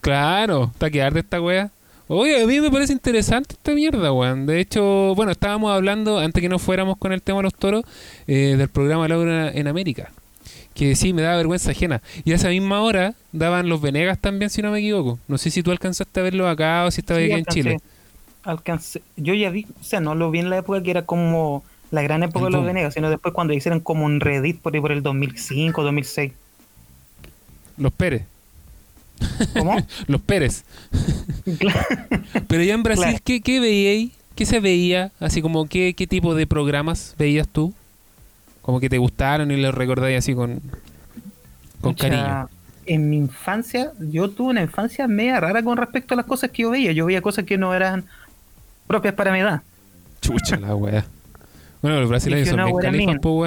Claro, 0.00 0.70
está 0.72 0.90
que 0.90 1.02
arde 1.02 1.20
esta 1.20 1.40
wea. 1.40 1.70
Oye, 2.08 2.40
a 2.42 2.46
mí 2.46 2.60
me 2.60 2.70
parece 2.70 2.92
interesante 2.92 3.54
esta 3.54 3.72
mierda, 3.72 4.12
weón. 4.12 4.46
De 4.46 4.60
hecho, 4.60 5.14
bueno, 5.16 5.32
estábamos 5.32 5.72
hablando, 5.72 6.18
antes 6.18 6.40
que 6.40 6.48
no 6.48 6.58
fuéramos 6.58 6.98
con 6.98 7.12
el 7.12 7.20
tema 7.20 7.38
de 7.40 7.44
los 7.44 7.54
toros, 7.54 7.84
eh, 8.28 8.54
del 8.56 8.68
programa 8.68 9.08
Laura 9.08 9.50
en 9.50 9.66
América. 9.66 10.12
Que 10.74 10.94
sí, 10.94 11.12
me 11.12 11.22
daba 11.22 11.36
vergüenza 11.38 11.72
ajena. 11.72 12.02
Y 12.24 12.32
a 12.32 12.36
esa 12.36 12.48
misma 12.48 12.82
hora 12.82 13.14
daban 13.32 13.68
los 13.68 13.80
Venegas 13.80 14.18
también, 14.20 14.50
si 14.50 14.62
no 14.62 14.70
me 14.70 14.78
equivoco. 14.78 15.18
No 15.26 15.36
sé 15.38 15.50
si 15.50 15.62
tú 15.62 15.70
alcanzaste 15.72 16.20
a 16.20 16.22
verlo 16.22 16.48
acá 16.48 16.84
o 16.84 16.90
si 16.90 17.00
estaba 17.00 17.18
Sí, 17.18 17.24
aquí 17.26 17.34
en. 17.34 17.44
Chile. 17.46 17.80
Alcancé. 18.44 19.02
Yo 19.16 19.34
ya 19.34 19.50
vi, 19.50 19.66
o 19.80 19.84
sea, 19.84 20.00
no 20.00 20.14
lo 20.14 20.30
vi 20.30 20.38
en 20.38 20.50
la 20.50 20.58
época 20.58 20.82
que 20.82 20.90
era 20.92 21.02
como 21.02 21.64
la 21.90 22.02
gran 22.02 22.22
época 22.22 22.44
de 22.44 22.50
los. 22.52 22.64
Venegas, 22.64 22.94
sino 22.94 23.10
después 23.10 23.34
cuando 23.34 23.52
hicieron 23.52 23.80
como 23.80 24.04
un 24.04 24.20
Reddit 24.20 24.60
por 24.60 24.74
ahí 24.74 24.80
por 24.80 24.92
el 24.92 25.02
2005, 25.02 25.82
2006. 25.82 26.32
Los 27.78 27.92
Pérez. 27.92 28.22
¿Cómo? 29.58 29.76
Los 30.06 30.20
Pérez. 30.20 30.64
Pero 32.48 32.62
ya 32.62 32.74
en 32.74 32.82
Brasil, 32.82 33.04
Claro. 33.04 33.18
¿qué, 33.24 33.40
qué 33.40 33.60
veíais? 33.60 34.10
¿Qué 34.34 34.46
se 34.46 34.60
veía? 34.60 35.12
Así 35.20 35.40
como, 35.42 35.66
¿qué, 35.66 35.94
¿qué 35.94 36.06
tipo 36.06 36.34
de 36.34 36.46
programas 36.46 37.14
veías 37.18 37.48
tú? 37.48 37.72
Como 38.62 38.80
que 38.80 38.88
te 38.90 38.98
gustaron 38.98 39.50
y 39.50 39.56
los 39.56 39.74
recordáis 39.74 40.18
así 40.18 40.34
con, 40.34 40.60
con 41.80 41.94
cariño. 41.94 42.48
En 42.84 43.08
mi 43.10 43.16
infancia, 43.16 43.92
yo 43.98 44.30
tuve 44.30 44.50
una 44.50 44.62
infancia 44.62 45.08
media 45.08 45.40
rara 45.40 45.62
con 45.62 45.76
respecto 45.76 46.14
a 46.14 46.16
las 46.18 46.26
cosas 46.26 46.50
que 46.50 46.62
yo 46.62 46.70
veía. 46.70 46.92
Yo 46.92 47.06
veía 47.06 47.20
cosas 47.22 47.44
que 47.44 47.58
no 47.58 47.74
eran 47.74 48.04
propias 48.86 49.14
para 49.14 49.32
mi 49.32 49.40
edad. 49.40 49.62
Chucha 50.20 50.56
la 50.56 50.74
wea. 50.74 51.04
Bueno, 51.82 52.00
los 52.00 52.08
brasileños 52.08 52.48
son 52.48 52.64
bien 52.64 52.78
califas, 52.78 53.18
po. 53.20 53.46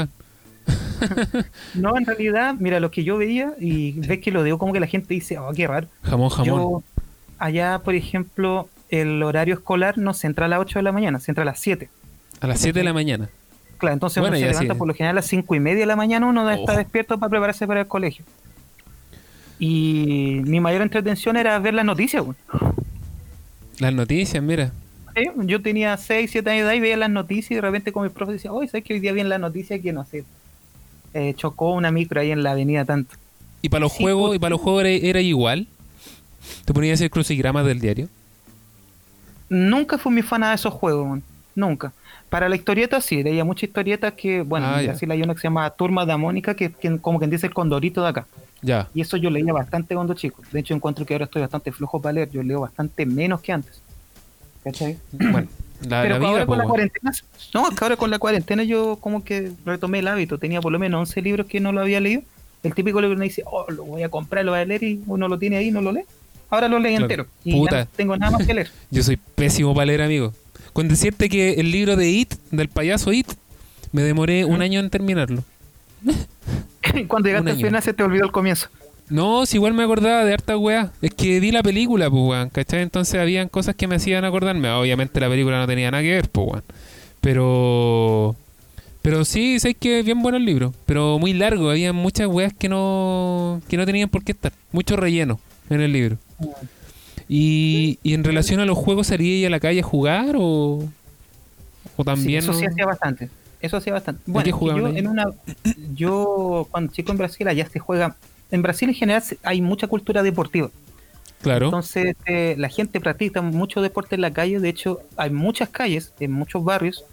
No, 1.75 1.97
en 1.97 2.05
realidad, 2.05 2.55
mira, 2.59 2.79
lo 2.79 2.91
que 2.91 3.03
yo 3.03 3.17
veía, 3.17 3.53
y 3.59 3.93
ves 3.93 4.19
que 4.19 4.31
lo 4.31 4.43
digo 4.43 4.57
como 4.57 4.73
que 4.73 4.79
la 4.79 4.87
gente 4.87 5.13
dice, 5.13 5.37
oh, 5.37 5.51
qué 5.53 5.67
raro. 5.67 5.87
Jamón, 6.03 6.29
jamón. 6.29 6.45
Yo, 6.47 6.83
allá, 7.37 7.79
por 7.79 7.95
ejemplo, 7.95 8.69
el 8.89 9.21
horario 9.23 9.53
escolar 9.55 9.97
no 9.97 10.13
se 10.13 10.27
entra 10.27 10.45
a 10.45 10.49
las 10.49 10.59
8 10.59 10.79
de 10.79 10.83
la 10.83 10.91
mañana, 10.91 11.19
se 11.19 11.31
entra 11.31 11.43
a 11.43 11.45
las 11.45 11.59
7. 11.59 11.89
A 12.41 12.47
las 12.47 12.59
7 12.59 12.79
de 12.79 12.83
la 12.85 12.93
mañana. 12.93 13.29
Claro, 13.77 13.93
entonces 13.93 14.19
Bueno, 14.21 14.35
uno 14.35 14.45
se 14.45 14.51
levanta 14.51 14.73
sí. 14.73 14.77
por 14.77 14.87
lo 14.87 14.93
general 14.93 15.15
a 15.15 15.19
las 15.21 15.25
5 15.27 15.55
y 15.55 15.59
media 15.59 15.79
de 15.81 15.85
la 15.85 15.95
mañana, 15.95 16.25
uno 16.27 16.49
está 16.49 16.73
Oh. 16.73 16.77
despierto 16.77 17.17
para 17.17 17.29
prepararse 17.29 17.65
para 17.67 17.81
el 17.81 17.87
colegio. 17.87 18.25
Y 19.59 20.41
mi 20.45 20.59
mayor 20.59 20.81
entretención 20.81 21.37
era 21.37 21.59
ver 21.59 21.73
las 21.73 21.85
noticias. 21.85 22.23
güey. 22.23 22.37
Las 23.79 23.93
noticias, 23.93 24.41
mira. 24.43 24.71
Yo 25.45 25.61
tenía 25.61 25.97
6, 25.97 26.29
7 26.31 26.49
años 26.49 26.61
de 26.63 26.67
edad 26.67 26.73
y 26.75 26.79
veía 26.79 26.95
las 26.95 27.09
noticias 27.09 27.51
y 27.51 27.55
de 27.55 27.61
repente 27.61 27.91
con 27.91 28.03
mi 28.03 28.09
profe 28.09 28.33
decía, 28.33 28.53
oye, 28.53 28.69
¿sabes 28.69 28.85
que 28.85 28.93
hoy 28.93 28.99
día 29.01 29.11
vi 29.11 29.19
en 29.19 29.27
la 29.29 29.37
noticia 29.37 29.81
que 29.81 29.91
no 29.91 30.05
sé? 30.05 30.23
Eh, 31.13 31.33
chocó 31.35 31.73
una 31.73 31.91
micro 31.91 32.21
ahí 32.21 32.31
en 32.31 32.43
la 32.43 32.51
avenida 32.51 32.85
tanto. 32.85 33.15
¿Y 33.61 33.69
para 33.69 33.81
los 33.81 33.93
Sí, 33.93 34.03
juegos, 34.03 34.27
pues, 34.29 34.37
y 34.37 34.39
para 34.39 34.51
los 34.51 34.61
juegos 34.61 34.81
era, 34.85 34.89
era 34.89 35.21
igual? 35.21 35.67
¿Te 36.65 36.73
ponías 36.73 36.91
a 36.91 36.95
hacer 36.95 37.11
crucigramas 37.11 37.65
del 37.65 37.79
diario? 37.79 38.07
Nunca 39.49 39.97
fui 39.97 40.11
muy 40.13 40.21
fan 40.21 40.41
de 40.41 40.53
esos 40.53 40.73
juegos, 40.73 41.19
nunca. 41.55 41.91
Para 42.29 42.47
la 42.47 42.55
historieta 42.55 43.01
sí, 43.01 43.23
leía 43.23 43.43
muchas 43.43 43.63
historietas 43.69 44.13
que, 44.13 44.41
bueno, 44.43 44.67
Ah. 44.67 44.81
Brasil 44.83 45.09
hay 45.09 45.21
una 45.23 45.33
que 45.33 45.41
se 45.41 45.47
llama 45.47 45.67
Turma 45.71 46.05
de 46.05 46.15
Mónica, 46.15 46.53
que, 46.55 46.71
que 46.71 46.99
como 46.99 47.17
quien 47.17 47.31
dice 47.31 47.47
el 47.47 47.53
condorito 47.53 48.03
de 48.03 48.09
acá. 48.09 48.27
Ya. 48.61 48.87
Y 48.93 49.01
eso 49.01 49.17
yo 49.17 49.29
leía 49.31 49.51
bastante 49.51 49.95
cuando 49.95 50.13
chico. 50.13 50.43
De 50.51 50.59
hecho, 50.59 50.75
encuentro 50.75 51.05
que 51.05 51.15
ahora 51.15 51.25
estoy 51.25 51.41
bastante 51.41 51.71
flojo 51.71 51.99
para 52.01 52.13
leer. 52.13 52.29
Yo 52.29 52.43
leo 52.43 52.59
bastante 52.61 53.05
menos 53.05 53.41
que 53.41 53.51
antes. 53.53 53.81
¿Cachai? 54.63 54.97
Bueno, 55.11 55.47
la, 55.87 56.01
Pero 56.01 56.19
la 56.19 56.27
ahora 56.27 56.37
vida, 56.39 56.45
con 56.45 56.57
la 56.57 56.63
cuarentena. 56.65 57.11
No, 57.53 57.69
es 57.69 57.75
que 57.77 57.85
ahora 57.85 57.95
con 57.97 58.09
la 58.09 58.19
cuarentena 58.19 58.63
yo 58.63 58.97
como 58.99 59.23
que 59.23 59.51
retomé 59.65 59.99
el 59.99 60.07
hábito. 60.07 60.37
Tenía 60.37 60.61
por 60.61 60.71
lo 60.71 60.79
menos 60.79 60.99
11 61.09 61.21
libros 61.21 61.47
que 61.47 61.59
no 61.59 61.71
lo 61.71 61.81
había 61.81 61.99
leído. 61.99 62.21
El 62.63 62.73
típico 62.73 62.99
libro 62.99 63.15
uno 63.15 63.23
dice, 63.23 63.43
oh, 63.45 63.65
lo 63.71 63.85
voy 63.85 64.03
a 64.03 64.09
comprar, 64.09 64.43
lo 64.43 64.51
voy 64.51 64.59
a 64.61 64.65
leer 64.65 64.83
y 64.83 65.01
uno 65.07 65.27
lo 65.27 65.39
tiene 65.39 65.57
ahí 65.57 65.67
y 65.67 65.71
no 65.71 65.81
lo 65.81 65.91
lee. 65.91 66.03
Ahora 66.49 66.67
lo 66.67 66.79
leí 66.79 66.93
Claro. 66.97 67.05
entero. 67.05 67.25
Y 67.45 67.53
Puta. 67.53 67.71
ya 67.77 67.83
no 67.85 67.89
tengo 67.95 68.17
nada 68.17 68.31
más 68.37 68.45
que 68.45 68.53
leer. 68.53 68.71
Yo 68.91 69.03
soy 69.03 69.17
pésimo 69.17 69.73
para 69.73 69.85
leer, 69.85 70.01
amigo. 70.01 70.33
Con 70.73 70.87
decirte 70.87 71.29
que 71.29 71.53
el 71.53 71.71
libro 71.71 71.95
de 71.95 72.09
It, 72.09 72.33
del 72.51 72.67
payaso 72.69 73.13
It, 73.13 73.27
me 73.91 74.01
demoré 74.03 74.45
un 74.45 74.61
año 74.61 74.79
en 74.79 74.89
terminarlo. 74.89 75.43
Cuando 77.07 77.27
llegaste 77.29 77.51
al 77.51 77.57
final 77.57 77.81
se 77.83 77.93
te 77.93 78.03
olvidó 78.03 78.25
el 78.25 78.31
comienzo. 78.31 78.69
No, 79.09 79.45
si 79.45 79.57
igual 79.57 79.73
me 79.73 79.83
acordaba 79.83 80.23
de 80.23 80.33
harta 80.33 80.57
weá. 80.57 80.91
Es 81.01 81.13
que 81.13 81.39
vi 81.39 81.51
la 81.51 81.63
película, 81.63 82.09
pues, 82.09 82.23
weón, 82.23 82.49
¿cachai? 82.49 82.81
Entonces 82.81 83.19
habían 83.19 83.49
cosas 83.49 83.75
que 83.75 83.87
me 83.87 83.95
hacían 83.95 84.23
acordarme. 84.23 84.69
Obviamente 84.69 85.19
la 85.19 85.29
película 85.29 85.57
no 85.59 85.67
tenía 85.67 85.89
nada 85.91 86.03
que 86.03 86.11
ver, 86.11 86.29
pues, 86.29 86.47
weón. 86.47 86.63
Pero... 87.21 88.35
Pero 89.01 89.23
sí, 89.23 89.59
sé 89.59 89.75
que 89.75 89.99
es 89.99 90.05
bien 90.05 90.21
bueno 90.21 90.37
el 90.37 90.45
libro. 90.45 90.73
Pero 90.85 91.19
muy 91.19 91.33
largo. 91.33 91.69
Había 91.69 91.93
muchas 91.93 92.27
weas 92.27 92.53
que 92.53 92.69
no, 92.69 93.61
que 93.67 93.77
no 93.77 93.85
tenían 93.85 94.09
por 94.09 94.23
qué 94.23 94.33
estar. 94.33 94.51
Mucho 94.71 94.97
relleno 94.97 95.39
en 95.69 95.81
el 95.81 95.93
libro. 95.93 96.17
Y, 97.27 97.97
y 98.03 98.13
en 98.13 98.23
relación 98.23 98.59
a 98.59 98.65
los 98.65 98.77
juegos, 98.77 99.07
¿salía 99.07 99.37
ella 99.37 99.47
a 99.47 99.51
la 99.51 99.59
calle 99.59 99.79
a 99.79 99.83
jugar 99.83 100.35
o, 100.37 100.83
o 101.95 102.03
también? 102.03 102.41
Sí, 102.41 102.49
eso 102.49 102.59
sí 102.59 102.65
hacía 102.65 102.85
bastante. 102.85 103.29
Eso 103.61 103.77
hacía 103.77 103.93
bastante. 103.93 104.21
Bueno, 104.25 104.49
yo 104.49 104.87
ahí? 104.87 104.97
en 104.97 105.07
una 105.07 105.27
yo 105.93 106.67
cuando 106.71 106.91
chico 106.91 107.11
en 107.11 107.17
Brasil 107.17 107.47
allá 107.47 107.67
se 107.69 107.79
juega 107.79 108.15
en 108.51 108.61
Brasil 108.61 108.89
en 108.89 108.95
general 108.95 109.23
hay 109.43 109.61
mucha 109.61 109.87
cultura 109.87 110.23
deportiva. 110.23 110.69
Claro. 111.41 111.65
Entonces 111.67 112.15
eh, 112.25 112.55
la 112.57 112.69
gente 112.69 112.99
practica 112.99 113.41
mucho 113.41 113.81
deporte 113.81 114.15
en 114.15 114.21
la 114.21 114.31
calle, 114.31 114.59
de 114.59 114.69
hecho 114.69 114.99
hay 115.15 115.29
muchas 115.29 115.69
calles 115.69 116.13
en 116.19 116.31
muchos 116.31 116.63
barrios 116.63 117.05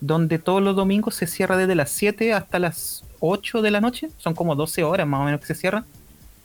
donde 0.00 0.38
todos 0.38 0.62
los 0.62 0.76
domingos 0.76 1.14
se 1.14 1.26
cierra 1.26 1.56
desde 1.56 1.74
las 1.74 1.90
7 1.90 2.34
hasta 2.34 2.58
las 2.58 3.04
8 3.20 3.62
de 3.62 3.70
la 3.70 3.80
noche, 3.80 4.10
son 4.18 4.34
como 4.34 4.54
12 4.54 4.84
horas 4.84 5.06
más 5.06 5.20
o 5.20 5.24
menos 5.24 5.40
que 5.40 5.46
se 5.46 5.54
cierran, 5.54 5.84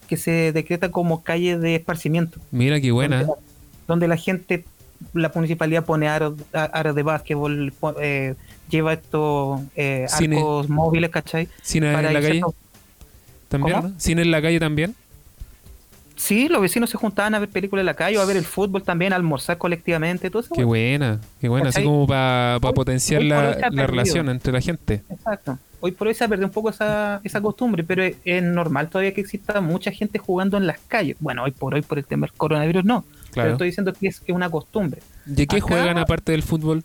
que 0.08 0.18
se 0.18 0.54
decreta 0.54 0.90
como 0.92 1.24
calle 1.24 1.58
de 1.58 1.76
esparcimiento. 1.76 2.40
Mira 2.52 2.80
qué 2.80 2.92
buena. 2.92 3.24
Donde, 3.24 3.42
donde 3.88 4.08
la 4.08 4.16
gente, 4.16 4.64
la 5.14 5.32
municipalidad 5.36 5.84
pone 5.84 6.08
aros, 6.08 6.36
aros 6.54 6.96
de 6.96 7.04
básquetbol, 7.04 7.74
eh, 8.02 8.36
lleva 8.70 8.94
estos 8.94 9.62
eh, 9.76 10.06
Cine. 10.08 10.38
arcos 10.38 10.70
móviles, 10.70 11.10
¿cachai? 11.10 11.50
¿Cine 11.62 11.88
en 11.94 12.02
la 12.02 12.14
calle 12.14 12.32
cierto- 12.32 12.56
también? 13.50 13.82
¿Cómo? 13.82 13.94
¿Cine 14.00 14.22
en 14.22 14.32
la 14.32 14.42
calle 14.42 14.60
también? 14.60 14.96
Sí, 16.16 16.50
los 16.50 16.62
vecinos 16.62 16.90
se 16.90 16.98
juntaban 16.98 17.34
a 17.36 17.40
ver 17.40 17.48
películas 17.48 17.82
en 17.82 17.86
la 17.86 17.94
calle 17.94 18.18
o 18.18 18.22
a 18.22 18.26
ver 18.26 18.36
el 18.36 18.44
fútbol 18.44 18.84
también, 18.84 19.14
a 19.14 19.16
almorzar 19.16 19.58
colectivamente, 19.58 20.30
todo 20.30 20.42
eso. 20.42 20.54
Qué 20.54 20.66
buena, 20.66 21.20
qué 21.40 21.48
buena. 21.48 21.70
Así 21.70 21.82
como 21.84 22.06
para 22.06 22.58
Hoy- 22.62 22.74
potenciar 22.74 23.24
la, 23.24 23.58
la 23.72 23.88
relación 23.88 24.28
entre 24.30 24.52
la 24.52 24.60
gente. 24.60 25.02
Exacto. 25.10 25.58
Hoy 25.80 25.94
por 25.94 26.10
hoy 26.10 26.14
se 26.14 26.26
ha 26.26 26.28
perdido 26.28 26.48
un 26.48 26.52
poco 26.54 26.70
esa, 26.72 27.22
esa 27.24 27.40
costumbre, 27.40 27.86
pero 27.86 28.04
es, 28.04 28.18
es 28.26 28.44
normal 28.44 28.90
todavía 28.90 29.14
que 29.14 29.22
exista 29.22 29.62
mucha 29.62 29.92
gente 29.92 30.20
jugando 30.20 30.58
en 30.58 30.68
las 30.68 30.78
calles. 30.90 31.16
Bueno, 31.22 31.44
hoy 31.46 31.52
por 31.52 31.74
hoy 31.74 31.82
por 31.84 31.98
el 31.98 32.04
tema 32.06 32.28
del 32.28 32.36
coronavirus 32.36 32.84
no, 32.84 33.06
pero 33.08 33.32
Claro. 33.32 33.52
estoy 33.54 33.68
diciendo 33.70 33.94
que 33.94 34.08
es, 34.10 34.20
que 34.20 34.34
es 34.34 34.36
una 34.36 34.50
costumbre. 34.50 35.02
¿Y 35.26 35.48
qué 35.48 35.58
Acá- 35.58 35.68
juegan 35.68 35.98
aparte 35.98 36.34
del 36.34 36.44
fútbol? 36.44 36.84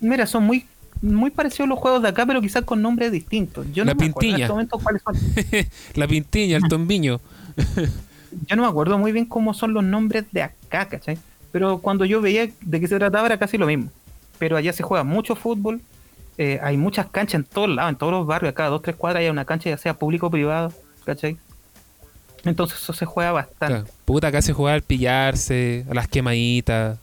Mira, 0.00 0.26
son 0.26 0.44
muy 0.44 0.64
muy 1.02 1.30
parecidos 1.30 1.68
los 1.68 1.78
juegos 1.78 2.02
de 2.02 2.08
acá, 2.08 2.26
pero 2.26 2.40
quizás 2.40 2.64
con 2.64 2.82
nombres 2.82 3.12
distintos. 3.12 3.66
Yo 3.72 3.84
no 3.84 3.90
La 3.90 3.94
me 3.94 4.06
acuerdo 4.06 4.06
en 4.06 4.12
pintiña. 4.20 4.44
este 4.44 4.52
momento 4.52 4.78
cuáles 4.78 5.02
son. 5.02 5.16
la 5.94 6.08
pintiña, 6.08 6.56
el 6.56 6.64
tombiño. 6.64 7.20
Yo 8.46 8.56
no 8.56 8.62
me 8.62 8.68
acuerdo 8.68 8.98
muy 8.98 9.12
bien 9.12 9.24
cómo 9.26 9.54
son 9.54 9.72
los 9.72 9.84
nombres 9.84 10.24
de 10.32 10.42
acá, 10.42 10.88
¿cachai? 10.88 11.18
Pero 11.52 11.78
cuando 11.78 12.04
yo 12.04 12.20
veía 12.20 12.48
de 12.60 12.80
qué 12.80 12.88
se 12.88 12.98
trataba 12.98 13.26
era 13.26 13.38
casi 13.38 13.56
lo 13.56 13.66
mismo. 13.66 13.90
Pero 14.38 14.56
allá 14.56 14.72
se 14.72 14.82
juega 14.82 15.04
mucho 15.04 15.34
fútbol, 15.36 15.80
eh, 16.36 16.58
hay 16.62 16.76
muchas 16.76 17.06
canchas 17.06 17.36
en 17.36 17.44
todos 17.44 17.70
lados, 17.70 17.90
en 17.90 17.96
todos 17.96 18.12
los 18.12 18.26
barrios, 18.26 18.50
acá 18.50 18.66
dos, 18.66 18.82
tres 18.82 18.96
cuadras 18.96 19.22
hay 19.22 19.30
una 19.30 19.46
cancha, 19.46 19.70
ya 19.70 19.78
sea 19.78 19.94
público 19.94 20.26
o 20.26 20.30
privado, 20.30 20.72
¿cachai? 21.04 21.38
Entonces 22.44 22.78
eso 22.78 22.92
se 22.92 23.06
juega 23.06 23.32
bastante. 23.32 23.66
Claro. 23.66 23.86
Puta, 24.04 24.28
acá 24.28 24.42
se 24.42 24.52
juega 24.52 24.74
al 24.74 24.82
pillarse, 24.82 25.86
a 25.90 25.94
las 25.94 26.08
quemaditas, 26.08 26.98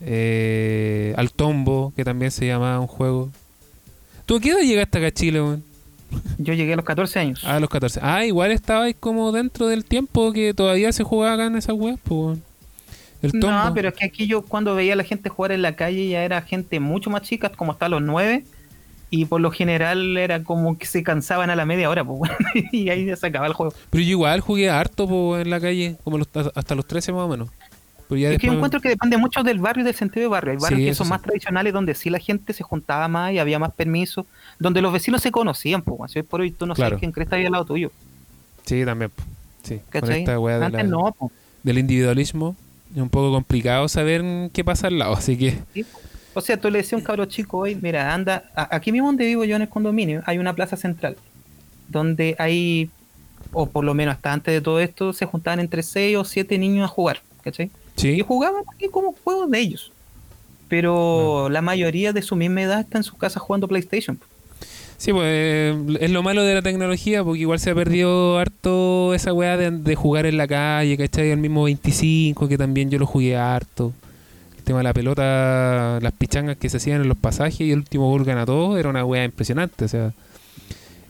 eh, 0.00 1.14
al 1.16 1.32
tombo, 1.32 1.92
que 1.96 2.04
también 2.04 2.30
se 2.30 2.46
llama 2.46 2.78
un 2.80 2.86
juego. 2.86 3.30
¿Tú 4.26 4.36
a 4.36 4.40
qué 4.40 4.50
edad 4.50 4.60
llegaste 4.60 4.98
acá 4.98 5.08
a 5.08 5.10
Chile, 5.12 5.40
weón? 5.42 5.64
Yo 6.38 6.54
llegué 6.54 6.72
a 6.72 6.76
los 6.76 6.84
14 6.84 7.18
años. 7.20 7.42
Ah, 7.44 7.56
a 7.56 7.60
los 7.60 7.70
14. 7.70 8.00
Ah, 8.02 8.24
igual 8.24 8.50
estabais 8.50 8.96
como 8.98 9.30
dentro 9.32 9.68
del 9.68 9.84
tiempo 9.84 10.32
que 10.32 10.54
todavía 10.54 10.92
se 10.92 11.04
jugaba 11.04 11.34
acá 11.34 11.46
en 11.46 11.56
esa 11.56 11.72
web, 11.72 11.98
pues. 12.02 12.38
El 13.22 13.32
tombo. 13.32 13.50
no, 13.50 13.74
pero 13.74 13.90
es 13.90 13.94
que 13.94 14.06
aquí 14.06 14.26
yo 14.26 14.42
cuando 14.42 14.74
veía 14.74 14.94
a 14.94 14.96
la 14.96 15.04
gente 15.04 15.28
jugar 15.28 15.52
en 15.52 15.62
la 15.62 15.76
calle 15.76 16.08
ya 16.08 16.24
era 16.24 16.40
gente 16.42 16.80
mucho 16.80 17.10
más 17.10 17.22
chica, 17.22 17.50
como 17.50 17.72
hasta 17.72 17.88
los 17.88 18.02
9. 18.02 18.44
Y 19.12 19.24
por 19.24 19.40
lo 19.40 19.50
general 19.50 20.16
era 20.16 20.42
como 20.44 20.78
que 20.78 20.86
se 20.86 21.02
cansaban 21.02 21.50
a 21.50 21.56
la 21.56 21.66
media 21.66 21.90
hora, 21.90 22.04
pues, 22.04 22.30
y 22.72 22.88
ahí 22.90 23.06
ya 23.06 23.16
se 23.16 23.26
acababa 23.26 23.48
el 23.48 23.54
juego. 23.54 23.74
Pero 23.90 24.04
yo 24.04 24.10
igual 24.10 24.40
jugué 24.40 24.70
harto 24.70 25.08
po, 25.08 25.36
en 25.36 25.50
la 25.50 25.60
calle, 25.60 25.96
como 26.04 26.16
los- 26.18 26.28
hasta 26.54 26.74
los 26.76 26.86
13 26.86 27.12
más 27.12 27.22
o 27.22 27.28
menos. 27.28 27.48
Pero 28.10 28.18
ya 28.20 28.32
Es 28.32 28.38
que 28.38 28.48
yo 28.48 28.52
encuentro 28.52 28.80
que 28.80 28.88
depende 28.90 29.16
mucho 29.16 29.42
del 29.42 29.58
barrio 29.60 29.82
y 29.82 29.84
del 29.86 29.94
sentido 29.94 30.22
de 30.24 30.28
barrio. 30.28 30.50
Hay 30.52 30.58
barrios 30.58 30.80
Sí, 30.80 30.86
que 30.86 30.94
son 30.94 31.06
sí. 31.06 31.10
más 31.10 31.22
tradicionales 31.22 31.72
donde 31.72 31.94
sí 31.94 32.10
la 32.10 32.18
gente 32.18 32.52
se 32.52 32.62
juntaba 32.64 33.06
más 33.08 33.32
y 33.32 33.38
había 33.38 33.58
más 33.58 33.72
permiso, 33.72 34.26
donde 34.58 34.82
los 34.82 34.92
vecinos 34.92 35.22
se 35.22 35.30
conocían, 35.30 35.80
pues, 35.82 36.14
hoy 36.16 36.22
por 36.24 36.40
hoy 36.42 36.50
tú 36.50 36.66
no 36.66 36.74
Claro. 36.74 36.90
sabes 36.90 37.00
quién 37.00 37.12
crees 37.12 37.26
está 37.26 37.36
ahí 37.36 37.46
al 37.46 37.52
lado 37.52 37.64
tuyo, 37.64 37.90
Sí, 38.66 38.84
también. 38.84 39.10
po. 39.10 39.22
Sí, 39.62 39.80
con 39.92 40.10
esta 40.10 40.38
weá 40.40 40.58
de 40.58 40.70
la- 40.70 40.82
no, 40.82 41.14
del 41.62 41.78
individualismo 41.78 42.56
es 42.94 43.00
un 43.00 43.10
poco 43.10 43.30
complicado 43.32 43.86
saber 43.88 44.24
qué 44.52 44.64
pasa 44.64 44.88
al 44.88 44.98
lado, 44.98 45.14
así 45.14 45.36
que 45.38 45.58
Sí. 45.72 45.86
O 46.34 46.40
sea, 46.40 46.56
tú 46.60 46.70
le 46.70 46.78
decías 46.78 46.94
a 46.94 46.96
un 46.98 47.02
cabro 47.02 47.24
chico 47.26 47.58
hoy, 47.58 47.74
mira, 47.80 48.12
anda, 48.14 48.44
a- 48.54 48.74
aquí 48.74 48.92
mismo 48.92 49.08
donde 49.08 49.24
vivo 49.26 49.44
yo 49.44 49.56
en 49.56 49.62
el 49.62 49.68
condominio, 49.68 50.22
hay 50.26 50.38
una 50.38 50.52
plaza 50.54 50.76
central, 50.76 51.16
donde 51.88 52.36
hay, 52.38 52.90
o 53.52 53.66
por 53.66 53.84
lo 53.84 53.94
menos 53.94 54.14
hasta 54.14 54.32
antes 54.32 54.54
de 54.54 54.60
todo 54.60 54.80
esto, 54.80 55.12
se 55.12 55.26
juntaban 55.26 55.60
entre 55.60 55.82
6 55.82 56.16
o 56.16 56.24
7 56.24 56.56
niños 56.58 56.84
a 56.84 56.88
jugar, 56.88 57.20
¿cachai? 57.42 57.70
Y 58.08 58.16
sí, 58.16 58.24
jugaban 58.26 58.62
aquí 58.74 58.88
como 58.88 59.14
juegos 59.24 59.50
de 59.50 59.60
ellos. 59.60 59.92
Pero 60.68 61.48
la 61.50 61.62
mayoría 61.62 62.12
de 62.12 62.22
su 62.22 62.36
misma 62.36 62.62
edad 62.62 62.80
está 62.80 62.98
en 62.98 63.04
sus 63.04 63.18
casas 63.18 63.42
jugando 63.42 63.66
PlayStation. 63.68 64.18
sí, 64.96 65.12
pues 65.12 65.24
eh, 65.26 65.76
es 66.00 66.10
lo 66.10 66.22
malo 66.22 66.44
de 66.44 66.54
la 66.54 66.62
tecnología, 66.62 67.24
porque 67.24 67.40
igual 67.40 67.58
se 67.58 67.70
ha 67.70 67.74
perdido 67.74 68.38
harto 68.38 69.12
esa 69.14 69.32
weá 69.32 69.56
de, 69.56 69.70
de 69.72 69.94
jugar 69.96 70.26
en 70.26 70.36
la 70.36 70.46
calle, 70.46 70.96
¿cachai? 70.96 71.30
El 71.30 71.38
mismo 71.38 71.64
25, 71.64 72.46
que 72.48 72.56
también 72.58 72.90
yo 72.90 72.98
lo 72.98 73.06
jugué 73.06 73.36
harto. 73.36 73.92
El 74.58 74.62
tema 74.64 74.78
de 74.80 74.84
la 74.84 74.92
pelota, 74.94 75.98
las 76.00 76.12
pichangas 76.12 76.56
que 76.56 76.68
se 76.68 76.76
hacían 76.76 77.00
en 77.00 77.08
los 77.08 77.16
pasajes 77.18 77.60
y 77.62 77.72
el 77.72 77.78
último 77.78 78.08
gol 78.08 78.24
gana 78.24 78.46
todo, 78.46 78.78
era 78.78 78.88
una 78.90 79.04
weá 79.04 79.24
impresionante, 79.24 79.86
o 79.86 79.88
sea. 79.88 80.12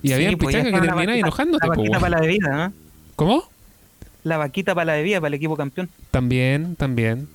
Y 0.03 0.12
había 0.12 0.30
Sí, 0.30 0.36
pues, 0.36 0.55
ya 0.55 0.62
pichangas 0.62 0.72
que 0.80 0.86
terminaban 0.86 1.11
enojándote, 1.18 1.66
La 1.66 1.74
po, 1.74 1.82
weón. 1.82 2.01
para 2.01 2.09
la 2.09 2.20
bebida, 2.22 2.68
¿no? 2.68 2.72
¿Cómo? 3.16 3.45
La 4.23 4.37
vaquita 4.37 4.75
para 4.75 4.87
la 4.87 4.93
bebida, 4.95 5.21
para 5.21 5.29
el 5.29 5.35
equipo 5.35 5.57
campeón. 5.57 5.89
También, 6.11 6.77
también. 6.77 7.29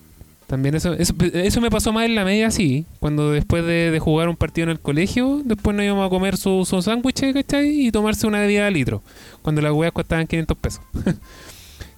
También 0.47 0.75
eso, 0.75 0.93
eso, 0.93 1.15
eso 1.33 1.59
me 1.59 1.71
pasó 1.71 1.91
más 1.91 2.05
en 2.05 2.13
la 2.13 2.23
media, 2.23 2.51
sí. 2.51 2.85
Cuando 2.99 3.31
después 3.31 3.65
de, 3.65 3.89
de 3.89 3.99
jugar 3.99 4.29
un 4.29 4.35
partido 4.35 4.65
en 4.65 4.71
el 4.71 4.79
colegio, 4.79 5.41
después 5.43 5.75
nos 5.75 5.83
íbamos 5.85 6.05
a 6.05 6.09
comer 6.09 6.37
su, 6.37 6.65
su 6.65 6.81
sándwich, 6.83 7.33
¿cachai? 7.33 7.87
Y 7.87 7.91
tomarse 7.91 8.27
una 8.27 8.39
bebida 8.39 8.65
de 8.65 8.71
litro. 8.71 9.01
Cuando 9.41 9.61
las 9.61 9.71
weas 9.71 9.91
costaban 9.91 10.27
500 10.27 10.57
pesos. 10.57 10.81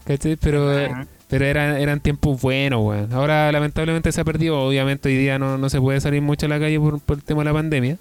¿cachai? 0.06 0.38
Pero, 0.38 0.72
Ajá. 0.72 1.08
pero 1.28 1.46
eran, 1.46 1.76
eran 1.76 2.00
tiempos 2.00 2.42
buenos, 2.42 2.82
weón. 2.82 3.12
Ahora 3.12 3.52
lamentablemente 3.52 4.12
se 4.14 4.22
ha 4.22 4.24
perdido. 4.24 4.62
Obviamente 4.62 5.10
hoy 5.10 5.18
día 5.18 5.38
no, 5.38 5.58
no 5.58 5.70
se 5.70 5.82
puede 5.82 6.00
salir 6.00 6.22
mucho 6.22 6.46
a 6.46 6.50
la 6.50 6.60
calle 6.60 6.80
por, 6.80 7.02
por 7.02 7.18
el 7.18 7.24
tema 7.24 7.42
de 7.42 7.46
la 7.46 7.54
pandemia. 7.54 7.98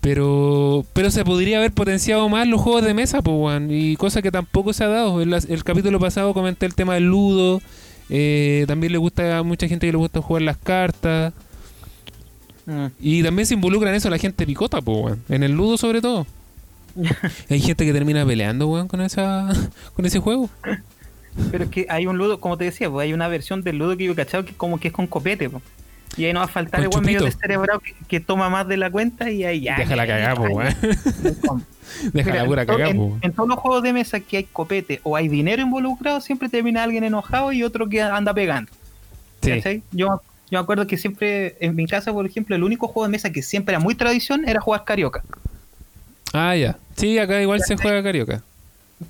Pero, 0.00 0.84
pero 0.92 1.10
se 1.10 1.24
podría 1.24 1.58
haber 1.58 1.72
potenciado 1.72 2.28
más 2.28 2.46
los 2.46 2.60
juegos 2.60 2.84
de 2.84 2.94
mesa, 2.94 3.22
pues, 3.22 3.36
weón. 3.36 3.70
Y 3.70 3.96
cosa 3.96 4.22
que 4.22 4.30
tampoco 4.30 4.72
se 4.72 4.84
ha 4.84 4.88
dado. 4.88 5.20
En 5.20 5.32
el 5.32 5.64
capítulo 5.64 5.98
pasado 5.98 6.32
comenté 6.32 6.66
el 6.66 6.74
tema 6.74 6.94
del 6.94 7.04
ludo. 7.04 7.60
Eh, 8.08 8.64
también 8.68 8.92
le 8.92 8.98
gusta 8.98 9.38
a 9.38 9.42
mucha 9.42 9.66
gente 9.66 9.86
que 9.86 9.92
le 9.92 9.98
gusta 9.98 10.22
jugar 10.22 10.42
las 10.42 10.56
cartas. 10.56 11.32
Mm. 12.66 12.86
Y 13.00 13.22
también 13.22 13.46
se 13.46 13.54
involucra 13.54 13.90
en 13.90 13.96
eso 13.96 14.10
la 14.10 14.18
gente 14.18 14.46
picota, 14.46 14.80
pues, 14.80 14.98
weón. 14.98 15.22
En 15.28 15.42
el 15.42 15.52
ludo 15.52 15.76
sobre 15.76 16.00
todo. 16.00 16.26
Hay 17.50 17.60
gente 17.60 17.84
que 17.84 17.92
termina 17.92 18.24
peleando, 18.24 18.68
weón, 18.68 18.88
con 18.88 19.00
esa 19.00 19.52
con 19.94 20.06
ese 20.06 20.18
juego. 20.18 20.48
Pero 21.50 21.64
es 21.64 21.70
que 21.70 21.86
hay 21.90 22.06
un 22.06 22.16
ludo, 22.16 22.40
como 22.40 22.56
te 22.56 22.64
decía, 22.64 22.90
pues 22.90 23.04
hay 23.04 23.12
una 23.12 23.28
versión 23.28 23.62
del 23.62 23.76
ludo 23.76 23.94
que 23.96 24.04
yo 24.04 24.12
he 24.12 24.16
cachado 24.16 24.46
que 24.46 24.54
como 24.54 24.80
que 24.80 24.88
es 24.88 24.94
con 24.94 25.06
copete, 25.06 25.50
pues. 25.50 25.62
Y 26.16 26.24
ahí 26.24 26.32
no 26.32 26.40
va 26.40 26.46
a 26.46 26.48
faltar 26.48 26.80
el 26.80 26.88
buen 26.88 27.04
medio 27.04 27.22
descerebrado 27.22 27.80
que, 27.80 27.94
que 28.08 28.20
toma 28.20 28.48
más 28.48 28.66
de 28.68 28.76
la 28.76 28.90
cuenta 28.90 29.30
y 29.30 29.44
ahí 29.44 29.60
ya. 29.60 29.76
Déjala 29.76 30.06
cagar, 30.06 30.34
ya, 30.34 30.40
pues, 30.40 30.50
ya, 30.50 30.56
weón. 30.56 30.74
ya. 31.22 31.64
Deja 32.12 32.30
Mira, 32.30 32.42
la 32.42 32.48
pura 32.48 32.66
cagar, 32.66 32.88
en- 32.88 33.18
en 33.22 33.32
todos 33.32 33.48
los 33.48 33.58
juegos 33.58 33.82
de 33.82 33.92
mesa 33.92 34.20
que 34.20 34.38
hay 34.38 34.44
copete 34.44 35.00
o 35.02 35.14
hay 35.16 35.28
dinero 35.28 35.62
involucrado, 35.62 36.20
siempre 36.20 36.48
termina 36.48 36.82
alguien 36.82 37.04
enojado 37.04 37.52
y 37.52 37.62
otro 37.62 37.88
que 37.88 38.02
anda 38.02 38.32
pegando. 38.34 38.70
Sí. 39.42 39.60
Yo, 39.92 40.06
yo 40.06 40.20
me 40.50 40.58
acuerdo 40.58 40.86
que 40.86 40.96
siempre, 40.96 41.56
en 41.60 41.76
mi 41.76 41.86
casa, 41.86 42.12
por 42.12 42.26
ejemplo, 42.26 42.56
el 42.56 42.64
único 42.64 42.88
juego 42.88 43.06
de 43.06 43.12
mesa 43.12 43.30
que 43.30 43.42
siempre 43.42 43.74
era 43.74 43.80
muy 43.80 43.94
tradición 43.94 44.48
era 44.48 44.60
jugar 44.60 44.84
carioca. 44.84 45.22
Ah, 46.32 46.56
ya. 46.56 46.76
Sí, 46.96 47.18
acá 47.18 47.40
igual 47.40 47.60
se 47.62 47.76
juega 47.76 48.02
carioca. 48.02 48.42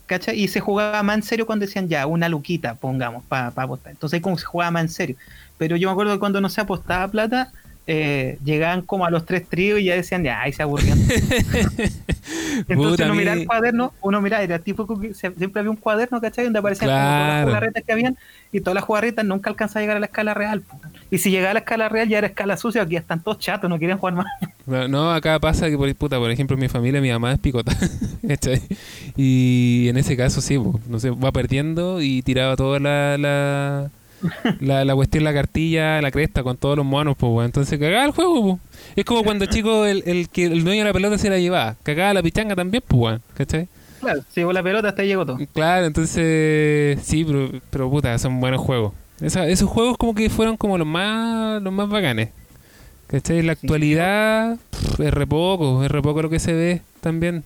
¿Cachai? 0.06 0.38
Y 0.40 0.48
se 0.48 0.60
jugaba 0.60 1.02
más 1.02 1.16
en 1.16 1.22
serio 1.22 1.46
cuando 1.46 1.64
decían 1.64 1.88
ya, 1.88 2.06
una 2.06 2.28
luquita, 2.28 2.74
pongamos, 2.74 3.24
para 3.24 3.48
apostar. 3.48 3.92
Entonces, 3.92 4.20
como 4.20 4.36
se 4.36 4.44
jugaba 4.44 4.70
más 4.72 4.82
en 4.82 4.88
serio. 4.90 5.16
Pero 5.58 5.76
yo 5.76 5.88
me 5.88 5.92
acuerdo 5.92 6.12
que 6.12 6.18
cuando 6.18 6.40
no 6.40 6.48
se 6.48 6.60
apostaba 6.60 7.08
plata, 7.08 7.52
eh, 7.88 8.38
llegaban 8.44 8.82
como 8.82 9.06
a 9.06 9.10
los 9.10 9.24
tres 9.24 9.48
tríos 9.48 9.78
y 9.80 9.84
ya 9.84 9.94
decían, 9.94 10.24
ya, 10.24 10.40
ahí 10.42 10.52
se 10.52 10.62
aburrían. 10.62 10.98
Entonces 12.68 13.06
uno 13.06 13.14
miraba 13.14 13.36
el 13.38 13.46
cuaderno, 13.46 13.92
uno 14.00 14.20
miraba, 14.20 14.42
era 14.42 14.58
tipo 14.58 14.86
que 14.98 15.14
siempre 15.14 15.60
había 15.60 15.70
un 15.70 15.76
cuaderno, 15.76 16.20
¿cachai? 16.20 16.44
Donde 16.44 16.58
aparecían 16.58 16.90
como 16.90 17.00
todas 17.00 17.18
las 17.20 17.26
Claro. 17.36 17.46
jugarretas 17.48 17.84
que 17.84 17.92
habían 17.92 18.16
y 18.52 18.60
todas 18.60 18.74
las 18.74 18.84
jugarretas 18.84 19.24
nunca 19.24 19.50
alcanzaba 19.50 19.80
a 19.80 19.82
llegar 19.82 19.96
a 19.98 20.00
la 20.00 20.06
escala 20.06 20.34
real. 20.34 20.62
po. 20.62 20.80
Y 21.10 21.18
si 21.18 21.30
llegaba 21.30 21.50
a 21.50 21.54
la 21.54 21.60
escala 21.60 21.88
real 21.88 22.08
ya 22.08 22.18
era 22.18 22.26
escala 22.26 22.56
sucia, 22.56 22.82
aquí 22.82 22.94
ya 22.94 23.00
están 23.00 23.22
todos 23.22 23.38
chatos, 23.38 23.68
no 23.70 23.78
quieren 23.78 23.98
jugar 23.98 24.14
más. 24.14 24.26
No, 24.66 24.88
no, 24.88 25.12
acá 25.12 25.38
pasa 25.38 25.68
que 25.70 25.78
por 25.78 25.94
puta, 25.94 26.18
por 26.18 26.28
ejemplo, 26.28 26.54
en 26.54 26.60
mi 26.60 26.66
familia 26.68 27.00
mi 27.00 27.08
mamá 27.12 27.32
es 27.32 27.38
picota. 27.38 27.72
¿cachai? 28.26 28.60
y 29.16 29.86
en 29.88 29.96
ese 29.96 30.16
caso 30.16 30.40
sí, 30.40 30.58
po, 30.58 30.80
no 30.88 30.98
sé, 30.98 31.10
va 31.10 31.30
perdiendo 31.30 32.02
y 32.02 32.22
tiraba 32.22 32.56
toda 32.56 32.80
la, 32.80 33.16
la, 33.16 33.90
la, 34.60 34.84
la 34.84 34.94
cuestión, 34.94 35.24
la 35.24 35.32
cartilla, 35.34 36.00
la 36.00 36.10
cresta 36.10 36.42
con 36.42 36.56
todos 36.56 36.76
los 36.76 36.86
monos, 36.86 37.16
pues, 37.18 37.30
weón. 37.30 37.46
Entonces 37.46 37.78
cagaba 37.78 38.04
el 38.04 38.12
juego. 38.12 38.58
Es 38.94 39.04
como 39.04 39.22
cuando 39.24 39.46
chico 39.46 39.84
el, 39.86 40.02
el 40.06 40.28
que 40.28 40.44
el 40.44 40.64
dueño 40.64 40.80
de 40.82 40.88
la 40.88 40.92
pelota 40.92 41.18
se 41.18 41.30
la 41.30 41.38
llevaba. 41.38 41.76
Cagaba 41.82 42.14
la 42.14 42.22
pichanga 42.22 42.54
también, 42.56 42.82
pues, 42.86 43.00
weón. 43.00 43.22
¿Cachai? 43.34 43.68
Claro, 44.00 44.20
si 44.30 44.40
llegó 44.40 44.52
la 44.52 44.62
pelota 44.62 44.88
hasta 44.88 45.02
ahí 45.02 45.08
llegó 45.08 45.24
todo. 45.26 45.38
Claro, 45.52 45.86
entonces 45.86 46.98
sí, 47.02 47.24
pero, 47.24 47.50
pero 47.70 47.90
puta, 47.90 48.16
son 48.18 48.40
buenos 48.40 48.60
juegos. 48.60 48.92
Esa- 49.20 49.48
esos 49.48 49.68
juegos 49.70 49.96
como 49.96 50.14
que 50.14 50.28
fueron 50.30 50.56
como 50.56 50.76
los 50.78 50.86
más 50.86 51.62
los 51.62 51.72
más 51.72 51.88
bacanes. 51.88 52.28
¿Cachai? 53.06 53.38
En 53.38 53.46
la 53.46 53.54
Sí. 53.54 53.60
actualidad 53.62 54.58
pff, 54.70 55.00
es 55.00 55.14
re 55.14 55.26
poco, 55.26 55.82
es 55.84 55.90
re 55.90 56.02
poco 56.02 56.22
lo 56.22 56.28
que 56.30 56.38
se 56.38 56.52
ve 56.52 56.82
también 57.00 57.44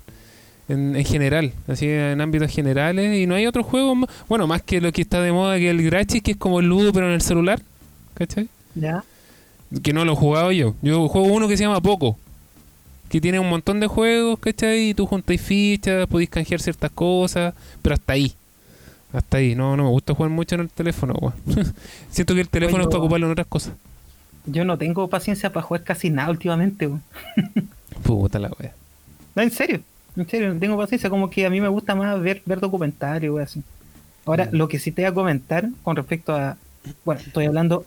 en, 0.71 0.97
en 0.97 1.05
general, 1.05 1.53
así 1.67 1.89
en 1.89 2.21
ámbitos 2.21 2.51
generales 2.51 3.19
y 3.19 3.27
no 3.27 3.35
hay 3.35 3.47
otros 3.47 3.67
juegos 3.67 3.97
más, 3.97 4.11
bueno, 4.29 4.47
más 4.47 4.63
que 4.63 4.81
lo 4.81 4.93
que 4.93 5.03
está 5.03 5.21
de 5.21 5.33
moda 5.33 5.59
que 5.59 5.71
el 5.71 5.83
Grachis, 5.83 6.23
que 6.23 6.33
es 6.33 6.37
como 6.37 6.61
el 6.61 6.67
Ludo 6.67 6.93
pero 6.93 7.07
en 7.07 7.13
el 7.13 7.21
celular, 7.21 7.61
¿cachai? 8.15 8.49
Ya. 8.75 9.05
Que 9.83 9.93
no 9.93 10.05
lo 10.05 10.13
he 10.13 10.17
jugado 10.17 10.53
yo. 10.53 10.75
Yo 10.83 11.09
juego 11.09 11.29
uno 11.29 11.49
que 11.49 11.57
se 11.57 11.65
llama 11.65 11.81
Poco. 11.81 12.19
Que 13.09 13.21
tiene 13.21 13.41
un 13.41 13.49
montón 13.49 13.81
de 13.81 13.87
juegos, 13.87 14.39
¿cachai? 14.39 14.91
Y 14.91 14.95
tú 14.95 15.07
juntáis 15.07 15.41
fichas, 15.41 16.07
podéis 16.07 16.31
canjear 16.31 16.61
ciertas 16.61 16.91
cosas, 16.91 17.55
pero 17.83 17.95
hasta 17.95 18.13
ahí. 18.13 18.33
Hasta 19.13 19.39
ahí. 19.39 19.55
No, 19.55 19.77
no 19.77 19.85
me 19.85 19.91
gusta 19.91 20.15
jugar 20.15 20.31
mucho 20.31 20.55
en 20.55 20.63
el 20.63 20.71
teléfono, 20.71 21.15
weón. 21.21 21.35
Siento 22.11 22.35
que 22.35 22.41
el 22.41 22.49
teléfono 22.49 22.79
Oye, 22.79 22.85
es 22.85 22.89
para 22.89 22.99
ocuparlo 23.01 23.27
en 23.27 23.33
otras 23.33 23.47
cosas. 23.47 23.75
Yo 24.47 24.65
no 24.65 24.79
tengo 24.79 25.09
paciencia 25.09 25.53
para 25.53 25.67
jugar 25.67 25.83
casi 25.83 26.11
nada 26.11 26.31
últimamente, 26.31 26.87
weón. 26.87 27.03
Puta 28.03 28.39
la 28.39 28.51
wea. 28.59 28.73
No, 29.35 29.43
en 29.43 29.51
serio. 29.51 29.81
En 30.21 30.29
serio, 30.29 30.53
no 30.53 30.61
tengo 30.61 30.77
paciencia. 30.77 31.09
Como 31.11 31.31
que 31.31 31.47
a 31.47 31.51
mí 31.51 31.61
me 31.61 31.69
gusta 31.69 31.95
más 31.95 32.21
ver, 32.21 32.43
ver 32.45 32.61
documentarios, 32.61 33.33
weón, 33.35 33.45
así. 33.45 33.63
Ahora, 34.27 34.47
Mm. 34.47 34.57
lo 34.57 34.69
que 34.69 34.79
sí 34.79 34.93
te 34.93 35.03
voy 35.03 35.11
a 35.11 35.15
comentar 35.15 35.69
con 35.83 35.97
respecto 35.97 36.35
a. 36.35 36.57
Bueno, 37.05 37.21
estoy 37.27 37.47
hablando 37.47 37.87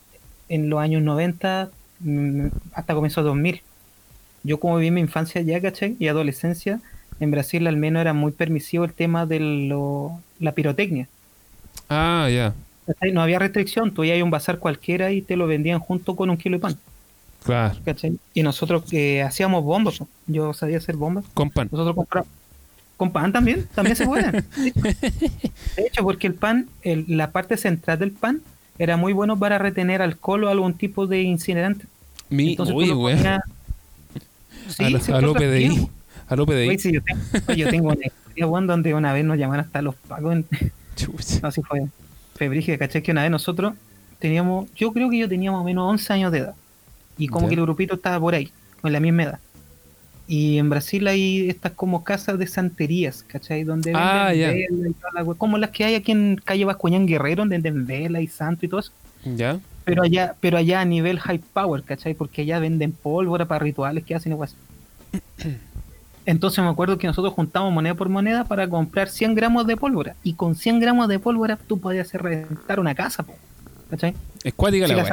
en 0.50 0.70
los 0.70 0.80
años 0.80 1.02
90 1.04 1.70
mm, 2.00 2.48
hasta 2.74 2.96
comienzos 2.96 3.24
de 3.24 3.30
2000. 3.30 3.62
Yo, 4.44 4.60
como 4.60 4.78
viví 4.78 4.92
mi 4.92 5.02
infancia 5.02 5.42
ya, 5.42 5.62
¿cachai? 5.62 5.96
Y 6.00 6.08
adolescencia, 6.08 6.82
en 7.20 7.32
Brasil 7.32 7.66
al 7.68 7.78
menos 7.78 8.02
era 8.02 8.14
muy 8.14 8.32
permisivo 8.32 8.84
el 8.86 8.94
tema 8.94 9.26
de 9.26 9.40
lo, 9.40 10.20
la 10.40 10.54
pirotecnia. 10.54 11.08
Ah, 11.90 12.28
ya. 12.32 12.54
No 13.14 13.22
había 13.22 13.40
restricción. 13.40 13.94
Tú 13.94 14.04
ibas 14.04 14.20
a 14.20 14.24
un 14.24 14.32
bazar 14.32 14.60
cualquiera 14.60 15.12
y 15.12 15.22
te 15.22 15.38
lo 15.38 15.48
vendían 15.48 15.80
junto 15.80 16.16
con 16.16 16.30
un 16.30 16.38
kilo 16.38 16.58
de 16.58 16.62
pan. 16.62 16.78
Claro. 17.44 17.76
¿cachai? 17.84 18.18
Y 18.34 18.42
nosotros 18.44 18.84
que 18.90 19.22
hacíamos 19.22 19.64
bombas, 19.64 20.00
yo 20.28 20.54
sabía 20.54 20.78
hacer 20.78 20.96
bombas. 20.96 21.26
Con 21.34 21.50
pan. 21.50 21.68
Nosotros 21.72 21.96
compramos. 21.96 22.30
Con 22.98 23.12
pan 23.12 23.32
también, 23.34 23.68
también 23.76 23.96
se 23.96 24.06
puede. 24.06 24.32
De 24.56 25.88
hecho, 25.88 26.04
porque 26.04 26.28
el 26.28 26.36
pan, 26.36 26.68
el- 26.84 27.06
la 27.08 27.32
parte 27.32 27.58
central 27.58 28.00
del 28.00 28.12
pan, 28.12 28.42
era 28.80 28.98
muy 28.98 29.14
bueno 29.14 29.38
para 29.38 29.58
retener 29.58 30.02
alcohol 30.02 30.44
o 30.46 30.50
algún 30.50 30.74
tipo 30.76 31.06
de 31.08 31.22
incinerante. 31.24 31.86
Mi, 32.30 32.52
Entonces, 32.52 32.76
uy, 32.76 32.92
weón. 32.92 33.18
ponías- 33.18 33.42
Sí, 34.70 34.84
A 34.86 34.90
lo- 35.22 35.32
a 35.32 35.34
PDI. 35.34 35.90
A 36.28 36.36
lo 36.38 36.46
güey, 36.46 36.68
PDI. 36.70 36.80
sí, 36.80 36.92
yo 36.94 37.02
tengo, 37.04 37.22
yo 37.54 37.70
tengo 37.70 37.88
una 37.90 38.06
historia, 38.06 38.48
weón, 38.48 38.66
donde 38.68 38.94
una 38.94 39.12
vez 39.12 39.26
nos 39.26 39.38
llamaron 39.38 39.66
hasta 39.66 39.82
los 39.82 39.96
pagos. 39.96 40.34
En, 40.36 40.46
no, 41.42 41.52
sí 41.52 41.62
fue 41.64 41.88
febrige, 42.36 42.78
¿cachai? 42.78 43.02
Que 43.04 43.12
una 43.12 43.24
vez 43.24 43.32
nosotros 43.32 43.74
teníamos, 44.20 44.70
yo 44.76 44.94
creo 44.94 45.10
que 45.10 45.18
yo 45.18 45.28
tenía 45.28 45.52
más 45.52 45.62
o 45.62 45.64
menos 45.66 45.84
11 45.90 46.14
años 46.14 46.32
de 46.32 46.38
edad. 46.40 46.56
Y 47.18 47.28
como 47.28 47.48
que 47.48 47.56
el 47.56 47.62
grupito 47.62 47.96
estaba 47.96 48.20
por 48.20 48.34
ahí, 48.36 48.52
con 48.82 48.92
la 48.92 49.00
misma 49.00 49.24
edad. 49.24 49.40
Y 50.28 50.58
en 50.58 50.70
Brasil 50.70 51.06
hay 51.08 51.50
estas 51.50 51.74
como 51.74 52.04
casas 52.04 52.40
de 52.40 52.48
santerías, 52.48 53.24
¿cachai? 53.24 53.64
Donde 53.64 53.92
venden 53.92 54.08
Ah, 54.10 54.34
ya. 54.34 54.48
velas 54.52 54.90
y 54.90 54.94
toda 54.94 55.12
la 55.14 55.24
wea, 55.24 55.38
como 55.38 55.58
las 55.58 55.72
que 55.72 55.84
hay 55.84 55.96
aquí 55.96 56.12
en 56.14 56.40
calle 56.44 56.66
Bascuñán 56.66 57.06
Guerrero, 57.06 57.42
donde 57.42 57.58
venden 57.58 57.86
vela 57.86 58.22
y 58.22 58.28
santo 58.28 58.66
y 58.66 58.70
todo 58.70 58.80
eso. 58.80 58.92
¿Ya? 59.26 59.60
Pero 59.84 60.04
allá, 60.04 60.36
pero 60.40 60.58
allá 60.58 60.80
a 60.82 60.86
nivel 60.86 61.20
high 61.20 61.42
power, 61.54 61.84
¿cachai? 61.84 62.14
Porque 62.14 62.44
allá 62.44 62.60
venden 62.60 62.94
pólvora 62.94 63.46
para 63.46 63.60
rituales 63.64 64.04
que 64.06 64.16
hacen. 64.16 64.38
Entonces 66.26 66.64
me 66.64 66.70
acuerdo 66.70 66.98
que 66.98 67.08
nosotros 67.08 67.34
juntamos 67.34 67.74
moneda 67.74 67.96
por 67.96 68.08
moneda 68.08 68.46
para 68.46 68.68
comprar 68.70 69.10
100 69.10 69.36
gramos 69.36 69.68
de 69.68 69.76
pólvora. 69.76 70.16
Y 70.24 70.36
con 70.36 70.56
100 70.56 70.80
gramos 70.80 71.10
de 71.10 71.20
pólvora 71.20 71.58
tú 71.58 71.80
podías 71.80 72.08
hacer 72.08 72.22
reventar 72.22 72.80
una 72.80 72.96
casa, 72.96 73.24
po, 73.24 73.36
¿cachai? 73.90 74.14
Es 74.44 74.54
cuática 74.54 74.88
Si 74.88 74.94
la 74.94 75.04
la. 75.04 75.10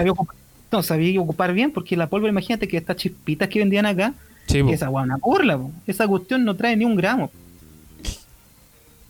No, 0.73 0.83
sabía 0.83 1.21
ocupar 1.21 1.53
bien, 1.53 1.71
porque 1.73 1.97
la 1.97 2.09
pólvora, 2.09 2.31
imagínate 2.31 2.69
que 2.69 2.77
estas 2.77 2.97
chispitas 2.97 3.49
que 3.49 3.59
vendían 3.59 3.87
acá, 3.87 4.15
Sí, 4.47 4.59
esa 4.71 4.91
una 4.91 5.17
burla, 5.17 5.57
po. 5.59 5.71
esa 5.87 6.09
cuestión 6.09 6.45
no 6.45 6.57
trae 6.57 6.77
ni 6.77 6.85
un 6.85 6.97
gramo. 6.97 7.31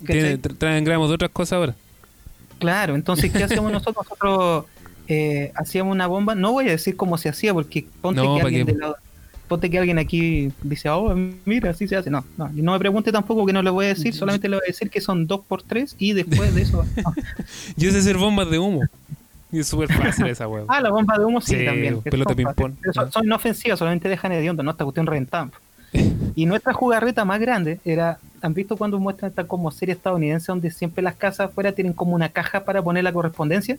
Tiene- 0.06 0.38
traen 0.38 0.84
gramos 0.84 1.08
de 1.08 1.14
otras 1.14 1.30
cosas 1.30 1.52
ahora. 1.54 1.74
Claro, 2.58 2.94
entonces, 2.94 3.30
¿qué 3.32 3.44
hacíamos 3.44 3.72
nosotros? 3.72 3.96
Nosotros 4.08 4.64
eh, 5.08 5.52
hacíamos 5.54 5.92
una 5.94 6.06
bomba, 6.06 6.34
no 6.34 6.52
voy 6.52 6.68
a 6.68 6.72
decir 6.72 6.96
cómo 6.96 7.18
se 7.18 7.28
hacía, 7.28 7.52
porque 7.54 7.86
ponte, 8.00 8.22
No, 8.22 8.34
que, 8.36 8.40
¿pa' 8.40 8.46
alguien 8.46 8.66
de 8.66 8.74
la- 8.76 8.94
ponte 9.48 9.68
que 9.68 9.78
alguien 9.78 9.98
aquí 9.98 10.52
dice, 10.62 10.88
oh, 10.90 11.14
mira, 11.44 11.70
así 11.70 11.88
se 11.88 11.96
hace. 11.96 12.08
No, 12.11 12.24
no, 12.38 12.50
y 12.54 12.62
no 12.62 12.72
me 12.72 12.78
pregunte 12.78 13.11
tampoco 13.11 13.44
que 13.46 13.52
no 13.52 13.62
le 13.62 13.70
voy 13.70 13.86
a 13.86 13.88
decir, 13.88 14.14
solamente 14.14 14.48
le 14.48 14.56
voy 14.56 14.64
a 14.66 14.70
decir 14.70 14.90
que 14.90 15.00
son 15.00 15.26
dos 15.26 15.40
por 15.46 15.62
tres 15.62 15.96
y 15.98 16.12
después 16.12 16.54
de 16.54 16.62
eso. 16.62 16.84
no. 17.04 17.14
Yo 17.76 17.90
sé 17.90 17.98
hacer 17.98 18.16
bombas 18.16 18.50
de 18.50 18.58
humo. 18.58 18.82
Y 19.53 19.59
es 19.61 19.66
súper 19.68 19.92
fácil 19.92 20.26
esa 20.26 20.46
weá. 20.48 20.64
Ah, 20.68 20.80
la 20.80 20.90
bomba 20.90 21.18
de 21.18 21.24
humo 21.24 21.40
sí, 21.40 21.57
Sí, 21.59 21.64
también. 21.64 22.01
pelota 22.03 22.34
ping-pong. 22.34 22.74
Son, 22.94 23.11
son 23.12 23.24
inofensivas, 23.24 23.78
solamente 23.78 24.09
dejan 24.09 24.32
hediondo, 24.32 24.62
no 24.62 24.70
esta 24.70 24.84
cuestión 24.84 25.07
reventada. 25.07 25.51
Y 26.36 26.46
nuestra 26.46 26.72
jugarreta 26.72 27.24
más 27.24 27.40
grande 27.40 27.80
era, 27.84 28.18
¿han 28.40 28.55
visto 28.55 28.76
cuando 28.76 29.01
muestran 29.01 29.30
esta 29.30 29.44
como 29.44 29.70
serie 29.72 29.94
estadounidense 29.94 30.46
donde 30.53 30.70
siempre 30.70 31.03
las 31.03 31.16
casas 31.16 31.48
afuera 31.51 31.72
tienen 31.72 31.92
como 31.92 32.14
una 32.14 32.28
caja 32.28 32.64
para 32.64 32.80
poner 32.80 33.03
la 33.03 33.12
correspondencia? 33.12 33.76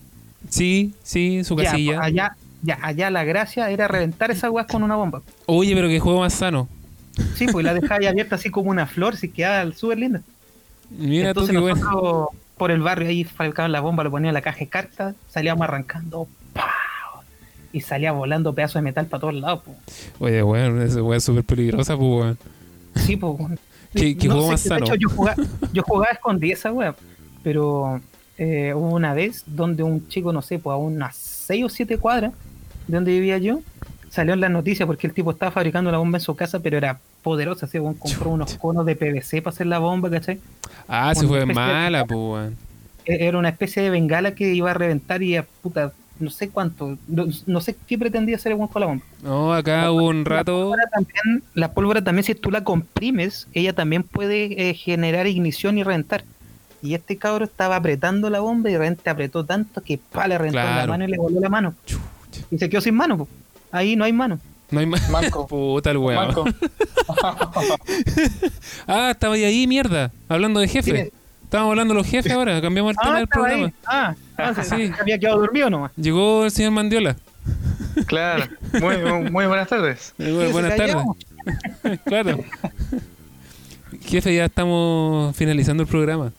Sí, 0.49 0.93
sí, 1.01 1.43
su 1.45 1.55
Ya, 1.55 1.63
casilla. 1.71 1.95
pues, 1.95 2.07
allá, 2.07 2.35
ya, 2.61 2.77
allá 2.81 3.09
la 3.09 3.23
gracia 3.23 3.69
era 3.69 3.87
reventar 3.87 4.29
esa 4.31 4.51
weá 4.51 4.65
con 4.67 4.83
una 4.83 4.97
bomba. 4.97 5.21
Oye, 5.45 5.73
pero 5.73 5.87
qué 5.87 5.99
juego 6.01 6.19
más 6.19 6.33
sano. 6.33 6.67
Sí, 7.35 7.47
pues 7.49 7.63
la 7.63 7.73
dejaba 7.79 7.99
ahí 8.01 8.07
abierta 8.07 8.35
así 8.35 8.49
como 8.49 8.69
una 8.69 8.85
flor, 8.85 9.13
así 9.13 9.29
quedaba 9.29 9.71
súper 9.71 9.99
linda. 9.99 10.21
Mira 10.89 11.29
Entonces 11.29 11.55
tú 11.55 11.65
qué 11.65 11.73
bueno. 11.73 12.29
Por 12.61 12.69
el 12.69 12.81
barrio 12.81 13.09
ahí 13.09 13.23
fabricaban 13.23 13.71
la 13.71 13.79
bomba, 13.81 14.03
lo 14.03 14.11
ponían 14.11 14.27
en 14.29 14.33
la 14.35 14.41
caja 14.43 14.59
de 14.59 14.67
cartas, 14.67 15.15
salíamos 15.27 15.63
arrancando, 15.63 16.27
¡pau! 16.53 17.23
y 17.73 17.81
salía 17.81 18.11
volando 18.11 18.53
pedazos 18.53 18.75
de 18.75 18.81
metal 18.83 19.07
para 19.07 19.19
todos 19.21 19.33
lados. 19.33 19.61
pues. 19.65 20.11
Oye, 20.19 20.43
weón, 20.43 20.79
esa 20.79 21.01
weá 21.01 21.17
es 21.17 21.23
súper 21.23 21.43
peligrosa, 21.43 21.97
pues 21.97 22.07
weón. 22.07 22.37
Sí, 22.97 23.17
pues. 23.17 23.33
weón. 23.39 23.59
¿Qué- 23.95 24.15
qué 24.15 24.27
juego 24.29 24.51
más 24.51 24.61
sano? 24.61 24.85
hecho, 24.85 24.93
yo 24.93 25.09
jugaba, 25.09 25.43
yo 25.73 25.81
jugaba 25.81 26.11
escondida 26.11 26.53
esa 26.53 26.71
wea, 26.71 26.93
pero 27.41 27.99
eh, 28.37 28.75
hubo 28.75 28.89
una 28.93 29.15
vez 29.15 29.41
donde 29.47 29.81
un 29.81 30.07
chico, 30.07 30.31
no 30.31 30.43
sé, 30.43 30.59
pues 30.59 30.75
a 30.75 30.77
unas 30.77 31.15
6 31.15 31.65
o 31.65 31.69
7 31.69 31.97
cuadras 31.97 32.31
de 32.87 32.93
donde 32.95 33.11
vivía 33.11 33.39
yo, 33.39 33.61
salió 34.11 34.35
en 34.35 34.39
las 34.41 34.51
noticias 34.51 34.85
porque 34.85 35.07
el 35.07 35.13
tipo 35.15 35.31
estaba 35.31 35.51
fabricando 35.51 35.91
la 35.91 35.97
bomba 35.97 36.19
en 36.19 36.21
su 36.21 36.35
casa, 36.35 36.59
pero 36.59 36.77
era 36.77 36.99
poderosa, 37.21 37.65
así, 37.65 37.79
weón, 37.79 37.93
compró 37.95 38.31
unos 38.31 38.55
conos 38.55 38.85
de 38.85 38.95
PVC 38.95 39.41
para 39.41 39.53
hacer 39.53 39.67
la 39.67 39.79
bomba, 39.79 40.09
¿cachai? 40.09 40.39
Ah, 40.87 41.13
se 41.15 41.27
fue 41.27 41.45
mala, 41.45 42.05
pues 42.05 42.51
Era 43.05 43.37
una 43.37 43.49
especie 43.49 43.83
de 43.83 43.89
bengala 43.89 44.33
que 44.35 44.53
iba 44.53 44.71
a 44.71 44.73
reventar 44.73 45.21
y 45.23 45.35
a 45.37 45.43
puta, 45.43 45.93
no 46.19 46.29
sé 46.29 46.49
cuánto, 46.49 46.97
no, 47.07 47.25
no 47.47 47.61
sé 47.61 47.75
qué 47.87 47.97
pretendía 47.97 48.35
hacer 48.35 48.51
el 48.51 48.57
weón 48.57 48.67
con 48.69 48.79
la 48.81 48.85
bomba. 48.87 49.05
No, 49.23 49.53
acá 49.53 49.91
hubo 49.91 50.07
un 50.07 50.23
La 50.23 50.29
rato. 50.29 50.53
pólvora 50.53 50.83
también, 50.91 51.43
la 51.53 51.71
pólvora 51.73 52.03
también, 52.03 52.23
si 52.23 52.35
tú 52.35 52.51
la 52.51 52.63
comprimes, 52.63 53.47
ella 53.53 53.73
también 53.73 54.03
puede 54.03 54.69
eh, 54.69 54.73
generar 54.73 55.27
ignición 55.27 55.77
y 55.77 55.83
reventar. 55.83 56.23
Y 56.83 56.95
este 56.95 57.17
cabro 57.17 57.45
estaba 57.45 57.75
apretando 57.75 58.29
la 58.31 58.39
bomba 58.39 58.69
y 58.69 58.73
de 58.73 58.79
repente 58.79 59.09
apretó 59.09 59.45
tanto 59.45 59.81
que 59.83 59.99
pa, 59.99 60.27
le 60.27 60.37
reventó 60.39 60.59
en 60.59 60.75
la 60.75 60.87
mano 60.87 61.05
y 61.05 61.07
le 61.11 61.17
voló 61.17 61.39
la 61.39 61.49
mano. 61.49 61.75
Y 62.49 62.57
se 62.57 62.69
quedó 62.69 62.81
sin 62.81 62.95
mano. 62.95 63.17
po. 63.19 63.27
Ahí 63.71 63.95
no 63.95 64.03
hay 64.03 64.13
mano. 64.13 64.39
No 64.71 64.79
hay 64.79 64.85
más. 64.85 65.09
Manco. 65.09 65.45
Puta 65.49 65.91
el 65.91 65.97
weón. 65.97 66.27
Manco. 66.27 66.45
Ah, 68.87 69.11
estaba 69.11 69.35
ahí, 69.35 69.67
mierda. 69.67 70.11
Hablando 70.29 70.59
de 70.59 70.67
jefe. 70.67 71.11
Estábamos 71.43 71.71
hablando 71.71 71.93
de 71.93 71.99
los 71.99 72.07
jefes 72.07 72.31
ahora. 72.31 72.61
Cambiamos 72.61 72.91
el 72.91 72.97
tema 72.97 73.11
Ah, 73.11 73.15
del 73.15 73.23
estaba 73.25 73.45
programa. 73.45 73.65
ahí. 73.67 73.73
Ah, 73.85 74.15
ah, 74.37 74.53
se- 74.55 74.63
Sí. 74.87 74.91
había 74.99 75.19
quedado 75.19 75.39
dormido 75.39 75.69
nomás. 75.69 75.91
Llegó 75.97 76.45
el 76.45 76.51
señor 76.51 76.71
Mandiola. 76.71 77.15
Claro. 78.05 78.45
Muy, 78.79 78.97
muy, 78.97 79.29
muy 79.31 79.45
buenas 79.47 79.67
tardes. 79.67 80.13
Eh, 80.19 80.31
bu- 80.31 80.51
Buenas 80.51 80.75
tardes. 80.77 80.95
claro. 82.05 82.39
Jefe, 84.05 84.33
ya 84.35 84.45
estamos 84.45 85.35
finalizando 85.35 85.83
el 85.83 85.89
programa. 85.89 86.31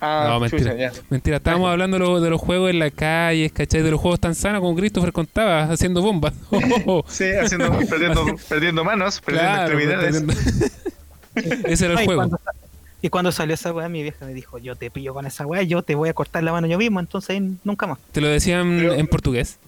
Ah, 0.00 0.26
No, 0.28 0.40
mentira. 0.40 0.62
chucha, 0.72 0.76
ya. 0.76 0.92
Mentira, 1.10 1.36
estábamos 1.36 1.70
hablando 1.70 1.98
de 1.98 2.04
lo- 2.04 2.20
de 2.20 2.30
los 2.30 2.40
juegos 2.40 2.70
en 2.70 2.78
la 2.78 2.90
calle, 2.90 3.50
¿cachai? 3.50 3.82
De 3.82 3.90
los 3.90 4.00
juegos 4.00 4.18
tan 4.20 4.34
sanos 4.34 4.60
como 4.62 4.74
Christopher 4.74 5.12
contaba, 5.12 5.64
haciendo 5.64 6.00
bombas. 6.02 6.32
Sí, 7.08 7.24
haciendo, 7.32 7.70
perdiendo, 7.88 8.24
perdiendo 8.48 8.82
manos, 8.84 9.20
perdiendo 9.20 9.50
claro, 9.52 9.78
extremidades. 9.78 10.22
perdiendo- 10.22 11.68
Ese 11.68 11.84
era 11.84 12.00
el 12.00 12.04
juego. 12.06 12.20
cuando 12.20 12.38
Y 13.02 13.08
cuando 13.08 13.30
salió 13.32 13.54
esa 13.54 13.72
weá, 13.72 13.88
mi 13.88 14.02
vieja 14.02 14.24
me 14.26 14.34
dijo, 14.34 14.58
yo 14.58 14.74
te 14.76 14.90
pillo 14.90 15.12
con 15.14 15.26
esa 15.26 15.46
weá, 15.46 15.62
yo 15.62 15.82
te 15.82 15.94
voy 15.94 16.08
a 16.08 16.14
cortar 16.14 16.42
la 16.44 16.52
mano 16.52 16.66
yo 16.66 16.76
mismo, 16.78 16.98
entonces 17.00 17.30
ahí 17.30 17.56
nunca 17.64 17.86
más. 17.86 17.98
¿Te 18.12 18.20
lo 18.20 18.28
decían 18.28 18.78
Pero- 18.78 18.94
en 18.94 19.06
portugués? 19.06 19.58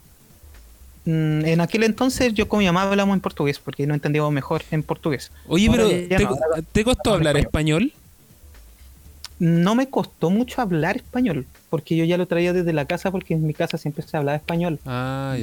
Mm, 1.04 1.44
En 1.46 1.60
aquel 1.60 1.82
entonces 1.82 2.32
yo 2.32 2.48
con 2.48 2.60
mi 2.60 2.66
mamá 2.66 2.82
hablamos 2.84 3.14
en 3.14 3.20
portugués, 3.20 3.58
porque 3.58 3.86
no 3.86 3.94
entendíamos 3.94 4.32
mejor 4.32 4.62
en 4.70 4.82
portugués. 4.82 5.30
Oye, 5.48 5.68
pero 5.70 5.88
¿te, 5.88 6.08
no, 6.24 6.36
te 6.72 6.84
costó 6.84 7.14
hablar 7.14 7.36
español. 7.36 7.92
No 9.42 9.74
me 9.74 9.88
costó 9.88 10.30
mucho 10.30 10.62
hablar 10.62 10.94
español, 10.98 11.46
porque 11.68 11.96
yo 11.96 12.04
ya 12.04 12.16
lo 12.16 12.26
traía 12.28 12.52
desde 12.52 12.72
la 12.72 12.84
casa, 12.84 13.10
porque 13.10 13.34
en 13.34 13.44
mi 13.44 13.54
casa 13.54 13.76
siempre 13.76 14.06
se 14.06 14.16
hablaba 14.16 14.36
español. 14.36 14.78
Ah, 14.86 15.36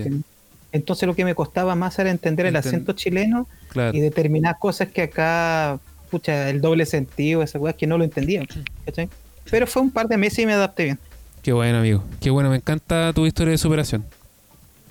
Entonces 0.72 1.06
lo 1.06 1.16
que 1.16 1.26
me 1.26 1.36
costaba 1.36 1.76
más 1.76 2.00
era 2.00 2.10
entender 2.10 2.46
el 2.46 2.56
Enten- 2.56 2.60
acento 2.60 2.94
chileno 2.94 3.46
claro. 3.68 3.98
y 3.98 4.00
determinar 4.00 4.56
cosas 4.58 4.88
que 4.88 5.02
acá, 5.02 5.80
pucha, 6.10 6.50
el 6.50 6.62
doble 6.62 6.86
sentido, 6.86 7.44
esas 7.44 7.60
cosas 7.60 7.76
que 7.76 7.88
no 7.88 7.98
lo 7.98 8.06
entendía. 8.06 8.46
¿cachai? 8.86 9.10
Pero 9.52 9.68
fue 9.68 9.82
un 9.82 9.92
par 9.92 10.08
de 10.08 10.16
meses 10.16 10.40
y 10.40 10.46
me 10.46 10.54
adapté 10.54 10.84
bien. 10.86 11.00
Qué 11.42 11.52
bueno, 11.52 11.80
amigo. 11.80 12.02
Qué 12.22 12.30
bueno, 12.30 12.50
me 12.50 12.56
encanta 12.56 13.12
tu 13.12 13.26
historia 13.26 13.52
de 13.52 13.58
superación. 13.58 14.06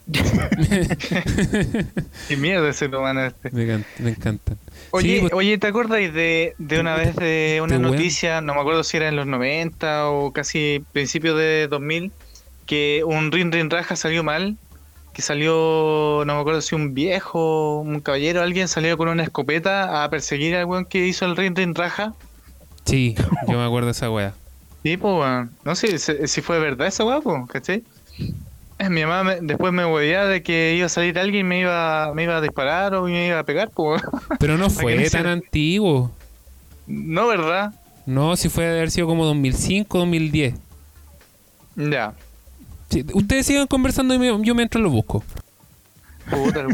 Qué 2.29 2.37
mierda 2.37 2.69
ese 2.71 2.87
humano 2.87 3.25
este. 3.25 3.51
Me, 3.51 3.65
encanta- 3.65 3.89
me 3.99 4.11
encantan. 4.11 4.59
Oye, 4.91 5.15
Sí, 5.17 5.21
pues- 5.21 5.33
oye, 5.35 5.59
¿te 5.59 5.67
acuerdas 5.67 5.99
de, 5.99 6.55
de 6.59 6.81
una 6.81 6.95
vez 6.97 7.15
de 7.17 7.61
una 7.63 7.79
noticia, 7.79 8.41
no 8.41 8.55
me 8.55 8.61
acuerdo 8.61 8.85
si 8.85 8.97
era 8.97 9.09
en 9.09 9.17
los 9.17 9.27
90 9.27 10.11
o 10.11 10.33
casi 10.33 10.83
principios 10.93 11.37
de 11.39 11.69
2000, 11.69 12.13
que 12.67 13.03
un 13.05 13.33
Rin 13.33 13.53
Rin 13.53 13.71
Raja 13.71 13.97
salió 13.97 14.23
mal? 14.25 14.57
Que 15.13 15.23
salió, 15.23 16.23
no 16.27 16.35
me 16.37 16.41
acuerdo 16.41 16.61
si 16.63 16.75
un 16.75 16.95
viejo, 16.95 17.81
un 17.81 18.01
caballero, 18.01 18.43
alguien 18.43 18.69
salió 18.69 18.97
con 18.97 19.09
una 19.09 19.25
escopeta 19.25 20.05
a 20.05 20.11
perseguir 20.11 20.55
al 20.55 20.65
weón 20.67 20.85
que 20.85 21.07
hizo 21.07 21.25
el 21.27 21.37
Rin 21.37 21.57
Rin 21.57 21.75
Raja. 21.75 22.15
Sí, 22.85 23.15
yo 23.49 23.59
me 23.59 23.65
acuerdo 23.65 23.87
de 23.87 23.93
esa 23.93 24.11
wea. 24.11 24.35
Sí, 24.85 24.97
pues, 24.97 25.13
weón. 25.13 25.51
No 25.65 25.75
sé 25.75 25.99
si, 25.99 26.29
si 26.29 26.41
fue 26.41 26.61
verdad 26.61 26.87
esa 26.87 27.05
weá, 27.05 27.21
pues, 27.21 27.37
¿cachai? 27.51 27.83
Mi 28.91 29.03
mamá 29.05 29.25
me- 29.25 29.41
después 29.41 29.73
me 29.73 29.85
huevía 29.85 30.25
de 30.25 30.43
que 30.43 30.75
iba 30.77 30.87
a 30.87 30.89
salir 30.89 31.19
alguien 31.19 31.47
y 31.47 31.49
me 31.49 31.61
iba, 31.61 32.13
me 32.15 32.25
iba 32.25 32.37
a 32.37 32.41
disparar 32.41 32.95
o 32.95 33.05
me 33.05 33.27
iba 33.29 33.39
a 33.39 33.45
pegar, 33.45 33.71
pues. 33.71 34.03
Pero 34.39 34.57
no 34.57 34.71
fue 34.71 34.95
tan 34.97 35.05
hiciera- 35.05 35.33
antiguo. 35.33 36.11
No, 36.87 37.27
¿verdad? 37.27 37.75
No, 38.07 38.37
si 38.37 38.49
fue 38.49 38.65
de 38.65 38.71
haber 38.79 38.91
sido 38.91 39.07
como 39.07 39.25
2005, 39.27 39.99
2010. 39.99 40.55
Ya. 41.77 42.15
Sí, 42.91 43.05
ustedes 43.13 43.47
sigan 43.47 43.67
conversando 43.67 44.15
y 44.15 44.19
me- 44.19 44.45
yo 44.45 44.55
mientras 44.55 44.83
lo 44.83 44.91
busco. 44.91 45.23
Puta. 46.31 46.65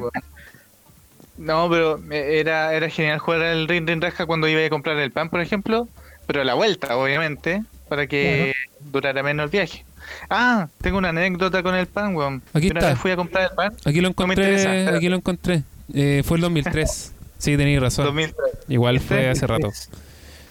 No, 1.36 1.68
pero 1.68 1.98
eh, 2.10 2.38
era, 2.40 2.72
era 2.74 2.88
genial 2.88 3.18
jugar 3.18 3.42
al 3.42 3.66
Ring 3.66 3.88
Ring 3.88 4.02
Raja 4.02 4.26
cuando 4.26 4.46
iba 4.46 4.64
a 4.64 4.70
comprar 4.70 4.96
el 4.98 5.10
pan, 5.10 5.28
por 5.30 5.40
ejemplo. 5.40 5.88
Pero 6.26 6.40
a 6.42 6.44
la 6.44 6.54
vuelta, 6.54 6.96
obviamente, 6.96 7.64
para 7.88 8.06
que 8.06 8.54
durara 8.80 9.22
menos 9.22 9.44
el 9.44 9.50
viaje. 9.50 9.84
Ah, 10.30 10.68
tengo 10.80 10.98
una 10.98 11.10
anécdota 11.10 11.62
con 11.62 11.74
el 11.74 11.86
pan, 11.86 12.14
weón. 12.14 12.42
Aquí 12.52 12.70
Una 12.70 12.80
está. 12.80 12.90
vez 12.92 12.98
fui 12.98 13.10
a 13.10 13.16
comprar 13.16 13.44
el 13.50 13.56
pan, 13.56 13.72
Aquí 13.84 14.00
lo 14.00 14.08
encontré, 14.08 14.88
aquí 14.88 15.08
lo 15.08 15.16
encontré. 15.16 15.62
Eh, 15.92 16.22
fue 16.24 16.38
el 16.38 16.42
2003. 16.42 17.12
Sí, 17.38 17.56
tenéis 17.56 17.80
razón. 17.80 18.06
2003. 18.06 18.46
Igual 18.68 18.96
Este 18.96 19.08
fue 19.08 19.28
hace 19.28 19.46
rato. 19.46 19.70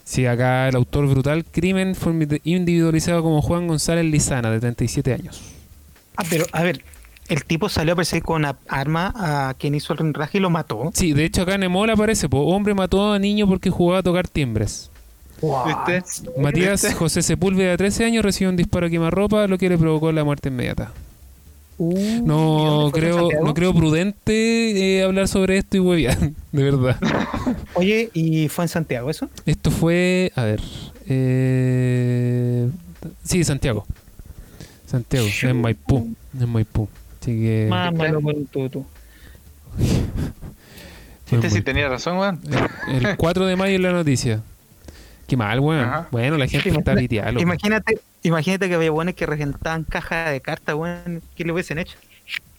Sí, 0.04 0.26
acá 0.26 0.68
el 0.68 0.76
autor 0.76 1.08
brutal 1.08 1.46
crimen 1.46 1.96
fue 1.96 2.14
individualizado 2.44 3.24
como 3.24 3.42
Juan 3.42 3.68
González 3.68 4.06
Lizana, 4.06 4.52
de 4.52 4.60
37 4.60 5.14
años. 5.14 5.42
Ah, 6.18 6.24
pero 6.30 6.46
a 6.52 6.62
ver, 6.62 6.84
el 7.30 7.46
tipo 7.46 7.70
salió 7.70 7.94
a 7.94 7.96
perseguir 7.96 8.24
con 8.24 8.42
una 8.42 8.58
arma 8.68 9.14
a 9.16 9.54
quien 9.58 9.76
hizo 9.76 9.94
el 9.94 10.00
rinraje 10.00 10.38
y 10.38 10.42
lo 10.42 10.50
mató. 10.50 10.92
Sí, 10.94 11.14
de 11.14 11.26
hecho 11.26 11.42
acá 11.44 11.56
en 11.56 11.64
Emola 11.64 11.94
aparece, 11.94 12.28
po, 12.30 12.42
hombre 12.42 12.74
mató 12.74 13.14
a 13.14 13.18
niño 13.20 13.48
porque 13.48 13.70
jugaba 13.70 14.00
a 14.00 14.04
tocar 14.04 14.28
timbres. 14.28 14.92
¿Viste? 15.66 16.04
Matías 16.40 16.82
¿Viste? 16.84 16.96
José 16.98 17.22
Sepúlveda, 17.22 17.72
de 17.72 17.78
13 17.78 18.06
años, 18.06 18.24
recibió 18.24 18.50
un 18.50 18.56
disparo 18.56 18.88
a 18.88 18.90
quemarropa, 18.90 19.48
lo 19.48 19.58
que 19.58 19.70
le 19.70 19.78
provocó 19.78 20.12
la 20.12 20.24
muerte 20.24 20.50
inmediata. 20.50 20.92
Uh, 21.78 22.22
No 22.26 22.90
¿y 22.90 22.92
dónde 22.92 23.02
fue, 23.02 23.10
en 23.10 23.16
creo, 23.30 23.30
no 23.44 23.54
creo 23.54 23.74
prudente 23.74 24.98
eh, 24.98 25.04
hablar 25.04 25.28
sobre 25.28 25.58
esto 25.58 25.78
y 25.78 25.80
huevear, 25.80 26.18
de 26.52 26.64
verdad. 26.64 26.98
Oye, 27.74 28.10
¿y 28.14 28.48
fue 28.48 28.66
en 28.66 28.70
Santiago 28.70 29.10
eso? 29.10 29.30
Esto 29.46 29.72
fue, 29.72 30.32
a 30.36 30.44
ver, 30.44 30.62
eh, 31.08 32.70
sí, 33.24 33.44
Santiago. 33.44 33.86
Santiago, 34.86 35.28
en 35.42 35.60
Maipú, 35.62 36.16
en 36.40 36.50
Maipú. 36.50 36.88
Así 37.20 37.32
que 37.32 37.68
Mámalo 37.70 38.22
con 38.22 38.46
tutu. 38.46 38.86
fue 41.26 41.38
Este 41.38 41.50
sí 41.50 41.62
tenía 41.64 41.90
razón, 41.90 42.18
weón. 42.20 42.40
el, 42.88 43.06
el 43.08 43.18
4 43.18 43.48
de 43.48 43.56
mayo 43.56 43.76
en 43.76 43.82
la 43.82 43.92
noticia. 43.92 44.42
Qué 45.28 45.38
mal, 45.38 45.60
weón. 45.60 45.84
Ajá. 45.86 46.08
Bueno, 46.12 46.38
la 46.38 46.48
gente 46.48 46.70
está 46.70 46.94
loco. 47.32 47.42
Imagínate, 47.42 48.00
imagínate 48.24 48.68
que 48.70 48.76
había 48.76 48.92
buenos 48.92 49.16
que 49.16 49.26
regentaban 49.26 49.84
cajas 49.84 50.32
de 50.32 50.42
cartas, 50.42 50.76
weón. 50.76 51.22
¿Qué 51.36 51.44
le 51.44 51.52
hubiesen 51.54 51.80
hecho? 51.80 51.98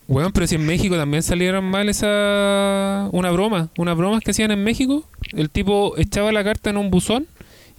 Weón, 0.06 0.32
pero 0.32 0.46
si 0.46 0.56
en 0.56 0.66
México 0.66 0.96
también 0.96 1.22
salieron 1.22 1.64
mal 1.64 1.88
esa... 1.88 3.08
Una 3.12 3.30
broma. 3.30 3.70
Unas 3.78 3.96
bromas 3.96 4.20
que 4.22 4.32
hacían 4.32 4.50
en 4.50 4.62
México. 4.62 5.04
El 5.32 5.48
tipo 5.50 5.96
echaba 5.96 6.30
la 6.32 6.44
carta 6.44 6.68
en 6.70 6.76
un 6.76 6.90
buzón 6.90 7.26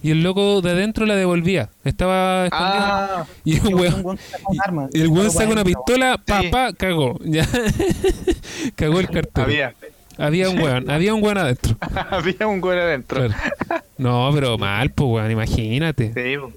y 0.02 0.10
el 0.10 0.22
loco 0.22 0.60
de 0.60 0.70
adentro 0.72 1.06
la 1.06 1.14
devolvía. 1.14 1.70
Estaba 1.84 2.46
escondido. 2.46 2.84
Ah, 2.84 3.26
y 3.44 3.56
el 3.58 3.66
Un 3.66 3.74
weón... 3.74 4.04
un 4.06 4.18
arma. 4.60 4.88
El 4.92 5.08
weón 5.08 5.30
saca 5.30 5.52
una 5.52 5.64
pistola, 5.64 6.18
pa, 6.24 6.40
Sí. 6.42 6.48
pa, 6.48 6.72
cagó. 6.72 7.18
Ya. 7.24 7.46
cagó 8.74 9.00
el 9.00 9.08
cartero. 9.08 9.46
había. 9.46 9.74
Había 10.18 10.48
un 10.50 10.58
weón, 10.60 10.90
había 10.90 11.14
un 11.14 11.22
weón 11.22 11.38
adentro. 11.38 11.76
había 12.10 12.46
un 12.46 12.62
weón 12.62 12.78
adentro. 12.78 13.26
Claro. 13.26 13.34
No, 13.98 14.30
pero 14.34 14.56
mal, 14.58 14.90
pues 14.90 15.08
weón, 15.10 15.30
imagínate. 15.30 16.12
Sí, 16.14 16.38
po. 16.38 16.52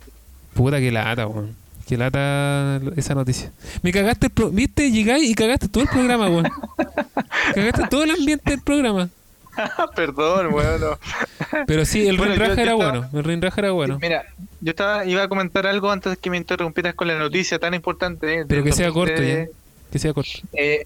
Puta 0.53 0.79
que 0.79 0.91
lata, 0.91 1.27
weón. 1.27 1.55
Que 1.87 1.97
lata 1.97 2.79
esa 2.95 3.15
noticia. 3.15 3.51
Me 3.81 3.91
cagaste 3.91 4.27
el 4.27 4.31
pro- 4.31 4.51
¿Viste? 4.51 4.91
Llegáis 4.91 5.29
y 5.29 5.33
cagaste 5.33 5.67
todo 5.67 5.83
el 5.83 5.89
programa, 5.89 6.29
weón. 6.29 6.47
Cagaste 7.55 7.87
todo 7.89 8.03
el 8.03 8.11
ambiente 8.11 8.51
del 8.51 8.61
programa. 8.61 9.09
Perdón, 9.95 10.53
weón. 10.53 10.79
no. 10.81 10.99
Pero 11.65 11.83
sí, 11.85 12.07
el 12.07 12.17
Bueno, 12.17 12.33
rinraja 12.33 12.53
era 12.61 12.71
estaba- 12.73 12.91
bueno. 12.91 13.09
El 13.13 13.23
rinraja 13.23 13.61
era 13.61 13.71
bueno. 13.71 13.97
Mira, 14.01 14.23
yo 14.61 14.69
estaba 14.69 15.03
iba 15.05 15.23
a 15.23 15.27
comentar 15.27 15.65
algo 15.65 15.89
antes 15.91 16.17
que 16.17 16.29
me 16.29 16.37
interrumpieras 16.37 16.93
con 16.93 17.07
la 17.07 17.17
noticia 17.17 17.57
tan 17.59 17.73
importante. 17.73 18.41
eh, 18.41 18.45
Pero 18.47 18.63
que 18.63 18.71
sea 18.71 18.87
2003. 18.87 19.17
corto 19.19 19.51
ya. 19.51 19.91
Que 19.91 19.99
sea 19.99 20.13
corto. 20.13 20.31
Eh, 20.53 20.85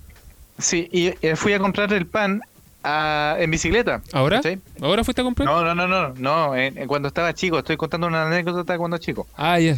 sí, 0.57 0.88
y 0.91 1.13
eh, 1.21 1.36
fui 1.36 1.51
a 1.53 1.59
comprar 1.59 1.91
el 1.93 2.05
pan 2.07 2.41
a- 2.84 3.36
en 3.39 3.49
bicicleta. 3.51 4.01
¿Ahora? 4.11 4.41
¿Ahora 4.81 5.03
fuiste 5.03 5.21
a 5.21 5.23
comprar? 5.25 5.47
No, 5.47 5.63
no, 5.63 5.73
no, 5.75 5.88
no, 5.88 6.13
no, 6.15 6.55
en- 6.55 6.77
en 6.77 6.88
cuando 6.88 7.07
estaba 7.07 7.34
chico, 7.34 7.59
estoy 7.59 7.77
contando 7.77 8.07
una 8.07 8.27
anécdota 8.27 8.77
cuando 8.77 8.97
chico. 8.97 9.27
Ah, 9.36 9.59
ya. 9.59 9.75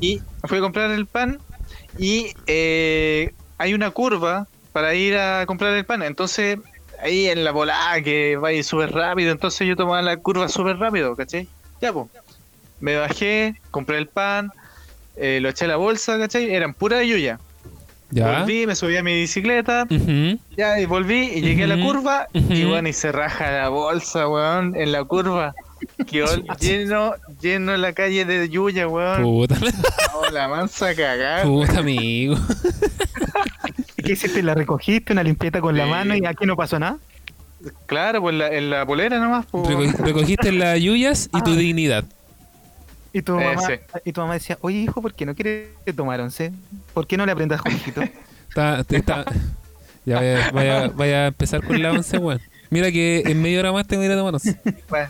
Y 0.00 0.20
fui 0.44 0.58
a 0.58 0.60
comprar 0.60 0.90
el 0.90 1.06
pan 1.06 1.38
y 1.96 2.32
eh, 2.46 3.32
hay 3.58 3.74
una 3.74 3.90
curva 3.90 4.46
para 4.72 4.94
ir 4.94 5.16
a 5.16 5.44
comprar 5.46 5.74
el 5.74 5.84
pan. 5.86 6.02
Entonces, 6.02 6.58
ahí 7.00 7.28
en 7.28 7.44
la 7.44 7.52
volada 7.52 8.00
que 8.02 8.36
va 8.36 8.48
a 8.48 8.52
ir 8.52 8.64
súper 8.64 8.92
rápido, 8.92 9.32
entonces 9.32 9.66
yo 9.66 9.76
tomaba 9.76 10.02
la 10.02 10.16
curva 10.16 10.48
súper 10.48 10.76
rápido, 10.78 11.16
¿cachai? 11.16 11.48
Ya, 11.80 11.92
pues. 11.92 12.06
Me 12.80 12.96
bajé, 12.96 13.54
compré 13.70 13.96
el 13.96 14.08
pan, 14.08 14.50
eh, 15.16 15.40
lo 15.40 15.48
eché 15.48 15.64
a 15.64 15.68
la 15.68 15.76
bolsa, 15.76 16.18
¿cachai? 16.18 16.54
Eran 16.54 16.74
pura 16.74 17.02
yuya. 17.02 17.38
Ya. 18.10 18.40
Volví, 18.40 18.66
me 18.66 18.76
subí 18.76 18.96
a 18.96 19.02
mi 19.02 19.14
bicicleta, 19.14 19.86
ya, 20.56 20.78
y 20.80 20.86
volví 20.86 21.28
y 21.34 21.40
llegué 21.42 21.64
a 21.64 21.66
la 21.66 21.80
curva 21.80 22.28
y 22.32 22.64
bueno, 22.64 22.88
y 22.88 22.92
se 22.92 23.10
raja 23.10 23.50
la 23.50 23.68
bolsa, 23.68 24.28
weón, 24.28 24.76
en 24.76 24.92
la 24.92 25.02
curva. 25.04 25.54
Quedó 26.06 26.26
lleno, 26.60 27.14
lleno 27.40 27.76
la 27.76 27.92
calle 27.92 28.24
de 28.24 28.48
Yuya, 28.48 28.86
weón. 28.86 29.22
Puta, 29.22 29.56
No, 29.58 30.30
la 30.30 30.46
mansa 30.48 30.94
cagada. 30.94 31.42
puta 31.42 31.80
amigo. 31.80 32.36
¿Y 33.96 34.02
qué 34.02 34.12
hiciste? 34.12 34.42
¿La 34.42 34.54
recogiste? 34.54 35.12
¿Una 35.12 35.22
limpieta 35.24 35.60
con 35.60 35.76
la 35.76 35.86
mano 35.86 36.14
y 36.16 36.24
aquí 36.26 36.46
no 36.46 36.56
pasó 36.56 36.78
nada? 36.78 36.98
Claro, 37.86 38.20
pues 38.20 38.36
la, 38.36 38.48
en 38.48 38.70
la 38.70 38.86
polera 38.86 39.18
nomás. 39.18 39.46
Pues. 39.50 39.66
Reco- 39.68 39.96
recogiste 39.98 40.52
las 40.52 40.78
yuyas 40.80 41.28
y 41.34 41.42
tu 41.42 41.50
Ah. 41.52 41.56
dignidad. 41.56 42.04
Y 43.18 43.22
tu, 43.22 43.38
Eh, 43.40 43.44
mamá, 43.54 43.62
sí. 43.66 43.72
y 44.04 44.12
tu 44.12 44.20
mamá 44.20 44.34
decía, 44.34 44.58
oye 44.60 44.78
hijo, 44.78 45.00
¿por 45.00 45.14
qué 45.14 45.24
no 45.24 45.34
quieres 45.34 45.68
tomar 45.96 46.20
once? 46.20 46.52
¿Por 46.92 47.06
qué 47.06 47.16
no 47.16 47.24
le 47.24 47.32
aprendas 47.32 47.60
jueguito? 47.62 48.02
Está, 48.48 48.84
está- 48.90 49.24
Ya 50.04 50.16
vaya, 50.16 50.50
vaya, 50.52 50.88
vaya 50.94 51.16
a 51.24 51.26
empezar 51.28 51.62
con 51.64 51.80
la 51.82 51.92
once, 51.92 52.16
weón. 52.18 52.40
Mira 52.70 52.90
que 52.92 53.22
en 53.26 53.40
media 53.40 53.60
hora 53.60 53.72
más 53.72 53.86
te 53.86 53.96
voy 53.96 54.04
a 54.04 54.06
ir 54.08 54.12
a 54.12 54.16
tomar 54.16 54.34
once. 54.34 54.58
Bueno, 54.88 55.08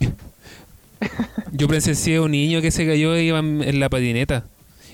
Yo 1.52 1.68
presencié 1.68 2.16
a 2.16 2.22
un 2.22 2.30
niño 2.32 2.60
que 2.60 2.70
se 2.70 2.86
cayó 2.86 3.16
y 3.16 3.28
iba 3.28 3.38
en 3.38 3.80
la 3.80 3.88
patineta. 3.88 4.44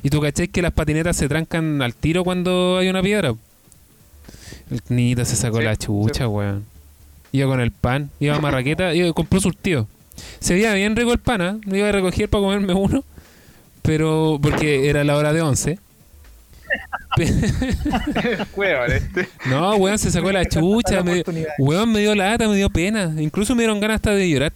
Y 0.02 0.10
tú 0.10 0.20
caché 0.20 0.48
que 0.48 0.62
las 0.62 0.72
patinetas 0.72 1.16
se 1.16 1.28
trancan 1.28 1.80
al 1.82 1.94
tiro 1.94 2.24
cuando 2.24 2.78
hay 2.78 2.88
una 2.88 3.02
piedra. 3.02 3.34
El 4.70 4.80
niñito 4.88 5.24
se 5.24 5.36
sacó 5.36 5.58
Sí, 5.58 5.64
la 5.64 5.76
chucha, 5.76 6.24
sí. 6.24 6.30
weón. 6.30 6.64
Iba 7.32 7.46
con 7.46 7.60
el 7.60 7.70
pan, 7.70 8.10
iba 8.20 8.36
a 8.36 8.40
marraqueta, 8.40 8.94
iba, 8.94 9.12
compró 9.12 9.40
surtido. 9.40 9.86
Se 10.40 10.54
veía 10.54 10.74
bien 10.74 10.94
rico 10.96 11.12
el 11.12 11.18
pan, 11.18 11.40
¿ah? 11.42 11.56
Me 11.66 11.78
iba 11.78 11.88
a 11.88 11.92
recoger 11.92 12.28
para 12.28 12.42
comerme 12.42 12.74
uno. 12.74 13.04
Pero, 13.82 14.38
porque 14.40 14.88
era 14.88 15.02
la 15.04 15.16
hora 15.16 15.32
de 15.32 15.42
once. 15.42 15.78
weón, 18.56 18.92
este. 18.92 19.28
No, 19.46 19.76
weón, 19.76 19.98
se 19.98 20.10
sacó 20.10 20.32
la 20.32 20.44
chucha. 20.46 21.02
Me, 21.02 21.22
weón, 21.58 21.92
me 21.92 22.00
dio 22.00 22.14
lata, 22.14 22.48
me 22.48 22.56
dio 22.56 22.70
pena. 22.70 23.12
Incluso 23.18 23.54
me 23.54 23.62
dieron 23.62 23.80
ganas 23.80 23.96
hasta 23.96 24.12
de 24.12 24.28
llorar. 24.28 24.52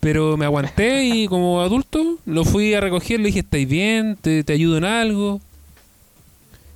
Pero 0.00 0.36
me 0.36 0.44
aguanté 0.44 1.04
y 1.04 1.26
como 1.28 1.62
adulto 1.62 2.18
lo 2.26 2.44
fui 2.44 2.74
a 2.74 2.80
recoger. 2.80 3.20
Le 3.20 3.26
dije, 3.28 3.40
¿estáis 3.40 3.66
bien? 3.68 4.16
¿Te, 4.20 4.44
te 4.44 4.52
ayudo 4.52 4.76
en 4.78 4.84
algo? 4.84 5.40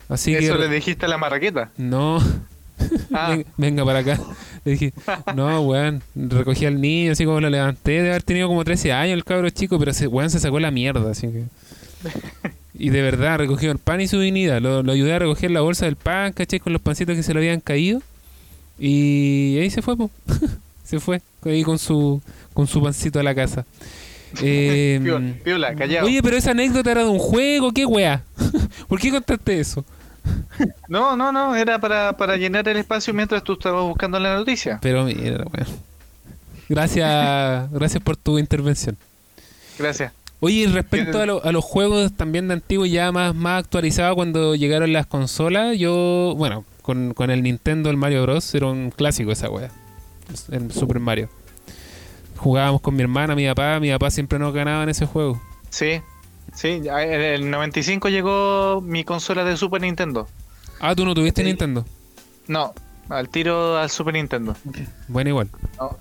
Así 0.09 0.35
Eso 0.35 0.55
que... 0.55 0.59
le 0.61 0.69
dijiste 0.69 1.05
a 1.05 1.09
la 1.09 1.19
marraqueta. 1.19 1.71
No, 1.77 2.19
Ah, 3.13 3.31
ven- 3.37 3.45
venga 3.57 3.85
para 3.85 3.99
acá. 3.99 4.19
Le 4.69 4.73
dije, 4.73 4.93
no, 5.35 5.63
weón. 5.63 6.03
Recogí 6.15 6.67
al 6.67 6.79
niño, 6.79 7.13
así 7.13 7.25
como 7.25 7.41
lo 7.41 7.49
levanté. 7.49 8.03
De 8.03 8.11
haber 8.11 8.23
tenido 8.23 8.49
como 8.49 8.65
13 8.65 8.93
años 8.93 9.15
el 9.15 9.25
cabro 9.25 9.49
chico, 9.49 9.79
pero 9.79 9.93
weón 10.11 10.29
se 10.29 10.39
sacó 10.41 10.61
la 10.61 10.71
mierda, 10.71 11.11
así 11.11 11.29
que... 11.29 11.45
Y 12.75 12.91
de 12.91 13.01
verdad, 13.01 13.39
recogió 13.39 13.73
el 13.73 13.79
pan 13.79 14.03
y 14.03 14.09
su 14.09 14.21
dignidad. 14.21 14.61
Lo, 14.61 14.83
lo 14.83 14.93
ayudé 14.93 15.15
a 15.15 15.19
recoger 15.21 15.51
la 15.51 15.63
bolsa 15.63 15.87
del 15.87 15.97
pan, 15.97 16.33
caché, 16.35 16.61
con 16.61 16.75
los 16.75 16.83
pancitos 16.83 17.17
que 17.17 17.23
se 17.23 17.33
le 17.33 17.41
habían 17.41 17.61
caído. 17.61 18.03
Y 18.79 19.57
ahí 19.59 19.71
se 19.71 19.81
fue, 19.81 19.97
po. 19.97 20.11
se 20.85 21.01
fue, 21.01 21.23
ahí 21.45 21.63
con 21.63 21.79
su, 21.79 22.21
con 22.53 22.67
su 22.67 22.83
pancito 22.83 23.19
a 23.19 23.23
la 23.23 23.35
casa. 23.35 23.65
Eh, 24.43 25.01
piola, 25.43 25.75
callado. 25.75 26.07
oye, 26.07 26.23
pero 26.23 26.37
esa 26.37 26.51
anécdota 26.51 26.91
era 26.91 27.03
de 27.03 27.09
un 27.09 27.19
juego, 27.19 27.73
¿qué 27.73 27.87
wea? 27.87 28.23
¿Por 28.87 29.01
qué 29.01 29.11
contaste 29.11 29.59
eso? 29.59 29.87
No, 30.89 31.17
no, 31.17 31.31
no, 31.33 31.55
era 31.57 31.79
para, 31.81 32.17
para 32.17 32.37
llenar 32.37 32.67
el 32.69 32.77
espacio 32.79 33.13
mientras 33.15 33.43
tú 33.45 33.55
estabas 33.55 33.83
buscando 33.85 34.19
la 34.19 34.35
noticia. 34.37 34.79
Pero 34.83 35.05
mira, 35.05 35.45
weón. 35.53 35.69
Gracias, 36.69 37.71
gracias 37.71 38.03
por 38.03 38.17
tu 38.17 38.39
intervención. 38.39 38.97
Gracias. 39.79 40.13
Oye, 40.41 40.57
y 40.57 40.67
respecto 40.67 41.13
¿Qué- 41.19 41.23
a, 41.23 41.27
lo- 41.27 41.45
a 41.45 41.53
los 41.53 41.65
juegos 41.65 42.13
también 42.13 42.49
de 42.49 42.55
antiguo 42.55 42.87
ya 42.87 43.11
más, 43.11 43.35
más 43.35 43.61
actualizados 43.65 44.15
cuando 44.17 44.55
llegaron 44.55 44.93
las 44.93 45.07
consolas, 45.07 45.77
yo, 45.79 46.35
bueno, 46.37 46.65
con, 46.83 47.15
con 47.15 47.31
el 47.31 47.43
Nintendo, 47.43 47.91
el 47.91 47.97
Mario 47.97 48.23
Bros. 48.23 48.55
era 48.55 48.67
un 48.67 48.91
clásico 48.91 49.33
esa 49.33 49.51
wea. 49.51 49.71
El 50.51 50.71
Super 50.73 51.01
Mario. 51.01 51.29
Jugábamos 52.37 52.81
con 52.83 52.95
mi 52.95 53.03
hermana, 53.03 53.35
mi 53.35 53.47
papá, 53.49 53.81
mi 53.81 53.91
papá 53.91 54.11
siempre 54.11 54.39
nos 54.39 54.53
ganaba 54.55 54.83
en 54.85 54.91
ese 54.91 55.07
juego. 55.07 55.41
Sí, 55.71 56.01
sí, 56.55 56.83
en 56.87 57.21
el 57.21 57.51
95 57.51 58.09
llegó 58.09 58.81
mi 58.81 59.05
consola 59.05 59.45
de 59.45 59.57
Super 59.57 59.81
Nintendo. 59.83 60.29
Ah, 60.81 60.95
tú 60.95 61.05
no 61.05 61.15
tuviste 61.15 61.43
Sí. 61.43 61.47
Nintendo. 61.49 61.85
No, 62.47 62.73
al 63.09 63.29
tiro 63.29 63.77
al 63.79 63.91
Super 63.91 64.15
Nintendo. 64.15 64.57
Bueno, 65.09 65.31
igual. 65.31 65.49
No, 65.79 65.99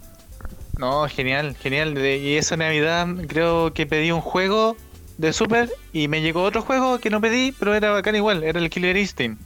no 0.77 1.07
genial, 1.09 1.55
genial. 1.55 1.93
De- 1.93 2.17
Y 2.17 2.35
esa 2.35 2.57
Navidad 2.57 3.07
creo 3.27 3.73
que 3.73 3.85
pedí 3.85 4.11
un 4.11 4.21
juego 4.21 4.75
de 5.17 5.33
Super 5.33 5.69
y 5.93 6.07
me 6.07 6.21
llegó 6.21 6.43
otro 6.43 6.61
juego 6.61 6.99
que 6.99 7.09
no 7.09 7.19
pedí, 7.21 7.51
pero 7.57 7.73
era 7.75 7.91
bacán 7.91 8.15
igual, 8.15 8.43
era 8.43 8.59
el 8.59 8.69
Killer 8.69 8.95
Instinct. 8.97 9.41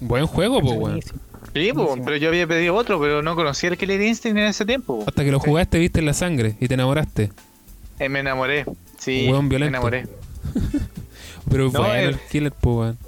Buen 0.00 0.26
juego, 0.26 0.60
pues, 0.60 0.76
weón. 0.78 1.00
Sí, 1.54 1.72
po, 1.72 1.96
pero 2.04 2.16
yo 2.16 2.28
había 2.28 2.46
pedido 2.46 2.74
otro, 2.74 3.00
pero 3.00 3.22
no 3.22 3.34
conocía 3.34 3.70
el 3.70 3.78
Killer 3.78 4.00
Instinct 4.02 4.38
en 4.38 4.44
ese 4.44 4.64
tiempo. 4.64 4.98
po. 5.00 5.04
Hasta 5.08 5.24
que 5.24 5.32
lo 5.32 5.40
jugaste, 5.40 5.78
viste 5.78 6.00
la 6.02 6.12
sangre 6.14 6.54
y 6.60 6.68
te 6.68 6.74
enamoraste. 6.74 7.32
Eh, 7.98 8.08
me 8.08 8.20
enamoré. 8.20 8.66
Sí, 8.98 9.28
me 9.32 9.40
violento. 9.48 9.66
enamoré. 9.76 10.06
Pero 11.50 11.64
No, 11.70 11.80
bueno, 11.80 11.94
el- 11.94 12.08
el 12.10 12.18
Killer, 12.30 12.52
pues, 12.52 12.76
weón. 12.76 12.98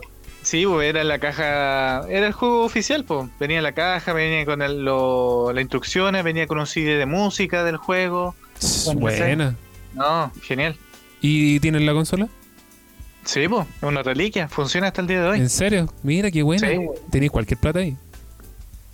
Sí, 0.43 0.67
pues 0.67 0.89
era 0.89 1.05
la 1.05 1.21
caja, 1.21 2.05
era 2.09 2.27
el 2.27 2.33
juego 2.33 2.65
oficial, 2.65 3.05
pues. 3.05 3.29
Venía 3.39 3.63
la 3.63 3.73
caja, 3.73 4.13
venía 4.13 4.45
con 4.45 4.61
el- 4.63 4.85
lo- 4.85 5.53
las 5.53 5.63
instrucciones, 5.63 6.25
venía 6.25 6.47
con 6.49 6.59
un 6.59 6.67
CD 6.67 6.97
de 6.97 7.07
música 7.07 7.63
del 7.63 7.77
juego. 7.77 8.35
Bueno, 8.85 9.01
Buena. 9.01 9.55
No, 9.95 10.33
genial. 10.43 10.77
¿Y 11.21 11.61
tienes 11.61 11.83
la 11.83 11.93
consola? 11.93 12.29
Sí, 13.25 13.47
pues, 13.47 13.67
es 13.77 13.83
una 13.85 14.03
reliquia, 14.03 14.49
funciona 14.49 14.89
hasta 14.89 15.01
el 15.01 15.07
día 15.07 15.23
de 15.23 15.29
hoy. 15.29 15.39
¿En 15.39 15.49
serio? 15.49 15.93
Mira 16.03 16.31
qué 16.33 16.43
buena. 16.43 16.67
Sí. 16.69 16.77
Tenéis 17.11 17.31
cualquier 17.31 17.61
plata 17.61 17.79
ahí. 17.79 17.97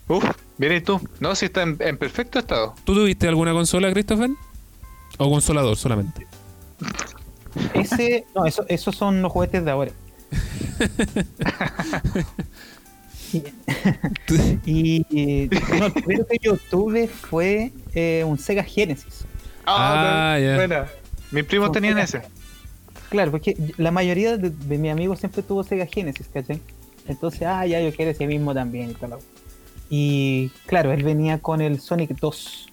Uf, 0.06 0.24
mira 0.58 0.82
tú. 0.82 1.00
No, 1.20 1.34
si 1.34 1.46
está 1.46 1.62
en, 1.62 1.76
en 1.80 1.96
perfecto 1.96 2.38
estado. 2.38 2.74
¿Tú 2.84 2.94
tuviste 2.94 3.26
alguna 3.26 3.52
consola, 3.52 3.90
Christopher? 3.90 4.30
¿O 5.16 5.30
consolador 5.30 5.76
solamente? 5.78 6.26
Ese, 7.74 8.26
no, 8.34 8.46
eso, 8.46 8.64
esos 8.68 8.94
son 8.96 9.20
los 9.22 9.30
juguetes 9.32 9.64
de 9.64 9.70
ahora. 9.70 9.92
Y 14.64 15.04
eh, 15.14 15.48
no, 15.78 15.86
el 15.86 15.92
primero 15.92 16.26
que 16.26 16.38
yo 16.40 16.56
tuve 16.70 17.08
fue 17.08 17.72
eh, 17.94 18.24
un 18.26 18.38
Sega 18.38 18.62
Genesis. 18.64 19.24
Ah, 19.66 20.32
Ah, 20.34 20.38
ya. 20.38 20.56
buena. 20.56 20.86
Mis 21.30 21.44
primos 21.44 21.72
tenían 21.72 21.94
Sega. 22.06 22.24
ese. 22.24 22.30
Claro, 23.10 23.30
porque 23.30 23.56
la 23.76 23.90
mayoría 23.90 24.36
de, 24.36 24.50
de 24.50 24.78
mis 24.78 24.90
amigos 24.90 25.18
siempre 25.18 25.42
tuvo 25.42 25.62
Sega 25.62 25.86
Genesis, 25.86 26.28
¿cachai? 26.32 26.60
Entonces, 27.06 27.42
ah, 27.42 27.66
ya 27.66 27.80
yo 27.80 27.92
quiero 27.94 28.10
ese 28.10 28.26
mismo 28.26 28.54
también 28.54 28.90
y 28.90 28.94
tal. 28.94 29.14
Y 29.90 30.50
claro, 30.66 30.92
él 30.92 31.02
venía 31.02 31.38
con 31.38 31.60
el 31.60 31.80
Sonic 31.80 32.10
2. 32.18 32.68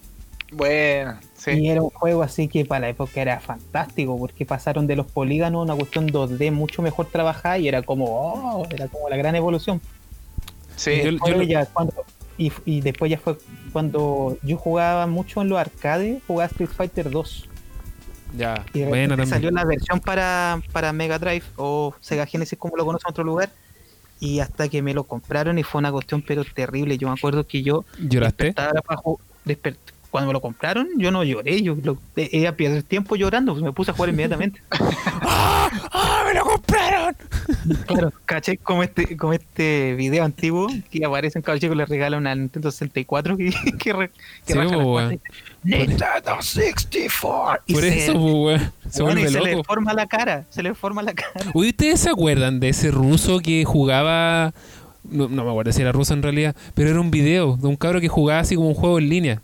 Bueno, 0.54 1.18
sí. 1.46 1.52
Y 1.52 1.70
era 1.70 1.82
un 1.82 1.90
juego 1.92 2.24
así 2.24 2.48
que 2.50 2.66
para 2.66 2.82
la 2.82 2.90
época 2.90 3.22
era 3.22 3.40
fantástico, 3.40 4.18
porque 4.18 4.46
pasaron 4.46 4.88
de 4.88 4.96
los 4.98 5.06
polígonos 5.06 5.60
a 5.62 5.64
una 5.64 5.76
cuestión 5.76 6.08
2D 6.10 6.52
mucho 6.52 6.82
mejor 6.82 7.06
trabajada 7.06 7.58
y 7.60 7.68
era 7.68 7.82
como, 7.84 8.06
oh, 8.08 8.68
era 8.70 8.88
como 8.88 9.08
la 9.10 9.16
gran 9.18 9.36
evolución. 9.36 9.80
sí. 10.76 10.98
Yo- 11.04 11.12
Después 11.12 11.38
lo- 11.38 11.44
ya 11.44 11.66
cuando- 11.68 11.94
y, 12.38 12.52
y 12.66 12.82
después 12.82 13.10
ya 13.10 13.18
fue 13.18 13.38
cuando 13.72 14.38
yo 14.44 14.58
jugaba 14.58 15.08
mucho 15.08 15.42
en 15.42 15.48
los 15.48 15.58
arcades, 15.58 16.22
jugaba 16.28 16.48
Street 16.48 16.70
Fighter 16.70 17.10
2. 17.10 17.48
Ya, 18.38 18.66
Y 18.74 18.82
también. 18.82 19.26
salió 19.28 19.50
la 19.52 19.64
versión 19.64 20.02
para, 20.02 20.60
para 20.74 20.92
Mega 20.92 21.18
Drive 21.18 21.44
o 21.56 21.94
Sega 22.02 22.26
Genesis 22.26 22.60
como 22.60 22.76
lo 22.76 22.86
conocen 22.86 23.08
en 23.08 23.12
otro 23.12 23.24
lugar. 23.24 23.50
Y 24.20 24.40
hasta 24.40 24.68
que 24.68 24.82
me 24.82 24.94
lo 24.94 25.06
compraron 25.06 25.58
y 25.60 25.64
fue 25.64 25.80
una 25.80 25.92
cuestión 25.92 26.22
pero 26.22 26.44
terrible. 26.44 26.98
Yo 26.98 27.08
me 27.08 27.14
acuerdo 27.14 27.46
que 27.48 27.64
yo 27.64 27.86
¿Lloraste? 28.00 28.46
despertaba 28.46 28.82
para 28.82 29.00
cuando 30.16 30.28
me 30.30 30.34
lo 30.34 30.40
compraron 30.40 30.88
yo 30.98 31.12
no 31.12 31.26
lloré, 31.26 31.62
yo 31.62 31.76
lo, 31.84 31.98
eh, 32.16 32.30
iba 32.32 32.50
a 32.52 32.54
perder 32.56 32.84
tiempo 32.84 33.18
llorando, 33.18 33.52
pues 33.52 33.66
me 33.66 33.74
puse 33.74 33.92
a 33.92 33.94
jugar 33.94 34.12
inmediatamente. 34.12 34.62
¡Ah, 35.22 36.24
me 36.26 36.34
lo 36.34 36.46
compraron! 36.46 37.16
claro, 37.86 38.14
caché 38.24 38.56
como 38.58 38.82
este, 38.82 39.18
como 39.18 39.34
este 39.34 39.94
video 39.96 40.24
antiguo 40.24 40.70
que 40.90 41.04
aparece 41.04 41.38
en 41.40 41.44
cada 41.44 41.60
chico 41.60 41.76
le 41.76 41.86
regala 41.86 42.16
una 42.18 42.34
Nintendo 42.34 42.72
64 42.72 43.36
que, 43.36 43.52
que, 43.80 43.92
re- 43.92 44.12
que 44.46 44.54
Sí, 44.54 44.60
raja 44.60 44.78
las 44.78 45.10
dice, 45.10 45.22
Nintendo 45.64 46.42
64 46.42 47.64
y 47.68 47.74
Por 47.74 47.82
se- 47.84 47.98
eso, 48.06 48.14
pues. 48.14 48.62
Se 48.90 49.04
Bueno, 49.04 49.20
y 49.20 49.28
se 49.28 49.42
le 49.42 49.64
forma 49.66 49.94
la 49.94 50.06
cara, 50.08 50.46
se 50.50 50.64
le 50.64 50.74
forma 50.76 51.02
la 51.04 51.14
cara. 51.14 51.34
Oye, 51.54 51.72
¿ustedes 51.72 52.00
se 52.00 52.10
acuerdan 52.10 52.62
de 52.62 52.70
ese 52.70 52.90
ruso 52.90 53.42
que 53.42 53.66
jugaba... 53.66 54.54
No, 55.04 55.28
no 55.28 55.44
me 55.44 55.50
acuerdo 55.52 55.74
si 55.74 55.82
era 55.82 55.92
ruso 55.92 56.14
en 56.14 56.24
realidad, 56.24 56.56
pero 56.74 56.90
era 56.90 57.02
un 57.02 57.12
video 57.12 57.58
de 57.58 57.68
un 57.68 57.76
cabro 57.76 58.00
que 58.02 58.08
jugaba 58.08 58.40
así 58.40 58.56
como 58.56 58.70
un 58.70 58.74
juego 58.76 58.98
en 58.98 59.10
línea. 59.10 59.42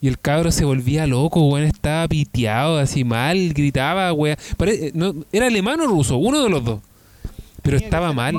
Y 0.00 0.08
el 0.08 0.18
cabro 0.18 0.52
se 0.52 0.64
volvía 0.64 1.06
loco, 1.06 1.42
weón, 1.48 1.66
estaba 1.66 2.06
piteado, 2.06 2.78
así 2.78 3.02
mal, 3.04 3.52
gritaba, 3.52 4.12
weón. 4.12 4.36
Pare- 4.56 4.92
no, 4.94 5.14
¿Era 5.32 5.46
alemán 5.46 5.80
o 5.80 5.86
ruso? 5.86 6.16
Uno 6.18 6.42
de 6.42 6.48
los 6.50 6.64
dos. 6.64 6.80
Pero 7.62 7.76
estaba 7.76 8.12
mal. 8.12 8.36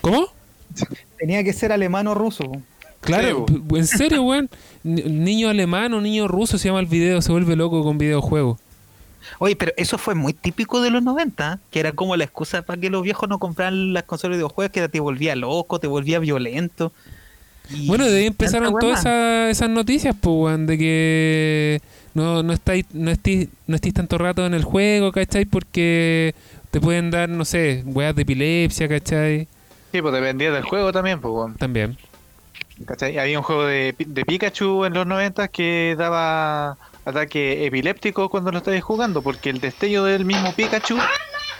¿Cómo? 0.00 0.26
Tenía 1.18 1.42
que 1.44 1.52
ser 1.52 1.72
alemán 1.72 2.06
o 2.06 2.14
ruso. 2.14 2.50
Claro, 3.00 3.46
en 3.74 3.86
serio, 3.86 4.22
weón. 4.22 4.48
Ni- 4.84 5.02
Niño 5.02 5.48
alemán 5.48 5.92
o 5.94 6.00
niño 6.00 6.28
ruso 6.28 6.58
se 6.58 6.68
llama 6.68 6.80
el 6.80 6.86
video, 6.86 7.20
se 7.22 7.32
vuelve 7.32 7.56
loco 7.56 7.82
con 7.82 7.98
videojuegos. 7.98 8.58
Oye, 9.38 9.54
pero 9.56 9.72
eso 9.76 9.98
fue 9.98 10.14
muy 10.14 10.32
típico 10.32 10.80
de 10.80 10.90
los 10.90 11.02
90, 11.02 11.60
que 11.70 11.80
era 11.80 11.92
como 11.92 12.16
la 12.16 12.24
excusa 12.24 12.62
para 12.62 12.80
que 12.80 12.90
los 12.90 13.02
viejos 13.02 13.28
no 13.28 13.38
compraran 13.38 13.92
las 13.92 14.02
consolas 14.04 14.34
de 14.36 14.38
videojuegos, 14.38 14.72
que 14.72 14.88
te 14.88 15.00
volvía 15.00 15.36
loco, 15.36 15.78
te 15.78 15.86
volvía 15.86 16.18
violento. 16.18 16.92
Y 17.70 17.86
Bueno, 17.86 18.04
de 18.04 18.18
ahí 18.18 18.26
empezaron 18.26 18.78
todas 18.78 19.04
esas 19.50 19.70
noticias, 19.70 20.14
pues, 20.20 20.66
de 20.66 20.78
que 20.78 21.80
no, 22.14 22.42
no 22.42 22.52
estáis, 22.52 22.84
no 22.92 23.10
estéis, 23.10 23.48
no 23.66 23.76
estéis 23.76 23.94
tanto 23.94 24.18
rato 24.18 24.44
en 24.46 24.54
el 24.54 24.64
juego, 24.64 25.12
¿cachai? 25.12 25.44
Porque 25.44 26.34
te 26.70 26.80
pueden 26.80 27.10
dar, 27.10 27.28
no 27.28 27.44
sé, 27.44 27.82
weas 27.86 28.14
de 28.14 28.22
epilepsia, 28.22 28.88
¿cachai? 28.88 29.48
Sí, 29.92 30.00
pues 30.02 30.12
dependía 30.14 30.50
del 30.52 30.64
juego 30.64 30.92
también, 30.92 31.20
pues, 31.20 31.32
weón. 31.32 31.54
También. 31.56 31.96
¿Cachai? 32.86 33.18
Había 33.18 33.38
un 33.38 33.44
juego 33.44 33.64
de, 33.66 33.94
Pi- 33.96 34.06
de 34.08 34.24
Pikachu 34.24 34.84
en 34.84 34.94
los 34.94 35.06
90 35.06 35.48
que 35.48 35.94
daba 35.96 36.78
ataque 37.04 37.66
epiléptico 37.66 38.28
cuando 38.28 38.50
lo 38.50 38.58
estabas 38.58 38.82
jugando, 38.82 39.22
porque 39.22 39.50
el 39.50 39.60
destello 39.60 40.04
del 40.04 40.24
mismo 40.24 40.52
Pikachu 40.52 40.98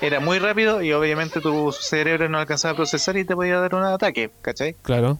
era 0.00 0.20
muy 0.20 0.38
rápido 0.38 0.82
y 0.82 0.92
obviamente 0.92 1.40
tu 1.40 1.70
cerebro 1.72 2.28
no 2.28 2.38
alcanzaba 2.38 2.72
a 2.72 2.76
procesar 2.76 3.16
y 3.16 3.24
te 3.24 3.34
podía 3.34 3.60
dar 3.60 3.74
un 3.74 3.84
ataque, 3.84 4.30
¿cachai? 4.42 4.74
Claro. 4.82 5.18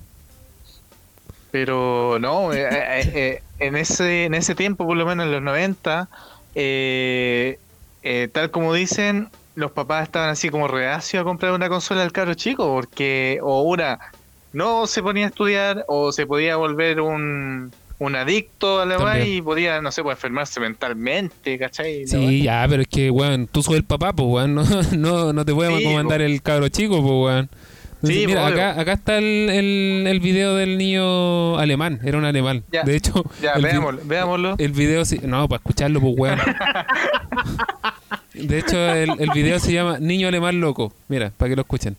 Pero 1.52 2.18
no, 2.18 2.52
eh, 2.52 2.66
eh, 2.70 3.10
eh, 3.14 3.42
en, 3.60 3.76
ese, 3.76 4.24
en 4.24 4.34
ese 4.34 4.54
tiempo, 4.56 4.86
por 4.86 4.96
lo 4.96 5.06
menos 5.06 5.26
en 5.26 5.32
los 5.32 5.42
90, 5.42 6.08
eh, 6.54 7.58
eh, 8.02 8.28
tal 8.32 8.50
como 8.50 8.72
dicen, 8.74 9.28
los 9.54 9.70
papás 9.72 10.04
estaban 10.04 10.30
así 10.30 10.48
como 10.48 10.66
reacios 10.66 11.20
a 11.20 11.24
comprar 11.24 11.52
una 11.52 11.68
consola 11.68 12.02
al 12.02 12.10
caro 12.12 12.34
chico, 12.34 12.66
porque 12.74 13.38
o 13.42 13.62
una 13.62 13.98
no 14.52 14.86
se 14.86 15.02
ponía 15.02 15.26
a 15.26 15.28
estudiar 15.28 15.84
o 15.88 16.10
se 16.12 16.26
podía 16.26 16.56
volver 16.56 17.00
un, 17.00 17.70
un 17.98 18.16
adicto 18.16 18.80
a 18.80 18.86
la 18.86 18.98
weá 18.98 19.24
y 19.24 19.40
podía, 19.40 19.80
no 19.80 19.92
sé, 19.92 20.02
pues 20.02 20.16
enfermarse 20.16 20.58
mentalmente, 20.58 21.58
¿cachai? 21.58 22.06
Sí, 22.06 22.42
ya, 22.42 22.66
pero 22.68 22.82
es 22.82 22.88
que, 22.88 23.10
weón, 23.10 23.46
tú 23.46 23.62
soy 23.62 23.76
el 23.76 23.84
papá, 23.84 24.12
pues, 24.12 24.26
weón, 24.28 24.54
no, 24.54 24.64
no, 24.96 25.32
no 25.32 25.44
te 25.44 25.52
a 25.52 25.78
Sí, 25.78 25.84
comandar 25.84 26.18
po. 26.18 26.24
el 26.24 26.42
cabro 26.42 26.68
chico, 26.68 27.00
pues, 27.02 27.12
weón. 27.12 27.50
Sí, 28.02 28.26
mira, 28.26 28.46
acá, 28.46 28.80
acá 28.80 28.92
está 28.94 29.18
el, 29.18 29.48
el, 29.50 30.06
el 30.08 30.20
video 30.20 30.56
del 30.56 30.76
niño 30.76 31.58
alemán, 31.58 32.00
era 32.04 32.18
un 32.18 32.24
alemán. 32.24 32.64
Ya, 32.72 32.82
de 32.82 32.96
hecho, 32.96 33.24
Ya, 33.40 33.52
el 33.52 33.62
veámoslo, 33.62 34.00
veámoslo. 34.04 34.54
El 34.58 34.72
video, 34.72 35.02
no, 35.22 35.48
para 35.48 35.58
escucharlo, 35.58 36.00
pues, 36.00 36.14
weón. 36.16 36.38
De 38.34 38.58
hecho, 38.58 38.76
el, 38.94 39.10
el 39.18 39.30
video 39.34 39.58
se 39.58 39.72
llama 39.72 39.98
Niño 39.98 40.26
Alemán 40.28 40.58
Loco. 40.60 40.92
Mira, 41.08 41.32
para 41.36 41.50
que 41.50 41.56
lo 41.56 41.62
escuchen. 41.62 41.96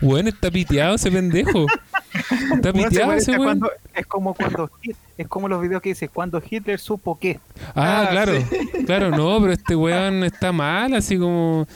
Weón, 0.00 0.28
está 0.28 0.50
piteado 0.50 0.94
ese 0.96 1.10
pendejo. 1.10 1.66
Está 2.54 2.72
piteado 2.72 3.12
ese 3.14 3.32
weón. 3.32 3.44
cuando- 3.44 3.70
es 3.94 4.06
como 4.06 4.34
cuando 4.34 4.70
Hit- 4.82 4.96
es 5.18 5.28
como 5.28 5.48
los 5.48 5.60
videos 5.62 5.80
que 5.82 5.90
dice 5.90 6.08
cuando 6.08 6.42
Hitler 6.48 6.78
supo 6.80 7.18
que 7.18 7.38
Ah, 7.74 8.02
Ah, 8.04 8.08
claro. 8.10 8.32
Claro, 8.86 9.10
no, 9.10 9.40
pero 9.40 9.52
este 9.52 9.74
weón 9.76 10.24
está 10.24 10.52
mal, 10.52 10.94
así 10.94 11.18
como. 11.18 11.66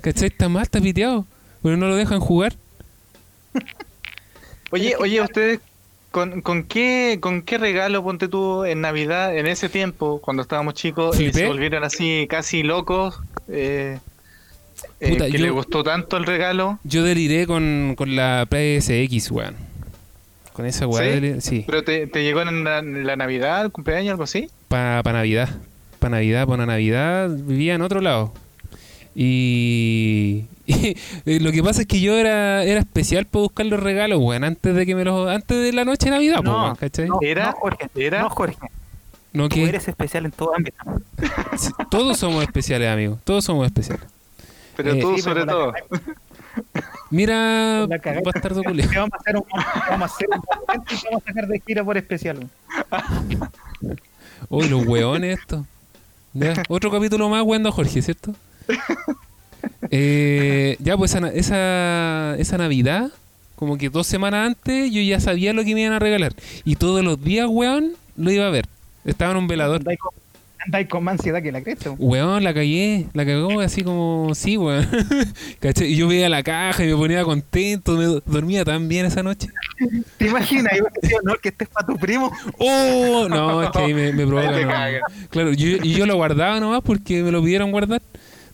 ¿Cachai? 0.00 0.28
Está 0.28 0.48
mal, 0.48 0.62
está 0.64 0.80
piteado. 0.80 1.24
Pero 1.62 1.76
no 1.76 1.88
lo 1.88 1.96
dejan 1.96 2.20
jugar. 2.20 2.54
Oye, 4.70 4.96
oye, 4.98 5.20
ustedes, 5.20 5.60
¿con, 6.10 6.42
con 6.42 6.64
qué 6.64 7.18
con 7.20 7.42
qué 7.42 7.58
regalo 7.58 8.02
ponte 8.02 8.28
tú 8.28 8.64
en 8.64 8.80
Navidad, 8.80 9.36
en 9.36 9.46
ese 9.46 9.68
tiempo, 9.68 10.20
cuando 10.20 10.42
estábamos 10.42 10.74
chicos, 10.74 11.18
y 11.20 11.32
se 11.32 11.46
volvieron 11.46 11.84
así 11.84 12.26
casi 12.28 12.62
locos? 12.62 13.20
Eh, 13.48 13.98
eh, 15.00 15.10
Puta, 15.10 15.26
que 15.26 15.32
yo- 15.38 15.44
les 15.44 15.52
gustó 15.52 15.82
tanto 15.84 16.16
el 16.16 16.24
regalo, 16.24 16.78
Yo 16.84 17.02
deliré 17.02 17.46
con, 17.46 17.94
con 17.96 18.14
la 18.16 18.46
PSX, 18.48 19.30
weón. 19.30 19.54
Con 20.52 20.66
esa 20.66 20.86
weá. 20.86 21.40
¿Sí? 21.40 21.64
pero 21.66 21.82
te, 21.82 22.06
te 22.06 22.22
llegó 22.22 22.42
en 22.42 22.62
la, 22.64 22.78
en 22.78 23.06
la 23.06 23.16
Navidad, 23.16 23.64
el 23.64 23.72
cumpleaños, 23.72 24.12
algo 24.12 24.22
así. 24.24 24.48
para 24.68 25.02
Navidad. 25.02 25.48
Para 25.98 26.16
Navidad, 26.16 26.46
para 26.46 26.64
Navidad. 26.66 27.28
Vivía 27.30 27.74
en 27.74 27.82
otro 27.82 28.00
lado. 28.00 28.32
Y, 29.16 30.44
y 30.66 31.38
lo 31.40 31.52
que 31.52 31.62
pasa 31.62 31.82
es 31.82 31.86
que 31.86 32.00
yo 32.00 32.16
era, 32.18 32.62
era 32.64 32.80
especial 32.80 33.26
para 33.26 33.42
buscar 33.42 33.66
los 33.66 33.80
regalos, 33.80 34.18
weón. 34.20 34.44
Antes 34.44 34.74
de 34.74 34.86
que 34.86 34.94
me 34.94 35.04
los. 35.04 35.28
Antes 35.28 35.58
de 35.62 35.72
la 35.72 35.84
noche 35.84 36.06
de 36.06 36.10
Navidad, 36.12 36.36
po, 36.36 36.42
No, 36.44 36.62
weón, 36.64 36.76
¿cachai? 36.76 37.08
no, 37.08 37.18
Era- 37.22 37.46
no, 37.46 37.52
Jorge, 37.52 37.88
era- 37.96 38.22
no 38.22 38.30
Jorge, 38.30 38.56
No 39.32 39.48
tú 39.48 39.56
que 39.56 39.64
eres 39.64 39.88
especial 39.88 40.24
en 40.26 40.30
todo 40.32 40.54
ámbito. 40.54 40.76
todos 41.90 42.18
somos 42.18 42.42
especiales, 42.42 42.88
amigos. 42.88 43.18
Todos 43.24 43.44
somos 43.44 43.66
especiales. 43.66 44.04
Pero 44.76 44.92
Eh, 44.92 45.00
tú 45.00 45.16
Sí, 45.16 45.22
sobre 45.22 45.44
todo. 45.46 45.72
Mira, 47.10 47.86
bastardo 48.24 48.62
vamos 48.94 49.12
a 49.12 49.16
hacer 49.16 49.36
un 49.36 49.44
vamos 49.88 50.10
a 50.10 50.14
hacer 50.14 50.28
un 50.30 50.42
momento 50.66 50.94
y 50.94 51.04
vamos 51.04 51.22
a 51.22 51.26
sacar 51.26 51.46
de 51.46 51.62
gira 51.66 51.84
por 51.84 51.96
especial. 51.96 52.48
Uy, 54.48 54.68
los 54.68 54.86
hueones 54.86 55.38
estos. 55.38 55.64
Ya, 56.32 56.54
otro 56.68 56.90
capítulo 56.90 57.28
más, 57.28 57.42
weón, 57.42 57.64
Jorge, 57.70 58.02
¿cierto? 58.02 58.34
Eh, 59.90 60.76
ya, 60.80 60.96
pues 60.96 61.14
esa, 61.14 62.34
esa 62.36 62.58
Navidad, 62.58 63.12
como 63.54 63.78
que 63.78 63.88
dos 63.88 64.08
semanas 64.08 64.48
antes, 64.48 64.90
yo 64.90 65.00
ya 65.00 65.20
sabía 65.20 65.52
lo 65.52 65.64
que 65.64 65.74
me 65.74 65.82
iban 65.82 65.92
a 65.92 66.00
regalar. 66.00 66.34
Y 66.64 66.74
todos 66.74 67.04
los 67.04 67.22
días, 67.22 67.46
weón, 67.48 67.92
lo 68.16 68.32
iba 68.32 68.46
a 68.46 68.50
ver. 68.50 68.66
Estaba 69.04 69.30
en 69.30 69.36
un 69.38 69.46
velador. 69.46 69.82
Andáis 70.66 70.88
con, 70.88 71.04
más 71.04 71.12
ansiedad 71.18 71.42
que 71.42 71.52
la 71.52 71.60
cresta. 71.62 71.90
Weón, 71.98 72.42
la 72.44 72.54
cagué, 72.54 73.06
la 73.12 73.24
cagó 73.26 73.60
así 73.60 73.82
como, 73.82 74.34
sí, 74.34 74.56
weón. 74.56 74.88
Y 75.80 75.96
yo 75.96 76.08
veía 76.08 76.28
la 76.28 76.42
caja 76.42 76.84
y 76.84 76.88
me 76.88 76.96
ponía 76.96 77.24
contento, 77.24 77.96
me 77.96 78.04
do- 78.04 78.22
dormía 78.26 78.64
tan 78.64 78.88
bien 78.88 79.06
esa 79.06 79.22
noche. 79.22 79.48
¿Te 80.18 80.26
imaginas? 80.28 80.72
Iba 80.76 80.88
a 80.88 80.92
decir, 81.00 81.16
no, 81.24 81.34
que 81.36 81.48
este 81.50 81.64
es 81.64 81.70
para 81.70 81.86
tu 81.86 81.96
primo. 81.98 82.30
¡Oh! 82.58 83.26
No, 83.28 83.62
es 83.62 83.70
que 83.70 83.78
ahí 83.78 83.94
me, 83.94 84.12
me 84.12 84.26
provoca. 84.26 84.50
No. 84.60 85.28
Claro, 85.30 85.52
yo, 85.52 85.68
y 85.82 85.94
yo 85.94 86.06
lo 86.06 86.16
guardaba 86.16 86.60
nomás 86.60 86.82
porque 86.82 87.22
me 87.22 87.30
lo 87.30 87.42
pidieron 87.42 87.70
guardar. 87.72 88.02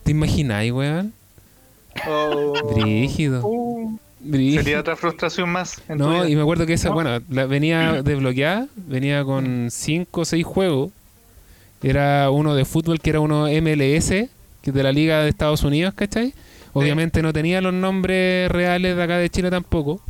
¿Te 0.04 0.10
imagináis, 0.12 0.72
weón? 0.72 1.12
Oh. 2.08 2.52
Brígido. 2.74 3.42
Uh, 3.46 3.98
brígido. 4.20 4.62
sería 4.62 4.80
otra 4.80 4.96
frustración 4.96 5.50
más. 5.50 5.82
en 5.88 5.98
tu 5.98 6.04
No, 6.04 6.10
vida. 6.22 6.28
y 6.30 6.36
me 6.36 6.42
acuerdo 6.42 6.66
que 6.66 6.74
esa, 6.74 6.88
No. 6.88 6.94
bueno, 6.94 7.20
la- 7.28 7.46
venía 7.46 8.02
desbloqueada, 8.04 8.66
venía 8.76 9.24
con 9.24 9.68
5 9.70 10.20
o 10.20 10.24
6 10.24 10.44
juegos. 10.44 10.90
Era 11.82 12.30
uno 12.30 12.54
de 12.54 12.64
fútbol 12.64 13.00
que 13.00 13.10
era 13.10 13.20
uno 13.20 13.46
MLS, 13.46 14.08
que 14.08 14.28
es 14.64 14.74
de 14.74 14.82
la 14.82 14.92
Liga 14.92 15.22
de 15.22 15.28
Estados 15.30 15.62
Unidos, 15.62 15.94
¿cachai? 15.94 16.34
Obviamente 16.72 17.22
no 17.22 17.32
tenía 17.32 17.60
los 17.60 17.72
nombres 17.74 18.50
reales 18.50 18.96
de 18.96 19.02
acá 19.02 19.16
de 19.18 19.28
Chile 19.30 19.50
tampoco. 19.50 20.00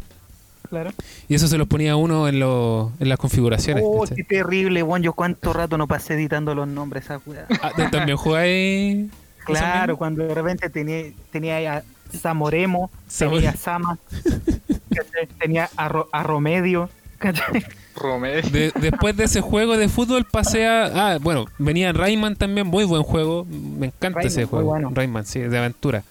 Claro. 0.69 0.91
Y 1.29 1.35
eso 1.35 1.49
se 1.49 1.59
los 1.59 1.67
ponía 1.67 1.97
uno 1.97 2.29
en, 2.29 2.39
los 2.39 2.91
en 3.01 3.09
las 3.09 3.19
configuraciones. 3.19 3.83
Oh, 3.87 4.01
¿cachai? 4.03 4.17
qué 4.19 4.25
terrible, 4.25 4.83
weón. 4.83 5.03
Yo 5.03 5.15
cuánto 5.15 5.53
rato 5.53 5.79
no 5.79 5.87
pasé 5.89 6.15
editando 6.15 6.55
los 6.55 6.69
nombres 6.69 7.11
a. 7.11 7.21
Ah, 7.63 7.73
¿tú 7.75 7.83
¿También 7.91 8.17
jugáis? 8.17 9.09
Claro, 9.45 9.97
cuando 9.97 10.23
de 10.25 10.35
repente 10.35 10.71
tenía, 10.71 11.07
tenía 11.33 11.79
a 11.79 11.83
Zamoremo, 12.17 12.91
Zamore- 13.11 13.35
tenía 13.37 13.51
a 13.51 13.57
Sama, 13.57 13.99
tenía 15.41 15.71
a, 15.77 15.89
Ro- 15.89 16.09
a 16.13 16.23
Romedio, 16.23 16.89
¿cachai? 17.19 17.65
Romero. 18.01 18.49
De- 18.49 18.73
después 18.81 19.17
de 19.17 19.25
ese 19.25 19.41
juego 19.41 19.77
de 19.77 19.89
fútbol 19.89 20.25
pasé 20.25 20.67
a... 20.67 20.85
Ah, 21.15 21.19
bueno, 21.21 21.47
venía 21.59 21.93
Rayman 21.93 22.35
también, 22.37 22.67
muy 22.67 22.85
buen 22.85 23.03
juego. 23.03 23.45
Me 23.49 23.87
encanta 23.87 24.19
Rayman, 24.21 24.27
ese 24.27 24.45
juego. 24.47 24.67
bueno. 24.71 24.91
Rayman, 24.93 25.25
sí, 25.27 25.41
de 25.41 25.59
aventura. 25.59 26.03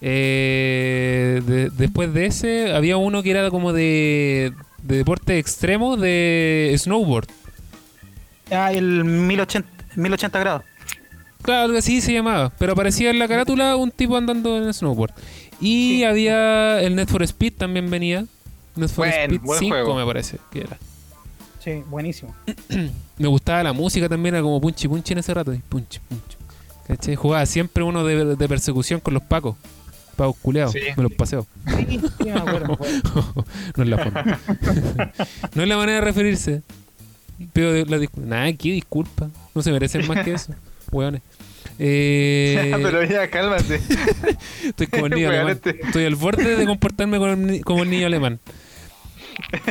Eh, 0.00 1.42
de- 1.46 1.70
después 1.70 2.12
de 2.12 2.26
ese 2.26 2.72
había 2.74 2.96
uno 2.96 3.22
que 3.22 3.30
era 3.30 3.50
como 3.50 3.72
de, 3.72 4.52
de 4.82 4.96
deporte 4.98 5.38
extremo 5.38 5.96
de 5.96 6.74
snowboard. 6.78 7.26
Ah, 8.50 8.72
el 8.72 9.04
1080, 9.04 9.68
1080 9.96 10.38
grados. 10.38 10.62
Claro, 11.42 11.64
algo 11.66 11.78
así 11.78 12.00
se 12.00 12.12
llamaba. 12.12 12.52
Pero 12.58 12.72
aparecía 12.72 13.10
en 13.10 13.18
la 13.18 13.28
carátula 13.28 13.76
un 13.76 13.90
tipo 13.90 14.16
andando 14.16 14.56
en 14.56 14.72
snowboard. 14.72 15.12
Y 15.60 15.98
Sí. 15.98 16.04
había 16.04 16.80
el 16.82 16.94
Net 16.96 17.08
for 17.08 17.22
Speed 17.22 17.54
también 17.56 17.88
venía. 17.90 18.24
Net 18.74 18.88
for 18.88 19.06
Speed 19.06 19.40
buen 19.40 19.58
5 19.60 19.74
juego. 19.74 19.94
me 19.96 20.04
parece 20.04 20.38
que 20.52 20.60
era. 20.60 20.76
Sí, 21.66 21.82
buenísimo. 21.90 22.32
Me 23.18 23.26
gustaba 23.26 23.60
la 23.64 23.72
música 23.72 24.08
también, 24.08 24.36
era 24.36 24.42
como 24.42 24.60
punchi 24.60 24.86
punchi 24.86 25.14
en 25.14 25.18
ese 25.18 25.34
rato. 25.34 25.52
y 25.52 25.58
Punchi 25.58 25.98
punchi. 25.98 26.36
¿Cachai? 26.86 27.16
Jugaba 27.16 27.44
siempre 27.44 27.82
uno 27.82 28.04
de, 28.04 28.36
de 28.36 28.48
persecución 28.48 29.00
con 29.00 29.14
los 29.14 29.22
pacos. 29.24 29.56
Pacos 30.14 30.36
culeados. 30.40 30.72
Sí. 30.74 30.78
Me 30.96 31.02
los 31.02 31.12
paseo. 31.14 31.44
Sí, 31.76 32.00
sí, 32.18 32.24
me 32.24 32.34
acuerdo. 32.34 32.78
no 33.76 33.82
es 33.82 33.88
la 33.88 33.98
forma. 33.98 34.38
no 35.54 35.62
es 35.64 35.68
la 35.68 35.76
manera 35.76 35.98
de 35.98 36.00
referirse. 36.02 36.62
Pero 37.52 37.84
la 37.84 37.98
disculpa. 37.98 38.28
Nada, 38.28 38.52
qué 38.52 38.70
disculpa. 38.70 39.28
No 39.52 39.60
se 39.60 39.72
merecen 39.72 40.06
más 40.06 40.24
que 40.24 40.34
eso. 40.34 40.54
Hueones. 40.92 41.20
Eh, 41.80 42.72
Pero 42.80 43.02
ya, 43.02 43.28
cálmate. 43.28 43.80
Estoy 44.64 44.86
como 44.86 45.06
el 45.06 45.14
niño 45.14 45.28
alemán. 45.30 45.46
Hueonete. 45.46 45.80
Estoy 45.84 46.04
al 46.04 46.14
borde 46.14 46.54
de 46.56 46.64
comportarme 46.64 47.18
como 47.64 47.82
el 47.82 47.90
niño 47.90 48.06
alemán. 48.06 48.38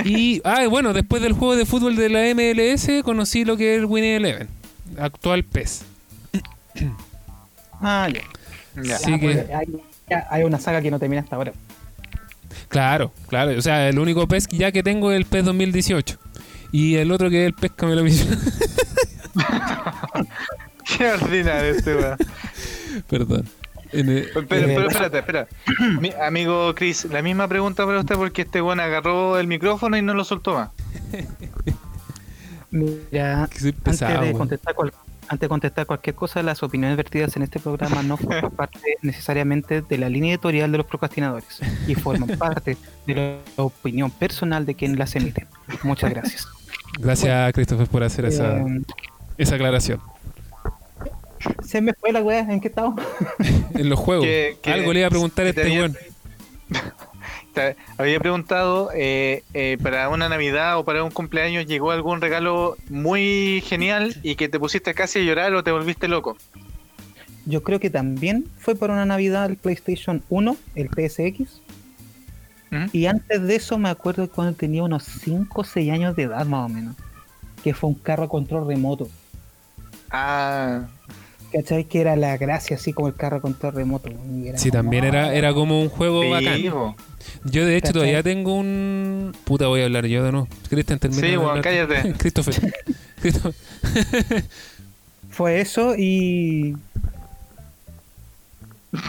Y, 0.03 0.41
ah, 0.43 0.65
bueno, 0.69 0.93
después 0.93 1.21
del 1.21 1.33
juego 1.33 1.55
de 1.55 1.65
fútbol 1.65 1.95
de 1.95 2.09
la 2.09 2.21
MLS, 2.33 3.03
conocí 3.03 3.45
lo 3.45 3.57
que 3.57 3.73
es 3.75 3.79
el 3.79 3.85
Winnie 3.85 4.15
Eleven, 4.17 4.47
actual 4.99 5.43
PES. 5.43 5.83
Ah, 7.81 8.07
ya. 8.11 8.21
Ah, 8.95 8.97
que- 9.05 9.17
pues, 9.19 9.49
hay, 9.49 9.67
ya, 10.09 10.27
hay 10.31 10.43
una 10.43 10.59
saga 10.59 10.81
que 10.81 10.89
no 10.89 10.97
termina 10.97 11.21
hasta 11.21 11.35
ahora. 11.35 11.51
Claro, 12.69 13.11
claro. 13.27 13.57
O 13.57 13.61
sea, 13.61 13.89
el 13.89 13.99
único 13.99 14.27
PES 14.27 14.47
ya 14.49 14.71
que 14.71 14.81
tengo 14.81 15.11
es 15.11 15.17
el 15.17 15.25
PES 15.25 15.45
2018. 15.45 16.17
Y 16.71 16.95
el 16.95 17.11
otro 17.11 17.29
que 17.29 17.43
es 17.43 17.47
el 17.47 17.53
PES 17.53 17.71
Camelo 17.75 18.03
Misión. 18.03 18.39
Qué 20.97 21.07
ordinario 21.11 21.71
este 21.75 21.95
weón. 21.95 22.17
Perdón. 23.09 23.45
En 23.99 24.09
el- 24.09 24.29
Pero, 24.33 24.47
pero 24.47 24.87
espérate, 24.89 25.19
espera. 25.19 25.47
Mi 26.01 26.11
amigo 26.21 26.73
Chris, 26.75 27.05
la 27.05 27.21
misma 27.21 27.47
pregunta 27.47 27.85
para 27.85 27.99
usted 27.99 28.15
porque 28.15 28.43
este 28.43 28.61
weón 28.61 28.79
agarró 28.79 29.37
el 29.39 29.47
micrófono 29.47 29.97
y 29.97 30.01
no 30.01 30.13
lo 30.13 30.23
soltó 30.23 30.53
más. 30.55 30.69
Mira, 32.71 33.43
antes 33.43 33.63
de 33.63 33.73
contestar 34.33 34.75
cual- 34.75 34.93
antes 35.27 35.39
de 35.41 35.47
contestar 35.49 35.85
cualquier 35.87 36.15
cosa, 36.15 36.43
las 36.43 36.61
opiniones 36.61 36.97
vertidas 36.97 37.35
en 37.35 37.41
este 37.43 37.59
programa 37.59 38.03
no 38.03 38.15
forman 38.17 38.51
parte 38.55 38.79
necesariamente 39.01 39.81
de 39.81 39.97
la 39.97 40.07
línea 40.09 40.33
editorial 40.33 40.71
de 40.71 40.77
los 40.77 40.85
procrastinadores 40.85 41.59
y 41.87 41.95
forman 41.95 42.29
parte 42.37 42.77
de 43.07 43.15
la 43.15 43.63
opinión 43.63 44.11
personal 44.11 44.65
de 44.65 44.75
quien 44.75 44.97
las 44.99 45.15
emite. 45.15 45.47
Muchas 45.83 46.11
gracias. 46.11 46.47
Gracias, 46.99 47.53
Christopher, 47.53 47.87
por 47.87 48.03
hacer 48.03 48.25
esa, 48.25 48.57
Eh, 48.59 48.81
esa 49.37 49.55
aclaración. 49.55 49.99
Se 51.63 51.81
me 51.81 51.93
fue 51.93 52.11
la 52.11 52.21
weá, 52.21 52.39
¿en 52.41 52.59
qué 52.61 52.67
estamos? 52.69 52.99
En 53.73 53.89
los 53.89 53.99
juegos. 53.99 54.25
Que- 54.25 54.57
que- 54.61 54.71
Algo 54.71 54.93
le 54.93 54.99
iba 54.99 55.07
a 55.07 55.11
preguntar 55.11 55.45
a 55.45 55.49
este 55.49 55.63
había- 55.63 55.79
weón. 55.81 55.97
Había 57.97 58.19
preguntado, 58.19 58.89
eh, 58.93 59.43
eh, 59.53 59.77
para 59.81 60.09
una 60.09 60.27
Navidad 60.27 60.77
o 60.77 60.83
para 60.83 61.03
un 61.05 61.11
cumpleaños 61.11 61.65
llegó 61.65 61.91
algún 61.91 62.19
regalo 62.19 62.75
muy 62.89 63.63
genial 63.65 64.13
y 64.23 64.35
que 64.35 64.49
te 64.49 64.59
pusiste 64.59 64.93
casi 64.93 65.19
a 65.19 65.23
llorar 65.23 65.53
o 65.53 65.63
te 65.63 65.71
volviste 65.71 66.09
loco. 66.09 66.35
Yo 67.45 67.63
creo 67.63 67.79
que 67.79 67.89
también 67.89 68.45
fue 68.59 68.75
para 68.75 68.91
una 68.93 69.05
Navidad 69.05 69.45
el 69.45 69.55
PlayStation 69.55 70.21
1, 70.29 70.57
el 70.75 70.89
PSX. 70.89 71.61
¿Mm? 72.71 72.85
Y 72.91 73.05
antes 73.05 73.41
de 73.41 73.55
eso 73.55 73.77
me 73.77 73.87
acuerdo 73.89 74.29
cuando 74.29 74.53
tenía 74.57 74.83
unos 74.83 75.03
5 75.03 75.61
o 75.61 75.63
6 75.63 75.91
años 75.93 76.13
de 76.17 76.23
edad 76.23 76.45
más 76.45 76.69
o 76.69 76.73
menos. 76.73 76.95
Que 77.63 77.73
fue 77.73 77.89
un 77.89 77.95
carro 77.95 78.23
a 78.23 78.29
control 78.29 78.67
remoto. 78.67 79.07
Ah, 80.11 80.87
¿Cachai? 81.55 81.85
Que 81.85 82.01
era 82.01 82.17
la 82.17 82.35
gracia, 82.37 82.75
así 82.75 82.91
como 82.91 83.07
el 83.07 83.15
carro 83.15 83.39
control 83.39 83.73
remoto. 83.75 84.09
era 84.43 84.57
Sí, 84.57 84.69
como, 84.71 84.81
también 84.83 85.05
era, 85.05 85.33
era 85.33 85.53
como 85.53 85.81
un 85.81 85.87
juego 85.89 86.29
bacán. 86.29 86.55
vivo. 86.61 86.95
Yo 87.45 87.65
de 87.65 87.77
hecho 87.77 87.87
¿Cachai? 87.87 87.93
todavía 87.93 88.23
tengo 88.23 88.55
un... 88.55 89.33
Puta, 89.45 89.67
voy 89.67 89.81
a 89.81 89.85
hablar 89.85 90.05
yo 90.05 90.23
de 90.23 90.31
nuevo. 90.33 90.47
Cristian, 90.69 90.99
termina 90.99 91.27
Sí, 91.27 91.61
cállate. 91.61 92.13
Christopher. 92.17 92.55
Christopher. 93.21 93.53
Fue 95.29 95.59
eso 95.61 95.95
y. 95.97 96.75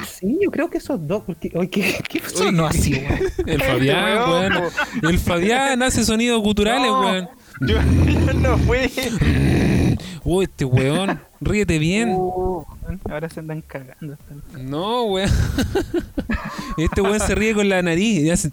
Sí, 0.08 0.38
yo 0.42 0.50
creo 0.50 0.68
que 0.68 0.78
esos 0.78 1.06
dos. 1.06 1.22
Porque, 1.24 1.50
oye, 1.54 1.68
¿qué, 1.70 2.02
qué 2.08 2.20
sonó 2.28 2.66
Oye, 2.66 2.78
así, 2.78 2.92
weón? 2.94 3.20
El 3.46 3.62
Fabián, 3.62 4.30
weón, 4.30 4.52
weón. 4.52 4.72
El 5.02 5.18
Fabián 5.18 5.82
hace 5.82 6.04
sonidos 6.04 6.42
guturales, 6.42 6.90
No. 6.90 7.00
weón. 7.00 7.28
Yo, 7.60 7.76
yo 7.76 8.32
no 8.34 8.58
fui. 8.58 8.78
Uy, 10.24 10.44
este 10.44 10.64
weón. 10.64 11.20
Ríete 11.40 11.78
bien. 11.78 12.14
Oh, 12.16 12.66
ahora 13.10 13.28
se 13.30 13.40
andan 13.40 13.62
cagando. 13.62 14.14
están- 14.14 14.70
No, 14.70 15.04
weón. 15.04 15.30
Este 16.76 17.00
weón 17.00 17.20
se 17.20 17.34
ríe 17.34 17.54
con 17.54 17.68
la 17.68 17.80
nariz 17.82 18.20
y 18.20 18.30
hace... 18.30 18.50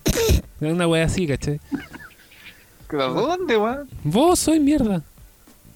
Una 0.62 0.88
weá 0.88 1.06
así, 1.06 1.28
¿cachai? 1.28 1.60
¿Pero 2.88 3.14
dónde, 3.14 3.58
weón? 3.58 3.90
Vos 4.04 4.40
soy 4.40 4.60
mierda. 4.62 5.02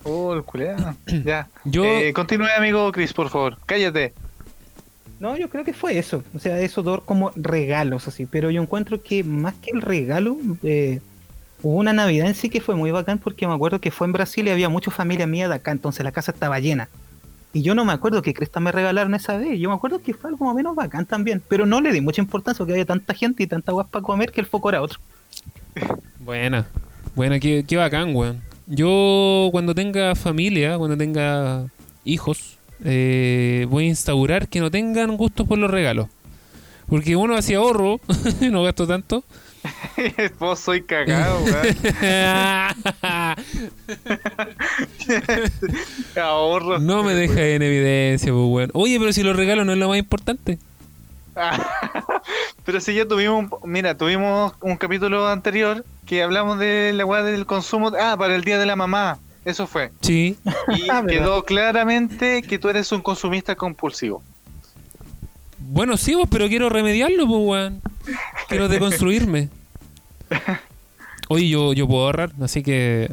Oh, 0.03 0.33
el 0.33 0.43
culeado. 0.43 0.95
Ya. 1.25 1.49
Yo... 1.65 1.83
Eh, 1.83 2.13
continúe, 2.13 2.47
amigo 2.57 2.89
Chris, 2.93 3.11
por 3.11 3.29
favor. 3.29 3.57
Cállate. 3.65 4.13
No, 5.19 5.35
yo 5.35 5.49
creo 5.49 5.65
que 5.65 5.73
fue 5.73 5.97
eso. 5.97 6.23
O 6.35 6.39
sea, 6.39 6.59
esos 6.61 6.85
dos 6.85 7.01
como 7.03 7.31
regalos 7.35 8.07
así. 8.07 8.25
Pero 8.27 8.49
yo 8.51 8.61
encuentro 8.61 9.01
que 9.01 9.23
más 9.23 9.55
que 9.55 9.71
el 9.71 9.81
regalo, 9.81 10.37
eh, 10.63 11.01
hubo 11.61 11.77
una 11.77 11.93
Navidad 11.93 12.27
en 12.27 12.35
sí 12.35 12.49
que 12.49 12.61
fue 12.61 12.75
muy 12.75 12.91
bacán 12.91 13.17
porque 13.17 13.47
me 13.47 13.53
acuerdo 13.53 13.79
que 13.79 13.91
fue 13.91 14.07
en 14.07 14.13
Brasil 14.13 14.47
y 14.47 14.51
había 14.51 14.69
mucha 14.69 14.91
familia 14.91 15.27
mía 15.27 15.47
de 15.47 15.55
acá, 15.55 15.71
entonces 15.71 16.03
la 16.03 16.11
casa 16.11 16.31
estaba 16.31 16.59
llena. 16.59 16.89
Y 17.53 17.61
yo 17.61 17.73
no 17.73 17.85
me 17.85 17.93
acuerdo 17.93 18.21
que 18.21 18.33
Cresta 18.33 18.59
me 18.59 18.71
regalaron 18.71 19.15
esa 19.15 19.37
vez. 19.37 19.59
Yo 19.59 19.69
me 19.69 19.75
acuerdo 19.75 19.99
que 20.01 20.13
fue 20.13 20.29
algo 20.29 20.45
más 20.45 20.55
menos 20.55 20.75
bacán 20.75 21.05
también. 21.05 21.41
Pero 21.47 21.65
no 21.65 21.81
le 21.81 21.91
di 21.91 22.01
mucha 22.01 22.21
importancia 22.21 22.59
porque 22.59 22.73
había 22.73 22.85
tanta 22.85 23.13
gente 23.13 23.41
y 23.41 23.47
tanta 23.47 23.71
guas 23.71 23.87
para 23.87 24.03
comer 24.03 24.31
que 24.31 24.41
el 24.41 24.45
foco 24.45 24.69
era 24.69 24.81
otro. 24.81 24.99
Buena. 26.19 26.67
Buena, 27.15 27.39
qué, 27.39 27.63
qué 27.67 27.77
bacán, 27.77 28.15
weón. 28.15 28.41
Yo 28.67 29.49
cuando 29.51 29.73
tenga 29.73 30.13
familia, 30.13 30.77
cuando 30.77 30.97
tenga 30.97 31.67
hijos, 32.03 32.57
eh, 32.83 33.65
voy 33.69 33.85
a 33.85 33.87
instaurar 33.87 34.49
que 34.49 34.59
no 34.59 34.69
tengan 34.69 35.17
gustos 35.17 35.47
por 35.47 35.57
los 35.57 35.71
regalos. 35.71 36.09
Porque 36.87 37.15
uno 37.15 37.35
hacía 37.35 37.57
ahorro, 37.57 37.99
no 38.51 38.63
gasto 38.63 38.85
tanto. 38.85 39.23
Vos 40.39 40.59
soy 40.59 40.81
cagado, 40.83 41.43
weón. 41.43 41.77
Ahorro. 46.21 46.79
no 46.79 47.03
me 47.03 47.13
deja 47.13 47.41
en 47.47 47.61
evidencia, 47.61 48.31
pues, 48.31 48.45
weón. 48.45 48.71
Oye, 48.73 48.99
pero 48.99 49.13
si 49.13 49.23
los 49.23 49.35
regalos 49.35 49.65
no 49.65 49.73
es 49.73 49.77
lo 49.77 49.89
más 49.89 49.97
importante. 49.97 50.59
Pero 52.65 52.81
si 52.81 52.95
ya 52.95 53.07
tuvimos, 53.07 53.51
mira, 53.63 53.95
tuvimos 53.95 54.53
un 54.59 54.75
capítulo 54.75 55.27
anterior 55.27 55.85
que 56.07 56.23
hablamos 56.23 56.57
de 56.57 56.93
la 56.93 57.05
weá 57.05 57.21
del 57.21 57.45
consumo. 57.45 57.91
Ah, 57.99 58.15
para 58.17 58.35
el 58.35 58.43
día 58.43 58.57
de 58.57 58.65
la 58.65 58.75
mamá. 58.75 59.19
Eso 59.45 59.67
fue. 59.67 59.91
Sí. 60.01 60.35
Y 60.75 60.89
Ah, 60.89 61.03
quedó 61.07 61.45
claramente 61.45 62.41
que 62.41 62.57
tú 62.57 62.69
eres 62.69 62.91
un 62.91 63.01
consumista 63.01 63.55
compulsivo. 63.55 64.23
Bueno, 65.69 65.97
sí, 65.97 66.15
vos, 66.15 66.27
pero 66.31 66.47
quiero 66.47 66.69
remediarlo, 66.69 67.27
pues, 67.27 67.41
weón. 67.43 67.81
Quiero 68.47 68.67
deconstruirme. 68.69 69.49
Oye, 71.29 71.49
yo, 71.49 71.73
yo 71.73 71.87
puedo 71.87 72.05
ahorrar, 72.05 72.31
así 72.41 72.63
que 72.63 73.11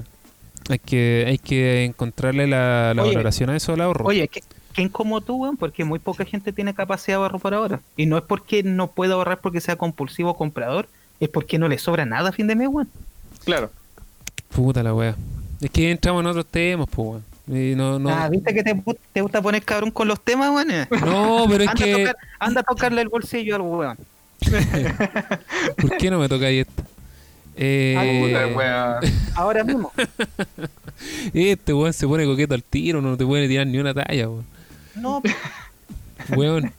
hay 0.68 0.78
que 0.78 1.24
hay 1.26 1.38
que 1.38 1.84
encontrarle 1.84 2.46
la, 2.46 2.94
la 2.94 3.02
Oye. 3.02 3.12
valoración 3.12 3.50
a 3.50 3.57
eso 3.57 3.72
del 3.72 3.80
ahorro. 3.80 4.07
Oye, 4.07 4.28
¿qué, 4.28 4.42
¿quién 4.72 4.88
como 4.88 5.20
tú, 5.20 5.36
weón? 5.36 5.57
Porque 5.57 5.84
muy 5.84 5.98
poca 5.98 6.24
gente 6.24 6.52
tiene 6.52 6.74
capacidad 6.74 7.18
de 7.18 7.22
ahorro 7.24 7.40
por 7.40 7.55
ahora. 7.55 7.80
Y 7.96 8.07
no 8.07 8.16
es 8.16 8.22
porque 8.22 8.62
no 8.62 8.86
pueda 8.88 9.14
ahorrar 9.14 9.40
porque 9.40 9.61
sea 9.61 9.74
compulsivo 9.76 10.30
o 10.30 10.36
comprador, 10.36 10.88
es 11.18 11.28
porque 11.28 11.59
no 11.59 11.68
le 11.68 11.78
sobra 11.78 12.07
nada 12.07 12.28
a 12.28 12.32
fin 12.32 12.46
de 12.46 12.55
mes, 12.55 12.68
weón. 12.70 12.88
Claro. 13.44 13.70
Puta 14.55 14.82
la 14.84 14.94
wea. 14.94 15.16
Es 15.61 15.70
que 15.70 15.90
entramos 15.90 16.20
en 16.20 16.26
otros 16.28 16.46
temas, 16.46 16.86
pues, 16.88 17.09
weón. 17.09 17.24
Y 17.47 17.74
no, 17.74 17.99
no. 17.99 18.09
Ah, 18.09 18.28
¿viste 18.30 18.55
que 18.55 18.62
te, 18.62 18.74
te 19.12 19.20
gusta 19.20 19.42
poner 19.42 19.62
cabrón 19.62 19.90
con 19.90 20.09
los 20.09 20.18
temas, 20.22 20.51
weón? 20.51 20.68
no, 21.05 21.45
pero 21.49 21.64
es 21.64 21.68
anda, 21.68 21.82
a 21.84 21.86
que. 21.86 21.92
tocar- 21.97 22.16
anda 22.38 22.61
a 22.61 22.64
tocarle 22.64 23.03
el 23.03 23.09
bolsillo 23.09 23.57
al 23.57 23.61
weón. 23.62 23.99
¿Por 25.80 25.97
qué 25.99 26.11
no 26.11 26.18
me 26.18 26.28
toca 26.28 26.47
ahí 26.47 26.59
esto? 26.61 26.82
Eh. 27.57 28.57
Ahora 29.34 29.62
mismo. 29.64 29.92
este 31.32 31.72
weón 31.72 31.92
se 31.92 32.07
pone 32.07 32.24
coqueto 32.24 32.55
al 32.55 32.62
tiro, 32.62 33.01
no 33.01 33.16
te 33.16 33.24
puede 33.26 33.47
tirar 33.49 33.66
ni 33.66 33.78
una 33.78 33.92
talla, 33.95 34.28
weón. 34.28 34.45
No, 34.97 35.22
Weón. 36.36 36.72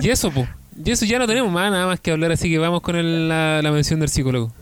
Y 0.00 0.10
eso, 0.10 0.30
pues. 0.30 0.48
Y 0.84 0.90
eso 0.90 1.04
ya 1.04 1.18
no 1.18 1.26
tenemos 1.26 1.50
más 1.50 1.70
nada 1.70 1.86
más 1.86 1.98
que 2.00 2.12
hablar, 2.12 2.30
así 2.32 2.48
que 2.50 2.58
vamos 2.58 2.80
con 2.82 2.96
el- 2.96 3.28
la, 3.28 3.60
la 3.62 3.72
mención 3.72 3.98
del 4.00 4.08
psicólogo. 4.08 4.52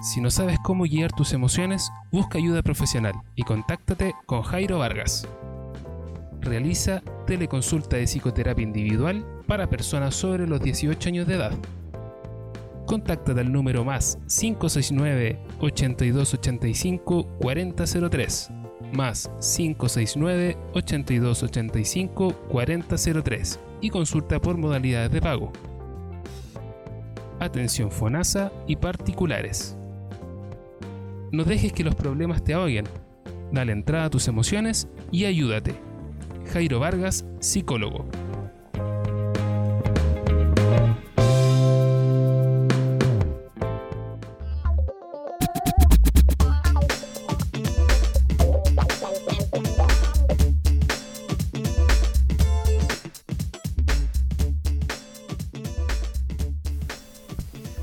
Si 0.00 0.20
no 0.20 0.30
sabes 0.30 0.58
cómo 0.62 0.84
guiar 0.84 1.12
tus 1.12 1.32
emociones, 1.32 1.90
busca 2.10 2.38
ayuda 2.38 2.62
profesional 2.62 3.14
y 3.34 3.42
contáctate 3.42 4.14
con 4.26 4.42
Jairo 4.42 4.78
Vargas. 4.78 5.26
Realiza 6.40 7.02
teleconsulta 7.26 7.96
de 7.96 8.04
psicoterapia 8.04 8.62
individual 8.62 9.26
para 9.46 9.68
personas 9.68 10.14
sobre 10.14 10.46
los 10.46 10.60
18 10.60 11.08
años 11.08 11.26
de 11.26 11.34
edad. 11.34 11.52
Contáctate 12.86 13.40
al 13.40 13.52
número 13.52 13.84
más 13.84 14.18
569 14.28 15.38
8285 15.60 17.26
4003 17.38 18.50
más 18.92 19.30
569 19.40 20.56
8285 20.74 22.32
4003 22.48 23.60
y 23.80 23.90
consulta 23.90 24.40
por 24.40 24.56
modalidades 24.56 25.10
de 25.10 25.20
pago. 25.20 25.52
Atención 27.40 27.90
FONASA 27.90 28.52
y 28.66 28.76
particulares. 28.76 29.76
No 31.30 31.44
dejes 31.44 31.72
que 31.72 31.84
los 31.84 31.94
problemas 31.94 32.42
te 32.42 32.54
ahoguen. 32.54 32.86
Dale 33.52 33.72
entrada 33.72 34.06
a 34.06 34.10
tus 34.10 34.28
emociones 34.28 34.88
y 35.12 35.24
ayúdate. 35.24 35.74
Jairo 36.52 36.80
Vargas, 36.80 37.24
psicólogo. 37.40 38.06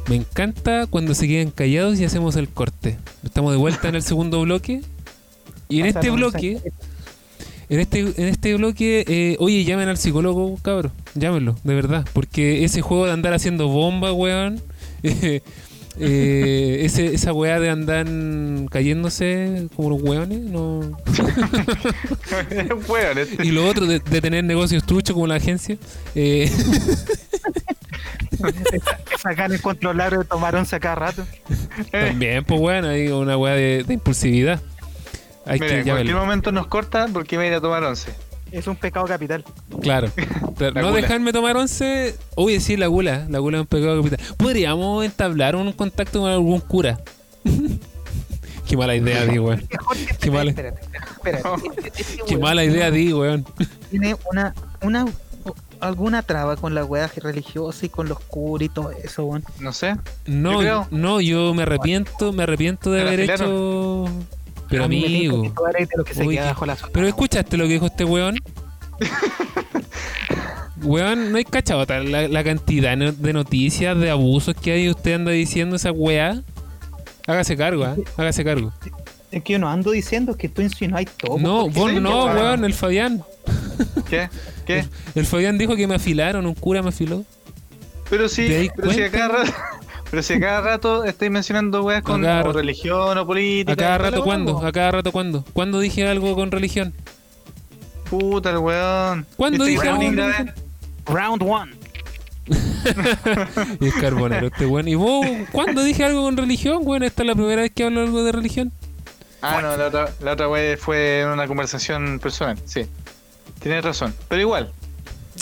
Me 0.10 0.16
encanta 0.16 0.86
cuando 0.88 1.16
se 1.16 1.28
quedan 1.28 1.50
callados 1.52 2.00
y 2.00 2.06
hacemos 2.06 2.36
el 2.36 2.48
corte. 2.48 2.98
Estamos 3.24 3.52
de 3.52 3.58
vuelta 3.58 3.90
en 3.90 3.96
el 3.96 4.04
segundo 4.04 4.42
bloque. 4.42 4.82
Y 5.68 5.80
en 5.80 5.88
este 5.88 6.12
bloque, 6.12 6.60
en 7.70 7.80
este, 7.80 8.00
en 8.00 8.28
este 8.28 8.54
bloque, 8.56 9.04
eh, 9.08 9.36
oye, 9.40 9.64
llamen 9.64 9.90
al 9.90 9.98
psicólogo, 9.98 10.58
cabrón. 10.62 10.92
Llámenlo, 11.16 11.56
de 11.64 11.74
verdad. 11.74 12.06
Porque 12.14 12.64
ese 12.64 12.82
juego 12.82 13.08
de 13.08 13.14
andar 13.14 13.34
haciendo 13.34 13.68
bomba, 13.68 14.14
weón. 14.14 14.62
eh, 15.04 15.42
eh, 15.98 16.82
ese, 16.84 17.16
esa 17.16 17.34
weá 17.34 17.60
de 17.60 17.70
andar 17.70 18.06
cayéndose 18.70 19.70
como 19.76 19.90
los 19.92 20.02
weones, 20.04 20.42
no. 20.42 20.82
Weón, 22.90 23.18
este- 23.18 23.46
Y 23.46 23.52
lo 23.52 23.66
otro 23.68 23.86
de, 23.86 24.00
de 24.00 24.22
tener 24.22 24.44
negocios 24.44 24.86
truchos 24.86 25.14
como 25.14 25.26
la 25.26 25.36
agencia. 25.36 25.78
eh, 26.14 26.52
Sacar 29.22 29.52
el 29.52 29.62
controlar 29.62 30.18
de 30.18 30.26
tomar 30.26 30.56
once 30.56 30.76
a 30.76 30.80
cada 30.80 30.96
rato. 30.96 31.26
también, 31.92 32.44
pues 32.46 32.60
bueno, 32.60 32.90
hay 32.90 33.08
una 33.10 33.38
weá 33.38 33.54
de, 33.56 33.84
de 33.84 33.94
impulsividad. 33.94 34.62
Hay 35.46 35.60
Mira, 35.60 35.74
que 35.74 35.80
en 35.82 35.88
cualquier 35.90 36.16
momento 36.16 36.52
nos 36.52 36.68
corta 36.68 37.08
porque 37.12 37.38
me 37.38 37.46
iré 37.48 37.56
a 37.58 37.62
tomar 37.62 37.84
once. 37.84 38.12
Es 38.52 38.68
un 38.68 38.76
pecado 38.76 39.06
capital. 39.06 39.44
Claro. 39.82 40.10
Claro, 40.56 40.74
La 40.76 40.82
no 40.84 40.88
gula. 40.92 41.02
dejarme 41.02 41.34
tomar 41.34 41.58
once. 41.58 42.16
Oye, 42.36 42.62
sí, 42.62 42.78
la 42.78 42.88
gula. 42.88 43.26
La 43.30 43.40
gula 43.40 43.58
es 43.58 43.62
un 43.64 43.68
pecado 43.68 44.02
capital. 44.02 44.26
Podríamos 44.38 45.04
entablar 45.04 45.58
un 45.58 45.70
contacto 45.74 46.22
con 46.22 46.32
algún 46.32 46.62
cura. 46.62 46.98
Qué 48.66 48.78
mala 48.78 48.96
idea, 48.96 49.26
di, 49.26 49.38
weón. 49.38 49.68
Qué 50.22 50.32
mal. 50.32 50.48
espérate, 50.48 50.80
espérate, 50.82 51.12
espérate. 51.12 51.92
Qué 52.26 52.36
weón 52.36 52.42
mala 52.42 52.64
idea, 52.64 52.90
di, 52.90 53.12
weón. 53.12 53.46
Tiene 53.92 54.16
una, 54.32 54.56
una, 54.82 55.06
alguna 55.88 56.22
traba 56.24 56.56
con 56.56 56.74
la 56.76 56.84
weá 56.86 57.10
religiosa 57.18 57.86
y 57.86 57.90
con 57.90 58.08
los 58.10 58.20
curas 58.20 58.66
y 58.66 58.70
todo 58.70 58.92
eso, 58.92 59.26
weón. 59.26 59.44
No 59.60 59.72
sé. 59.74 59.96
No, 60.26 60.54
Yo 60.54 60.60
creo- 60.60 60.88
no, 60.92 61.22
yo 61.22 61.54
me 61.54 61.64
arrepiento, 61.64 62.34
me 62.34 62.44
arrepiento 62.44 62.92
de 62.92 63.00
¿Te 63.00 63.04
la 63.06 63.12
haber 63.12 63.30
hecho. 63.30 64.06
Pero 64.70 64.86
amigo. 64.86 65.42
Uy, 65.42 66.40
Pero 66.92 67.08
escuchaste 67.08 67.58
lo 67.58 67.66
que 67.66 67.74
dijo 67.74 67.86
este 67.86 68.04
weón. 68.06 68.36
Weón, 70.84 71.32
no 71.32 71.38
hay 71.38 71.46
cachado 71.46 71.86
la, 71.86 72.28
la 72.28 72.44
cantidad 72.44 72.98
de 72.98 73.34
noticias, 73.34 73.98
de 73.98 74.10
abusos 74.12 74.54
que 74.56 74.74
hay 74.74 74.86
y 74.86 74.90
usted 74.90 75.14
anda 75.14 75.32
diciendo 75.32 75.78
esa 75.78 75.92
weá. 75.92 76.42
Hágase 77.28 77.56
cargo, 77.58 77.86
¿ah? 77.86 77.96
Hágase 78.18 78.44
cargo. 78.44 78.72
Es 79.32 79.42
que 79.44 79.54
yo 79.54 79.60
no 79.60 79.70
ando 79.70 79.92
diciendo 79.92 80.36
que 80.38 80.50
tú 80.50 80.62
insinuáis 80.62 81.10
todo. 81.18 81.40
No, 81.40 81.70
vos 81.70 81.92
no, 81.94 82.26
weón, 82.26 82.66
el 82.66 82.74
Fabián. 82.74 83.24
¿Qué? 84.10 84.30
¿Qué? 84.66 84.86
El 85.16 85.26
Fabián 85.26 85.58
dijo 85.58 85.76
que 85.76 85.88
me 85.88 85.96
afilaron, 85.96 86.46
un 86.46 86.56
cura 86.56 86.82
me 86.82 86.90
afiló. 86.90 87.24
Pero 88.10 88.30
sí, 88.30 88.48
¿Te 88.48 88.64
das 88.66 88.74
pero 88.76 88.92
si 88.94 89.02
a 89.02 89.12
cada 89.12 89.28
rato, 89.30 89.54
pero 90.12 90.24
si 90.24 90.34
a 90.34 90.40
cada 90.40 90.62
rato 90.62 91.04
estáis 91.06 91.32
mencionando 91.32 91.84
weas 91.84 92.04
con 92.04 92.24
o 92.24 92.54
religión 92.54 93.18
o 93.18 93.26
política. 93.26 93.74
¿A 93.74 93.76
cada 93.76 93.98
rato 93.98 94.24
cuándo? 94.24 94.66
¿A 94.66 94.72
cada 94.72 94.92
rato 94.92 95.12
cuándo? 95.12 95.44
¿Cuándo 95.54 95.80
dije 95.80 96.08
algo 96.08 96.36
con 96.36 96.52
religión? 96.52 96.94
Puta 98.10 98.52
el 98.52 98.60
weón. 98.60 99.26
¿Cuándo 99.36 99.66
Este 99.66 99.72
dije 99.72 99.90
algo? 99.90 100.54
Round 101.08 101.44
one. 101.44 101.72
Y 103.80 103.88
es 103.88 103.94
carbonero 103.96 104.48
este 104.48 104.66
weón. 104.68 104.88
¿Y 104.88 104.96
vos 104.96 105.26
cuándo 105.52 105.84
dije 105.84 106.04
algo 106.04 106.22
con 106.22 106.38
religión, 106.38 106.80
weón? 106.84 107.04
Esta 107.04 107.24
es 107.24 107.28
la 107.28 107.36
primera 107.36 107.64
vez 107.64 107.72
que 107.72 107.84
hablo 107.84 108.02
algo 108.02 108.24
de 108.24 108.32
religión. 108.32 108.72
Ah, 109.42 109.60
no, 109.62 109.76
la 109.76 109.88
otra, 109.88 110.10
la 110.22 110.34
otra 110.34 110.48
fue 110.78 111.22
en 111.22 111.30
una 111.30 111.48
conversación 111.48 112.20
personal, 112.20 112.58
sí. 112.66 112.86
Tienes 113.66 113.84
razón. 113.84 114.14
Pero 114.30 114.42
igual, 114.42 114.72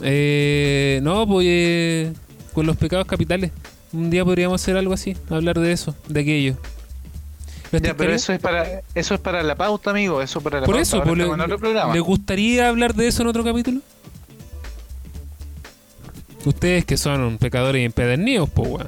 Eh, 0.01 1.01
no, 1.03 1.27
pues 1.27 1.45
eh, 1.49 2.13
con 2.53 2.65
los 2.65 2.77
pecados 2.77 3.05
capitales. 3.05 3.51
Un 3.91 4.09
día 4.09 4.23
podríamos 4.23 4.61
hacer 4.61 4.77
algo 4.77 4.93
así, 4.93 5.17
hablar 5.29 5.59
de 5.59 5.73
eso, 5.73 5.93
de 6.07 6.21
aquello. 6.21 6.55
¿Les 7.73 7.81
ya, 7.81 7.93
pero 7.97 8.13
eso 8.13 8.31
es 8.31 8.39
para 8.39 8.79
eso 8.95 9.13
es 9.15 9.19
para 9.19 9.43
la 9.43 9.55
pauta, 9.55 9.89
amigo. 9.89 10.21
Eso 10.21 10.39
para 10.39 10.61
la 10.61 10.65
Por 10.65 10.75
pauta. 10.75 10.81
eso, 10.83 10.95
Ahora 10.99 11.09
pues, 11.09 11.19
estamos 11.19 11.33
en 11.33 11.39
le, 11.39 11.43
otro 11.53 11.59
programa. 11.59 11.93
¿le 11.93 11.99
gustaría 11.99 12.69
hablar 12.69 12.93
de 12.95 13.07
eso 13.09 13.23
en 13.23 13.27
otro 13.27 13.43
capítulo? 13.43 13.81
Ustedes 16.45 16.85
que 16.85 16.95
son 16.95 17.37
pecadores 17.39 17.85
empedernidos, 17.85 18.49
pues 18.49 18.69
weón. 18.69 18.87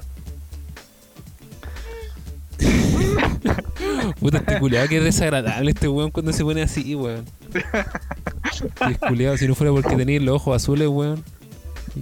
Puta, 4.20 4.38
este 4.48 4.88
que 4.88 4.98
es 4.98 5.04
desagradable 5.04 5.72
este 5.72 5.90
weón 5.90 6.10
cuando 6.12 6.32
se 6.32 6.42
pone 6.46 6.62
así, 6.62 6.96
weón. 6.96 7.26
Qué 8.88 8.96
culiado, 9.08 9.38
si 9.38 9.48
no 9.48 9.56
fuera 9.56 9.72
porque 9.74 9.96
tenía 9.96 10.20
los 10.20 10.36
ojos 10.36 10.56
azules, 10.62 10.88
weón. 10.88 11.24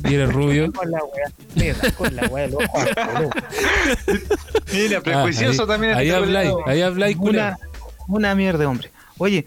Y 0.04 0.16
era 0.16 0.26
rubio. 0.26 0.72
Con 0.74 0.90
la 0.90 0.98
da 0.98 1.92
con 1.98 2.16
la 2.16 2.28
weá 2.28 2.48
del 2.48 2.56
ojo 2.56 2.78
azul. 2.80 3.30
Mira, 4.74 4.98
Ah, 4.98 5.02
prejuicioso 5.02 5.62
ahí, 5.64 5.68
también. 5.68 5.94
Ahí 5.94 6.08
este 6.08 6.18
habláis, 6.18 6.50
culiao. 6.50 6.70
ahí 6.70 6.82
habláis. 6.82 7.18
Una, 7.20 7.58
una 8.08 8.36
mierda, 8.36 8.68
hombre. 8.68 8.90
Oye, 9.20 9.46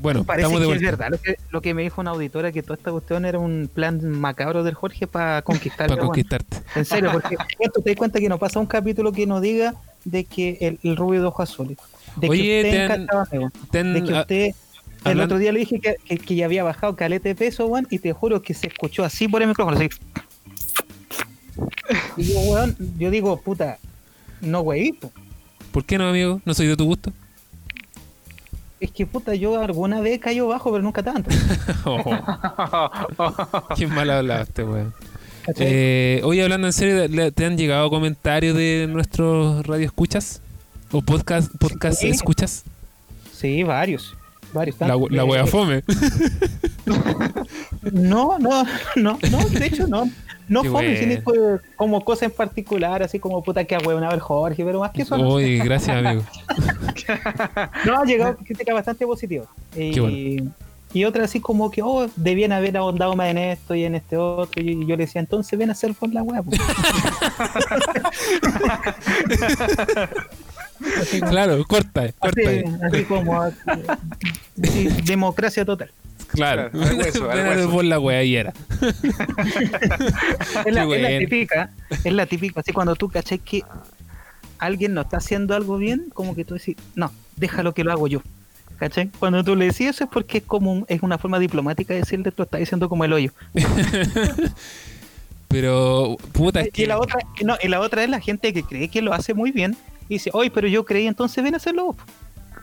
Bueno, 0.00 0.24
parece 0.24 0.46
estamos 0.48 0.60
de 0.60 0.68
que 0.68 0.74
es 0.84 0.90
verdad 0.90 1.08
lo 1.10 1.18
que, 1.18 1.36
lo 1.50 1.60
que 1.62 1.72
me 1.74 1.82
dijo 1.82 2.00
una 2.02 2.10
auditora 2.10 2.52
que 2.52 2.62
toda 2.62 2.74
esta 2.76 2.90
cuestión 2.90 3.24
era 3.24 3.38
un 3.38 3.70
plan 3.72 4.04
macabro 4.06 4.64
del 4.64 4.74
Jorge 4.74 5.06
para 5.06 5.40
conquistar 5.42 5.88
Para 5.88 6.02
conquistarte. 6.02 6.58
En 6.74 6.84
serio, 6.84 7.10
porque 7.12 7.36
esto 7.58 7.80
te 7.80 7.90
das 7.90 7.96
cuenta 7.96 8.20
que 8.20 8.28
no 8.28 8.38
pasa 8.38 8.60
un 8.60 8.66
capítulo 8.66 9.12
que 9.12 9.26
no 9.26 9.40
diga 9.40 9.74
de 10.04 10.24
que 10.24 10.58
el, 10.60 10.78
el 10.82 10.96
rubio 10.96 11.20
de 11.22 11.26
ojos 11.28 11.48
azules. 11.50 11.78
De 12.16 12.28
Oye, 12.28 12.42
que 12.42 12.58
usted 12.58 12.70
te 12.70 12.78
han- 12.82 13.02
encantaba. 13.02 13.26
Te 13.70 13.78
han- 13.78 13.94
De 13.94 14.04
que 14.04 14.14
ah, 14.14 14.20
usted. 14.20 14.50
El 15.04 15.12
hablan- 15.12 15.24
otro 15.24 15.38
día 15.38 15.52
le 15.52 15.60
dije 15.60 15.80
que, 15.80 15.96
que, 16.04 16.18
que 16.18 16.34
ya 16.34 16.44
había 16.46 16.64
bajado 16.64 16.96
calete 16.96 17.30
de 17.30 17.34
peso, 17.34 17.66
weón, 17.66 17.86
y 17.90 17.98
te 17.98 18.12
juro 18.12 18.42
que 18.42 18.54
se 18.54 18.68
escuchó 18.68 19.04
así 19.04 19.28
por 19.28 19.42
el 19.42 19.48
micrófono. 19.48 19.76
Así. 19.76 19.88
Y 22.16 22.24
yo, 22.32 22.38
weón, 22.40 22.76
yo 22.98 23.10
digo, 23.10 23.40
puta, 23.40 23.78
no, 24.40 24.60
wey, 24.60 24.92
po. 24.92 25.12
¿Por 25.72 25.84
qué 25.84 25.98
no, 25.98 26.08
amigo? 26.08 26.40
¿No 26.44 26.54
soy 26.54 26.66
de 26.66 26.76
tu 26.76 26.84
gusto? 26.84 27.12
Es 28.80 28.90
que, 28.90 29.06
puta, 29.06 29.34
yo 29.34 29.60
alguna 29.60 30.00
vez 30.00 30.18
cayó 30.20 30.48
bajo, 30.48 30.70
pero 30.72 30.82
nunca 30.82 31.02
tanto. 31.02 31.30
Qué 33.76 33.86
mal 33.86 34.10
hablaste, 34.10 34.64
weón. 34.64 34.92
Eh, 35.58 36.20
oye, 36.24 36.42
hablando 36.42 36.68
en 36.68 36.72
serio, 36.72 37.08
¿le- 37.08 37.32
¿te 37.32 37.44
han 37.44 37.58
llegado 37.58 37.90
comentarios 37.90 38.56
de 38.56 38.86
nuestros 38.88 39.66
radioescuchas? 39.66 40.40
¿O 40.92 41.02
podcast, 41.02 41.50
podcast 41.58 42.00
Sí. 42.00 42.08
escuchas? 42.08 42.64
Sí, 43.32 43.62
varios. 43.64 44.16
Varios. 44.52 44.80
La, 44.80 44.98
la 45.10 45.24
wea 45.24 45.46
fome. 45.46 45.82
No, 47.92 48.38
no, 48.38 48.64
no, 48.96 49.18
no, 49.30 49.48
de 49.48 49.66
hecho 49.66 49.86
no. 49.88 50.08
No 50.48 50.62
Qué 50.62 50.70
fome, 50.70 50.96
sino 50.96 51.22
fue 51.22 51.60
como 51.76 52.04
cosa 52.04 52.26
en 52.26 52.30
particular, 52.30 53.02
así 53.02 53.18
como 53.18 53.42
puta 53.42 53.64
que 53.64 53.74
a 53.74 53.78
ver 53.78 54.18
Jorge, 54.18 54.64
pero 54.64 54.80
más 54.80 54.90
que 54.90 55.02
eso. 55.02 55.16
no. 55.16 55.34
Uy, 55.34 55.58
gracias, 55.58 55.96
amigo. 55.96 56.22
No, 57.86 58.00
ha 58.00 58.04
llegado 58.04 58.36
crítica 58.36 58.74
bastante 58.74 59.06
positiva. 59.06 59.46
Y, 59.76 59.98
bueno. 59.98 60.52
y 60.92 61.04
otra 61.04 61.24
así 61.24 61.40
como 61.40 61.70
que, 61.70 61.82
oh, 61.82 62.08
debían 62.16 62.52
haber 62.52 62.76
ahondado 62.76 63.16
más 63.16 63.30
en 63.30 63.38
esto 63.38 63.74
y 63.74 63.84
en 63.84 63.94
este 63.94 64.16
otro. 64.16 64.62
Y 64.62 64.86
yo 64.86 64.96
le 64.96 65.06
decía, 65.06 65.20
entonces 65.20 65.58
ven 65.58 65.70
a 65.70 65.72
hacer 65.72 65.94
por 65.94 66.12
la 66.12 66.22
web. 66.22 66.44
Claro, 71.28 71.64
corta, 71.66 72.12
corta. 72.12 72.40
así, 72.86 73.04
como 73.04 73.40
así, 73.42 73.56
sí, 74.62 74.88
democracia 75.04 75.64
total. 75.64 75.90
Claro, 76.28 76.70
Claro, 76.70 76.88
al 76.88 76.96
hueso, 76.98 77.30
al 77.30 77.36
Ven 77.38 77.46
a 77.46 77.50
hueso. 77.50 77.70
por 77.70 77.84
la 77.84 77.98
wea 77.98 78.22
y 78.24 78.36
era. 78.36 78.52
Es 80.66 80.74
la, 80.74 80.84
es 80.84 81.18
típica, 81.20 81.70
es 82.04 82.12
la 82.12 82.26
típica, 82.26 82.60
así 82.60 82.72
cuando 82.72 82.94
tú 82.96 83.08
cachai 83.08 83.38
que 83.38 83.62
alguien 84.58 84.94
no 84.94 85.02
está 85.02 85.18
haciendo 85.18 85.54
algo 85.54 85.76
bien, 85.76 86.06
como 86.14 86.34
que 86.34 86.44
tú 86.44 86.54
decís, 86.54 86.76
no, 86.94 87.12
déjalo 87.36 87.74
que 87.74 87.84
lo 87.84 87.92
hago 87.92 88.08
yo. 88.08 88.22
¿Cachai? 88.78 89.10
Cuando 89.18 89.44
tú 89.44 89.54
le 89.54 89.66
decís 89.66 89.88
eso 89.88 90.04
es 90.04 90.10
porque 90.10 90.38
es 90.38 90.44
como 90.44 90.72
un- 90.72 90.84
es 90.88 91.02
una 91.02 91.16
forma 91.18 91.38
diplomática 91.38 91.94
de 91.94 92.00
decirle 92.00 92.32
tú 92.32 92.42
estás 92.42 92.58
diciendo 92.60 92.88
como 92.88 93.04
el 93.04 93.12
hoyo. 93.12 93.30
Pero, 95.48 96.16
puta, 96.32 96.62
es 96.62 96.68
Y 96.68 96.70
que. 96.70 96.86
la 96.86 96.98
otra, 96.98 97.18
no, 97.44 97.56
y 97.62 97.68
la 97.68 97.80
otra 97.80 98.02
es 98.04 98.10
la 98.10 98.20
gente 98.20 98.52
que 98.52 98.62
cree 98.62 98.88
que 98.88 99.02
lo 99.02 99.12
hace 99.12 99.34
muy 99.34 99.52
bien 99.52 99.76
y 100.08 100.14
dice, 100.14 100.30
oye, 100.32 100.50
pero 100.50 100.68
yo 100.68 100.84
creí, 100.84 101.06
entonces 101.06 101.42
ven 101.42 101.54
a 101.54 101.56
hacerlo 101.58 101.86
vos". 101.86 101.96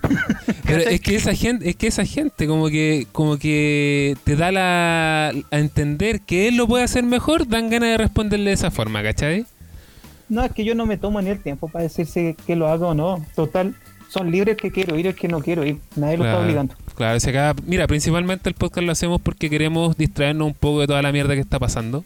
Pero 0.66 0.90
es 0.90 1.02
que 1.02 1.16
esa 1.16 1.34
gente, 1.34 1.70
es 1.70 1.76
que 1.76 1.88
esa 1.88 2.06
gente 2.06 2.48
como 2.48 2.70
que, 2.70 3.06
como 3.11 3.38
que 3.38 4.16
te 4.24 4.38
da 4.38 4.52
la, 4.52 5.34
a 5.52 5.60
entender 5.60 6.22
que 6.22 6.48
él 6.48 6.56
lo 6.56 6.68
puede 6.68 6.86
hacer 6.86 7.03
mejor, 7.03 7.48
dan 7.48 7.70
ganas 7.70 7.90
de 7.90 7.98
responderle 7.98 8.52
de 8.52 8.53
esa 8.53 8.72
forma, 8.72 9.03
¿cachai? 9.03 9.45
No, 10.30 10.44
es 10.44 10.52
que 10.53 10.64
yo 10.64 10.76
no 10.76 10.86
me 10.86 10.98
tomo 10.98 11.22
ni 11.22 11.32
el 11.32 11.41
tiempo 11.41 11.68
para 11.68 11.84
decirse 11.84 12.36
que 12.45 12.56
lo 12.56 12.70
haga 12.70 12.88
o 12.88 12.94
no. 12.94 13.26
Total, 13.36 13.76
son 14.10 14.32
libres 14.32 14.57
que 14.57 14.72
quiero 14.72 14.98
ir 14.98 15.07
el 15.07 15.16
que 15.16 15.28
no 15.28 15.41
quiero 15.41 15.66
ir. 15.66 15.80
Nadie 15.95 16.18
lo 16.18 16.26
está 16.26 16.40
obligando. 16.40 16.76
Claro, 16.95 17.20
si 17.20 17.30
acá, 17.30 17.56
mira, 17.66 17.88
principalmente 17.88 18.49
el 18.49 18.56
podcast 18.56 18.86
lo 18.86 18.91
hacemos 18.91 19.22
porque 19.22 19.49
queremos 19.49 19.98
distraernos 19.98 20.48
un 20.48 20.53
poco 20.53 20.82
de 20.82 20.88
toda 20.88 21.02
la 21.02 21.11
mierda 21.11 21.34
que 21.34 21.41
está 21.41 21.60
pasando. 21.60 22.03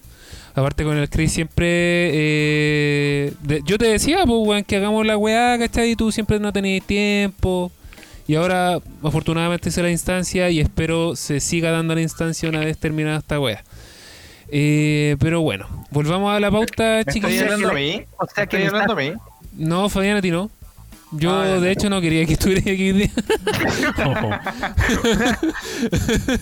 Aparte 0.56 0.84
con 0.84 0.98
el 0.98 1.10
Chris 1.10 1.32
siempre... 1.32 1.66
eh, 1.68 3.34
de- 3.42 3.62
yo 3.66 3.78
te 3.78 3.86
decía, 3.88 4.18
pues, 4.26 4.38
weón, 4.48 4.64
que 4.64 4.78
hagamos 4.78 5.06
la 5.06 5.18
weá, 5.18 5.58
¿cachai? 5.58 5.92
Y 5.92 5.96
tú 5.96 6.12
siempre 6.12 6.40
no 6.40 6.54
tenías 6.54 6.86
tiempo. 6.86 7.72
Y 8.28 8.36
ahora, 8.36 8.80
afortunadamente, 9.04 9.70
hice 9.70 9.82
la 9.84 9.90
instancia 9.90 10.50
y 10.50 10.60
espero 10.60 11.16
se 11.16 11.40
siga 11.40 11.72
dando 11.72 11.96
la 11.96 12.02
instancia 12.02 12.48
una 12.50 12.60
vez 12.60 12.78
terminada 12.78 13.18
esta 13.18 13.40
weá. 13.40 13.64
Eh, 14.50 15.16
pero 15.20 15.42
bueno, 15.42 15.68
volvamos 15.90 16.32
a 16.32 16.40
la 16.40 16.52
pauta, 16.52 17.02
¿Me 17.06 17.12
estás 17.12 17.42
hablando 17.42 17.70
a 17.70 17.74
mí? 17.74 18.04
O 18.18 18.28
sea 18.28 18.44
¿Me 18.44 18.48
que 18.48 18.58
estás 18.58 18.72
me 18.74 18.80
hablando 18.80 18.94
a 18.94 18.96
mí? 18.98 19.14
No, 19.58 19.90
Fabián, 19.90 20.18
a 20.18 20.22
ti 20.22 20.30
no. 20.32 20.52
Yo, 21.16 21.32
Ah, 21.32 21.60
de 21.60 21.72
hecho, 21.72 21.90
no 21.90 22.02
quería 22.02 22.26
que 22.26 22.34
estuvieras 22.34 22.64
aquí 22.66 22.90
hoy 22.90 22.94
día. 22.94 23.12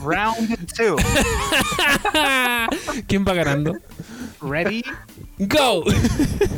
Round 0.03 0.73
two. 0.75 0.95
¿Quién 3.07 3.25
va 3.27 3.33
ganando? 3.33 3.75
Ready? 4.41 4.83
¡Go! 5.37 5.83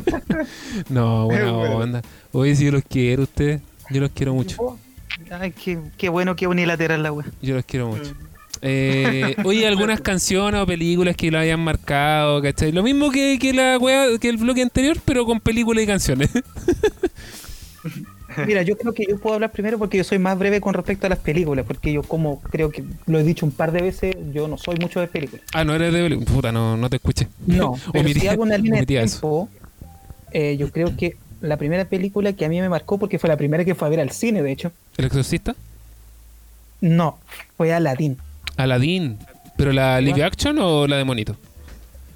no, 0.90 1.26
buena 1.26 1.52
onda. 1.52 2.02
Oye, 2.32 2.56
si 2.56 2.66
yo 2.66 2.72
los 2.72 2.84
quiero, 2.84 3.24
ustedes. 3.24 3.62
Yo 3.90 4.02
los 4.02 4.12
quiero 4.12 4.34
mucho. 4.34 4.80
Ay, 5.30 5.52
qué, 5.52 5.80
qué 5.98 6.10
bueno, 6.10 6.36
qué 6.36 6.48
unilateral 6.48 7.04
la 7.04 7.12
wea. 7.12 7.28
Yo 7.42 7.56
los 7.56 7.66
quiero 7.66 7.88
mucho. 7.88 8.14
Eh, 8.62 9.36
oye, 9.44 9.68
algunas 9.68 10.00
canciones 10.00 10.62
o 10.62 10.66
películas 10.66 11.18
que 11.18 11.30
lo 11.30 11.38
hayan 11.38 11.60
marcado, 11.60 12.42
¿cachai? 12.42 12.72
Lo 12.72 12.82
mismo 12.82 13.12
que, 13.12 13.38
que 13.40 13.52
la 13.52 13.78
wea, 13.78 14.18
que 14.20 14.30
el 14.30 14.38
bloque 14.38 14.62
anterior, 14.62 14.98
pero 15.04 15.26
con 15.26 15.42
películas 15.42 15.84
y 15.84 15.88
canciones. 15.88 16.30
Mira, 18.48 18.62
yo 18.62 18.78
creo 18.78 18.94
que 18.94 19.06
yo 19.08 19.18
puedo 19.20 19.36
hablar 19.36 19.52
primero 19.52 19.78
porque 19.78 19.98
yo 19.98 20.04
soy 20.04 20.20
más 20.20 20.38
breve 20.38 20.62
con 20.62 20.74
respecto 20.74 21.08
a 21.08 21.10
las 21.10 21.20
películas, 21.20 21.66
porque 21.66 21.92
yo 21.92 22.04
como 22.04 22.42
creo 22.42 22.70
que 22.70 22.84
lo 23.06 23.20
he 23.20 23.24
dicho 23.24 23.46
un 23.46 23.52
par 23.52 23.72
de 23.72 23.82
veces, 23.82 24.16
yo 24.34 24.48
no 24.48 24.58
soy 24.58 24.78
mucho 24.78 25.00
de 25.00 25.08
películas. 25.08 25.46
ah, 25.54 25.64
no 25.64 25.74
eres 25.74 25.94
de 25.94 26.04
películas. 26.04 26.34
Puta, 26.34 26.52
no, 26.52 26.78
no 26.78 26.90
te 26.90 26.98
escuché. 26.98 27.28
No, 27.46 27.76
pero 27.94 28.10
si 28.10 28.28
hago 28.28 28.44
una 28.44 28.58
línea 28.58 28.82
de 28.82 28.86
tiempo, 28.86 29.50
eh, 30.32 30.58
yo 30.58 30.72
creo 30.72 30.96
que 30.96 31.18
la 31.42 31.58
primera 31.58 31.86
película 31.86 32.34
que 32.34 32.46
a 32.46 32.50
mí 32.50 32.62
me 32.62 32.70
marcó, 32.70 32.98
porque 32.98 33.20
fue 33.20 33.28
la 33.30 33.38
primera 33.38 33.66
que 33.66 33.76
fue 33.76 33.88
a 33.88 33.90
ver 33.90 34.00
al 34.00 34.12
cine, 34.12 34.42
de 34.42 34.52
hecho, 34.52 34.72
¿El 34.98 35.06
exorcista? 35.06 35.56
no, 36.82 37.20
fue 37.58 37.74
Aladdin. 37.74 38.18
Aladdin. 38.58 39.18
¿Pero 39.56 39.72
la 39.72 40.02
live 40.02 40.24
action 40.24 40.58
o 40.60 40.88
la 40.88 40.98
de 40.98 41.04
monito? 41.04 41.36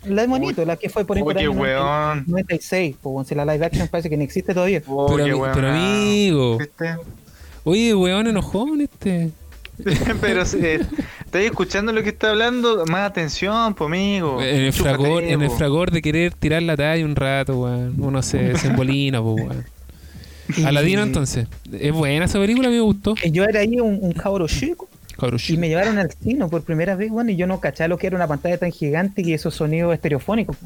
La 0.10 0.22
de 0.24 0.28
Monito, 0.28 0.66
la 0.66 0.76
que 0.78 0.90
fue 0.90 1.06
por 1.06 1.18
ahí 1.18 1.24
por 1.24 1.36
Oye, 1.36 1.46
año 1.46 1.54
90 1.54 1.80
weón. 1.82 2.24
96, 2.28 2.96
pues 3.02 3.28
si 3.28 3.36
la 3.36 3.46
live 3.46 3.66
action 3.66 3.88
parece 3.88 4.10
que 4.10 4.18
no 4.18 4.24
existe 4.24 4.54
todavía. 4.54 4.82
Oh, 4.88 5.08
pero, 5.08 5.26
ami- 5.26 5.40
weón. 5.40 5.52
pero 5.54 5.70
amigo. 5.70 6.58
Oye, 7.64 7.94
weón, 7.96 8.28
enojón 8.28 8.82
este. 8.82 9.32
Pero 10.22 10.44
si 10.44 10.58
estáis 10.58 11.46
escuchando 11.46 11.92
lo 11.94 12.02
que 12.02 12.10
está 12.10 12.32
hablando, 12.32 12.84
más 12.88 13.02
atención, 13.02 13.76
po, 13.76 13.86
amigo. 13.86 14.42
En 14.42 14.64
el, 14.64 14.74
Chúpate, 14.74 14.96
fragor, 14.98 15.24
en 15.24 15.42
el 15.44 15.50
po. 15.50 15.56
fragor 15.58 15.92
de 15.92 16.02
querer 16.02 16.34
tirar 16.34 16.64
la 16.64 16.76
talla 16.76 17.06
un 17.06 17.16
rato, 17.16 17.60
weón. 17.60 17.94
Uno 18.00 18.24
se, 18.24 18.58
se 18.58 18.68
embolina, 18.70 19.22
pues, 19.22 19.36
weón. 19.36 19.66
Aladino, 20.66 21.04
entonces. 21.04 21.48
Es 21.72 21.92
buena 21.92 22.26
esa 22.26 22.40
película, 22.40 22.70
a 22.70 22.72
mí 22.72 22.78
me 22.78 22.82
gustó. 22.82 23.14
Yo 23.32 23.44
era 23.44 23.60
ahí 23.60 23.80
un, 23.80 24.00
un 24.02 24.14
cabro 24.14 24.48
chico 24.48 24.88
Y 25.48 25.58
me 25.58 25.70
llevaron 25.70 25.98
al 25.98 26.12
cine 26.12 26.48
por 26.48 26.62
primera 26.64 26.96
vez, 26.96 27.10
bueno, 27.10 27.32
y 27.32 27.36
yo 27.36 27.48
no 27.48 27.60
cachaba 27.60 27.88
lo 27.88 27.98
que 27.98 28.08
era 28.08 28.16
una 28.16 28.28
pantalla 28.28 28.58
tan 28.58 28.72
gigante 28.72 29.22
y 29.22 29.34
esos 29.34 29.56
sonidos 29.56 29.94
estereofónicos. 29.94 30.58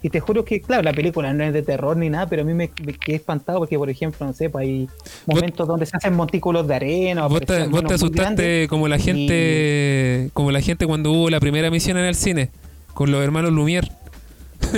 Y 0.00 0.10
te 0.10 0.20
juro 0.20 0.44
que, 0.44 0.60
claro, 0.60 0.82
la 0.82 0.92
película 0.92 1.32
no 1.32 1.42
es 1.42 1.52
de 1.52 1.62
terror 1.62 1.96
ni 1.96 2.08
nada, 2.08 2.26
pero 2.28 2.42
a 2.42 2.44
mí 2.44 2.54
me, 2.54 2.70
me 2.84 2.92
quedé 2.92 3.16
espantado 3.16 3.58
porque, 3.58 3.76
por 3.76 3.90
ejemplo, 3.90 4.24
no 4.26 4.32
sé, 4.32 4.48
pues 4.48 4.62
hay 4.62 4.88
momentos 5.26 5.66
donde 5.66 5.86
se 5.86 5.96
hacen 5.96 6.14
montículos 6.14 6.68
de 6.68 6.74
arena. 6.76 7.26
o 7.26 7.28
Vos 7.28 7.40
te, 7.40 7.44
aparecen 7.44 7.72
vos 7.72 7.84
te 7.84 7.94
asustaste 7.94 8.22
grandes. 8.22 8.68
como 8.68 8.86
la 8.86 8.98
gente 8.98 10.30
como 10.34 10.52
la 10.52 10.60
gente 10.60 10.86
cuando 10.86 11.10
hubo 11.10 11.30
la 11.30 11.40
primera 11.40 11.70
misión 11.70 11.98
en 11.98 12.04
el 12.04 12.14
cine 12.14 12.50
con 12.94 13.10
los 13.10 13.22
hermanos 13.24 13.52
Lumière. 13.52 13.90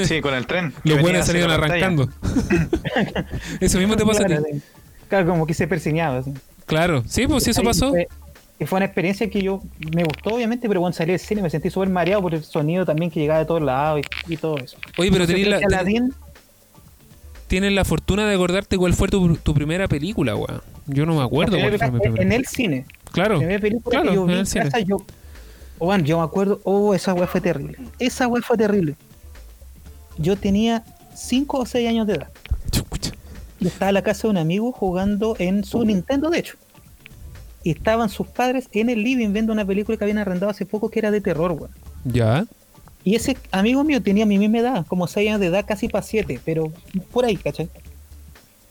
Sí, 0.04 0.20
con 0.22 0.34
el 0.34 0.46
tren. 0.46 0.72
Los 0.84 1.00
buenos 1.02 1.26
salieron 1.26 1.50
arrancando. 1.50 2.08
Eso 3.60 3.78
mismo 3.78 3.96
te 3.96 4.06
pasa 4.06 4.24
a 4.24 4.26
ti. 4.26 4.34
Claro, 5.08 5.26
como 5.28 5.46
que 5.46 5.54
se 5.54 5.66
persiñaba. 5.66 6.18
así. 6.18 6.32
Claro, 6.64 7.02
sí, 7.06 7.26
pues 7.26 7.42
sí, 7.42 7.50
eso 7.50 7.62
pasó. 7.62 7.90
Fue, 7.90 8.06
fue 8.66 8.76
una 8.76 8.86
experiencia 8.86 9.28
que 9.30 9.42
yo 9.42 9.62
me 9.94 10.04
gustó, 10.04 10.34
obviamente, 10.34 10.68
pero 10.68 10.80
cuando 10.80 10.96
salí 10.96 11.12
del 11.12 11.20
cine 11.20 11.42
me 11.42 11.50
sentí 11.50 11.70
súper 11.70 11.88
mareado 11.88 12.22
por 12.22 12.34
el 12.34 12.44
sonido 12.44 12.84
también 12.84 13.10
que 13.10 13.18
llegaba 13.20 13.40
de 13.40 13.46
todos 13.46 13.62
lados 13.62 14.02
y, 14.28 14.34
y 14.34 14.36
todo 14.36 14.58
eso. 14.58 14.76
Oye, 14.98 15.10
pero 15.10 15.26
tenés 15.26 15.48
la, 15.48 15.56
Aladdin, 15.58 16.12
tienes 17.46 17.72
la 17.72 17.84
fortuna 17.84 18.28
de 18.28 18.34
acordarte 18.34 18.76
cuál 18.76 18.94
fue 18.94 19.08
tu, 19.08 19.36
tu 19.36 19.54
primera 19.54 19.88
película, 19.88 20.36
weón. 20.36 20.60
Yo 20.86 21.06
no 21.06 21.14
me 21.16 21.22
acuerdo 21.22 21.58
cuál 21.58 21.78
fue 21.78 21.90
mi 21.90 22.00
primera. 22.00 22.22
en 22.22 22.32
el 22.32 22.46
cine. 22.46 22.86
Claro, 23.12 23.34
La 23.34 23.38
primera 23.38 23.60
película 23.60 23.90
claro, 23.90 24.10
que 24.10 24.14
yo 24.14 24.20
en 24.22 24.26
vi 24.28 24.32
el 24.34 24.38
en 24.40 24.46
cine. 24.46 24.64
casa, 24.66 24.80
yo, 24.80 24.96
oh, 25.78 25.86
bueno, 25.86 26.04
yo 26.04 26.18
me 26.18 26.24
acuerdo, 26.24 26.60
oh, 26.64 26.94
esa 26.94 27.14
weá 27.14 27.26
fue 27.26 27.40
terrible. 27.40 27.78
Esa 27.98 28.28
weá 28.28 28.42
fue 28.42 28.56
terrible. 28.56 28.94
Yo 30.18 30.36
tenía 30.36 30.84
5 31.14 31.58
o 31.58 31.66
6 31.66 31.88
años 31.88 32.06
de 32.06 32.14
edad. 32.14 32.28
Chucha. 32.70 33.12
Y 33.58 33.66
estaba 33.68 33.88
en 33.90 33.94
la 33.94 34.02
casa 34.02 34.22
de 34.22 34.28
un 34.32 34.38
amigo 34.38 34.70
jugando 34.72 35.34
en 35.38 35.64
su 35.64 35.84
Nintendo, 35.84 36.30
de 36.30 36.38
hecho. 36.40 36.56
Estaban 37.64 38.08
sus 38.08 38.26
padres 38.26 38.68
en 38.72 38.88
el 38.90 39.02
living 39.02 39.32
viendo 39.32 39.52
una 39.52 39.64
película 39.64 39.98
que 39.98 40.04
habían 40.04 40.18
arrendado 40.18 40.50
hace 40.50 40.64
poco 40.66 40.88
que 40.90 40.98
era 40.98 41.10
de 41.10 41.20
terror, 41.20 41.52
weón. 41.52 41.70
Ya. 42.04 42.46
Y 43.04 43.14
ese 43.14 43.36
amigo 43.50 43.82
mío 43.84 44.02
tenía 44.02 44.26
mi 44.26 44.38
misma 44.38 44.58
edad, 44.58 44.86
como 44.86 45.06
6 45.06 45.28
años 45.28 45.40
de 45.40 45.46
edad, 45.46 45.64
casi 45.66 45.88
para 45.88 46.02
7, 46.02 46.40
pero 46.44 46.72
por 47.12 47.24
ahí, 47.24 47.36
¿cachai? 47.36 47.68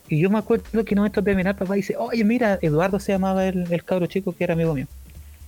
Y 0.08 0.18
yo 0.18 0.28
me 0.30 0.38
acuerdo 0.38 0.84
que 0.84 0.94
no 0.94 1.06
esto 1.06 1.22
terminar, 1.22 1.56
papá 1.56 1.74
dice, 1.74 1.96
oye, 1.96 2.24
mira, 2.24 2.58
Eduardo 2.62 2.98
se 2.98 3.12
llamaba 3.12 3.46
el, 3.46 3.72
el 3.72 3.84
cabro 3.84 4.06
chico 4.06 4.32
que 4.32 4.42
era 4.44 4.54
amigo 4.54 4.74
mío. 4.74 4.86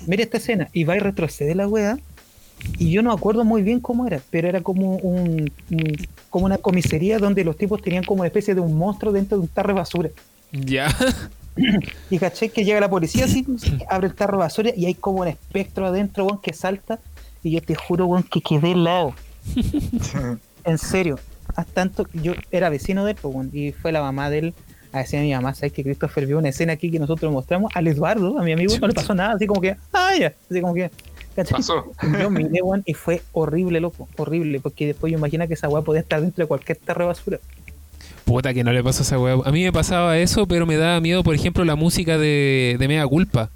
Mira 0.07 0.23
esta 0.23 0.37
escena, 0.39 0.69
y 0.73 0.85
va 0.85 0.97
y 0.97 1.01
retrocede 1.01 1.55
la 1.55 1.67
wea, 1.69 1.99
y 2.79 2.91
yo 2.93 3.03
no 3.03 3.11
me 3.11 3.17
acuerdo 3.17 3.45
muy 3.45 3.63
bien 3.63 3.81
cómo 3.81 4.07
era, 4.07 4.21
pero 4.31 4.49
era 4.49 4.61
como 4.61 4.97
un, 4.97 5.51
un- 5.71 5.97
como 6.31 6.47
una 6.47 6.59
comisaría 6.59 7.19
donde 7.19 7.45
los 7.45 7.57
tipos 7.57 7.83
tenían 7.83 8.05
como 8.05 8.21
una 8.23 8.29
especie 8.29 8.55
de 8.55 8.61
un 8.61 8.75
monstruo 8.77 9.13
dentro 9.13 9.37
de 9.39 9.43
un 9.43 9.49
tarro 9.49 9.69
de 9.75 9.75
basura. 9.81 10.11
Ya. 10.53 10.89
Y 12.11 12.19
caché 12.19 12.49
que 12.49 12.65
llega 12.65 12.81
la 12.81 12.89
policía 12.89 13.27
así, 13.27 13.47
abre 13.89 14.09
el 14.09 14.15
tarro 14.15 14.39
de 14.39 14.45
basura 14.45 14.71
y 14.75 14.87
hay 14.87 14.95
como 14.95 15.21
un 15.21 15.29
espectro 15.29 15.87
adentro, 15.87 16.25
weón, 16.25 16.41
que 16.41 16.53
salta. 16.53 16.99
Y 17.43 17.51
yo 17.51 17.61
te 17.61 17.75
juro, 17.75 18.07
weón, 18.07 18.23
que 18.23 18.41
quedé 18.41 18.73
helado. 18.73 19.15
En 20.65 20.79
serio. 20.79 21.19
Hasta 21.57 21.73
tanto, 21.73 22.07
yo 22.15 22.35
era 22.53 22.69
vecino 22.69 23.05
de 23.05 23.13
él, 23.13 23.19
pues, 23.21 23.35
weón, 23.35 23.51
y 23.53 23.73
fue 23.73 23.91
la 23.91 24.01
mamá 24.01 24.31
de 24.31 24.39
él 24.39 24.55
a 24.93 24.99
decir 24.99 25.19
a 25.19 25.23
mi 25.23 25.33
mamá, 25.33 25.55
¿sabes 25.55 25.73
que 25.73 25.83
Christopher 25.83 26.27
vio 26.27 26.39
una 26.39 26.51
escena 26.51 26.75
aquí 26.75 26.91
que 26.91 26.99
nosotros 26.99 27.33
mostramos? 27.33 27.73
Al 27.75 27.89
Eduardo, 27.89 28.39
a 28.39 28.43
mi 28.43 28.53
amigo, 28.53 28.75
no 28.79 28.87
le 28.87 28.95
pasó 28.95 29.15
nada, 29.15 29.35
así 29.35 29.47
como 29.47 29.61
que, 29.61 29.77
ah, 29.93 30.13
ya, 30.19 30.35
así 30.51 30.61
como 30.61 30.75
que, 30.75 30.91
¿cachai? 31.35 31.57
Pasó. 31.57 31.93
Yo 32.21 32.31
miré, 32.31 32.63
weón, 32.63 32.83
y 32.87 32.95
fue 32.95 33.23
horrible, 33.33 33.81
loco, 33.81 34.09
horrible, 34.17 34.61
porque 34.61 34.87
después 34.87 35.11
yo 35.11 35.19
imagino 35.19 35.49
que 35.49 35.55
esa 35.55 35.69
weá 35.69 35.83
podía 35.83 36.03
estar 36.03 36.21
dentro 36.21 36.45
de 36.45 36.49
cualquier 36.49 36.79
tarro 36.79 37.05
de 37.05 37.09
basura. 37.09 37.41
Puta 38.25 38.55
que 38.55 38.63
no 38.65 38.73
le 38.73 38.83
pasó 38.83 39.01
a 39.01 39.03
esa 39.03 39.19
weá. 39.19 39.37
A 39.45 39.51
mí 39.53 39.65
me 39.65 39.73
pasaba 39.73 40.17
eso, 40.19 40.47
pero 40.47 40.65
me 40.67 40.77
daba 40.77 41.01
miedo, 41.01 41.23
por 41.23 41.35
ejemplo, 41.35 41.65
la 41.65 41.77
música 41.77 42.19
de, 42.19 42.77
de 42.79 42.89
Mega 42.89 43.07
Culpa. 43.07 43.51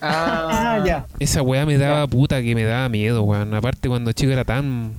Ah, 0.00 0.76
Ah, 0.80 0.84
ya. 0.86 1.06
Esa 1.18 1.42
weá 1.42 1.66
me 1.66 1.76
daba 1.76 2.06
puta 2.06 2.40
que 2.42 2.54
me 2.54 2.64
daba 2.64 2.88
miedo, 2.88 3.22
weón. 3.22 3.52
Aparte 3.54 3.88
cuando 3.88 4.12
chico 4.12 4.32
era 4.32 4.44
tan 4.44 4.92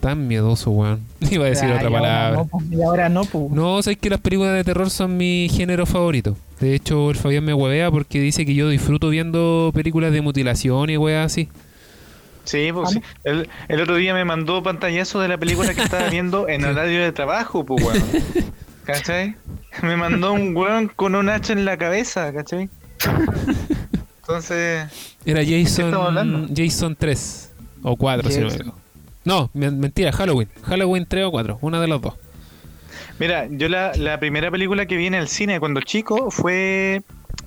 tan 0.00 0.28
miedoso, 0.28 0.70
weón. 0.70 1.00
Iba 1.30 1.46
a 1.46 1.48
decir 1.48 1.68
Ah, 1.70 1.76
otra 1.76 1.90
y 1.90 1.94
ahora 1.94 2.00
palabra. 2.00 2.36
no, 2.38 2.46
pues, 2.46 2.64
y 2.70 2.82
ahora 2.82 3.08
no, 3.08 3.24
pues. 3.24 3.50
No, 3.50 3.82
sabes 3.82 3.98
que 3.98 4.10
las 4.10 4.20
películas 4.20 4.54
de 4.54 4.64
terror 4.64 4.90
son 4.90 5.16
mi 5.16 5.48
género 5.50 5.86
favorito. 5.86 6.36
De 6.60 6.74
hecho, 6.74 7.10
el 7.10 7.16
Fabián 7.16 7.44
me 7.44 7.52
huevea 7.54 7.90
porque 7.90 8.20
dice 8.20 8.46
que 8.46 8.54
yo 8.54 8.68
disfruto 8.68 9.08
viendo 9.10 9.70
películas 9.74 10.12
de 10.12 10.20
mutilación 10.22 10.88
y 10.90 10.96
weas 10.96 11.26
así. 11.26 11.48
Sí, 12.44 12.70
pues 12.72 12.90
sí. 12.90 13.00
El, 13.24 13.48
el 13.68 13.80
otro 13.80 13.96
día 13.96 14.12
me 14.14 14.24
mandó 14.24 14.62
pantallazo 14.62 15.20
de 15.20 15.28
la 15.28 15.38
película 15.38 15.74
que 15.74 15.82
estaba 15.82 16.08
viendo 16.08 16.48
en 16.48 16.64
horario 16.64 17.02
de 17.02 17.10
trabajo, 17.12 17.64
pues 17.64 17.84
weón. 17.84 18.02
¿Cachai? 18.84 19.34
Me 19.82 19.96
mandó 19.96 20.32
un 20.34 20.54
weón 20.56 20.88
con 20.88 21.14
un 21.14 21.28
hacha 21.30 21.54
en 21.54 21.64
la 21.64 21.76
cabeza, 21.78 22.32
¿cachai? 22.34 22.68
Entonces, 24.20 25.14
Era? 25.24 25.40
Jason 25.44 26.50
Jason 26.54 26.96
3 26.98 27.52
o 27.82 27.96
4, 27.96 28.30
si 28.30 28.40
no 28.40 28.48
me. 28.48 28.72
No, 29.24 29.50
men- 29.54 29.80
mentira, 29.80 30.12
Halloween. 30.12 30.48
Halloween 30.64 31.06
3 31.08 31.24
o 31.26 31.30
4, 31.30 31.58
una 31.62 31.80
de 31.80 31.88
los 31.88 32.00
dos. 32.02 32.14
mira, 33.18 33.46
yo 33.50 33.68
la, 33.68 33.92
la 33.96 34.18
primera 34.20 34.50
película 34.50 34.86
que 34.86 34.96
vi 34.96 35.06
en 35.06 35.14
el 35.14 35.28
cine 35.28 35.60
cuando 35.60 35.80
chico 35.80 36.30
fue 36.30 37.02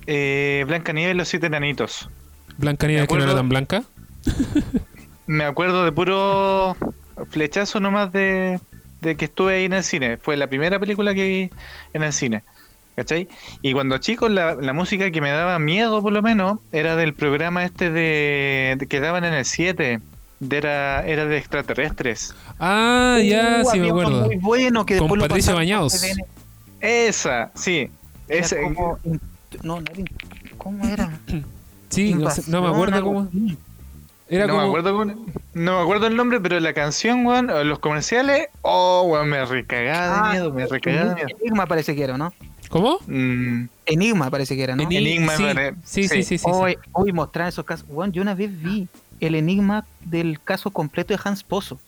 eh, 0.06 0.64
Blancanieves 0.66 1.14
y 1.14 1.18
los 1.18 1.28
siete 1.28 1.46
enanitos. 1.46 2.08
Blanca 2.56 2.88
Nieves 2.88 3.08
que 3.08 3.14
no 3.16 3.22
era 3.22 3.34
tan 3.36 3.48
blanca. 3.48 3.84
Me 5.28 5.44
acuerdo 5.44 5.84
de 5.84 5.92
puro 5.92 6.76
flechazo 7.30 7.78
nomás 7.80 8.12
de, 8.12 8.58
de 9.02 9.16
que 9.16 9.26
estuve 9.26 9.54
ahí 9.56 9.64
en 9.66 9.74
el 9.74 9.84
cine. 9.84 10.16
Fue 10.16 10.36
la 10.36 10.46
primera 10.48 10.78
película 10.80 11.14
que 11.14 11.28
vi 11.28 11.50
en 11.92 12.02
el 12.02 12.12
cine. 12.12 12.42
¿Cachai? 12.96 13.28
Y 13.62 13.72
cuando 13.74 13.98
chico 13.98 14.28
la, 14.28 14.56
la 14.56 14.72
música 14.72 15.08
que 15.12 15.20
me 15.20 15.30
daba 15.30 15.60
miedo 15.60 16.02
por 16.02 16.12
lo 16.12 16.20
menos 16.20 16.58
era 16.72 16.96
del 16.96 17.14
programa 17.14 17.64
este 17.64 17.90
de, 17.92 18.74
de- 18.76 18.86
que 18.88 18.98
daban 18.98 19.22
en 19.24 19.34
el 19.34 19.44
7. 19.44 20.00
De 20.40 20.56
era, 20.56 21.04
era 21.06 21.24
de 21.26 21.36
extraterrestres. 21.36 22.34
Ah, 22.58 23.18
ya, 23.22 23.62
Uh, 23.64 23.70
sí 23.70 23.78
me 23.80 23.88
acuerdo. 23.90 24.26
Muy 24.26 24.36
bueno 24.36 24.84
que 24.86 24.96
Con 24.98 25.06
después 25.08 25.20
lo 25.22 25.28
Patricio 25.28 25.54
Bañados. 25.54 26.00
Esa, 26.80 27.50
sí. 27.54 27.90
Era 28.28 28.46
Ese, 28.46 28.62
como- 28.62 28.98
no. 29.62 29.80
¿Cómo 30.58 30.86
era? 30.88 31.10
Sí, 31.88 32.14
no, 32.14 32.30
sé- 32.30 32.44
no 32.50 32.62
me 32.62 32.68
acuerdo 32.68 32.96
algo 32.96 33.14
cómo. 33.14 33.30
Era 34.28 34.46
no, 34.46 34.52
como. 34.54 34.62
me 34.64 34.68
acuerdo 34.68 35.04
no 35.54 35.76
me 35.76 35.82
acuerdo 35.82 36.06
el 36.06 36.16
nombre, 36.16 36.40
pero 36.40 36.60
la 36.60 36.72
canción, 36.74 37.24
weón, 37.26 37.46
los 37.68 37.78
comerciales, 37.78 38.48
oh, 38.62 39.02
weón, 39.08 39.28
me 39.28 39.44
recagaba 39.44 40.06
de 40.14 40.20
Ah, 40.28 40.32
miedo, 40.32 40.52
me 40.52 40.66
recagaba 40.66 41.08
de 41.10 41.14
miedo. 41.24 41.28
Enigma 41.40 41.66
parece 41.66 41.96
que 41.96 42.02
era, 42.04 42.18
¿no? 42.18 42.32
¿Cómo? 42.68 42.98
Mm, 43.06 43.64
Enigma 43.86 44.30
parece 44.30 44.54
que 44.54 44.62
era, 44.62 44.76
¿no? 44.76 44.82
Eni- 44.82 44.98
Enigma, 44.98 45.32
sí, 45.84 46.06
sí, 46.06 46.08
sí, 46.08 46.22
Sí. 46.24 46.38
sí. 46.38 46.44
Hoy, 46.52 46.76
hoy 46.92 47.12
mostrar 47.12 47.48
esos 47.48 47.64
casos. 47.64 47.86
Bueno, 47.88 48.12
yo 48.12 48.20
una 48.22 48.34
vez 48.34 48.50
vi 48.62 48.86
el 49.20 49.34
enigma 49.34 49.86
del 50.04 50.40
caso 50.40 50.70
completo 50.70 51.14
de 51.14 51.20
Hans 51.24 51.42
Pozo. 51.42 51.80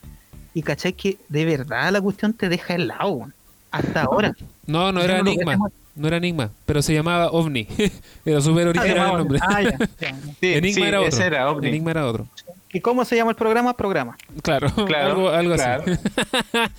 Y 0.54 0.62
caché 0.62 0.94
que 0.94 1.18
de 1.28 1.44
verdad 1.44 1.92
la 1.92 2.00
cuestión 2.00 2.32
te 2.32 2.48
deja 2.48 2.74
helado, 2.74 3.10
weón. 3.10 3.34
Hasta 3.70 4.02
ahora. 4.02 4.34
No, 4.66 4.90
no 4.90 5.00
era 5.02 5.18
Enigma. 5.18 5.58
No 6.00 6.08
era 6.08 6.16
Enigma, 6.16 6.50
pero 6.66 6.80
se 6.82 6.94
llamaba 6.94 7.30
OVNI. 7.30 7.66
era 8.24 8.40
súper 8.40 8.68
original 8.68 9.10
el 9.12 9.18
nombre. 9.18 9.38
Ah, 9.42 9.62
ya, 9.62 9.78
ya. 10.00 10.16
sí, 10.40 10.52
Enigma 10.54 10.74
sí, 10.74 10.88
era 10.88 11.00
otro. 11.02 11.22
era 11.24 11.50
OVNI. 11.50 11.68
Enigma 11.68 11.90
era 11.90 12.06
otro. 12.06 12.26
¿Y 12.72 12.80
cómo 12.80 13.04
se 13.04 13.16
llama 13.16 13.30
el 13.32 13.36
programa? 13.36 13.76
Programa. 13.76 14.16
Claro, 14.42 14.68
Claro, 14.86 15.10
algo, 15.10 15.28
algo 15.30 15.54
claro. 15.54 15.84
así. 15.86 16.70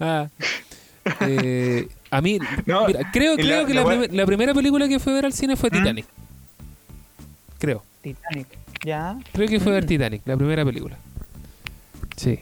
Ah. 0.00 0.28
Eh, 1.20 1.88
a 2.10 2.20
mí, 2.20 2.38
No, 2.66 2.86
mira, 2.86 3.00
creo, 3.12 3.36
creo 3.36 3.62
la- 3.66 4.06
que 4.06 4.08
la 4.14 4.26
primera 4.26 4.54
película 4.54 4.88
que 4.88 4.98
fue 4.98 5.12
a 5.12 5.16
ver 5.16 5.26
al 5.26 5.32
cine 5.32 5.56
fue 5.56 5.68
¿Mm? 5.70 5.72
Titanic. 5.72 6.06
Creo. 7.58 7.82
Titanic. 8.02 8.46
Ya. 8.84 9.18
Creo 9.32 9.48
que 9.48 9.60
fue 9.60 9.72
a 9.72 9.74
ver 9.76 9.86
Titanic, 9.86 10.22
la 10.24 10.36
primera 10.36 10.64
película. 10.64 10.96
Sí. 12.16 12.38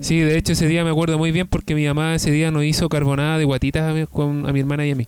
Sí, 0.00 0.20
de 0.20 0.36
hecho 0.38 0.52
ese 0.52 0.66
día 0.66 0.84
me 0.84 0.90
acuerdo 0.90 1.18
muy 1.18 1.32
bien 1.32 1.46
porque 1.46 1.74
mi 1.74 1.86
mamá 1.86 2.14
ese 2.14 2.30
día 2.30 2.50
nos 2.50 2.64
hizo 2.64 2.88
carbonada 2.88 3.38
de 3.38 3.44
guatitas 3.44 3.90
a 3.90 3.92
mi, 3.94 4.06
con, 4.06 4.46
a 4.48 4.52
mi 4.52 4.60
hermana 4.60 4.86
y 4.86 4.90
a 4.92 4.94
mí. 4.94 5.06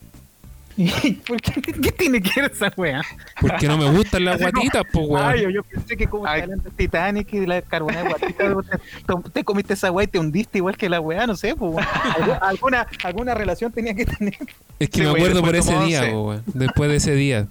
¿Por 1.27 1.41
qué, 1.41 1.63
qué 1.63 1.93
tiene 1.93 2.21
que 2.21 2.41
ver 2.41 2.53
esa 2.53 2.71
weá? 2.77 3.03
Porque 3.41 3.67
no 3.67 3.79
me 3.79 3.91
gustan 3.91 4.25
las 4.27 4.39
guatitas, 4.41 4.83
pues 4.93 5.07
weón. 5.09 5.27
Ay, 5.27 5.43
yo, 5.43 5.51
yo 5.51 5.63
pensé 5.63 5.97
que 5.97 6.07
como 6.07 6.25
de 6.27 6.49
Titanic 6.77 7.33
y 7.33 7.47
la 7.47 7.63
carbonada 7.63 8.03
de 8.03 8.09
guatita, 8.11 8.45
te, 9.07 9.15
te- 9.23 9.31
te 9.31 9.45
comiste 9.45 9.73
esa 9.75 9.91
weá 9.91 10.05
y 10.05 10.09
te 10.09 10.19
hundiste 10.19 10.59
igual 10.59 10.77
que 10.77 10.89
la 10.91 11.01
weá, 11.01 11.27
no 11.27 11.35
sé, 11.37 11.57
pues. 11.57 11.73
weón. 11.75 11.87
Algu- 11.87 12.39
alguna, 12.43 12.87
alguna 13.05 13.35
relación 13.35 13.73
tenía 13.73 13.95
que 13.95 14.05
tener. 14.05 14.37
Es 14.79 14.91
que 14.91 14.99
Sí, 14.99 15.05
me 15.05 15.11
acuerdo 15.11 15.41
por 15.43 15.57
ese 15.57 15.79
día, 15.81 16.11
po, 16.11 16.29
weón. 16.29 16.43
Después 16.47 16.91
de 16.91 16.97
ese 16.97 17.15
día. 17.15 17.47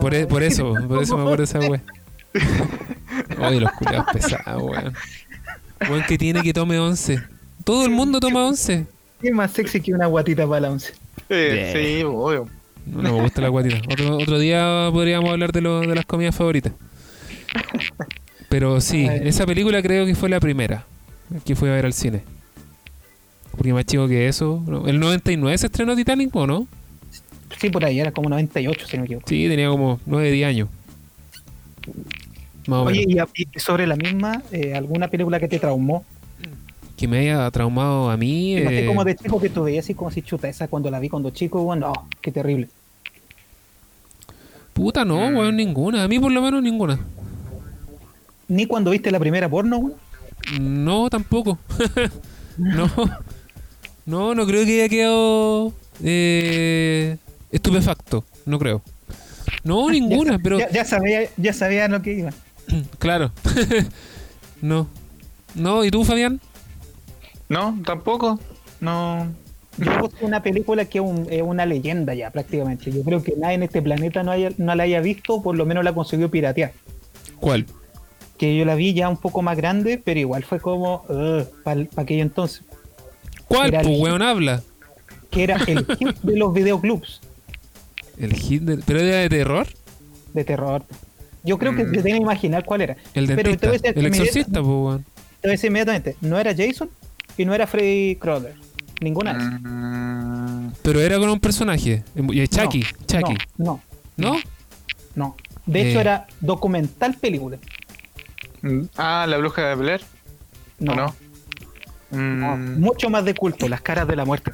Por, 0.00 0.14
e- 0.14 0.26
por 0.26 0.42
eso, 0.44 0.74
por 0.86 1.02
eso 1.02 1.16
me 1.16 1.22
acuerdo 1.22 1.38
de 1.38 1.44
esa 1.44 1.58
weón. 1.58 1.82
Oye, 3.40 3.60
los 3.60 3.72
culiados 3.72 4.06
pesados, 4.12 4.62
weón. 4.62 4.94
Weón 5.88 6.04
que 6.06 6.18
tiene 6.18 6.42
que 6.42 6.52
tome 6.52 6.78
11. 6.78 7.20
Todo 7.64 7.84
el 7.84 7.90
mundo 7.90 8.20
toma 8.20 8.46
11. 8.46 8.86
¿Qué 9.20 9.32
más 9.32 9.50
sexy 9.52 9.80
que 9.80 9.92
una 9.94 10.06
guatita 10.06 10.46
para 10.46 10.60
la 10.60 10.70
once? 10.70 10.92
Eh. 11.28 11.98
Sí, 11.98 12.04
obvio. 12.04 12.48
No, 12.86 13.02
no 13.02 13.12
me 13.14 13.22
gusta 13.22 13.40
la 13.42 13.48
guatita. 13.48 13.80
Otro, 13.90 14.16
otro 14.16 14.38
día 14.38 14.88
podríamos 14.92 15.30
hablar 15.30 15.52
de, 15.52 15.60
lo, 15.60 15.80
de 15.80 15.94
las 15.94 16.06
comidas 16.06 16.34
favoritas. 16.34 16.72
Pero 18.48 18.80
sí, 18.80 19.06
esa 19.22 19.46
película 19.46 19.82
creo 19.82 20.06
que 20.06 20.14
fue 20.14 20.28
la 20.28 20.40
primera 20.40 20.84
que 21.44 21.54
fui 21.54 21.68
a 21.68 21.72
ver 21.72 21.86
al 21.86 21.92
cine. 21.92 22.22
Porque 23.52 23.72
más 23.72 23.84
chico 23.84 24.08
que 24.08 24.26
eso. 24.28 24.62
¿El 24.86 24.98
99 24.98 25.56
se 25.58 25.66
estrenó 25.66 25.94
Titanic 25.94 26.34
o 26.34 26.46
no? 26.46 26.66
Sí, 27.60 27.68
por 27.68 27.84
ahí, 27.84 28.00
era 28.00 28.10
como 28.12 28.28
98, 28.30 28.86
si 28.86 28.96
no 28.96 29.02
me 29.02 29.06
equivoco. 29.06 29.28
Sí, 29.28 29.46
tenía 29.48 29.68
como 29.68 30.00
9, 30.06 30.30
10 30.30 30.48
años. 30.48 30.68
Más 32.66 32.78
o 32.78 32.82
Oye, 32.84 33.06
menos. 33.06 33.28
y, 33.34 33.42
a- 33.44 33.48
y 33.54 33.58
sobre 33.60 33.86
la 33.86 33.96
misma, 33.96 34.42
eh, 34.52 34.74
¿alguna 34.74 35.08
película 35.08 35.38
que 35.40 35.48
te 35.48 35.58
traumó? 35.58 36.04
Que 37.00 37.08
me 37.08 37.20
haya 37.20 37.50
traumado 37.50 38.10
a 38.10 38.16
mí. 38.18 38.58
Eh, 38.58 38.84
como 38.86 39.04
de 39.04 39.16
chico 39.16 39.40
que 39.40 39.48
tú 39.48 39.62
veías 39.62 39.86
así 39.86 39.94
como 39.94 40.10
si 40.10 40.20
chuta 40.20 40.50
esa 40.50 40.68
cuando 40.68 40.90
la 40.90 41.00
vi 41.00 41.08
cuando 41.08 41.30
chico, 41.30 41.62
bueno, 41.62 41.90
oh, 41.96 42.06
qué 42.20 42.30
terrible. 42.30 42.68
Puta, 44.74 45.02
no, 45.06 45.30
Mm. 45.30 45.34
weón, 45.34 45.56
ninguna. 45.56 46.04
A 46.04 46.08
mí 46.08 46.18
por 46.18 46.30
lo 46.30 46.42
menos 46.42 46.62
ninguna. 46.62 46.98
Ni 48.48 48.66
cuando 48.66 48.90
viste 48.90 49.10
la 49.10 49.18
primera 49.18 49.48
porno, 49.48 49.78
weón. 49.78 49.94
No, 50.60 51.08
tampoco. 51.08 51.58
no. 52.58 52.90
No, 54.04 54.34
no 54.34 54.46
creo 54.46 54.66
que 54.66 54.80
haya 54.82 54.88
quedado 54.90 55.72
eh, 56.04 57.16
estupefacto. 57.50 58.26
No 58.44 58.58
creo. 58.58 58.82
No, 59.64 59.88
ninguna, 59.90 60.38
pero 60.38 60.58
Ya, 60.58 60.68
ya 60.70 60.84
sabía, 60.84 61.30
ya 61.38 61.54
sabía 61.54 61.88
lo 61.88 62.02
que 62.02 62.12
iba. 62.12 62.30
claro. 62.98 63.32
no. 64.60 64.86
No, 65.54 65.82
¿y 65.82 65.90
tú, 65.90 66.04
Fabián? 66.04 66.38
No, 67.50 67.78
tampoco. 67.84 68.38
No. 68.80 69.26
Yo 69.76 70.10
una 70.22 70.42
película 70.42 70.84
que 70.86 70.98
es 70.98 71.04
un- 71.04 71.26
es 71.30 71.42
una 71.42 71.66
leyenda 71.66 72.14
ya 72.14 72.30
prácticamente. 72.30 72.90
Yo 72.90 73.02
creo 73.02 73.22
que 73.22 73.34
nadie 73.36 73.54
en 73.56 73.62
este 73.64 73.82
planeta 73.82 74.22
no, 74.22 74.30
haya, 74.30 74.50
no 74.56 74.74
la 74.74 74.84
haya 74.84 75.00
visto, 75.00 75.34
o 75.34 75.42
por 75.42 75.56
lo 75.56 75.66
menos 75.66 75.84
la 75.84 75.92
consiguió 75.92 76.30
piratear. 76.30 76.72
¿Cuál? 77.38 77.66
Que 78.38 78.56
yo 78.56 78.64
la 78.64 78.74
vi 78.74 78.94
ya 78.94 79.08
un 79.08 79.16
poco 79.18 79.42
más 79.42 79.56
grande, 79.56 80.00
pero 80.02 80.18
igual 80.20 80.44
fue 80.44 80.60
como 80.60 81.04
para 81.64 81.86
aquello 81.96 82.22
entonces. 82.22 82.62
¿Cuál? 83.46 83.70
Pues 83.72 83.86
weón 84.00 84.22
habla. 84.22 84.62
Que 85.30 85.42
era 85.44 85.56
el 85.66 85.84
hit 85.98 86.16
de 86.22 86.36
los 86.36 86.52
videoclubs 86.52 87.20
El 88.18 88.32
hit 88.34 88.62
de... 88.62 88.78
¿Pero 88.78 89.00
era 89.00 89.18
de 89.18 89.28
terror? 89.28 89.66
de 90.34 90.44
terror. 90.44 90.82
Yo 91.42 91.58
creo 91.58 91.74
que 91.74 91.84
Mm. 91.84 91.94
se 91.94 92.02
tiene 92.02 92.18
que 92.18 92.22
imaginar 92.24 92.64
cuál 92.64 92.82
era. 92.82 92.96
El 93.14 93.26
Pero 93.26 93.36
te 93.36 93.42
dentista. 93.42 93.66
voy 93.68 93.76
a 93.76 93.78
decir 93.80 93.98
El 93.98 94.06
exorcista, 94.06 94.52
pues 94.60 94.64
weón. 94.66 95.04
Te 95.40 95.48
voy 95.48 95.50
a 95.50 95.52
decir 95.52 95.68
inmediatamente, 95.68 96.16
no 96.20 96.38
era 96.38 96.54
Jason 96.54 96.90
y 97.40 97.44
no 97.46 97.54
era 97.54 97.66
Freddy 97.66 98.16
Krueger. 98.16 98.54
Ninguna 99.00 99.32
de 99.32 99.38
esas. 99.40 99.60
Mm, 99.62 100.72
Pero 100.82 101.00
era 101.00 101.18
con 101.18 101.30
un 101.30 101.40
personaje. 101.40 102.04
Y 102.14 102.48
Chucky. 102.48 102.84
Chucky. 103.06 103.34
No, 103.56 103.80
No. 104.16 104.36
no. 105.14 105.36
De 105.66 105.80
Eh. 105.82 105.90
hecho 105.90 106.00
era 106.00 106.26
documental 106.40 107.14
película. 107.14 107.56
mm, 108.62 108.80
Ah, 108.96 109.24
la 109.28 109.38
bruja 109.38 109.62
de 109.68 109.74
Blair. 109.74 110.02
No, 110.78 110.92
¿O 110.92 110.96
no? 110.96 111.06
Mm, 112.10 112.40
no, 112.40 112.56
mucho 112.56 113.08
más 113.08 113.24
de 113.24 113.34
culto, 113.34 113.68
las 113.68 113.80
caras 113.80 114.06
de 114.08 114.16
la 114.16 114.24
muerte. 114.24 114.52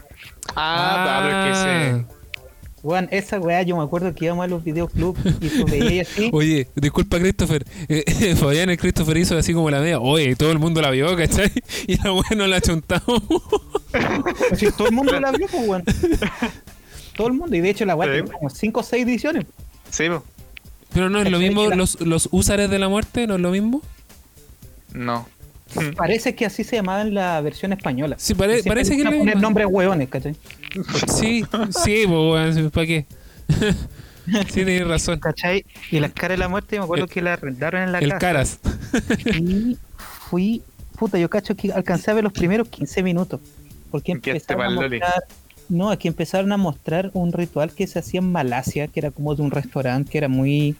Ah, 0.55 1.23
pero 1.23 1.39
es 1.39 1.59
que 1.59 2.07
sí. 2.07 2.16
Weón, 2.87 3.09
esa 3.11 3.41
weá 3.41 3.63
yo 3.63 3.77
me 3.77 3.83
acuerdo 3.83 4.15
que 4.15 4.27
íbamos 4.27 4.45
a 4.45 4.47
los 4.47 4.63
videoclubs 4.63 5.19
y 5.41 5.49
tú 5.49 5.65
veías 5.67 6.09
así. 6.09 6.31
Oye, 6.33 6.69
disculpa 6.77 7.19
Christopher. 7.19 7.65
Eh, 7.89 8.37
Fabián 8.37 8.71
el 8.71 8.79
Christopher 8.79 9.17
hizo 9.17 9.37
así 9.37 9.53
como 9.53 9.69
la 9.71 9.81
media. 9.81 9.99
Oye, 9.99 10.37
todo 10.37 10.53
el 10.53 10.61
mundo 10.61 10.81
la 10.81 10.91
vio, 10.91 11.17
¿cachai? 11.17 11.51
Y 11.89 11.97
la 12.01 12.13
weá 12.13 12.31
no 12.37 12.47
la 12.47 12.61
chuntamos. 12.61 13.23
Si 14.57 14.71
todo 14.71 14.87
el 14.87 14.95
mundo 14.95 15.19
la 15.19 15.33
vio, 15.33 15.49
pues 15.49 15.67
weón. 15.69 15.83
Todo 17.17 17.27
el 17.27 17.33
mundo, 17.33 17.57
y 17.57 17.61
de 17.61 17.71
hecho 17.71 17.85
la 17.85 17.97
weá 17.97 18.09
Sí. 18.09 18.23
tiene 18.23 18.31
como 18.39 18.51
5 18.51 18.81
o 18.81 18.83
6 18.85 19.05
ediciones. 19.05 19.47
Sí, 19.91 20.05
po. 20.09 20.23
Pero 20.93 21.11
no 21.11 21.19
es 21.19 21.25
lo 21.25 21.39
¿Cachai 21.39 21.49
mismo, 21.49 21.69
los, 21.75 22.01
los 22.01 22.29
húsares 22.31 22.71
de 22.71 22.79
la 22.79 22.89
muerte, 22.89 23.27
¿no 23.27 23.35
es 23.35 23.41
lo 23.41 23.51
mismo? 23.51 23.83
No. 24.93 25.29
Parece 25.97 26.37
que 26.37 26.47
así 26.47 26.63
se 26.63 26.77
llamaba 26.77 27.03
en 27.03 27.15
la 27.15 27.41
versión 27.41 27.73
española. 27.73 28.15
Sí, 28.19 28.35
pare- 28.35 28.63
parece 28.63 28.97
que 28.97 29.03
poner 29.05 29.37
nombres 29.41 29.67
hueones, 29.69 30.09
¿cachai? 30.09 30.37
Sí, 31.09 31.45
sí, 31.85 32.05
pues 32.07 32.71
¿para 32.73 32.87
qué? 32.87 33.07
Sí, 34.27 34.65
tienes 34.65 34.89
razón. 34.89 35.21
¿Cachai? 35.21 35.65
Y 35.93 36.01
las 36.01 36.13
caras 36.13 36.37
de 36.37 36.39
la 36.39 36.49
muerte, 36.49 36.77
me 36.79 36.85
acuerdo 36.85 37.05
El- 37.05 37.11
que 37.11 37.23
la 37.23 37.35
arrendaron 37.35 37.83
en 37.83 37.93
la 37.93 37.99
El 38.01 38.09
casa. 38.11 38.19
caras. 38.19 38.59
Y 39.41 39.77
fui, 40.29 40.63
puta, 40.99 41.17
yo 41.17 41.31
cacho 41.31 41.55
que 41.55 41.73
alcancé 41.73 42.11
a 42.11 42.15
ver 42.15 42.25
los 42.25 42.33
primeros 42.33 42.69
15 42.69 43.05
minutos. 43.05 43.41
Porque 43.91 44.11
empezaron 44.11 44.65
a 44.67 44.71
mostrar, 44.71 45.25
no, 45.69 45.91
aquí 45.91 46.09
empezaron 46.09 46.51
a 46.51 46.57
mostrar 46.57 47.11
un 47.15 47.33
ritual 47.33 47.71
que 47.73 47.87
se 47.87 48.01
hacía 48.01 48.19
en 48.19 48.33
Malasia, 48.33 48.89
que 48.89 48.99
era 48.99 49.13
como 49.13 49.33
de 49.37 49.43
un 49.43 49.53
restaurante, 49.53 50.11
que 50.11 50.19
era 50.19 50.29
muy, 50.29 50.75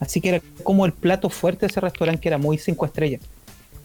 así 0.00 0.20
que 0.20 0.30
era 0.30 0.40
como 0.64 0.84
el 0.84 0.92
plato 0.92 1.30
fuerte 1.30 1.60
de 1.60 1.66
ese 1.70 1.80
restaurante, 1.80 2.20
que 2.20 2.28
era 2.28 2.38
muy 2.38 2.58
cinco 2.58 2.86
estrellas. 2.86 3.20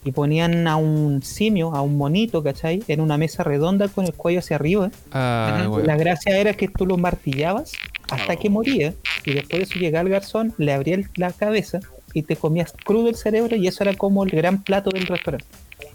Y 0.06 0.12
ponían 0.12 0.68
a 0.68 0.78
un 0.78 1.22
simio, 1.22 1.74
a 1.76 1.82
un 1.82 1.98
monito, 1.98 2.42
¿cachai? 2.44 2.84
En 2.88 3.02
una 3.02 3.18
mesa 3.18 3.44
redonda 3.44 3.90
con 3.90 4.06
el 4.06 4.14
cuello 4.14 4.40
hacia 4.40 4.56
arriba. 4.56 4.92
Ah. 5.12 5.68
La 5.84 5.98
gracia 5.98 6.38
era 6.38 6.54
que 6.54 6.68
tú 6.68 6.86
lo 6.86 6.96
martillabas 6.96 7.74
hasta 8.10 8.36
que 8.36 8.50
moría 8.50 8.94
y 9.26 9.34
después 9.34 9.60
de 9.60 9.64
eso 9.64 9.80
llegaba 9.80 10.04
el 10.04 10.10
garzón, 10.10 10.54
le 10.58 10.74
abría 10.74 11.00
la 11.16 11.32
cabeza 11.32 11.80
y 12.14 12.24
te 12.24 12.36
comías 12.36 12.74
crudo 12.86 13.10
el 13.10 13.16
cerebro 13.16 13.56
y 13.56 13.68
eso 13.68 13.84
era 13.84 13.94
como 13.96 14.24
el 14.24 14.30
gran 14.30 14.64
plato 14.64 14.92
del 14.92 15.08
restaurante. 15.08 15.46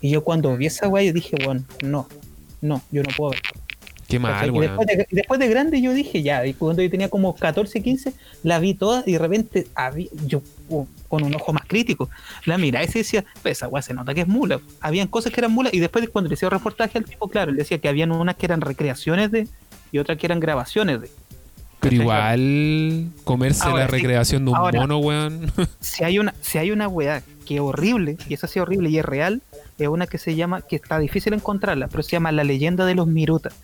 Y 0.01 0.11
yo 0.11 0.23
cuando 0.23 0.57
vi 0.57 0.66
esa 0.66 0.89
weá 0.89 1.03
yo 1.05 1.12
dije, 1.12 1.37
bueno, 1.45 1.65
no, 1.82 2.07
no, 2.61 2.82
yo 2.91 3.03
no 3.03 3.09
puedo 3.16 3.31
ver. 3.31 3.41
Qué 4.11 4.19
mal, 4.19 4.51
weón. 4.51 4.66
después 4.66 4.87
de, 4.89 5.07
y 5.11 5.15
después 5.15 5.41
de 5.41 5.49
grande 5.49 5.81
yo 5.81 5.95
dije, 5.95 6.23
ya, 6.23 6.45
y 6.45 6.53
cuando 6.55 6.82
yo 6.82 6.91
tenía 6.91 7.09
como 7.09 7.35
14, 7.35 7.81
15, 7.82 8.12
la 8.43 8.59
vi 8.59 8.74
toda 8.74 9.03
y 9.07 9.12
de 9.12 9.19
repente 9.19 9.66
había, 9.74 10.09
yo 10.27 10.43
oh, 10.69 10.87
con 11.09 11.23
un 11.23 11.35
ojo 11.35 11.53
más 11.53 11.62
crítico, 11.66 12.11
la 12.45 12.59
miraba 12.59 12.85
y 12.85 12.89
se 12.89 12.99
decía, 12.99 13.24
pues 13.43 13.59
esa 13.59 13.69
weá 13.69 13.82
se 13.82 13.95
nota 13.95 14.12
que 14.12 14.23
es 14.23 14.28
mula. 14.28 14.61
Habían 14.81 15.09
cosas 15.09 15.32
que 15.32 15.41
eran 15.41 15.53
mulas 15.53 15.73
y 15.73 15.78
después 15.78 16.09
cuando 16.11 16.28
le 16.28 16.35
hicieron 16.35 16.59
reportaje 16.59 16.99
al 16.99 17.05
tipo, 17.05 17.28
claro, 17.28 17.51
él 17.51 17.57
decía 17.57 17.78
que 17.78 17.89
habían 17.89 18.11
unas 18.12 18.37
que 18.37 18.47
eran 18.47 18.61
recreaciones 18.61 19.31
de 19.31 19.49
y 19.93 19.99
otras 19.99 20.19
que 20.19 20.27
eran 20.27 20.41
grabaciones 20.41 21.01
de. 21.01 21.11
Pero 21.81 21.97
igual, 21.97 23.07
comerse 23.24 23.65
Ahora 23.65 23.85
la 23.85 23.87
sí, 23.87 23.93
recreación 23.93 24.45
de 24.45 24.51
un 24.51 24.57
ahora- 24.57 24.81
mono, 24.81 24.99
weón. 24.99 25.51
si 25.81 26.05
hay 26.05 26.19
una 26.19 26.35
si 26.43 26.59
hay 26.59 26.70
una 26.73 26.89
weá 26.89 27.23
que 27.47 27.55
es 27.55 27.61
horrible 27.61 28.19
y 28.28 28.35
esa 28.35 28.47
sí 28.47 28.59
es 28.59 28.62
horrible 28.62 28.91
y 28.91 28.99
es 28.99 29.05
real 29.05 29.41
es 29.78 29.89
una 29.89 30.07
que 30.07 30.19
se 30.19 30.37
llama 30.37 30.61
que 30.61 30.77
está 30.77 30.99
difícil 30.99 31.32
encontrarla 31.32 31.89
pero 31.89 32.03
se 32.03 32.11
llama 32.11 32.31
la 32.32 32.45
leyenda 32.45 32.85
de 32.85 32.95
los 32.95 33.07
mirutas 33.07 33.55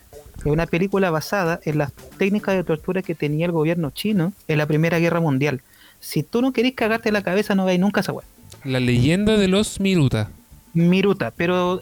es 0.47 0.53
una 0.53 0.67
película 0.67 1.11
basada 1.11 1.61
en 1.65 1.79
las 1.79 1.93
técnicas 2.19 2.55
de 2.55 2.65
tortura 2.65 3.03
que 3.03 3.15
tenía 3.15 3.47
el 3.47 3.53
gobierno 3.53 3.91
chino 3.91 4.33
en 4.49 4.59
la 4.59 4.67
primera 4.67 4.99
guerra 4.99 5.21
mundial 5.21 5.61
si 6.01 6.23
tú 6.23 6.43
no 6.43 6.53
querés 6.53 6.75
cagarte 6.75 7.11
la 7.13 7.23
cabeza 7.23 7.55
no 7.55 7.65
veis 7.65 7.81
nunca 7.81 8.01
esa 8.01 8.13
weá 8.13 8.27
La 8.65 8.81
leyenda 8.81 9.37
de 9.37 9.49
los 9.49 9.81
Miruta. 9.81 10.31
miruta 10.75 11.33
pero 11.37 11.81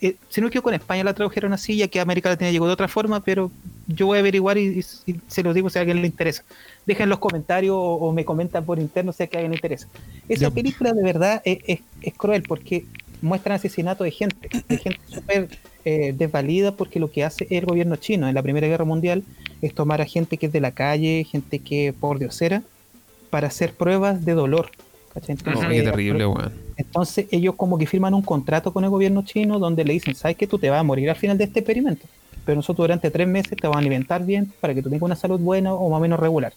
eh, 0.00 0.16
si 0.28 0.40
no 0.40 0.44
me 0.46 0.48
equivoco 0.48 0.68
en 0.70 0.76
España 0.76 1.02
la 1.04 1.14
tradujeron 1.14 1.52
así 1.52 1.76
ya 1.76 1.88
que 1.88 2.00
América 2.00 2.28
Latina 2.28 2.50
llegó 2.50 2.66
de 2.66 2.72
otra 2.74 2.86
forma 2.88 3.20
pero 3.20 3.50
yo 3.88 4.06
voy 4.06 4.18
a 4.18 4.20
averiguar 4.20 4.58
y, 4.58 4.80
y- 5.06 5.10
y 5.12 5.20
se 5.26 5.42
los 5.42 5.54
digo 5.54 5.70
si 5.70 5.78
a 5.78 5.82
alguien 5.82 6.00
le 6.02 6.06
interesa 6.06 6.44
dejen 6.86 7.04
en 7.04 7.10
los 7.10 7.18
comentarios 7.18 7.74
o, 7.74 7.94
o 7.94 8.12
me 8.12 8.24
comentan 8.24 8.64
por 8.64 8.78
interno 8.78 9.12
si 9.12 9.22
a 9.22 9.26
alguien 9.32 9.50
le 9.50 9.56
interesa 9.56 9.88
esa 10.28 10.42
Ya. 10.48 10.50
película 10.50 10.92
de 10.92 11.02
verdad 11.02 11.40
es, 11.44 11.58
es- 11.66 11.80
es 12.02 12.14
cruel 12.14 12.42
porque 12.42 12.84
muestran 13.22 13.56
asesinato 13.56 14.04
de 14.04 14.10
gente 14.10 14.48
de 14.68 14.76
gente 14.78 15.00
súper 15.08 15.48
eh, 15.88 16.12
desvalida 16.18 16.72
porque 16.72 16.98
lo 16.98 17.12
que 17.12 17.22
hace 17.22 17.46
el 17.48 17.64
gobierno 17.64 17.94
chino 17.94 18.26
en 18.26 18.34
la 18.34 18.42
primera 18.42 18.66
guerra 18.66 18.84
mundial 18.84 19.22
es 19.62 19.72
tomar 19.72 20.00
a 20.00 20.04
gente 20.04 20.36
que 20.36 20.46
es 20.46 20.52
de 20.52 20.60
la 20.60 20.72
calle 20.72 21.22
gente 21.30 21.60
que 21.60 21.94
por 21.98 22.18
diosera 22.18 22.64
para 23.30 23.46
hacer 23.46 23.72
pruebas 23.72 24.24
de 24.24 24.32
dolor 24.32 24.72
Entonces, 25.14 25.68
qué 25.68 25.82
terrible, 25.82 26.26
weón. 26.26 26.52
entonces 26.76 27.26
ellos 27.30 27.54
como 27.54 27.78
que 27.78 27.86
firman 27.86 28.14
un 28.14 28.22
contrato 28.22 28.72
con 28.72 28.82
el 28.82 28.90
gobierno 28.90 29.22
chino 29.22 29.60
donde 29.60 29.84
le 29.84 29.92
dicen, 29.92 30.16
sabes 30.16 30.36
que 30.36 30.48
tú 30.48 30.58
te 30.58 30.68
vas 30.70 30.80
a 30.80 30.82
morir 30.82 31.08
al 31.08 31.14
final 31.14 31.38
de 31.38 31.44
este 31.44 31.60
experimento, 31.60 32.04
pero 32.44 32.56
nosotros 32.56 32.82
durante 32.82 33.08
tres 33.12 33.28
meses 33.28 33.56
te 33.56 33.68
vamos 33.68 33.76
a 33.76 33.78
alimentar 33.78 34.26
bien 34.26 34.52
para 34.60 34.74
que 34.74 34.82
tú 34.82 34.88
tengas 34.88 35.04
una 35.04 35.14
salud 35.14 35.38
buena 35.38 35.72
o 35.72 35.88
más 35.88 35.98
o 35.98 36.00
menos 36.00 36.18
regular. 36.18 36.52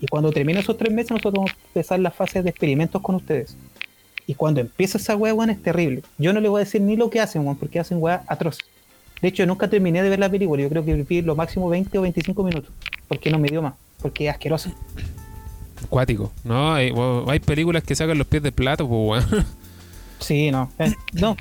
Y 0.00 0.08
cuando 0.08 0.32
termine 0.32 0.58
esos 0.58 0.76
tres 0.76 0.92
meses 0.92 1.12
nosotros 1.12 1.34
vamos 1.34 1.52
a 1.52 1.66
empezar 1.68 2.00
las 2.00 2.16
fases 2.16 2.42
de 2.42 2.50
experimentos 2.50 3.00
con 3.00 3.14
ustedes. 3.14 3.56
Y 4.26 4.34
cuando 4.34 4.60
empieza 4.60 4.98
esa 4.98 5.16
weá, 5.16 5.34
weón, 5.34 5.50
es 5.50 5.62
terrible. 5.62 6.02
Yo 6.18 6.32
no 6.32 6.40
le 6.40 6.48
voy 6.48 6.60
a 6.60 6.64
decir 6.64 6.80
ni 6.80 6.96
lo 6.96 7.10
que 7.10 7.20
hacen, 7.20 7.42
weón, 7.42 7.56
porque 7.56 7.80
hacen 7.80 7.98
weá 8.00 8.22
atroz. 8.28 8.58
De 9.20 9.28
hecho, 9.28 9.46
nunca 9.46 9.68
terminé 9.68 10.02
de 10.02 10.10
ver 10.10 10.18
la 10.18 10.28
película. 10.28 10.62
Yo 10.62 10.68
creo 10.68 10.84
que 10.84 10.94
vi 10.94 11.22
lo 11.22 11.36
máximo 11.36 11.68
20 11.68 11.96
o 11.98 12.02
25 12.02 12.42
minutos. 12.42 12.70
Porque 13.08 13.30
no 13.30 13.38
me 13.38 13.48
dio 13.48 13.62
más. 13.62 13.74
Porque 14.00 14.26
es 14.26 14.32
asqueroso. 14.32 14.70
Cuático. 15.88 16.32
No, 16.44 16.74
hay, 16.74 17.40
películas 17.40 17.82
que 17.84 17.94
sacan 17.94 18.18
los 18.18 18.26
pies 18.26 18.42
de 18.42 18.52
plato, 18.52 18.88
pues, 18.88 19.24
weón. 19.30 19.46
Sí, 20.18 20.52
no. 20.52 20.70
eh, 20.78 20.94
no, 21.14 21.36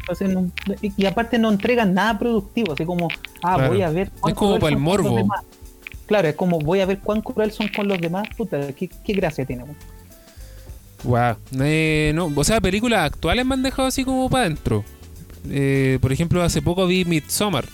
y, 0.81 1.05
aparte 1.05 1.37
no 1.37 1.51
entregan 1.51 1.93
nada 1.93 2.17
productivo, 2.17 2.73
así 2.73 2.83
como, 2.83 3.09
ah, 3.43 3.55
Claro. 3.55 3.73
voy 3.73 3.81
a 3.83 3.91
ver. 3.91 4.09
cuán 4.19 4.31
Es 4.31 4.37
como 4.37 4.59
con 4.59 4.71
los 4.71 4.81
morbo. 4.81 5.15
demás. 5.15 5.41
Claro, 6.07 6.27
es 6.27 6.35
como, 6.35 6.57
voy 6.57 6.81
a 6.81 6.87
ver 6.87 6.99
cuán 6.99 7.21
cruel 7.21 7.51
son 7.51 7.67
con 7.67 7.87
los 7.87 8.01
demás, 8.01 8.27
puta, 8.35 8.73
qué, 8.73 8.87
qué 8.89 9.13
gracia 9.13 9.45
tiene. 9.45 9.63
weón. 9.63 9.77
Wow. 11.03 11.35
Eh, 11.59 12.11
no, 12.15 12.31
o 12.35 12.43
sea, 12.43 12.61
películas 12.61 13.05
actuales 13.05 13.45
me 13.45 13.53
han 13.53 13.63
dejado 13.63 13.87
así 13.87 14.03
como 14.03 14.29
para 14.29 14.45
adentro. 14.45 14.83
Eh, 15.49 15.97
por 16.01 16.11
ejemplo, 16.11 16.41
hace 16.43 16.61
poco 16.61 16.85
vi 16.87 17.05
Midsommar. 17.05 17.65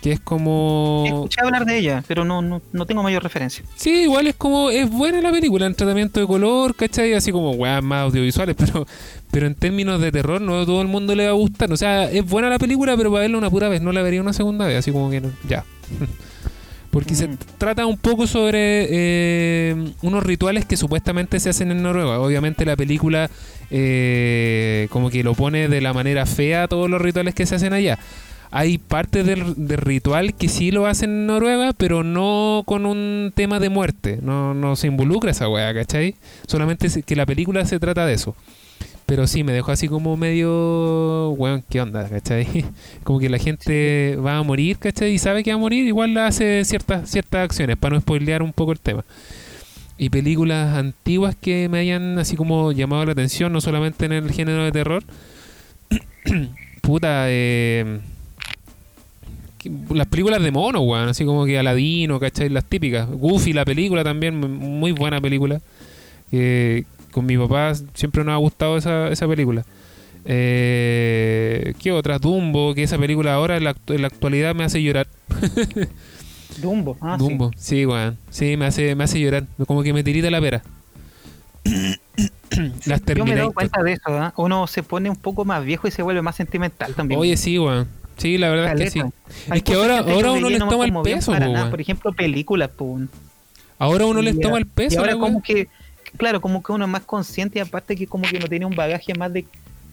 Que 0.00 0.12
es 0.12 0.20
como. 0.20 1.04
Escuché 1.06 1.40
hablar 1.40 1.64
de 1.64 1.76
ella, 1.76 2.04
pero 2.06 2.24
no, 2.24 2.40
no, 2.40 2.62
no 2.72 2.86
tengo 2.86 3.02
mayor 3.02 3.20
referencia. 3.22 3.64
Sí, 3.74 4.02
igual 4.02 4.28
es 4.28 4.36
como. 4.36 4.70
Es 4.70 4.88
buena 4.88 5.20
la 5.20 5.32
película 5.32 5.66
en 5.66 5.74
tratamiento 5.74 6.20
de 6.20 6.26
color, 6.26 6.76
¿cachai? 6.76 7.14
Así 7.14 7.32
como 7.32 7.50
weas 7.50 7.82
más 7.82 8.04
audiovisuales, 8.04 8.54
pero 8.58 8.86
pero 9.32 9.48
en 9.48 9.56
términos 9.56 10.00
de 10.00 10.12
terror 10.12 10.40
no 10.40 10.64
todo 10.64 10.82
el 10.82 10.88
mundo 10.88 11.16
le 11.16 11.24
va 11.24 11.30
a 11.30 11.34
gustar. 11.34 11.72
O 11.72 11.76
sea, 11.76 12.04
es 12.10 12.24
buena 12.24 12.48
la 12.48 12.58
película, 12.58 12.96
pero 12.96 13.10
para 13.10 13.22
verla 13.22 13.38
una 13.38 13.50
pura 13.50 13.68
vez, 13.68 13.82
no 13.82 13.90
la 13.90 14.02
vería 14.02 14.20
una 14.20 14.32
segunda 14.32 14.66
vez, 14.66 14.78
así 14.78 14.92
como 14.92 15.10
que 15.10 15.20
no, 15.20 15.32
ya. 15.48 15.64
Porque 16.90 17.14
se 17.14 17.28
trata 17.58 17.84
un 17.84 17.98
poco 17.98 18.26
sobre 18.26 18.86
eh, 18.90 19.92
unos 20.02 20.24
rituales 20.24 20.64
que 20.64 20.76
supuestamente 20.76 21.38
se 21.38 21.50
hacen 21.50 21.70
en 21.70 21.82
Noruega. 21.82 22.18
Obviamente 22.18 22.64
la 22.64 22.76
película 22.76 23.30
eh, 23.70 24.88
como 24.90 25.10
que 25.10 25.22
lo 25.22 25.34
pone 25.34 25.68
de 25.68 25.80
la 25.80 25.92
manera 25.92 26.24
fea 26.24 26.66
todos 26.66 26.88
los 26.88 27.00
rituales 27.00 27.34
que 27.34 27.46
se 27.46 27.56
hacen 27.56 27.72
allá. 27.72 27.98
Hay 28.50 28.78
partes 28.78 29.26
del, 29.26 29.54
del 29.56 29.76
ritual 29.76 30.32
que 30.32 30.48
sí 30.48 30.70
lo 30.70 30.86
hacen 30.86 31.10
en 31.10 31.26
Noruega, 31.26 31.72
pero 31.76 32.02
no 32.02 32.62
con 32.64 32.86
un 32.86 33.32
tema 33.34 33.60
de 33.60 33.68
muerte. 33.68 34.18
No, 34.22 34.54
no 34.54 34.74
se 34.74 34.86
involucra 34.86 35.30
esa 35.30 35.48
weá, 35.48 35.74
¿cachai? 35.74 36.14
Solamente 36.46 36.88
que 37.02 37.16
la 37.16 37.26
película 37.26 37.66
se 37.66 37.78
trata 37.78 38.06
de 38.06 38.14
eso. 38.14 38.34
Pero 39.08 39.26
sí, 39.26 39.42
me 39.42 39.54
dejó 39.54 39.72
así 39.72 39.88
como 39.88 40.18
medio... 40.18 41.30
Weón, 41.30 41.64
¿qué 41.70 41.80
onda? 41.80 42.06
¿cachai? 42.10 42.66
Como 43.04 43.18
que 43.18 43.30
la 43.30 43.38
gente 43.38 44.16
va 44.16 44.36
a 44.36 44.42
morir, 44.42 44.76
¿cachai? 44.76 45.14
Y 45.14 45.18
sabe 45.18 45.42
que 45.42 45.50
va 45.50 45.56
a 45.56 45.58
morir, 45.58 45.86
igual 45.86 46.14
hace 46.18 46.62
ciertas, 46.66 47.08
ciertas 47.08 47.42
acciones, 47.42 47.78
para 47.78 47.94
no 47.94 48.02
spoilear 48.02 48.42
un 48.42 48.52
poco 48.52 48.72
el 48.72 48.80
tema. 48.80 49.06
Y 49.96 50.10
películas 50.10 50.76
antiguas 50.76 51.34
que 51.40 51.70
me 51.70 51.78
hayan 51.78 52.18
así 52.18 52.36
como 52.36 52.70
llamado 52.70 53.06
la 53.06 53.12
atención, 53.12 53.50
no 53.50 53.62
solamente 53.62 54.04
en 54.04 54.12
el 54.12 54.30
género 54.30 54.62
de 54.62 54.72
terror. 54.72 55.02
Puta, 56.82 57.28
eh, 57.28 58.00
las 59.88 60.06
películas 60.08 60.42
de 60.42 60.50
mono, 60.50 60.82
weón, 60.82 61.08
así 61.08 61.24
como 61.24 61.46
que 61.46 61.58
Aladino, 61.58 62.20
¿cachai? 62.20 62.50
Las 62.50 62.66
típicas. 62.66 63.08
Goofy, 63.08 63.54
la 63.54 63.64
película 63.64 64.04
también, 64.04 64.38
muy 64.38 64.92
buena 64.92 65.18
película. 65.18 65.62
Que 66.30 66.84
con 67.10 67.26
mi 67.26 67.36
papá 67.36 67.72
siempre 67.94 68.24
nos 68.24 68.32
ha 68.34 68.36
gustado 68.36 68.76
esa, 68.76 69.08
esa 69.08 69.26
película. 69.28 69.64
Eh, 70.24 71.74
¿Qué 71.80 71.92
otras? 71.92 72.20
Dumbo, 72.20 72.74
que 72.74 72.82
esa 72.82 72.98
película 72.98 73.34
ahora 73.34 73.56
en 73.56 73.64
la, 73.64 73.74
actu- 73.74 73.94
en 73.94 74.02
la 74.02 74.08
actualidad 74.08 74.54
me 74.54 74.64
hace 74.64 74.82
llorar. 74.82 75.06
Dumbo, 76.60 76.96
ah, 77.00 77.16
sí. 77.18 77.24
Dumbo, 77.24 77.50
sí, 77.56 77.86
weón. 77.86 78.18
Sí, 78.30 78.56
me 78.56 78.66
hace, 78.66 78.94
me 78.94 79.04
hace 79.04 79.20
llorar. 79.20 79.46
Como 79.66 79.82
que 79.82 79.92
me 79.92 80.02
tirita 80.02 80.30
la 80.30 80.40
pera. 80.40 80.62
Las 82.86 83.04
Yo 83.04 83.24
me 83.24 83.32
he 83.32 83.36
dado 83.36 83.52
cuenta 83.52 83.82
de 83.82 83.92
eso, 83.92 84.08
¿ah? 84.08 84.32
uno 84.36 84.66
se 84.66 84.82
pone 84.82 85.10
un 85.10 85.16
poco 85.16 85.44
más 85.44 85.64
viejo 85.64 85.86
y 85.86 85.90
se 85.90 86.02
vuelve 86.02 86.22
más 86.22 86.36
sentimental 86.36 86.94
también. 86.94 87.20
Oye, 87.20 87.36
sí, 87.36 87.58
weón. 87.58 87.86
Sí, 88.16 88.36
la 88.36 88.50
verdad 88.50 88.72
es 88.80 88.84
que 88.84 88.90
sí. 88.90 89.00
Hay 89.48 89.58
Es 89.58 89.62
que 89.62 89.74
ahora, 89.74 90.04
que 90.04 90.12
ahora 90.12 90.28
no 90.28 90.34
uno 90.34 90.50
les 90.50 90.58
toma 90.58 90.84
el 90.86 90.92
peso, 91.04 91.32
po, 91.32 91.38
nada. 91.38 91.70
Por 91.70 91.80
ejemplo, 91.80 92.12
películas, 92.12 92.70
pues. 92.76 93.04
Ahora 93.78 94.06
uno 94.06 94.20
les 94.22 94.40
toma 94.40 94.58
el 94.58 94.66
peso. 94.66 94.96
Y 94.96 94.98
ahora 94.98 95.16
como 95.16 95.40
que, 95.40 95.68
claro, 96.16 96.40
como 96.40 96.62
que 96.62 96.72
uno 96.72 96.84
es 96.84 96.90
más 96.90 97.02
consciente 97.02 97.58
y 97.58 97.62
aparte 97.62 97.96
que 97.96 98.06
como 98.06 98.24
que 98.28 98.36
uno 98.36 98.46
tiene 98.48 98.66
un 98.66 98.74
bagaje 98.74 99.14
más 99.14 99.32
de, 99.32 99.44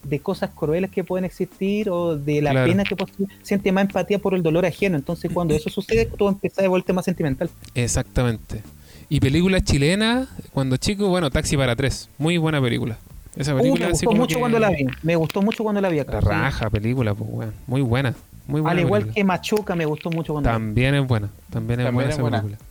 de 0.04 0.20
cosas 0.20 0.50
crueles 0.54 0.92
que 0.92 1.04
pueden 1.04 1.26
existir 1.26 1.90
o 1.90 2.16
de 2.16 2.42
la 2.42 2.52
Claro. 2.52 2.68
pena 2.68 2.84
que 2.84 2.96
puede 2.96 3.12
siente 3.42 3.72
más 3.72 3.86
empatía 3.86 4.20
por 4.20 4.34
el 4.36 4.44
dolor 4.44 4.66
ajeno. 4.66 4.96
Entonces 4.96 5.32
cuando 5.34 5.54
eso 5.56 5.70
sucede, 5.70 6.06
tú 6.06 6.28
empiezas 6.28 6.64
a 6.64 6.68
volverte 6.68 6.94
más 6.94 7.06
sentimental. 7.06 7.50
Exactamente. 7.74 8.62
Y 9.10 9.20
películas 9.20 9.64
chilenas, 9.64 10.28
cuando 10.52 10.78
chico, 10.78 11.08
bueno, 11.10 11.30
Taxi 11.30 11.56
para 11.58 11.76
tres. 11.76 12.10
Muy 12.18 12.38
buena 12.38 12.60
película. 12.62 12.98
Esa 13.36 13.54
Uh, 13.54 13.58
película 13.58 13.86
me 13.88 13.92
gustó 13.92 14.12
mucho 14.14 14.36
que- 14.36 14.40
cuando 14.40 14.60
la 14.60 14.70
vi. 14.70 14.86
Me 15.04 15.16
gustó 15.16 15.42
mucho 15.42 15.64
cuando 15.64 15.82
la 15.82 15.90
vi 15.90 16.00
acá. 16.00 16.14
La 16.14 16.22
raja 16.22 16.70
película, 16.70 17.14
pues, 17.14 17.30
weón. 17.32 17.54
Muy 17.68 17.82
buena. 17.82 18.16
Muy 18.48 18.62
buena. 18.62 18.72
Al 18.72 18.80
igual 18.86 19.02
película. 19.02 19.14
que 19.16 19.24
Machuca, 19.24 19.76
me 19.76 19.86
gustó 19.86 20.10
mucho 20.10 20.34
cuando 20.34 20.50
la 20.50 20.58
vi. 20.58 20.64
También 20.64 20.96
es 20.96 21.08
buena. 21.08 21.30
También 21.50 21.80
es 21.82 21.86
También 21.86 21.94
buena 21.94 22.10
es 22.10 22.14
esa 22.16 22.22
buena. 22.22 22.42
película. 22.42 22.66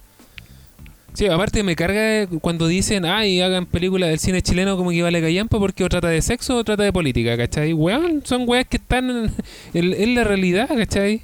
Sí, 1.14 1.26
aparte 1.28 1.62
me 1.62 1.76
carga 1.76 2.26
cuando 2.40 2.66
dicen, 2.66 3.04
ay, 3.04 3.40
hagan 3.40 3.66
películas 3.66 4.10
del 4.10 4.18
cine 4.18 4.42
chileno 4.42 4.76
como 4.76 4.90
que 4.90 5.00
vale 5.00 5.20
callampa 5.20 5.58
porque 5.60 5.84
o 5.84 5.88
trata 5.88 6.08
de 6.08 6.20
sexo 6.20 6.56
o 6.56 6.64
trata 6.64 6.82
de 6.82 6.92
política, 6.92 7.36
¿cachai? 7.36 7.72
Weón, 7.72 8.22
son 8.24 8.48
weas 8.48 8.66
que 8.66 8.78
están 8.78 9.08
en, 9.10 9.32
en- 9.74 9.92
en 10.02 10.14
la 10.16 10.24
realidad, 10.24 10.68
¿cachai? 10.68 11.22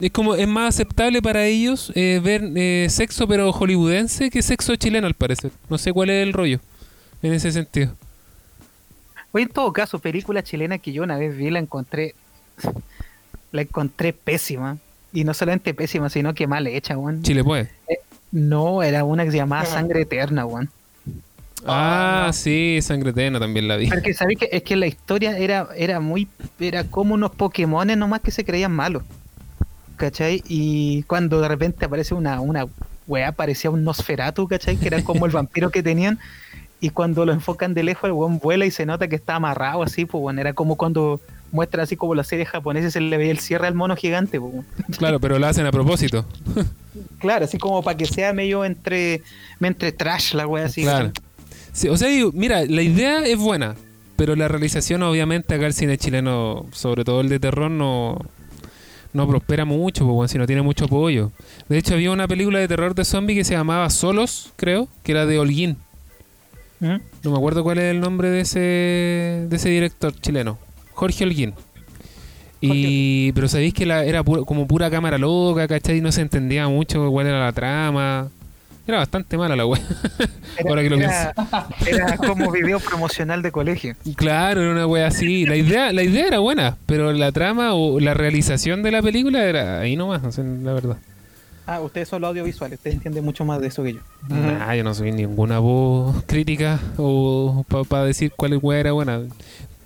Es 0.00 0.10
como, 0.10 0.34
es 0.36 0.48
más 0.48 0.74
aceptable 0.74 1.20
para 1.20 1.44
ellos 1.46 1.92
eh, 1.94 2.20
ver 2.22 2.50
eh, 2.54 2.86
sexo 2.90 3.28
pero 3.28 3.52
hollywoodense 3.52 4.30
que 4.30 4.40
sexo 4.42 4.74
chileno 4.76 5.06
al 5.06 5.14
parecer. 5.14 5.50
No 5.68 5.76
sé 5.78 5.92
cuál 5.92 6.10
es 6.10 6.22
el 6.22 6.32
rollo 6.32 6.60
en 7.22 7.34
ese 7.34 7.52
sentido. 7.52 7.94
Oye, 9.32 9.44
en 9.44 9.50
todo 9.50 9.70
caso, 9.72 9.98
película 9.98 10.42
chilena 10.42 10.78
que 10.78 10.92
yo 10.92 11.02
una 11.02 11.18
vez 11.18 11.36
vi 11.36 11.50
la 11.50 11.58
encontré. 11.58 12.14
La 13.52 13.62
encontré 13.62 14.14
pésima. 14.14 14.78
Y 15.12 15.24
no 15.24 15.32
solamente 15.34 15.72
pésima, 15.74 16.08
sino 16.10 16.34
que 16.34 16.46
mal 16.46 16.66
hecha, 16.66 16.96
weón. 16.96 17.22
Chile 17.22 17.42
puede. 17.44 17.70
No, 18.36 18.82
era 18.82 19.02
una 19.02 19.24
que 19.24 19.30
se 19.30 19.38
llamaba 19.38 19.64
Sangre 19.64 20.02
Eterna, 20.02 20.44
weón. 20.44 20.68
Ah, 21.64 22.28
sí, 22.34 22.80
Sangre 22.82 23.08
Eterna 23.08 23.40
también 23.40 23.66
la 23.66 23.76
vi. 23.76 23.88
Porque 23.88 24.12
sabéis 24.12 24.40
que 24.40 24.48
es 24.52 24.62
que 24.62 24.76
la 24.76 24.86
historia 24.86 25.38
era, 25.38 25.68
era 25.74 26.00
muy. 26.00 26.28
Era 26.60 26.84
como 26.84 27.14
unos 27.14 27.30
Pokémones 27.30 27.96
nomás 27.96 28.20
que 28.20 28.30
se 28.30 28.44
creían 28.44 28.72
malos. 28.72 29.04
¿Cachai? 29.96 30.42
Y 30.46 31.02
cuando 31.04 31.40
de 31.40 31.48
repente 31.48 31.86
aparece 31.86 32.12
una, 32.12 32.38
una 32.42 32.66
weá, 33.06 33.32
parecía 33.32 33.70
un 33.70 33.84
Nosferatu, 33.84 34.46
¿cachai? 34.46 34.76
Que 34.76 34.88
era 34.88 35.02
como 35.02 35.24
el 35.24 35.32
vampiro 35.32 35.70
que 35.70 35.82
tenían. 35.82 36.18
Y 36.78 36.90
cuando 36.90 37.24
lo 37.24 37.32
enfocan 37.32 37.72
de 37.72 37.84
lejos, 37.84 38.04
el 38.04 38.12
weón 38.12 38.38
vuela 38.38 38.66
y 38.66 38.70
se 38.70 38.84
nota 38.84 39.08
que 39.08 39.16
está 39.16 39.36
amarrado 39.36 39.82
así, 39.82 40.04
pues 40.04 40.20
bueno, 40.20 40.42
era 40.42 40.52
como 40.52 40.76
cuando 40.76 41.22
muestran 41.52 41.84
así 41.84 41.96
como 41.96 42.14
las 42.14 42.26
series 42.26 42.48
japonesas 42.48 42.92
se 42.92 43.00
le 43.00 43.16
veía 43.16 43.30
el 43.30 43.38
cierre 43.38 43.66
al 43.66 43.74
mono 43.74 43.96
gigante. 43.96 44.40
Claro, 44.98 45.20
pero 45.20 45.38
lo 45.38 45.46
hacen 45.46 45.66
a 45.66 45.72
propósito. 45.72 46.24
Claro, 47.18 47.44
así 47.44 47.58
como 47.58 47.82
para 47.82 47.96
que 47.96 48.06
sea 48.06 48.32
medio 48.32 48.64
entre, 48.64 49.22
entre 49.60 49.92
trash 49.92 50.32
la 50.32 50.46
weá 50.46 50.64
así. 50.64 50.82
Claro. 50.82 51.12
Sí, 51.72 51.88
o 51.88 51.96
sea, 51.96 52.08
digo, 52.08 52.30
mira, 52.32 52.64
la 52.64 52.80
idea 52.80 53.24
es 53.24 53.38
buena, 53.38 53.74
pero 54.16 54.34
la 54.34 54.48
realización, 54.48 55.02
obviamente, 55.02 55.54
acá 55.54 55.66
el 55.66 55.74
cine 55.74 55.98
chileno, 55.98 56.66
sobre 56.72 57.04
todo 57.04 57.20
el 57.20 57.28
de 57.28 57.38
terror, 57.38 57.70
no, 57.70 58.18
no 59.12 59.28
prospera 59.28 59.66
mucho, 59.66 60.06
weón, 60.06 60.28
si 60.28 60.38
no 60.38 60.46
tiene 60.46 60.62
mucho 60.62 60.86
apoyo. 60.86 61.32
De 61.68 61.76
hecho, 61.76 61.94
había 61.94 62.10
una 62.10 62.26
película 62.26 62.58
de 62.58 62.68
terror 62.68 62.94
de 62.94 63.04
zombie 63.04 63.34
que 63.34 63.44
se 63.44 63.54
llamaba 63.54 63.90
Solos, 63.90 64.52
creo, 64.56 64.88
que 65.02 65.12
era 65.12 65.26
de 65.26 65.38
Holguín. 65.38 65.76
¿Mm? 66.80 66.96
No 67.22 67.30
me 67.30 67.36
acuerdo 67.36 67.62
cuál 67.62 67.78
es 67.78 67.84
el 67.84 68.00
nombre 68.00 68.30
de 68.30 68.40
ese, 68.40 68.58
de 69.48 69.56
ese 69.56 69.68
director 69.68 70.14
chileno. 70.20 70.58
Jorge 70.96 71.24
Holguín. 71.24 71.54
Y, 72.60 73.32
pero 73.32 73.48
sabéis 73.48 73.74
que 73.74 73.86
la, 73.86 74.04
era 74.04 74.24
como 74.24 74.66
pura 74.66 74.90
cámara 74.90 75.18
loca, 75.18 75.68
¿cachai? 75.68 75.98
Y 75.98 76.00
no 76.00 76.10
se 76.10 76.22
entendía 76.22 76.66
mucho 76.68 77.10
cuál 77.10 77.26
era 77.26 77.44
la 77.44 77.52
trama. 77.52 78.28
Era 78.88 78.98
bastante 78.98 79.36
mala 79.36 79.56
la. 79.56 79.64
Era, 80.58 80.70
Ahora 80.70 80.82
que 80.82 80.88
lo 80.90 80.96
era- 80.96 81.34
era 81.86 82.16
como 82.16 82.50
video 82.50 82.80
promocional 82.80 83.42
de 83.42 83.52
colegio. 83.52 83.94
Claro, 84.14 84.62
era 84.62 84.72
una 84.72 84.86
wea 84.86 85.08
así. 85.08 85.44
La 85.44 85.54
idea, 85.56 85.92
la 85.92 86.02
idea 86.02 86.26
era 86.28 86.38
buena, 86.38 86.76
pero 86.86 87.12
la 87.12 87.30
trama 87.30 87.74
o 87.74 88.00
la 88.00 88.14
realización 88.14 88.82
de 88.82 88.90
la 88.92 89.02
película 89.02 89.44
era 89.44 89.80
ahí 89.80 89.96
nomás, 89.96 90.22
no 90.22 90.32
sé, 90.32 90.42
la 90.62 90.72
verdad. 90.72 90.96
Ah, 91.66 91.80
ustedes 91.80 92.08
son 92.08 92.22
los 92.22 92.28
audiovisuales, 92.28 92.78
ustedes 92.78 92.94
entienden 92.96 93.24
mucho 93.24 93.44
más 93.44 93.60
de 93.60 93.66
eso 93.66 93.82
que 93.82 93.94
yo. 93.94 94.00
Nah, 94.28 94.72
yo 94.74 94.82
no 94.84 94.94
soy 94.94 95.10
ninguna 95.12 95.58
voz 95.58 96.22
crítica 96.26 96.78
o 96.96 97.64
para 97.88 98.04
decir 98.04 98.32
cuál 98.36 98.58
wea 98.62 98.78
era 98.80 98.92
buena. 98.92 99.20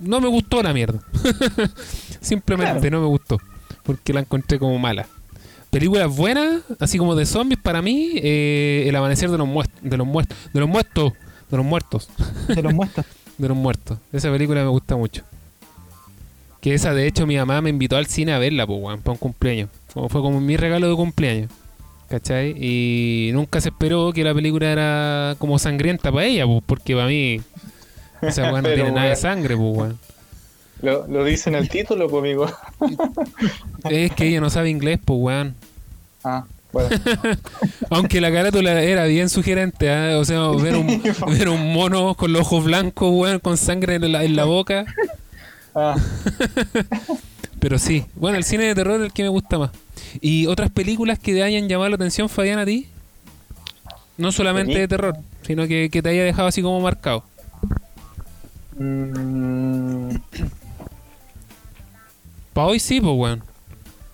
No 0.01 0.21
me 0.21 0.29
gustó 0.29 0.63
la 0.63 0.73
mierda. 0.73 1.01
Simplemente 2.21 2.81
Claro. 2.81 2.97
no 2.97 3.01
me 3.03 3.07
gustó. 3.09 3.39
Porque 3.83 4.13
la 4.13 4.21
encontré 4.21 4.59
como 4.59 4.79
mala. 4.79 5.07
Películas 5.71 6.15
buenas, 6.15 6.63
así 6.79 6.99
como 6.99 7.15
de 7.15 7.27
zombies, 7.27 7.61
para 7.61 7.81
mí, 7.81 8.13
eh, 8.17 8.85
El 8.89 8.97
amanecer 8.97 9.31
de 9.31 9.39
los 9.39 9.47
muertos. 9.47 9.79
De 9.83 9.97
los 9.97 10.07
muertos. 10.07 10.37
De 10.53 10.61
los 10.61 10.69
muertos. 10.69 11.13
De 11.51 11.57
los 11.57 11.65
muertos. 11.67 12.09
Se 12.55 12.63
los 12.63 12.73
muestro. 12.75 13.05
De 13.39 13.49
los 13.49 13.57
muertos. 13.57 13.99
Esa 14.13 14.31
película 14.31 14.63
me 14.63 14.69
gusta 14.69 14.97
mucho. 14.97 15.23
Que 16.61 16.75
esa, 16.75 16.93
de 16.93 17.07
hecho, 17.07 17.27
mi 17.27 17.37
mamá 17.37 17.61
me 17.63 17.71
invitó 17.71 17.97
al 17.97 18.07
cine 18.07 18.33
a 18.33 18.39
verla, 18.39 18.67
pues, 18.67 18.79
weón, 18.83 19.01
para 19.01 19.13
un 19.13 19.19
cumpleaños. 19.19 19.71
Como 19.95 20.09
fue 20.09 20.21
como 20.21 20.41
mi 20.41 20.57
regalo 20.57 20.89
de 20.91 20.95
cumpleaños. 20.97 21.51
¿Cachai? 22.09 22.55
Y 22.61 23.31
nunca 23.33 23.61
se 23.61 23.69
esperó 23.71 24.13
que 24.13 24.25
la 24.25 24.35
película 24.35 24.71
era 24.71 25.37
como 25.39 25.59
sangrienta 25.59 26.11
para 26.13 26.27
ella, 26.27 26.45
pues, 26.47 26.63
porque 26.67 26.95
para 26.95 27.07
mí 27.07 27.41
esa 28.23 28.53
weón 28.53 28.63
no 28.63 28.69
tiene 28.71 28.93
nada 28.93 29.09
de 29.09 29.17
sangre, 29.17 29.57
pues, 29.57 29.77
weón. 29.77 29.99
Lo, 30.83 31.07
lo 31.07 31.25
dice 31.25 31.51
en 31.51 31.57
el 31.57 31.69
título, 31.69 32.09
pues, 32.09 32.21
amigo. 32.21 32.51
Es 33.91 34.13
que 34.13 34.29
ella 34.29 34.41
no 34.41 34.51
sabe 34.51 34.71
inglés, 34.71 34.99
pues, 35.05 35.19
weón. 35.21 35.55
Ah, 36.25 36.45
bueno. 36.73 36.89
Aunque 37.91 38.21
la 38.21 38.33
carátula 38.33 38.83
era 38.83 39.05
bien 39.05 39.29
sugerente, 39.29 39.91
¿ah? 39.91 40.19
o 40.19 40.25
sea, 40.25 40.49
ver 40.51 40.77
un, 40.77 41.03
ver 41.39 41.49
un 41.49 41.73
mono 41.73 42.15
con 42.15 42.33
los 42.33 42.43
ojos 42.43 42.65
blancos, 42.65 43.11
weón, 43.13 43.39
con 43.41 43.57
sangre 43.57 43.97
en 43.97 44.13
la, 44.13 44.25
en 44.25 44.37
la 44.37 44.45
boca. 44.45 44.85
Ah, 45.75 45.97
Pero 47.61 47.79
sí, 47.79 48.07
bueno, 48.15 48.39
el 48.39 48.45
cine 48.45 48.65
de 48.65 48.75
terror 48.75 49.01
es 49.01 49.07
el 49.07 49.13
que 49.13 49.23
me 49.23 49.29
gusta 49.29 49.59
más. 49.59 49.71
¿Y 50.21 50.47
otras 50.47 50.71
películas 50.71 51.19
que 51.19 51.33
te 51.33 51.43
hayan 51.43 51.69
llamado 51.69 51.91
la 51.91 51.97
atención, 51.97 52.29
Fabián, 52.29 52.59
a 52.59 52.65
ti? 52.65 52.89
No 54.17 54.33
solamente 54.33 54.79
de 54.79 54.89
terror, 54.89 55.17
sino 55.43 55.67
que, 55.67 55.89
que 55.91 56.03
te 56.03 56.09
haya 56.09 56.25
dejado 56.25 56.49
así 56.49 56.63
como 56.63 56.81
marcado. 56.81 57.25
Mm, 58.81 60.11
Para 62.53 62.67
hoy 62.67 62.81
sí, 62.81 63.01
pues, 63.01 63.15
weón. 63.17 63.43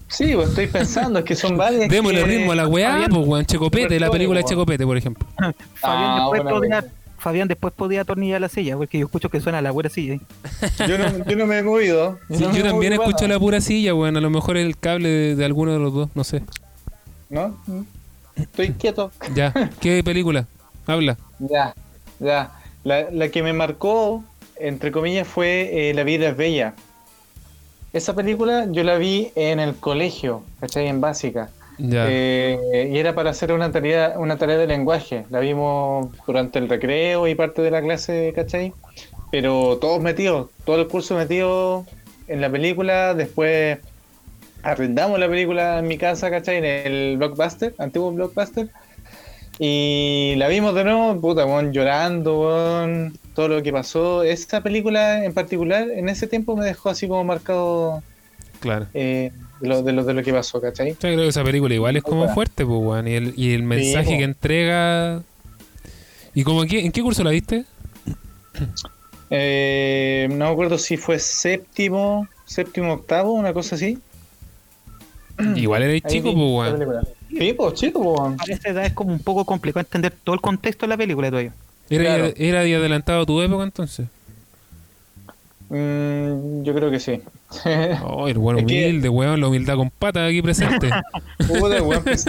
sí, 0.09 0.33
pues 0.35 0.49
estoy 0.51 0.67
pensando, 0.67 1.19
es 1.21 1.25
que 1.25 1.35
son 1.35 1.57
varias. 1.59 1.89
Démosle 1.89 2.21
que- 2.21 2.27
ritmo 2.27 2.53
a 2.53 2.57
la 2.57 2.69
weá, 2.69 2.93
Fabián, 2.93 3.11
pues, 3.13 3.27
weón. 3.27 3.47
Checopete, 3.47 3.99
la 4.01 4.11
película 4.11 4.39
de. 4.41 4.45
Checopete, 4.45 4.85
por 4.85 4.97
ejemplo. 4.97 5.27
Fabián, 5.75 6.11
Ah, 6.21 6.29
después 6.33 6.43
podía. 6.55 6.85
Fabián 7.19 7.49
después 7.49 7.73
podía 7.75 8.03
atornillar 8.03 8.41
la 8.41 8.49
silla, 8.49 8.77
porque 8.77 8.99
yo 8.99 9.07
escucho 9.07 9.31
que 9.31 9.41
suena 9.41 9.61
la 9.63 9.71
buena 9.73 9.89
silla. 9.89 10.15
¿eh? 10.15 10.21
Yo 10.87 10.99
no, 10.99 11.25
yo 11.25 11.37
no 11.37 11.47
me 11.47 11.59
he 11.59 11.63
movido. 11.63 12.19
Sí, 12.29 12.35
no 12.43 12.51
me 12.51 12.59
yo 12.59 12.63
también 12.65 12.93
movido 12.93 13.03
escucho 13.03 13.27
la 13.27 13.39
pura 13.41 13.61
silla, 13.61 13.95
weón. 13.95 14.17
A 14.17 14.21
lo 14.21 14.31
mejor 14.31 14.57
el 14.59 14.77
cable 14.79 15.09
de, 15.09 15.35
de 15.37 15.45
alguno 15.45 15.73
de 15.73 15.79
los 15.79 15.93
dos, 15.95 16.09
no 16.15 16.23
sé. 16.25 16.43
¿No? 17.31 17.57
Estoy 18.37 18.73
quieto. 18.73 19.11
Ya, 19.35 19.53
¿qué 19.81 20.05
película? 20.05 20.47
Habla. 20.87 21.17
Ya, 21.41 21.75
ya. 22.21 22.53
La, 22.85 23.11
la 23.11 23.29
que 23.31 23.43
me 23.43 23.53
marcó, 23.55 24.23
entre 24.59 24.93
comillas, 24.93 25.27
fue 25.27 25.91
eh, 25.91 25.95
La 25.95 26.05
vida 26.05 26.29
es 26.29 26.37
bella. 26.37 26.75
Esa 27.93 28.15
película 28.15 28.67
yo 28.71 28.85
la 28.85 28.99
vi 28.99 29.33
en 29.35 29.59
el 29.59 29.75
colegio, 29.75 30.43
¿cachai? 30.61 30.87
En 30.89 31.01
básica. 31.01 31.51
Eh, 31.79 32.91
y 32.93 32.99
era 32.99 33.15
para 33.15 33.31
hacer 33.31 33.53
una 33.53 33.71
tarea, 33.71 34.15
una 34.17 34.37
tarea 34.37 34.57
de 34.59 34.67
lenguaje. 34.67 35.25
La 35.31 35.41
vimos 35.41 36.09
durante 36.27 36.59
el 36.59 36.69
recreo 36.69 37.27
y 37.29 37.35
parte 37.35 37.63
de 37.63 37.71
la 37.71 37.83
clase, 37.83 38.33
¿cachai? 38.35 38.73
Pero 39.31 39.79
todos 39.79 40.01
metidos, 40.01 40.51
todo 40.65 40.81
el 40.81 40.89
curso 40.89 41.17
metido 41.17 41.85
en 42.29 42.41
la 42.41 42.51
película. 42.51 43.15
Después 43.15 43.79
arrendamos 44.63 45.19
la 45.19 45.29
película 45.29 45.79
en 45.79 45.87
mi 45.87 45.99
casa, 45.99 46.31
¿cachai? 46.31 46.59
En 46.59 46.65
el 46.65 47.17
Blockbuster, 47.19 47.75
antiguo 47.79 48.11
Blockbuster. 48.13 48.69
Y 49.59 50.35
la 50.37 50.49
vimos 50.49 50.75
de 50.75 50.85
nuevo, 50.85 51.19
puta, 51.21 51.47
weón, 51.47 51.73
llorando, 51.73 53.11
todo 53.37 53.49
lo 53.49 53.63
que 53.63 53.71
pasó. 53.71 54.23
Esta 54.25 54.63
película 54.63 55.23
en 55.23 55.35
particular, 55.35 55.91
en 55.91 56.09
ese 56.09 56.27
tiempo 56.27 56.57
me 56.57 56.65
dejó 56.65 56.89
así 56.89 57.07
como 57.07 57.23
marcado 57.23 58.03
claro. 58.61 58.87
eh, 58.95 59.31
de, 59.61 59.69
lo, 59.69 59.83
de, 59.83 59.93
lo, 59.93 60.05
de 60.05 60.15
lo 60.15 60.23
que 60.23 60.33
pasó, 60.33 60.59
¿cachai? 60.59 60.93
Yo 60.93 60.97
creo 60.97 61.19
que 61.19 61.29
esa 61.29 61.45
película 61.45 61.75
igual 61.75 61.97
es 61.97 62.03
como 62.03 62.33
fuerte, 62.33 62.65
pues, 62.65 62.81
weón. 62.81 63.07
Y 63.07 63.13
el, 63.13 63.35
y 63.37 63.53
el 63.53 63.63
mensaje 63.63 64.17
que 64.17 64.25
entrega. 64.25 65.23
¿Y 66.35 66.43
como 66.45 66.63
en 66.63 66.69
qué, 66.69 66.85
en 66.87 66.93
qué 66.93 67.03
curso 67.03 67.23
la 67.23 67.31
viste? 67.31 67.67
Eh, 69.29 70.29
no 70.31 70.47
me 70.47 70.51
acuerdo 70.51 70.79
si 70.79 70.97
fue 70.97 71.19
séptimo, 71.19 72.27
séptimo, 72.47 72.95
octavo, 72.95 73.35
una 73.35 73.53
cosa 73.53 73.75
así. 73.75 73.99
Igual 75.57 75.83
eres 75.83 76.03
chico, 76.05 76.33
pues, 76.33 76.81
weón. 76.81 77.07
Sí, 77.29 77.53
pues 77.53 77.75
chico, 77.75 78.03
pues. 78.03 78.41
A 78.41 78.53
esa 78.53 78.71
edad 78.71 78.87
es 78.87 78.95
como 78.95 79.13
un 79.13 79.19
poco 79.19 79.45
complicado 79.45 79.81
entender 79.81 80.15
todo 80.25 80.35
el 80.35 80.41
contexto 80.41 80.87
de 80.87 80.89
la 80.89 80.97
película 80.97 81.29
todavía. 81.29 81.53
Era, 81.91 82.03
Claro. 82.05 82.33
era 82.37 82.61
de 82.63 82.75
adelantado 82.77 83.25
tu 83.27 83.41
época 83.43 83.65
entonces. 83.65 84.07
Mm, 85.69 86.63
yo 86.63 86.75
creo 86.75 86.91
que 86.91 87.01
sí. 87.01 87.21
Oh, 88.05 88.29
el 88.29 88.39
weón 88.39 88.59
Es 88.61 88.67
que- 88.67 88.85
humilde, 88.89 89.09
weón, 89.09 89.41
la 89.41 89.49
humildad 89.49 89.77
con 89.77 89.91
patas 89.91 90.29
aquí 90.29 90.43
presente. 90.43 90.91
Weón. 91.49 92.03
Es 92.09 92.25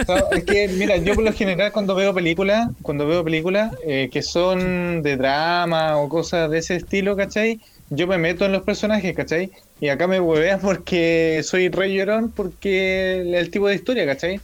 que, 0.45 0.67
mira, 0.69 0.97
yo 0.97 1.15
por 1.15 1.23
lo 1.23 1.33
general 1.33 1.71
cuando 1.71 1.95
veo 1.95 2.13
películas, 2.13 2.69
cuando 2.81 3.07
veo 3.07 3.23
películas 3.23 3.73
eh, 3.85 4.09
que 4.11 4.21
son 4.21 5.01
de 5.03 5.17
drama 5.17 5.97
o 5.97 6.09
cosas 6.09 6.49
de 6.49 6.59
ese 6.59 6.75
estilo, 6.75 7.15
¿cachai? 7.15 7.59
Yo 7.89 8.05
me 8.07 8.17
meto 8.17 8.45
en 8.45 8.51
los 8.51 8.63
personajes, 8.63 9.15
¿cachai? 9.15 9.51
Y 9.79 9.89
acá 9.89 10.07
me 10.07 10.19
huevean 10.19 10.59
porque 10.59 11.41
soy 11.43 11.69
re 11.69 11.93
llorón 11.93 12.31
porque 12.35 13.21
el, 13.21 13.33
el 13.35 13.49
tipo 13.49 13.67
de 13.67 13.75
historia, 13.75 14.05
¿cachai? 14.05 14.39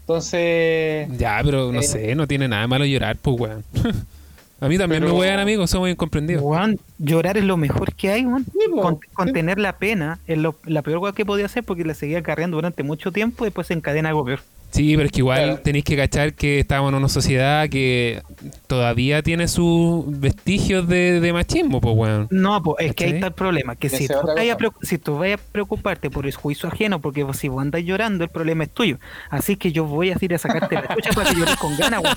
Entonces, 0.00 1.08
ya, 1.18 1.40
pero 1.44 1.70
no 1.70 1.80
Eh. 1.80 1.82
sé, 1.82 2.14
no 2.14 2.26
tiene 2.26 2.48
nada 2.48 2.62
de 2.62 2.68
malo 2.68 2.84
llorar, 2.86 3.16
pues, 3.20 3.38
weón. 3.40 3.64
a 4.60 4.68
mí 4.68 4.76
también 4.78 5.02
Pero- 5.02 5.14
me 5.14 5.20
wean, 5.20 5.38
amigos, 5.38 5.70
somos 5.70 5.88
incomprendidos. 5.88 6.42
Weón, 6.42 6.78
llorar 6.98 7.36
es 7.36 7.44
lo 7.44 7.56
mejor 7.56 7.94
que 7.94 8.10
hay, 8.10 8.26
weón. 8.26 8.44
Sí, 8.44 8.58
Con- 8.80 8.94
sí. 9.00 9.08
contener 9.14 9.58
la 9.58 9.78
pena 9.78 10.18
es 10.26 10.38
lo- 10.38 10.56
la 10.64 10.82
peor 10.82 11.00
cosa 11.00 11.12
que 11.14 11.24
podía 11.24 11.46
hacer 11.46 11.62
porque 11.64 11.84
la 11.84 11.94
seguía 11.94 12.22
cargando 12.22 12.56
durante 12.56 12.82
mucho 12.82 13.12
tiempo 13.12 13.44
y 13.44 13.48
después 13.48 13.66
se 13.68 13.74
encadena 13.74 14.08
algo 14.08 14.24
peor. 14.24 14.40
Sí, 14.70 14.94
pero 14.96 15.06
es 15.06 15.12
que 15.12 15.18
igual 15.20 15.38
Claro. 15.44 15.60
tenéis 15.62 15.84
que 15.84 15.96
cachar 15.96 16.34
que 16.34 16.58
estamos 16.60 16.90
en 16.90 16.94
una 16.96 17.08
sociedad 17.08 17.68
que 17.68 18.22
todavía 18.66 19.22
tiene 19.22 19.48
sus 19.48 20.04
vestigios 20.20 20.86
de, 20.86 21.20
de 21.20 21.32
machismo, 21.32 21.80
pues, 21.80 21.94
weón. 21.96 22.28
No, 22.30 22.62
pues 22.62 22.86
es 22.88 22.94
que 22.94 23.04
ahí 23.04 23.10
está 23.12 23.28
el 23.28 23.32
problema, 23.32 23.76
que 23.76 23.88
si 23.88 24.06
tú, 24.06 24.14
vayas 24.36 24.56
a 24.60 24.86
si 24.86 24.98
tú 24.98 25.16
vayas 25.18 25.40
a 25.40 25.52
preocuparte 25.52 26.10
por 26.10 26.26
el 26.26 26.34
juicio 26.34 26.68
ajeno, 26.68 27.00
porque 27.00 27.24
si 27.32 27.48
vos 27.48 27.62
andas 27.62 27.82
llorando, 27.82 28.24
el 28.24 28.30
problema 28.30 28.64
es 28.64 28.70
tuyo. 28.70 28.98
Así 29.30 29.56
que 29.56 29.72
yo 29.72 29.84
voy 29.84 30.10
a 30.10 30.16
ir 30.20 30.34
a 30.34 30.38
sacarte 30.38 30.74
la 30.74 30.88
chucha 30.94 31.10
para 31.14 31.30
que 31.30 31.36
llores 31.36 31.56
con 31.56 31.76
ganas, 31.76 32.02
weón. 32.02 32.16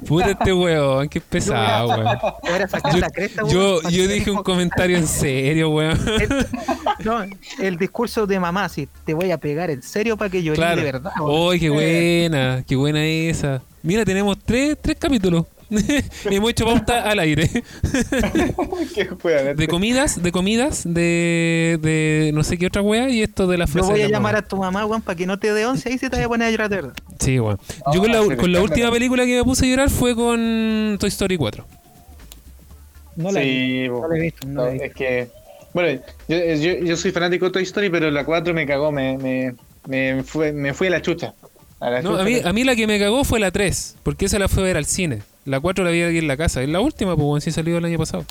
Puta 0.06 0.30
este 0.30 0.52
weón, 0.52 1.08
qué 1.08 1.20
pesado, 1.20 1.88
weón. 1.88 2.18
Yo, 3.50 3.82
yo 3.82 3.90
que 3.90 4.08
dije 4.08 4.30
un 4.30 4.42
comentario 4.42 4.96
en 4.96 5.06
serio, 5.06 5.70
weón. 5.70 5.98
El, 6.20 6.46
no, 7.04 7.24
el 7.60 7.76
discurso 7.78 8.26
de 8.26 8.38
mamá, 8.38 8.68
si 8.68 8.86
te 9.04 9.14
voy 9.14 9.30
a 9.30 9.38
pegar 9.38 9.70
en 9.70 9.82
serio 9.82 10.16
para 10.16 10.30
que 10.30 10.42
llores 10.42 10.58
Claro. 10.58 10.76
de 10.76 10.82
verdad. 10.92 11.12
weón. 11.18 11.39
¡Ay, 11.48 11.60
qué 11.60 11.70
buena! 11.70 12.64
¡Qué 12.66 12.76
buena 12.76 13.04
esa! 13.06 13.62
Mira, 13.82 14.04
tenemos 14.04 14.36
tres, 14.44 14.76
tres 14.80 14.96
capítulos. 14.98 15.46
Hemos 16.24 16.50
hecho 16.50 16.64
pauta 16.64 17.08
al 17.08 17.20
aire. 17.20 17.48
Qué 18.94 19.06
juega, 19.22 19.54
De 19.54 19.68
comidas, 19.68 20.20
de 20.20 20.32
comidas, 20.32 20.82
de, 20.84 21.78
de 21.80 22.30
no 22.34 22.42
sé 22.42 22.58
qué 22.58 22.66
otra 22.66 22.82
wea 22.82 23.08
y 23.08 23.22
esto 23.22 23.46
de 23.46 23.56
la 23.56 23.66
Yo 23.72 23.72
frase. 23.72 23.92
voy 23.92 24.00
de 24.00 24.04
a 24.04 24.08
la 24.08 24.18
llamar 24.18 24.34
mamá. 24.34 24.38
a 24.38 24.42
tu 24.42 24.56
mamá, 24.56 24.84
weón, 24.86 25.02
para 25.02 25.16
que 25.16 25.26
no 25.26 25.38
te 25.38 25.52
dé 25.52 25.66
once 25.66 25.88
y 25.92 25.98
se 25.98 26.10
te 26.10 26.16
vaya 26.16 26.26
a 26.26 26.28
poner 26.28 26.48
a 26.48 26.50
llorar 26.50 26.70
de 26.70 26.76
verdad. 26.76 26.94
Sí, 27.20 27.38
weón. 27.38 27.58
Ah, 27.84 27.92
Yo 27.94 28.00
con 28.00 28.10
la, 28.10 28.18
sí, 28.26 28.34
con 28.36 28.52
la 28.52 28.58
escándalo. 28.58 28.62
última 28.64 28.90
película 28.90 29.24
que 29.24 29.36
me 29.36 29.44
puse 29.44 29.66
a 29.66 29.68
llorar 29.68 29.90
fue 29.90 30.14
con 30.16 30.96
Toy 30.98 31.08
Story 31.08 31.36
4. 31.36 31.64
No 33.16 33.30
la, 33.32 33.42
he 33.42 33.44
Sí, 33.44 33.88
visto, 33.88 34.00
no 34.00 34.08
la 34.08 34.16
he 34.16 34.20
visto, 34.20 34.46
no 34.48 34.62
la 34.64 34.68
he 34.70 34.72
visto. 34.72 34.86
es 34.86 34.94
que. 34.94 35.28
Bueno, 35.72 36.02
yo, 36.28 36.36
yo, 36.54 36.84
yo 36.84 36.96
soy 36.96 37.12
fanático 37.12 37.44
de 37.46 37.52
Toy 37.52 37.62
Story, 37.62 37.90
pero 37.90 38.10
la 38.10 38.24
4 38.24 38.52
me 38.54 38.66
cagó, 38.66 38.90
me, 38.90 39.16
me, 39.18 39.54
me, 39.86 40.22
fue, 40.22 40.52
me 40.52 40.74
fui 40.74 40.88
a 40.88 40.90
la 40.90 41.02
chucha. 41.02 41.34
A 41.80 41.90
la 41.90 42.02
No, 42.02 42.10
chucha 42.10 42.22
a 42.22 42.24
mí, 42.24 42.36
a 42.44 42.52
mí 42.52 42.64
la 42.64 42.76
que 42.76 42.86
me 42.86 42.98
cagó 42.98 43.24
fue 43.24 43.40
la 43.40 43.50
3, 43.50 43.96
porque 44.02 44.26
esa 44.26 44.38
la 44.38 44.48
fue 44.48 44.62
a 44.62 44.66
ver 44.66 44.76
al 44.76 44.84
cine. 44.86 45.22
La 45.46 45.60
4 45.60 45.84
la 45.84 45.90
vi 45.90 46.02
aquí 46.02 46.18
en 46.18 46.28
la 46.28 46.36
casa. 46.36 46.62
Es 46.62 46.68
la 46.68 46.80
última, 46.80 47.14
pues, 47.16 47.24
weón, 47.26 47.40
sí 47.40 47.50
salió 47.50 47.78
el 47.78 47.84
año 47.84 47.98
pasado. 47.98 48.24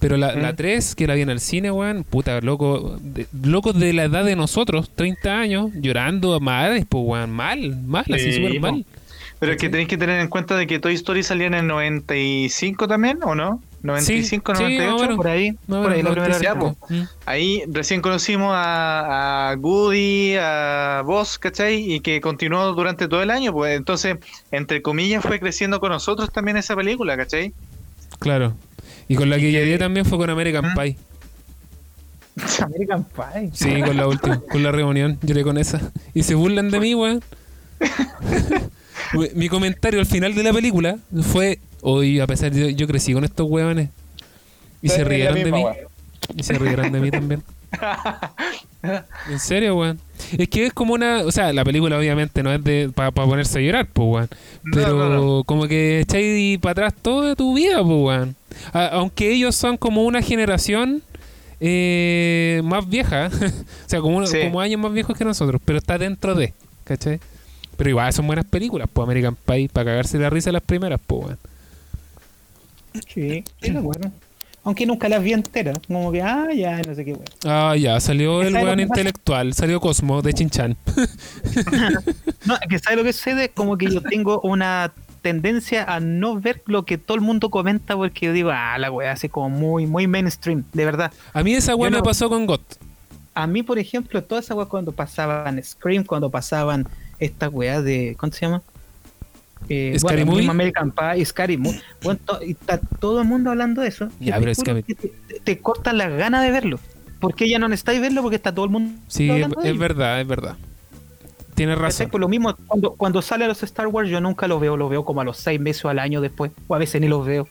Pero 0.00 0.16
la, 0.16 0.34
la 0.34 0.52
Mm. 0.52 0.56
3, 0.56 0.94
que 0.96 1.06
la 1.06 1.14
vi 1.14 1.22
en 1.22 1.30
el 1.30 1.38
cine, 1.38 1.70
weón, 1.70 2.02
puta, 2.02 2.40
loco, 2.40 2.98
de, 3.00 3.26
locos 3.44 3.78
de 3.78 3.92
la 3.92 4.04
edad 4.04 4.24
de 4.24 4.34
nosotros, 4.34 4.90
30 4.94 5.38
años, 5.38 5.70
llorando 5.74 6.34
a 6.34 6.40
madres, 6.40 6.84
pues, 6.88 7.04
weón, 7.06 7.30
mal, 7.30 7.76
mal, 7.86 8.04
así 8.12 8.32
Sí, 8.32 8.32
súper 8.34 8.58
mal. 8.60 8.84
Pero 9.38 9.52
es 9.52 9.58
que 9.58 9.68
tenéis 9.68 9.88
que 9.88 9.96
tener 9.96 10.20
en 10.20 10.28
cuenta 10.28 10.56
de 10.56 10.66
que 10.66 10.78
Toy 10.80 10.94
Story 10.94 11.22
salía 11.22 11.46
en 11.46 11.54
el 11.54 11.66
95 11.66 12.88
también, 12.88 13.18
¿o 13.22 13.34
no? 13.34 13.62
95, 13.82 14.54
sí, 14.54 14.62
98. 14.62 14.92
más 14.92 15.00
o 15.00 15.02
menos. 15.02 15.16
Por 15.16 15.28
ahí, 15.28 15.58
No, 15.66 15.82
por 15.82 15.92
ahí 15.92 16.02
la 16.02 16.10
primera 16.12 16.40
ya, 16.40 16.54
vez. 16.54 16.62
po. 16.62 16.76
Mm. 16.88 17.02
Ahí 17.26 17.62
recién 17.68 18.00
conocimos 18.00 18.52
a, 18.54 19.50
a 19.50 19.54
Goody, 19.56 20.36
a 20.38 21.02
Boss, 21.04 21.38
¿cachai? 21.38 21.92
Y 21.92 22.00
que 22.00 22.20
continuó 22.20 22.72
durante 22.72 23.08
todo 23.08 23.22
el 23.22 23.30
año, 23.30 23.52
pues 23.52 23.76
entonces, 23.76 24.16
entre 24.50 24.82
comillas, 24.82 25.22
fue 25.24 25.40
creciendo 25.40 25.80
con 25.80 25.90
nosotros 25.90 26.30
también 26.32 26.56
esa 26.56 26.76
película, 26.76 27.16
¿cachai? 27.16 27.52
Claro. 28.20 28.54
Y 29.08 29.16
con 29.16 29.28
la 29.30 29.36
que 29.38 29.50
lloré 29.50 29.78
también 29.78 30.06
fue 30.06 30.16
con 30.18 30.30
American 30.30 30.66
¿Mm? 30.72 30.74
Pie. 30.74 30.96
American 32.60 33.04
Pie. 33.04 33.50
Sí, 33.52 33.80
con 33.82 33.96
la 33.96 34.06
última, 34.06 34.40
con 34.40 34.62
la 34.62 34.70
reunión, 34.72 35.18
lloré 35.22 35.42
con 35.42 35.58
esa. 35.58 35.80
Y 36.14 36.22
se 36.22 36.34
burlan 36.34 36.70
de 36.70 36.80
mí, 36.80 36.94
weón. 36.94 37.22
Mi 39.34 39.48
comentario 39.48 40.00
al 40.00 40.06
final 40.06 40.34
de 40.34 40.42
la 40.42 40.52
película 40.52 40.98
fue, 41.22 41.58
hoy 41.82 42.20
a 42.20 42.26
pesar 42.26 42.50
de 42.52 42.74
yo 42.74 42.86
crecí 42.86 43.12
con 43.12 43.24
estos 43.24 43.48
weones. 43.48 43.90
Y 44.80 44.88
se 44.88 45.04
rieron 45.04 45.34
de 45.34 45.52
mí. 45.52 45.64
Y 46.36 46.42
se 46.42 46.58
rieron 46.58 46.90
de 46.92 47.00
mí 47.00 47.10
también. 47.10 47.42
En 49.30 49.38
serio, 49.38 49.76
weón. 49.76 50.00
Es 50.36 50.48
que 50.48 50.66
es 50.66 50.72
como 50.72 50.94
una. 50.94 51.20
O 51.20 51.30
sea, 51.30 51.52
la 51.52 51.64
película 51.64 51.96
obviamente 51.96 52.42
no 52.42 52.52
es 52.52 52.62
de 52.64 52.90
para 52.92 53.12
ponerse 53.12 53.60
a 53.60 53.62
llorar, 53.62 53.86
pues, 53.92 54.08
weón. 54.08 54.28
Pero 54.72 54.98
no, 54.98 55.08
no. 55.08 55.44
como 55.44 55.68
que 55.68 56.00
echáis 56.00 56.58
para 56.58 56.72
atrás 56.72 56.94
toda 57.00 57.36
tu 57.36 57.54
vida, 57.54 57.76
pues, 57.76 57.96
weón. 57.96 58.36
Aunque 58.72 59.30
ellos 59.32 59.54
son 59.54 59.76
como 59.76 60.02
una 60.02 60.20
generación 60.20 61.00
eh, 61.60 62.60
más 62.64 62.88
vieja. 62.88 63.30
o 63.86 63.88
sea, 63.88 64.00
como, 64.00 64.26
Sí. 64.26 64.40
como 64.42 64.60
años 64.60 64.80
más 64.80 64.92
viejos 64.92 65.16
que 65.16 65.24
nosotros. 65.24 65.62
Pero 65.64 65.78
está 65.78 65.96
dentro 65.96 66.34
de. 66.34 66.52
¿Cachai? 66.82 67.20
Pero 67.82 67.90
igual 67.90 68.12
son 68.12 68.28
buenas 68.28 68.44
películas, 68.44 68.88
pues 68.92 69.02
American 69.04 69.34
Pie, 69.34 69.68
para 69.68 69.86
cagarse 69.86 70.16
la 70.16 70.30
risa 70.30 70.52
las 70.52 70.62
primeras, 70.62 71.00
pues, 71.04 71.24
weón. 71.24 71.38
Sí, 73.12 73.42
sí, 73.60 73.76
acuerdo. 73.76 74.12
Aunque 74.62 74.86
nunca 74.86 75.08
las 75.08 75.20
vi 75.20 75.32
enteras. 75.32 75.80
Como 75.88 76.12
que, 76.12 76.22
ah, 76.22 76.46
ya, 76.54 76.80
no 76.82 76.94
sé 76.94 77.04
qué, 77.04 77.14
weón. 77.14 77.24
Ah, 77.44 77.74
ya, 77.76 77.98
salió 77.98 78.40
el 78.42 78.52
¿Sabes 78.52 78.62
lo 78.62 78.66
weón 78.68 78.78
intelectual, 78.78 79.52
salió 79.54 79.80
Cosmo 79.80 80.22
de 80.22 80.32
Chinchan. 80.32 80.76
No, 82.46 82.56
que 82.68 82.78
¿sabes 82.78 82.98
lo 82.98 83.02
que 83.04 83.12
sucede? 83.12 83.48
Como 83.48 83.76
que 83.76 83.90
yo 83.90 84.00
tengo 84.00 84.40
una 84.42 84.92
tendencia 85.22 85.82
a 85.84 85.98
no 85.98 86.38
ver 86.40 86.62
lo 86.66 86.84
que 86.84 86.98
todo 86.98 87.16
el 87.16 87.20
mundo 87.20 87.50
comenta 87.50 87.96
porque 87.96 88.26
yo 88.26 88.32
digo, 88.32 88.50
ah, 88.52 88.78
la 88.78 88.92
weá 88.92 89.10
hace 89.10 89.28
como 89.28 89.50
muy, 89.50 89.86
muy 89.86 90.06
mainstream, 90.06 90.62
de 90.72 90.84
verdad. 90.84 91.12
A 91.32 91.42
mí 91.42 91.52
esa 91.54 91.72
Yo 91.72 91.78
me 91.78 91.90
no- 91.90 92.02
pasó 92.04 92.28
con 92.28 92.46
GOT. 92.46 92.62
A 93.34 93.48
mí, 93.48 93.64
por 93.64 93.80
ejemplo, 93.80 94.22
toda 94.22 94.40
esa 94.40 94.54
weá 94.54 94.66
cuando 94.66 94.92
pasaban 94.92 95.60
Scream, 95.64 96.04
cuando 96.04 96.30
pasaban 96.30 96.86
esta 97.24 97.48
weá 97.48 97.80
de, 97.82 98.14
¿cómo 98.18 98.32
se 98.32 98.40
llama? 98.46 98.62
Eh, 99.68 99.94
Scary 99.98 100.22
bueno, 100.24 100.32
Movie. 100.32 100.50
American 100.50 100.90
Pie, 100.90 101.24
Scary 101.24 101.56
Movie. 101.56 101.80
Bueno, 102.02 102.20
to- 102.24 102.42
y 102.44 102.50
está 102.52 102.78
todo 102.98 103.20
el 103.22 103.28
mundo 103.28 103.50
hablando 103.50 103.80
de 103.82 103.88
eso. 103.88 104.08
Ya, 104.20 104.38
pero 104.38 104.50
es 104.50 104.58
que- 104.62 104.82
te, 104.82 104.94
te- 104.94 105.12
te 105.44 105.58
cortan 105.58 105.98
las 105.98 106.10
ganas 106.12 106.42
de 106.44 106.50
verlo. 106.50 106.78
Porque 107.20 107.48
ya 107.48 107.60
no 107.60 107.68
necesitáis 107.68 108.00
verlo 108.00 108.22
porque 108.22 108.34
está 108.36 108.52
todo 108.52 108.64
el 108.64 108.72
mundo 108.72 109.00
Sí, 109.06 109.30
es, 109.30 109.48
de 109.48 109.72
verdad, 109.74 110.20
es 110.20 110.26
verdad. 110.26 110.56
Tienes 111.54 111.78
razón. 111.78 112.10
Por 112.10 112.20
lo 112.20 112.28
mismo, 112.28 112.56
cuando, 112.66 112.92
cuando 112.94 113.22
sale 113.22 113.44
a 113.44 113.48
los 113.48 113.62
Star 113.62 113.86
Wars, 113.86 114.08
yo 114.10 114.20
nunca 114.20 114.48
los 114.48 114.60
veo, 114.60 114.76
los 114.76 114.90
veo 114.90 115.04
como 115.04 115.20
a 115.20 115.24
los 115.24 115.36
seis 115.36 115.60
meses 115.60 115.84
o 115.84 115.88
al 115.88 116.00
año 116.00 116.20
después, 116.20 116.50
o 116.66 116.74
a 116.74 116.78
veces 116.78 117.00
ni 117.00 117.06
los 117.06 117.24
veo. 117.24 117.46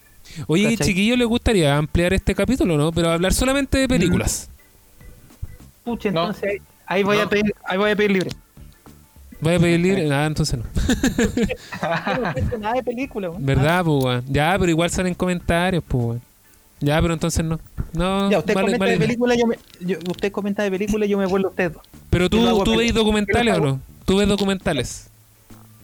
Oye, 0.48 0.72
¿cachai? 0.72 0.88
chiquillos, 0.88 1.18
¿les 1.18 1.28
gustaría 1.28 1.78
ampliar 1.78 2.14
este 2.14 2.36
capítulo, 2.36 2.76
no? 2.78 2.92
Pero 2.92 3.12
hablar 3.12 3.34
solamente 3.34 3.78
de 3.78 3.88
películas. 3.88 4.50
Pucha, 5.86 6.10
entonces 6.10 6.44
ahí, 6.44 6.58
ahí 6.88 7.04
voy 7.04 7.18
No. 7.18 7.24
a 7.24 7.30
pedir, 7.30 7.56
ahí 7.66 7.78
voy 7.78 7.92
a 7.92 7.96
pedir 7.96 8.12
libre. 8.12 8.30
¿Voy 9.42 9.56
a 9.56 9.60
pedir 9.60 9.80
libre? 9.80 10.06
Nada, 10.08 10.28
entonces 10.28 10.60
no. 10.60 10.66
Nada 12.60 12.74
de 12.76 12.84
película, 12.84 13.30
weón. 13.30 13.46
¿Verdad, 13.46 13.84
pues, 13.84 14.04
weón? 14.04 14.24
Ya, 14.30 14.56
pero 14.60 14.70
igual 14.72 14.90
salen 14.90 15.14
comentarios, 15.14 15.84
pues, 15.88 16.04
weón. 16.06 16.22
Ya, 16.80 17.00
pero 17.02 17.14
entonces 17.14 17.44
no. 17.46 17.60
No, 17.94 18.30
Ya, 18.32 18.40
usted 18.40 18.54
vale- 18.56 18.66
comenta 18.68 18.80
vale 18.86 18.92
de 18.94 19.00
película, 19.00 19.36
yo 19.36 19.46
me, 19.48 19.56
yo- 19.82 19.98
usted 20.10 20.32
comenta 20.32 20.64
de 20.64 20.72
película, 20.72 21.06
yo 21.06 21.18
me 21.18 21.26
vuelvo 21.26 21.48
a 21.48 21.52
usted. 21.52 21.72
dos. 21.74 21.82
Pero 22.10 22.30
tú, 22.30 22.64
tú 22.64 22.76
veis 22.78 22.94
documentales 22.94 23.56
o 23.56 23.60
no 23.60 23.66
no? 23.66 23.80
¿Tú 24.06 24.18
ves 24.18 24.28
documentales? 24.28 25.08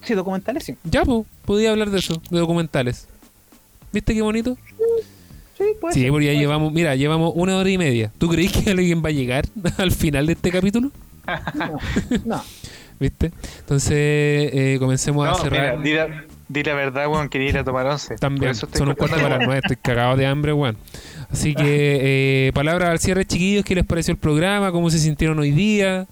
Sí, 0.04 0.14
documentales, 0.14 0.64
sí. 0.64 0.76
Ya, 0.84 1.04
pues, 1.06 1.26
podía 1.46 1.72
hablar 1.72 1.90
de 1.92 2.00
eso, 2.00 2.22
de 2.30 2.40
documentales. 2.40 3.08
¿Viste 3.92 4.14
qué 4.14 4.22
bonito? 4.22 4.58
Sí, 5.58 5.64
pues. 5.82 5.94
Sí, 5.96 6.08
porque 6.10 6.28
ya 6.28 6.34
llevamos, 6.40 6.72
mira, 6.74 6.96
llevamos 6.96 7.32
una 7.36 7.58
hora 7.58 7.70
y 7.70 7.78
media. 7.78 8.12
¿Tú 8.18 8.28
crees 8.30 8.52
que 8.52 8.70
alguien 8.72 9.04
va 9.04 9.10
a 9.10 9.12
llegar 9.12 9.46
al 9.78 9.92
final 9.92 10.26
de 10.28 10.34
este 10.34 10.52
capítulo? 10.52 10.92
No, 11.56 11.78
no. 12.26 12.44
¿Viste? 13.00 13.32
Entonces, 13.60 13.92
eh, 13.94 14.78
comencemos 14.80 15.28
a 15.28 15.36
cerrar. 15.36 15.78
mira, 15.78 16.08
di 16.08 16.12
la, 16.12 16.24
di 16.48 16.64
la 16.64 16.74
verdad, 16.74 17.08
weón, 17.08 17.30
quería 17.30 17.50
ir 17.50 17.58
a 17.58 17.64
tomar 17.64 17.86
once. 17.86 18.16
También, 18.16 18.56
son 18.56 18.88
un 18.88 18.96
cuarto 18.96 19.18
para 19.18 19.38
las 19.38 19.46
nueve, 19.46 19.62
estoy 19.64 19.78
cagado 19.78 20.16
de 20.18 20.26
hambre, 20.26 20.54
weón. 20.54 20.78
Así 21.30 21.54
que, 21.54 22.48
eh, 22.48 22.52
palabras 22.54 22.90
al 22.90 23.00
cierre, 23.00 23.26
chiquillos, 23.26 23.64
¿qué 23.66 23.76
les 23.76 23.86
pareció 23.86 24.14
el 24.14 24.18
programa? 24.18 24.72
¿Cómo 24.72 24.90
se 24.90 24.98
sintieron 24.98 25.38
hoy 25.40 25.52
día? 25.52 26.08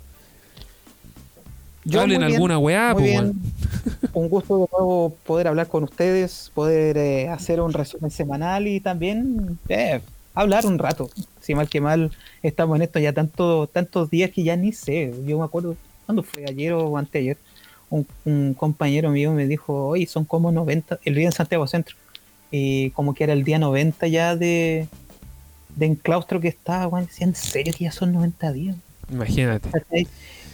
Yo 1.86 2.02
Hablen 2.02 2.20
bien, 2.20 2.34
alguna 2.34 2.58
weá, 2.58 2.94
pues, 2.94 3.12
weón. 3.12 3.42
Un 4.14 4.30
gusto 4.30 4.58
de 4.58 4.66
nuevo 4.72 5.16
poder 5.26 5.48
hablar 5.48 5.68
con 5.68 5.84
ustedes, 5.84 6.52
poder 6.54 6.98
eh, 6.98 7.30
hacer 7.30 7.62
un 7.62 7.74
resumen 7.74 8.12
semanal 8.12 8.68
y 8.68 8.80
también 8.80 9.60
eh, 9.70 10.02
hablar 10.34 10.66
un 10.66 10.80
rato. 10.80 11.10
Si 11.42 11.54
mal 11.54 11.70
que 11.70 11.82
mal 11.82 12.12
estamos 12.42 12.76
en 12.76 12.82
esto 12.82 13.00
ya 13.00 13.14
tanto, 13.14 13.68
tantos 13.68 14.10
días 14.10 14.32
que 14.32 14.44
ya 14.44 14.56
ni 14.56 14.72
sé. 14.72 15.14
Yo 15.26 15.38
me 15.38 15.46
acuerdo, 15.46 15.76
cuando 16.06 16.24
fue 16.24 16.46
ayer 16.48 16.74
o 16.74 16.98
anteayer? 16.98 17.38
Un, 17.90 18.08
un 18.26 18.54
compañero 18.54 19.12
mío 19.12 19.32
me 19.32 19.48
dijo, 19.48 19.88
oye, 19.88 20.08
son 20.08 20.26
como 20.26 20.52
90, 20.52 21.00
el 21.04 21.16
día 21.16 21.28
en 21.28 21.32
Santiago 21.32 21.68
Centro, 21.68 21.96
y 22.52 22.92
como 22.92 23.14
que 23.14 23.24
era 23.24 23.34
el 23.34 23.44
día 23.44 23.60
90 23.60 24.08
ya 24.08 24.36
de, 24.36 24.88
de 25.76 25.86
enclaustro 25.86 26.40
que 26.40 26.48
estaba, 26.48 26.88
weón. 26.88 27.06
Decía, 27.06 27.28
¿en 27.28 27.36
serio 27.36 27.74
que 27.78 27.84
ya 27.86 27.92
son 27.92 28.14
90 28.14 28.52
días? 28.54 28.76
Imagínate. 29.12 29.70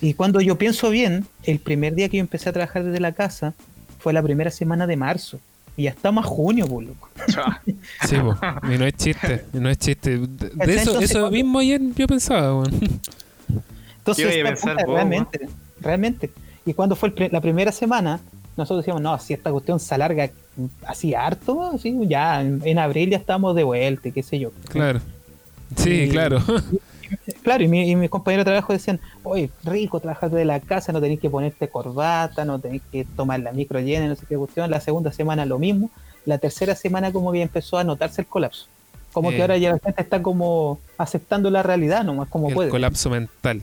Y 0.02 0.16
cuando 0.16 0.42
yo 0.42 0.58
pienso 0.58 0.90
bien, 0.90 1.26
el 1.44 1.60
primer 1.60 1.94
día 1.94 2.10
que 2.10 2.18
yo 2.18 2.22
empecé 2.22 2.50
a 2.50 2.54
trabajar 2.54 2.84
desde 2.84 3.00
la 3.00 3.12
casa 3.12 3.54
fue 4.00 4.14
la 4.14 4.24
primera 4.24 4.50
semana 4.50 4.88
de 4.88 4.98
marzo. 4.98 5.40
Y 5.78 5.84
ya 5.84 5.92
estamos 5.92 6.26
a 6.26 6.28
junio, 6.28 6.68
pues, 6.68 6.88
loco. 6.88 7.10
Sí, 8.08 8.16
po. 8.18 8.36
y 8.68 8.78
no 8.78 8.86
es 8.86 8.94
chiste, 8.96 9.46
y 9.54 9.58
no 9.58 9.70
es 9.70 9.78
chiste. 9.78 10.18
De, 10.18 10.28
de 10.28 10.76
eso, 10.76 10.90
Entonces, 10.92 11.12
eso 11.12 11.30
mismo 11.32 11.60
ayer 11.60 11.80
yo 11.96 12.08
pensaba, 12.08 12.54
weón. 12.56 12.80
Entonces, 14.02 14.26
¿Qué 14.26 14.30
vaya 14.44 14.50
a 14.50 14.54
esta 14.54 14.66
pensar 14.68 14.74
puta, 14.76 14.86
vos, 14.88 14.96
realmente, 14.96 15.50
realmente. 15.80 16.30
Y 16.66 16.74
cuando 16.74 16.96
fue 16.96 17.14
el 17.16 17.30
la 17.32 17.42
primera 17.42 17.72
semana, 17.72 18.20
nosotros 18.58 18.80
decíamos, 18.80 19.02
no, 19.02 19.18
si 19.20 19.34
esta 19.34 19.52
cuestión 19.52 19.80
se 19.80 19.96
alarga 19.96 20.30
así 20.86 21.14
harto, 21.16 21.72
así, 21.74 21.96
ya 22.08 22.42
en, 22.42 22.62
en 22.66 22.80
abril 22.80 23.10
ya 23.10 23.18
estamos 23.18 23.56
de 23.56 23.64
vuelta, 23.64 24.10
y 24.10 24.12
qué 24.12 24.24
sé 24.24 24.40
yo. 24.40 24.52
Claro. 24.70 25.00
Sí, 25.78 26.04
Y- 26.04 26.10
claro. 26.10 26.40
Y 26.76 26.80
Claro, 27.44 27.62
y, 27.64 27.68
mi, 27.68 27.90
y 27.92 27.96
mis 27.98 28.10
compañeros 28.10 28.46
de 28.46 28.52
trabajo 28.52 28.72
decían, 28.72 29.00
oye, 29.24 29.50
rico 29.66 30.00
trabajar 30.00 30.30
de 30.30 30.46
la 30.46 30.62
casa, 30.62 30.94
no 30.94 31.02
tenéis 31.02 31.20
que 31.20 31.30
ponerte 31.30 31.68
corbata, 31.68 32.46
no 32.46 32.58
tenéis 32.60 32.84
que 32.90 33.04
tomar 33.04 33.42
la 33.42 33.52
micro 33.52 33.82
llena, 33.82 34.08
no 34.08 34.16
sé 34.16 34.26
qué 34.30 34.38
cuestión. 34.38 34.72
La 34.72 34.80
segunda 34.80 35.12
semana 35.12 35.46
lo 35.46 35.60
mismo. 35.60 35.90
La 36.26 36.38
tercera 36.38 36.74
semana 36.74 37.12
como 37.12 37.34
que 37.34 37.42
empezó 37.42 37.78
a 37.78 37.84
notarse 37.84 38.22
el 38.22 38.28
colapso. 38.28 38.68
Como 39.12 39.32
Eh. 39.32 39.36
que 39.36 39.42
ahora 39.42 39.58
ya 39.58 39.72
la 39.74 39.80
gente 39.80 40.02
está 40.02 40.22
como 40.22 40.80
aceptando 40.98 41.50
la 41.50 41.64
realidad 41.64 42.06
nomás 42.06 42.30
como 42.30 42.48
el 42.48 42.54
puede. 42.54 42.70
colapso 42.70 43.10
mental. 43.10 43.62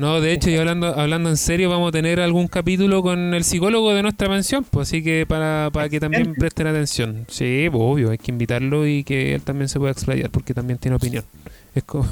No, 0.00 0.18
de 0.22 0.32
hecho, 0.32 0.48
y 0.48 0.56
hablando, 0.56 0.98
hablando 0.98 1.28
en 1.28 1.36
serio, 1.36 1.68
vamos 1.68 1.90
a 1.90 1.92
tener 1.92 2.20
algún 2.20 2.48
capítulo 2.48 3.02
con 3.02 3.34
el 3.34 3.44
psicólogo 3.44 3.92
de 3.92 4.00
nuestra 4.02 4.30
pensión, 4.30 4.64
pues 4.64 4.88
así 4.88 5.02
que 5.02 5.26
para, 5.26 5.68
para 5.74 5.90
que 5.90 6.00
también 6.00 6.32
presten 6.32 6.68
atención. 6.68 7.26
Sí, 7.28 7.68
pues, 7.70 7.82
obvio, 7.84 8.10
hay 8.10 8.16
que 8.16 8.30
invitarlo 8.30 8.86
y 8.86 9.04
que 9.04 9.34
él 9.34 9.42
también 9.42 9.68
se 9.68 9.78
pueda 9.78 9.92
explayar, 9.92 10.30
porque 10.30 10.54
también 10.54 10.78
tiene 10.78 10.96
opinión. 10.96 11.22
Es 11.74 11.84
como... 11.84 12.08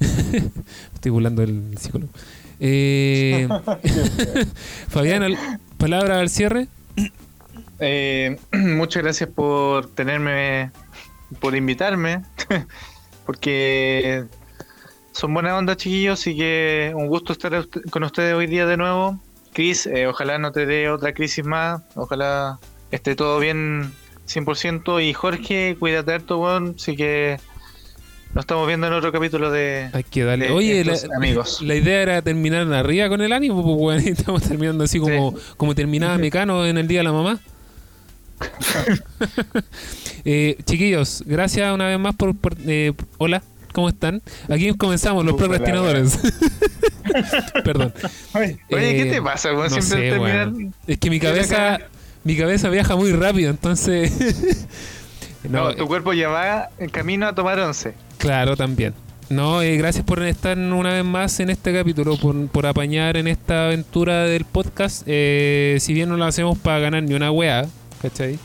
Estoy 0.94 1.10
burlando 1.10 1.42
del 1.42 1.76
psicólogo. 1.78 2.10
Eh, 2.58 3.46
Fabián, 4.88 5.22
al- 5.22 5.36
palabra 5.76 6.18
al 6.18 6.30
cierre. 6.30 6.66
Eh, 7.78 8.38
muchas 8.52 9.02
gracias 9.02 9.28
por 9.28 9.86
tenerme, 9.90 10.70
por 11.40 11.54
invitarme, 11.54 12.22
porque 13.26 14.24
son 15.12 15.34
buena 15.34 15.56
onda, 15.56 15.76
chiquillos, 15.76 16.26
y 16.26 16.36
que 16.36 16.92
un 16.94 17.06
gusto 17.06 17.32
estar 17.32 17.66
con 17.90 18.02
ustedes 18.04 18.34
hoy 18.34 18.46
día 18.46 18.66
de 18.66 18.76
nuevo. 18.76 19.20
Chris, 19.52 19.86
eh, 19.86 20.06
ojalá 20.06 20.38
no 20.38 20.50
te 20.52 20.64
dé 20.66 20.88
otra 20.88 21.12
crisis 21.12 21.44
más, 21.44 21.82
ojalá 21.94 22.58
esté 22.90 23.14
todo 23.14 23.38
bien 23.38 23.92
100%. 24.26 25.02
Y 25.06 25.12
Jorge, 25.12 25.76
cuídate 25.78 26.14
harto, 26.14 26.38
weón, 26.38 26.74
así 26.78 26.96
que 26.96 27.38
nos 28.34 28.44
estamos 28.44 28.66
viendo 28.66 28.86
en 28.86 28.94
otro 28.94 29.12
capítulo 29.12 29.50
de... 29.50 29.90
Hay 29.92 30.04
que 30.04 30.24
darle. 30.24 30.46
de 30.46 30.52
Oye, 30.52 30.84
la, 30.84 30.96
amigos. 31.18 31.60
la 31.62 31.74
idea 31.74 32.00
era 32.00 32.22
terminar 32.22 32.72
arriba 32.72 33.10
con 33.10 33.20
el 33.20 33.32
ánimo, 33.32 33.62
pues 33.78 34.06
y 34.06 34.10
estamos 34.10 34.42
terminando 34.42 34.84
así 34.84 34.98
como, 34.98 35.34
como 35.58 35.74
terminaba 35.74 36.16
Mecano 36.16 36.64
en 36.64 36.78
el 36.78 36.88
Día 36.88 37.00
de 37.00 37.04
la 37.04 37.12
Mamá. 37.12 37.38
Eh, 40.24 40.56
chiquillos, 40.66 41.24
gracias 41.26 41.74
una 41.74 41.88
vez 41.88 41.98
más 41.98 42.14
por... 42.14 42.36
por- 42.36 42.54
eh, 42.64 42.92
hola, 43.18 43.42
¿cómo 43.72 43.88
están? 43.88 44.22
Aquí 44.48 44.72
comenzamos, 44.74 45.24
los 45.24 45.34
procrastinadores. 45.34 46.18
Perdón. 47.64 47.92
Oye, 48.34 48.58
Eh, 48.68 48.96
¿qué 48.96 49.06
te 49.10 49.22
pasa, 49.22 49.52
weón? 49.52 49.64
no 49.64 49.68
Siempre 49.82 50.10
sé, 50.10 50.10
terminar... 50.10 50.48
weón. 50.48 50.74
Es 50.86 50.98
que 50.98 51.10
mi 51.10 51.18
cabeza, 51.20 51.78
mi 52.24 52.36
cabeza 52.36 52.68
viaja 52.70 52.96
muy 52.96 53.12
rápido, 53.12 53.50
entonces... 53.50 54.12
No, 55.48 55.64
no, 55.64 55.74
tu 55.74 55.88
cuerpo 55.88 56.12
ya 56.12 56.28
va 56.28 56.68
en 56.78 56.88
camino 56.88 57.26
a 57.26 57.34
tomar 57.34 57.58
once. 57.58 57.94
Claro, 58.18 58.56
también. 58.56 58.94
No, 59.28 59.60
eh, 59.60 59.76
gracias 59.76 60.04
por 60.04 60.22
estar 60.22 60.56
una 60.56 60.92
vez 60.92 61.04
más 61.04 61.40
en 61.40 61.50
este 61.50 61.74
capítulo, 61.74 62.16
por, 62.16 62.46
por 62.46 62.64
apañar 62.64 63.16
en 63.16 63.26
esta 63.26 63.66
aventura 63.66 64.22
del 64.22 64.44
podcast. 64.44 65.02
Eh, 65.06 65.78
si 65.80 65.94
bien 65.94 66.10
no 66.10 66.16
lo 66.16 66.26
hacemos 66.26 66.56
para 66.58 66.78
ganar 66.78 67.02
ni 67.02 67.14
una 67.14 67.32
wea, 67.32 67.66
¿cachai? 68.00 68.38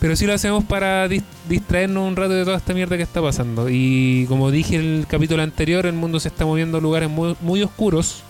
Pero 0.00 0.16
sí 0.16 0.26
lo 0.26 0.32
hacemos 0.32 0.64
para 0.64 1.06
dis- 1.08 1.22
distraernos 1.48 2.08
un 2.08 2.16
rato 2.16 2.32
de 2.32 2.44
toda 2.44 2.56
esta 2.56 2.72
mierda 2.72 2.96
que 2.96 3.02
está 3.02 3.20
pasando. 3.20 3.68
Y 3.68 4.24
como 4.28 4.50
dije 4.50 4.76
en 4.76 4.80
el 5.00 5.06
capítulo 5.06 5.42
anterior, 5.42 5.84
el 5.86 5.92
mundo 5.92 6.18
se 6.20 6.28
está 6.28 6.46
moviendo 6.46 6.78
a 6.78 6.80
lugares 6.80 7.10
muy, 7.10 7.36
muy 7.42 7.62
oscuros. 7.62 8.22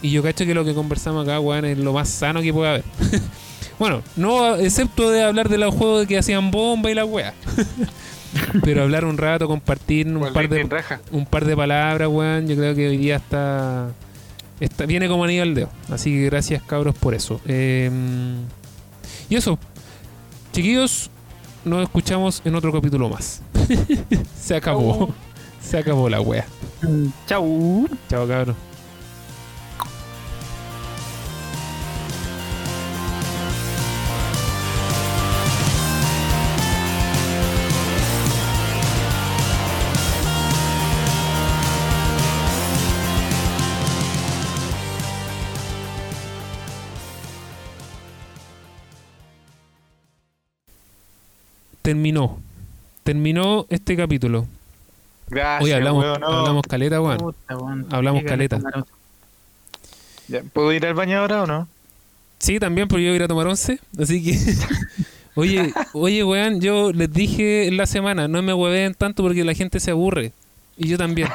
Y 0.00 0.10
yo 0.10 0.22
cacho 0.22 0.46
que 0.46 0.54
lo 0.54 0.64
que 0.64 0.72
conversamos 0.74 1.24
acá, 1.26 1.38
weón, 1.40 1.64
es 1.66 1.78
lo 1.78 1.92
más 1.92 2.08
sano 2.08 2.40
que 2.40 2.52
puede 2.52 2.70
haber. 2.70 2.84
bueno, 3.78 4.02
no 4.16 4.56
excepto 4.56 5.10
de 5.10 5.22
hablar 5.22 5.48
de 5.50 5.58
los 5.58 5.74
juegos 5.74 6.06
que 6.06 6.16
hacían 6.18 6.50
bomba 6.50 6.90
y 6.90 6.94
la 6.94 7.04
wea. 7.04 7.34
Pero 8.62 8.82
hablar 8.82 9.04
un 9.04 9.16
rato, 9.18 9.46
compartir 9.48 10.06
un 10.08 10.32
par 10.32 10.48
de 10.48 10.68
un 11.10 11.26
par 11.26 11.44
de 11.44 11.56
palabras, 11.56 12.08
weón. 12.08 12.46
Yo 12.46 12.56
creo 12.56 12.74
que 12.74 12.88
hoy 12.88 12.96
día 12.96 13.16
está, 13.16 13.88
está 14.60 14.86
viene 14.86 15.08
como 15.08 15.24
anillo 15.24 15.42
al 15.42 15.54
dedo. 15.54 15.68
Así 15.90 16.10
que 16.10 16.24
gracias, 16.26 16.62
cabros, 16.62 16.94
por 16.94 17.14
eso. 17.14 17.40
Eh, 17.46 17.90
y 19.28 19.34
eso, 19.36 19.58
chiquillos, 20.56 21.10
nos 21.66 21.82
escuchamos 21.82 22.40
en 22.46 22.54
otro 22.54 22.72
capítulo 22.72 23.10
más. 23.10 23.42
Se 24.40 24.56
acabó. 24.56 25.10
Se 25.60 25.76
acabó 25.76 26.08
la 26.08 26.22
wea. 26.22 26.46
Mm, 26.80 27.08
Chau. 27.26 27.86
Chao, 28.08 28.26
Terminó. 51.86 52.40
Terminó 53.04 53.64
este 53.70 53.96
capítulo. 53.96 54.44
Gracias, 55.28 55.62
Hoy 55.62 55.70
hablamos, 55.70 56.02
weón, 56.04 56.20
no. 56.20 56.26
hablamos 56.26 56.62
caleta, 56.68 57.00
weón. 57.00 57.34
Hablamos 57.90 58.22
Qué 58.22 58.26
caleta. 58.28 58.58
Ya, 60.26 60.42
¿Puedo 60.52 60.72
ir 60.72 60.84
al 60.84 60.94
baño 60.94 61.18
ahora 61.20 61.44
o 61.44 61.46
no? 61.46 61.68
Sí, 62.40 62.58
también, 62.58 62.88
porque 62.88 63.04
yo 63.04 63.10
voy 63.10 63.14
a 63.14 63.16
ir 63.18 63.22
a 63.22 63.28
tomar 63.28 63.46
once. 63.46 63.78
Así 64.00 64.20
que. 64.20 64.36
oye, 65.36 65.72
oye, 65.92 66.24
weón, 66.24 66.60
yo 66.60 66.92
les 66.92 67.12
dije 67.12 67.68
en 67.68 67.76
la 67.76 67.86
semana, 67.86 68.26
no 68.26 68.42
me 68.42 68.52
hueveen 68.52 68.94
tanto 68.94 69.22
porque 69.22 69.44
la 69.44 69.54
gente 69.54 69.78
se 69.78 69.92
aburre. 69.92 70.32
Y 70.76 70.88
yo 70.88 70.98
también. 70.98 71.28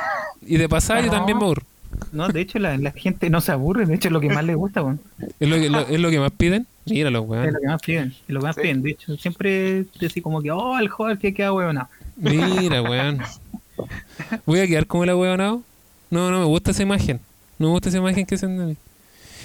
Y 0.45 0.57
de 0.57 0.68
pasada 0.68 0.99
yo 0.99 1.10
también 1.11 1.38
me 1.38 1.45
aburro. 1.45 1.64
No, 2.11 2.28
de 2.28 2.41
hecho 2.41 2.60
la, 2.60 2.76
la 2.78 2.91
gente 2.91 3.30
no 3.30 3.40
se 3.40 3.53
aburre, 3.53 3.86
de 3.86 3.95
hecho 3.95 4.10
es 4.10 4.11
lo 4.11 4.19
que 4.19 4.28
más 4.28 4.44
les 4.44 4.57
gusta, 4.57 4.82
weón. 4.82 4.99
Es 5.40 5.48
lo 5.48 5.56
que, 5.56 5.69
lo- 5.69 5.88
es 5.88 5.99
lo 6.02 6.10
que 6.10 6.19
más 6.19 6.32
piden. 6.34 6.68
Míralo, 6.86 7.20
Es 7.24 7.30
weón. 7.30 7.53
lo 7.53 7.60
que 7.60 7.68
más 7.68 7.82
piden, 7.82 8.08
es 8.10 8.30
lo 8.30 8.40
que 8.40 8.45
más 8.48 8.56
Sí. 8.56 8.62
piden. 8.62 8.82
De 8.82 8.91
hecho, 8.91 9.18
siempre 9.18 9.86
decís 9.99 10.24
como 10.24 10.41
que, 10.41 10.52
oh, 10.52 10.78
el 10.80 10.90
joven 10.90 11.18
que 11.18 11.34
queda. 11.34 11.52
No. 11.52 11.90
Mira, 12.18 12.82
weón. 12.82 13.20
Voy 14.45 14.60
a 14.60 14.68
quedar 14.68 14.86
como 14.88 15.03
el 15.03 15.10
ahueonado. 15.12 15.62
No, 16.10 16.30
no 16.32 16.40
me 16.40 16.45
gusta 16.45 16.72
esa 16.72 16.84
imagen. 16.84 17.20
No 17.58 17.68
me 17.68 17.74
gusta 17.74 17.90
esa 17.90 17.98
imagen 17.99 18.26
que 18.26 18.36
de 18.58 18.66
mí. 18.66 18.78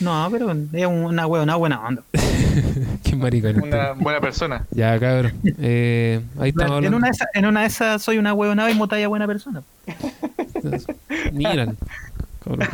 No, 0.01 0.29
pero 0.31 0.51
es 0.53 0.87
una 0.87 1.27
weón, 1.27 1.49
buena 1.59 1.81
onda. 1.87 2.03
Qué 3.05 3.17
maricón. 3.17 3.63
Una 3.63 3.93
buena 3.93 4.21
persona. 4.21 4.67
Ya, 4.73 4.99
cabrón. 4.99 5.33
Eh, 5.59 6.21
ahí 6.39 6.51
estamos 6.51 6.71
En 6.71 6.77
hablando. 6.77 6.97
una, 6.99 7.07
de 7.07 7.13
esas, 7.13 7.29
en 7.35 7.47
una 7.47 7.61
de 7.63 7.67
esas 7.67 8.03
soy 8.03 8.19
una 8.19 8.35
weonada 8.35 8.71
y 8.71 8.75
motalla 8.75 9.09
buena 9.09 9.27
persona. 9.27 9.63
Miran. 11.33 11.77
Cabrón, 12.45 12.69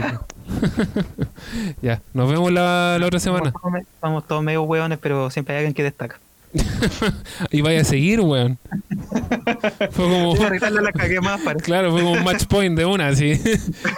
ya, 1.82 2.00
nos 2.14 2.30
vemos 2.30 2.52
la, 2.52 2.96
la 3.00 3.06
otra 3.06 3.18
semana. 3.20 3.52
Vamos 4.00 4.26
todos, 4.26 4.42
medio 4.42 4.62
weones, 4.62 4.98
pero 5.00 5.30
siempre 5.30 5.54
hay 5.54 5.58
alguien 5.60 5.74
que 5.74 5.82
destaca. 5.82 6.18
Y 7.50 7.62
vaya 7.62 7.80
a 7.80 7.84
seguir, 7.84 8.20
weón. 8.20 8.58
Fue 9.92 10.04
como. 10.04 10.34
La 10.36 11.20
más. 11.22 11.40
Claro, 11.62 11.92
fue 11.92 12.02
como 12.02 12.12
un 12.12 12.24
match 12.24 12.44
point 12.46 12.76
de 12.76 12.84
una, 12.84 13.08
así. 13.08 13.40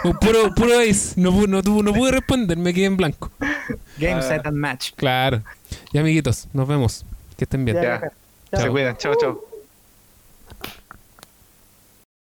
Un 0.03 0.13
puro, 0.13 0.53
puro 0.55 0.79
ace. 0.79 1.19
No, 1.19 1.31
pude 1.33 2.11
responder, 2.11 2.57
me 2.57 2.73
quedé 2.73 2.85
en 2.85 2.97
blanco. 2.97 3.29
Game, 3.97 4.13
Ah. 4.13 4.21
set 4.21 4.45
and 4.45 4.57
match. 4.57 4.91
Claro. 4.95 5.41
Ya, 5.91 6.01
amiguitos, 6.01 6.47
nos 6.53 6.67
vemos. 6.67 7.05
Que 7.37 7.43
estén 7.43 7.65
bien. 7.65 7.81
Ya. 7.81 7.99
Se 8.51 8.57
Chao. 8.57 8.71
cuidan. 8.71 8.97
Chao, 8.97 9.15
chao. 9.19 9.54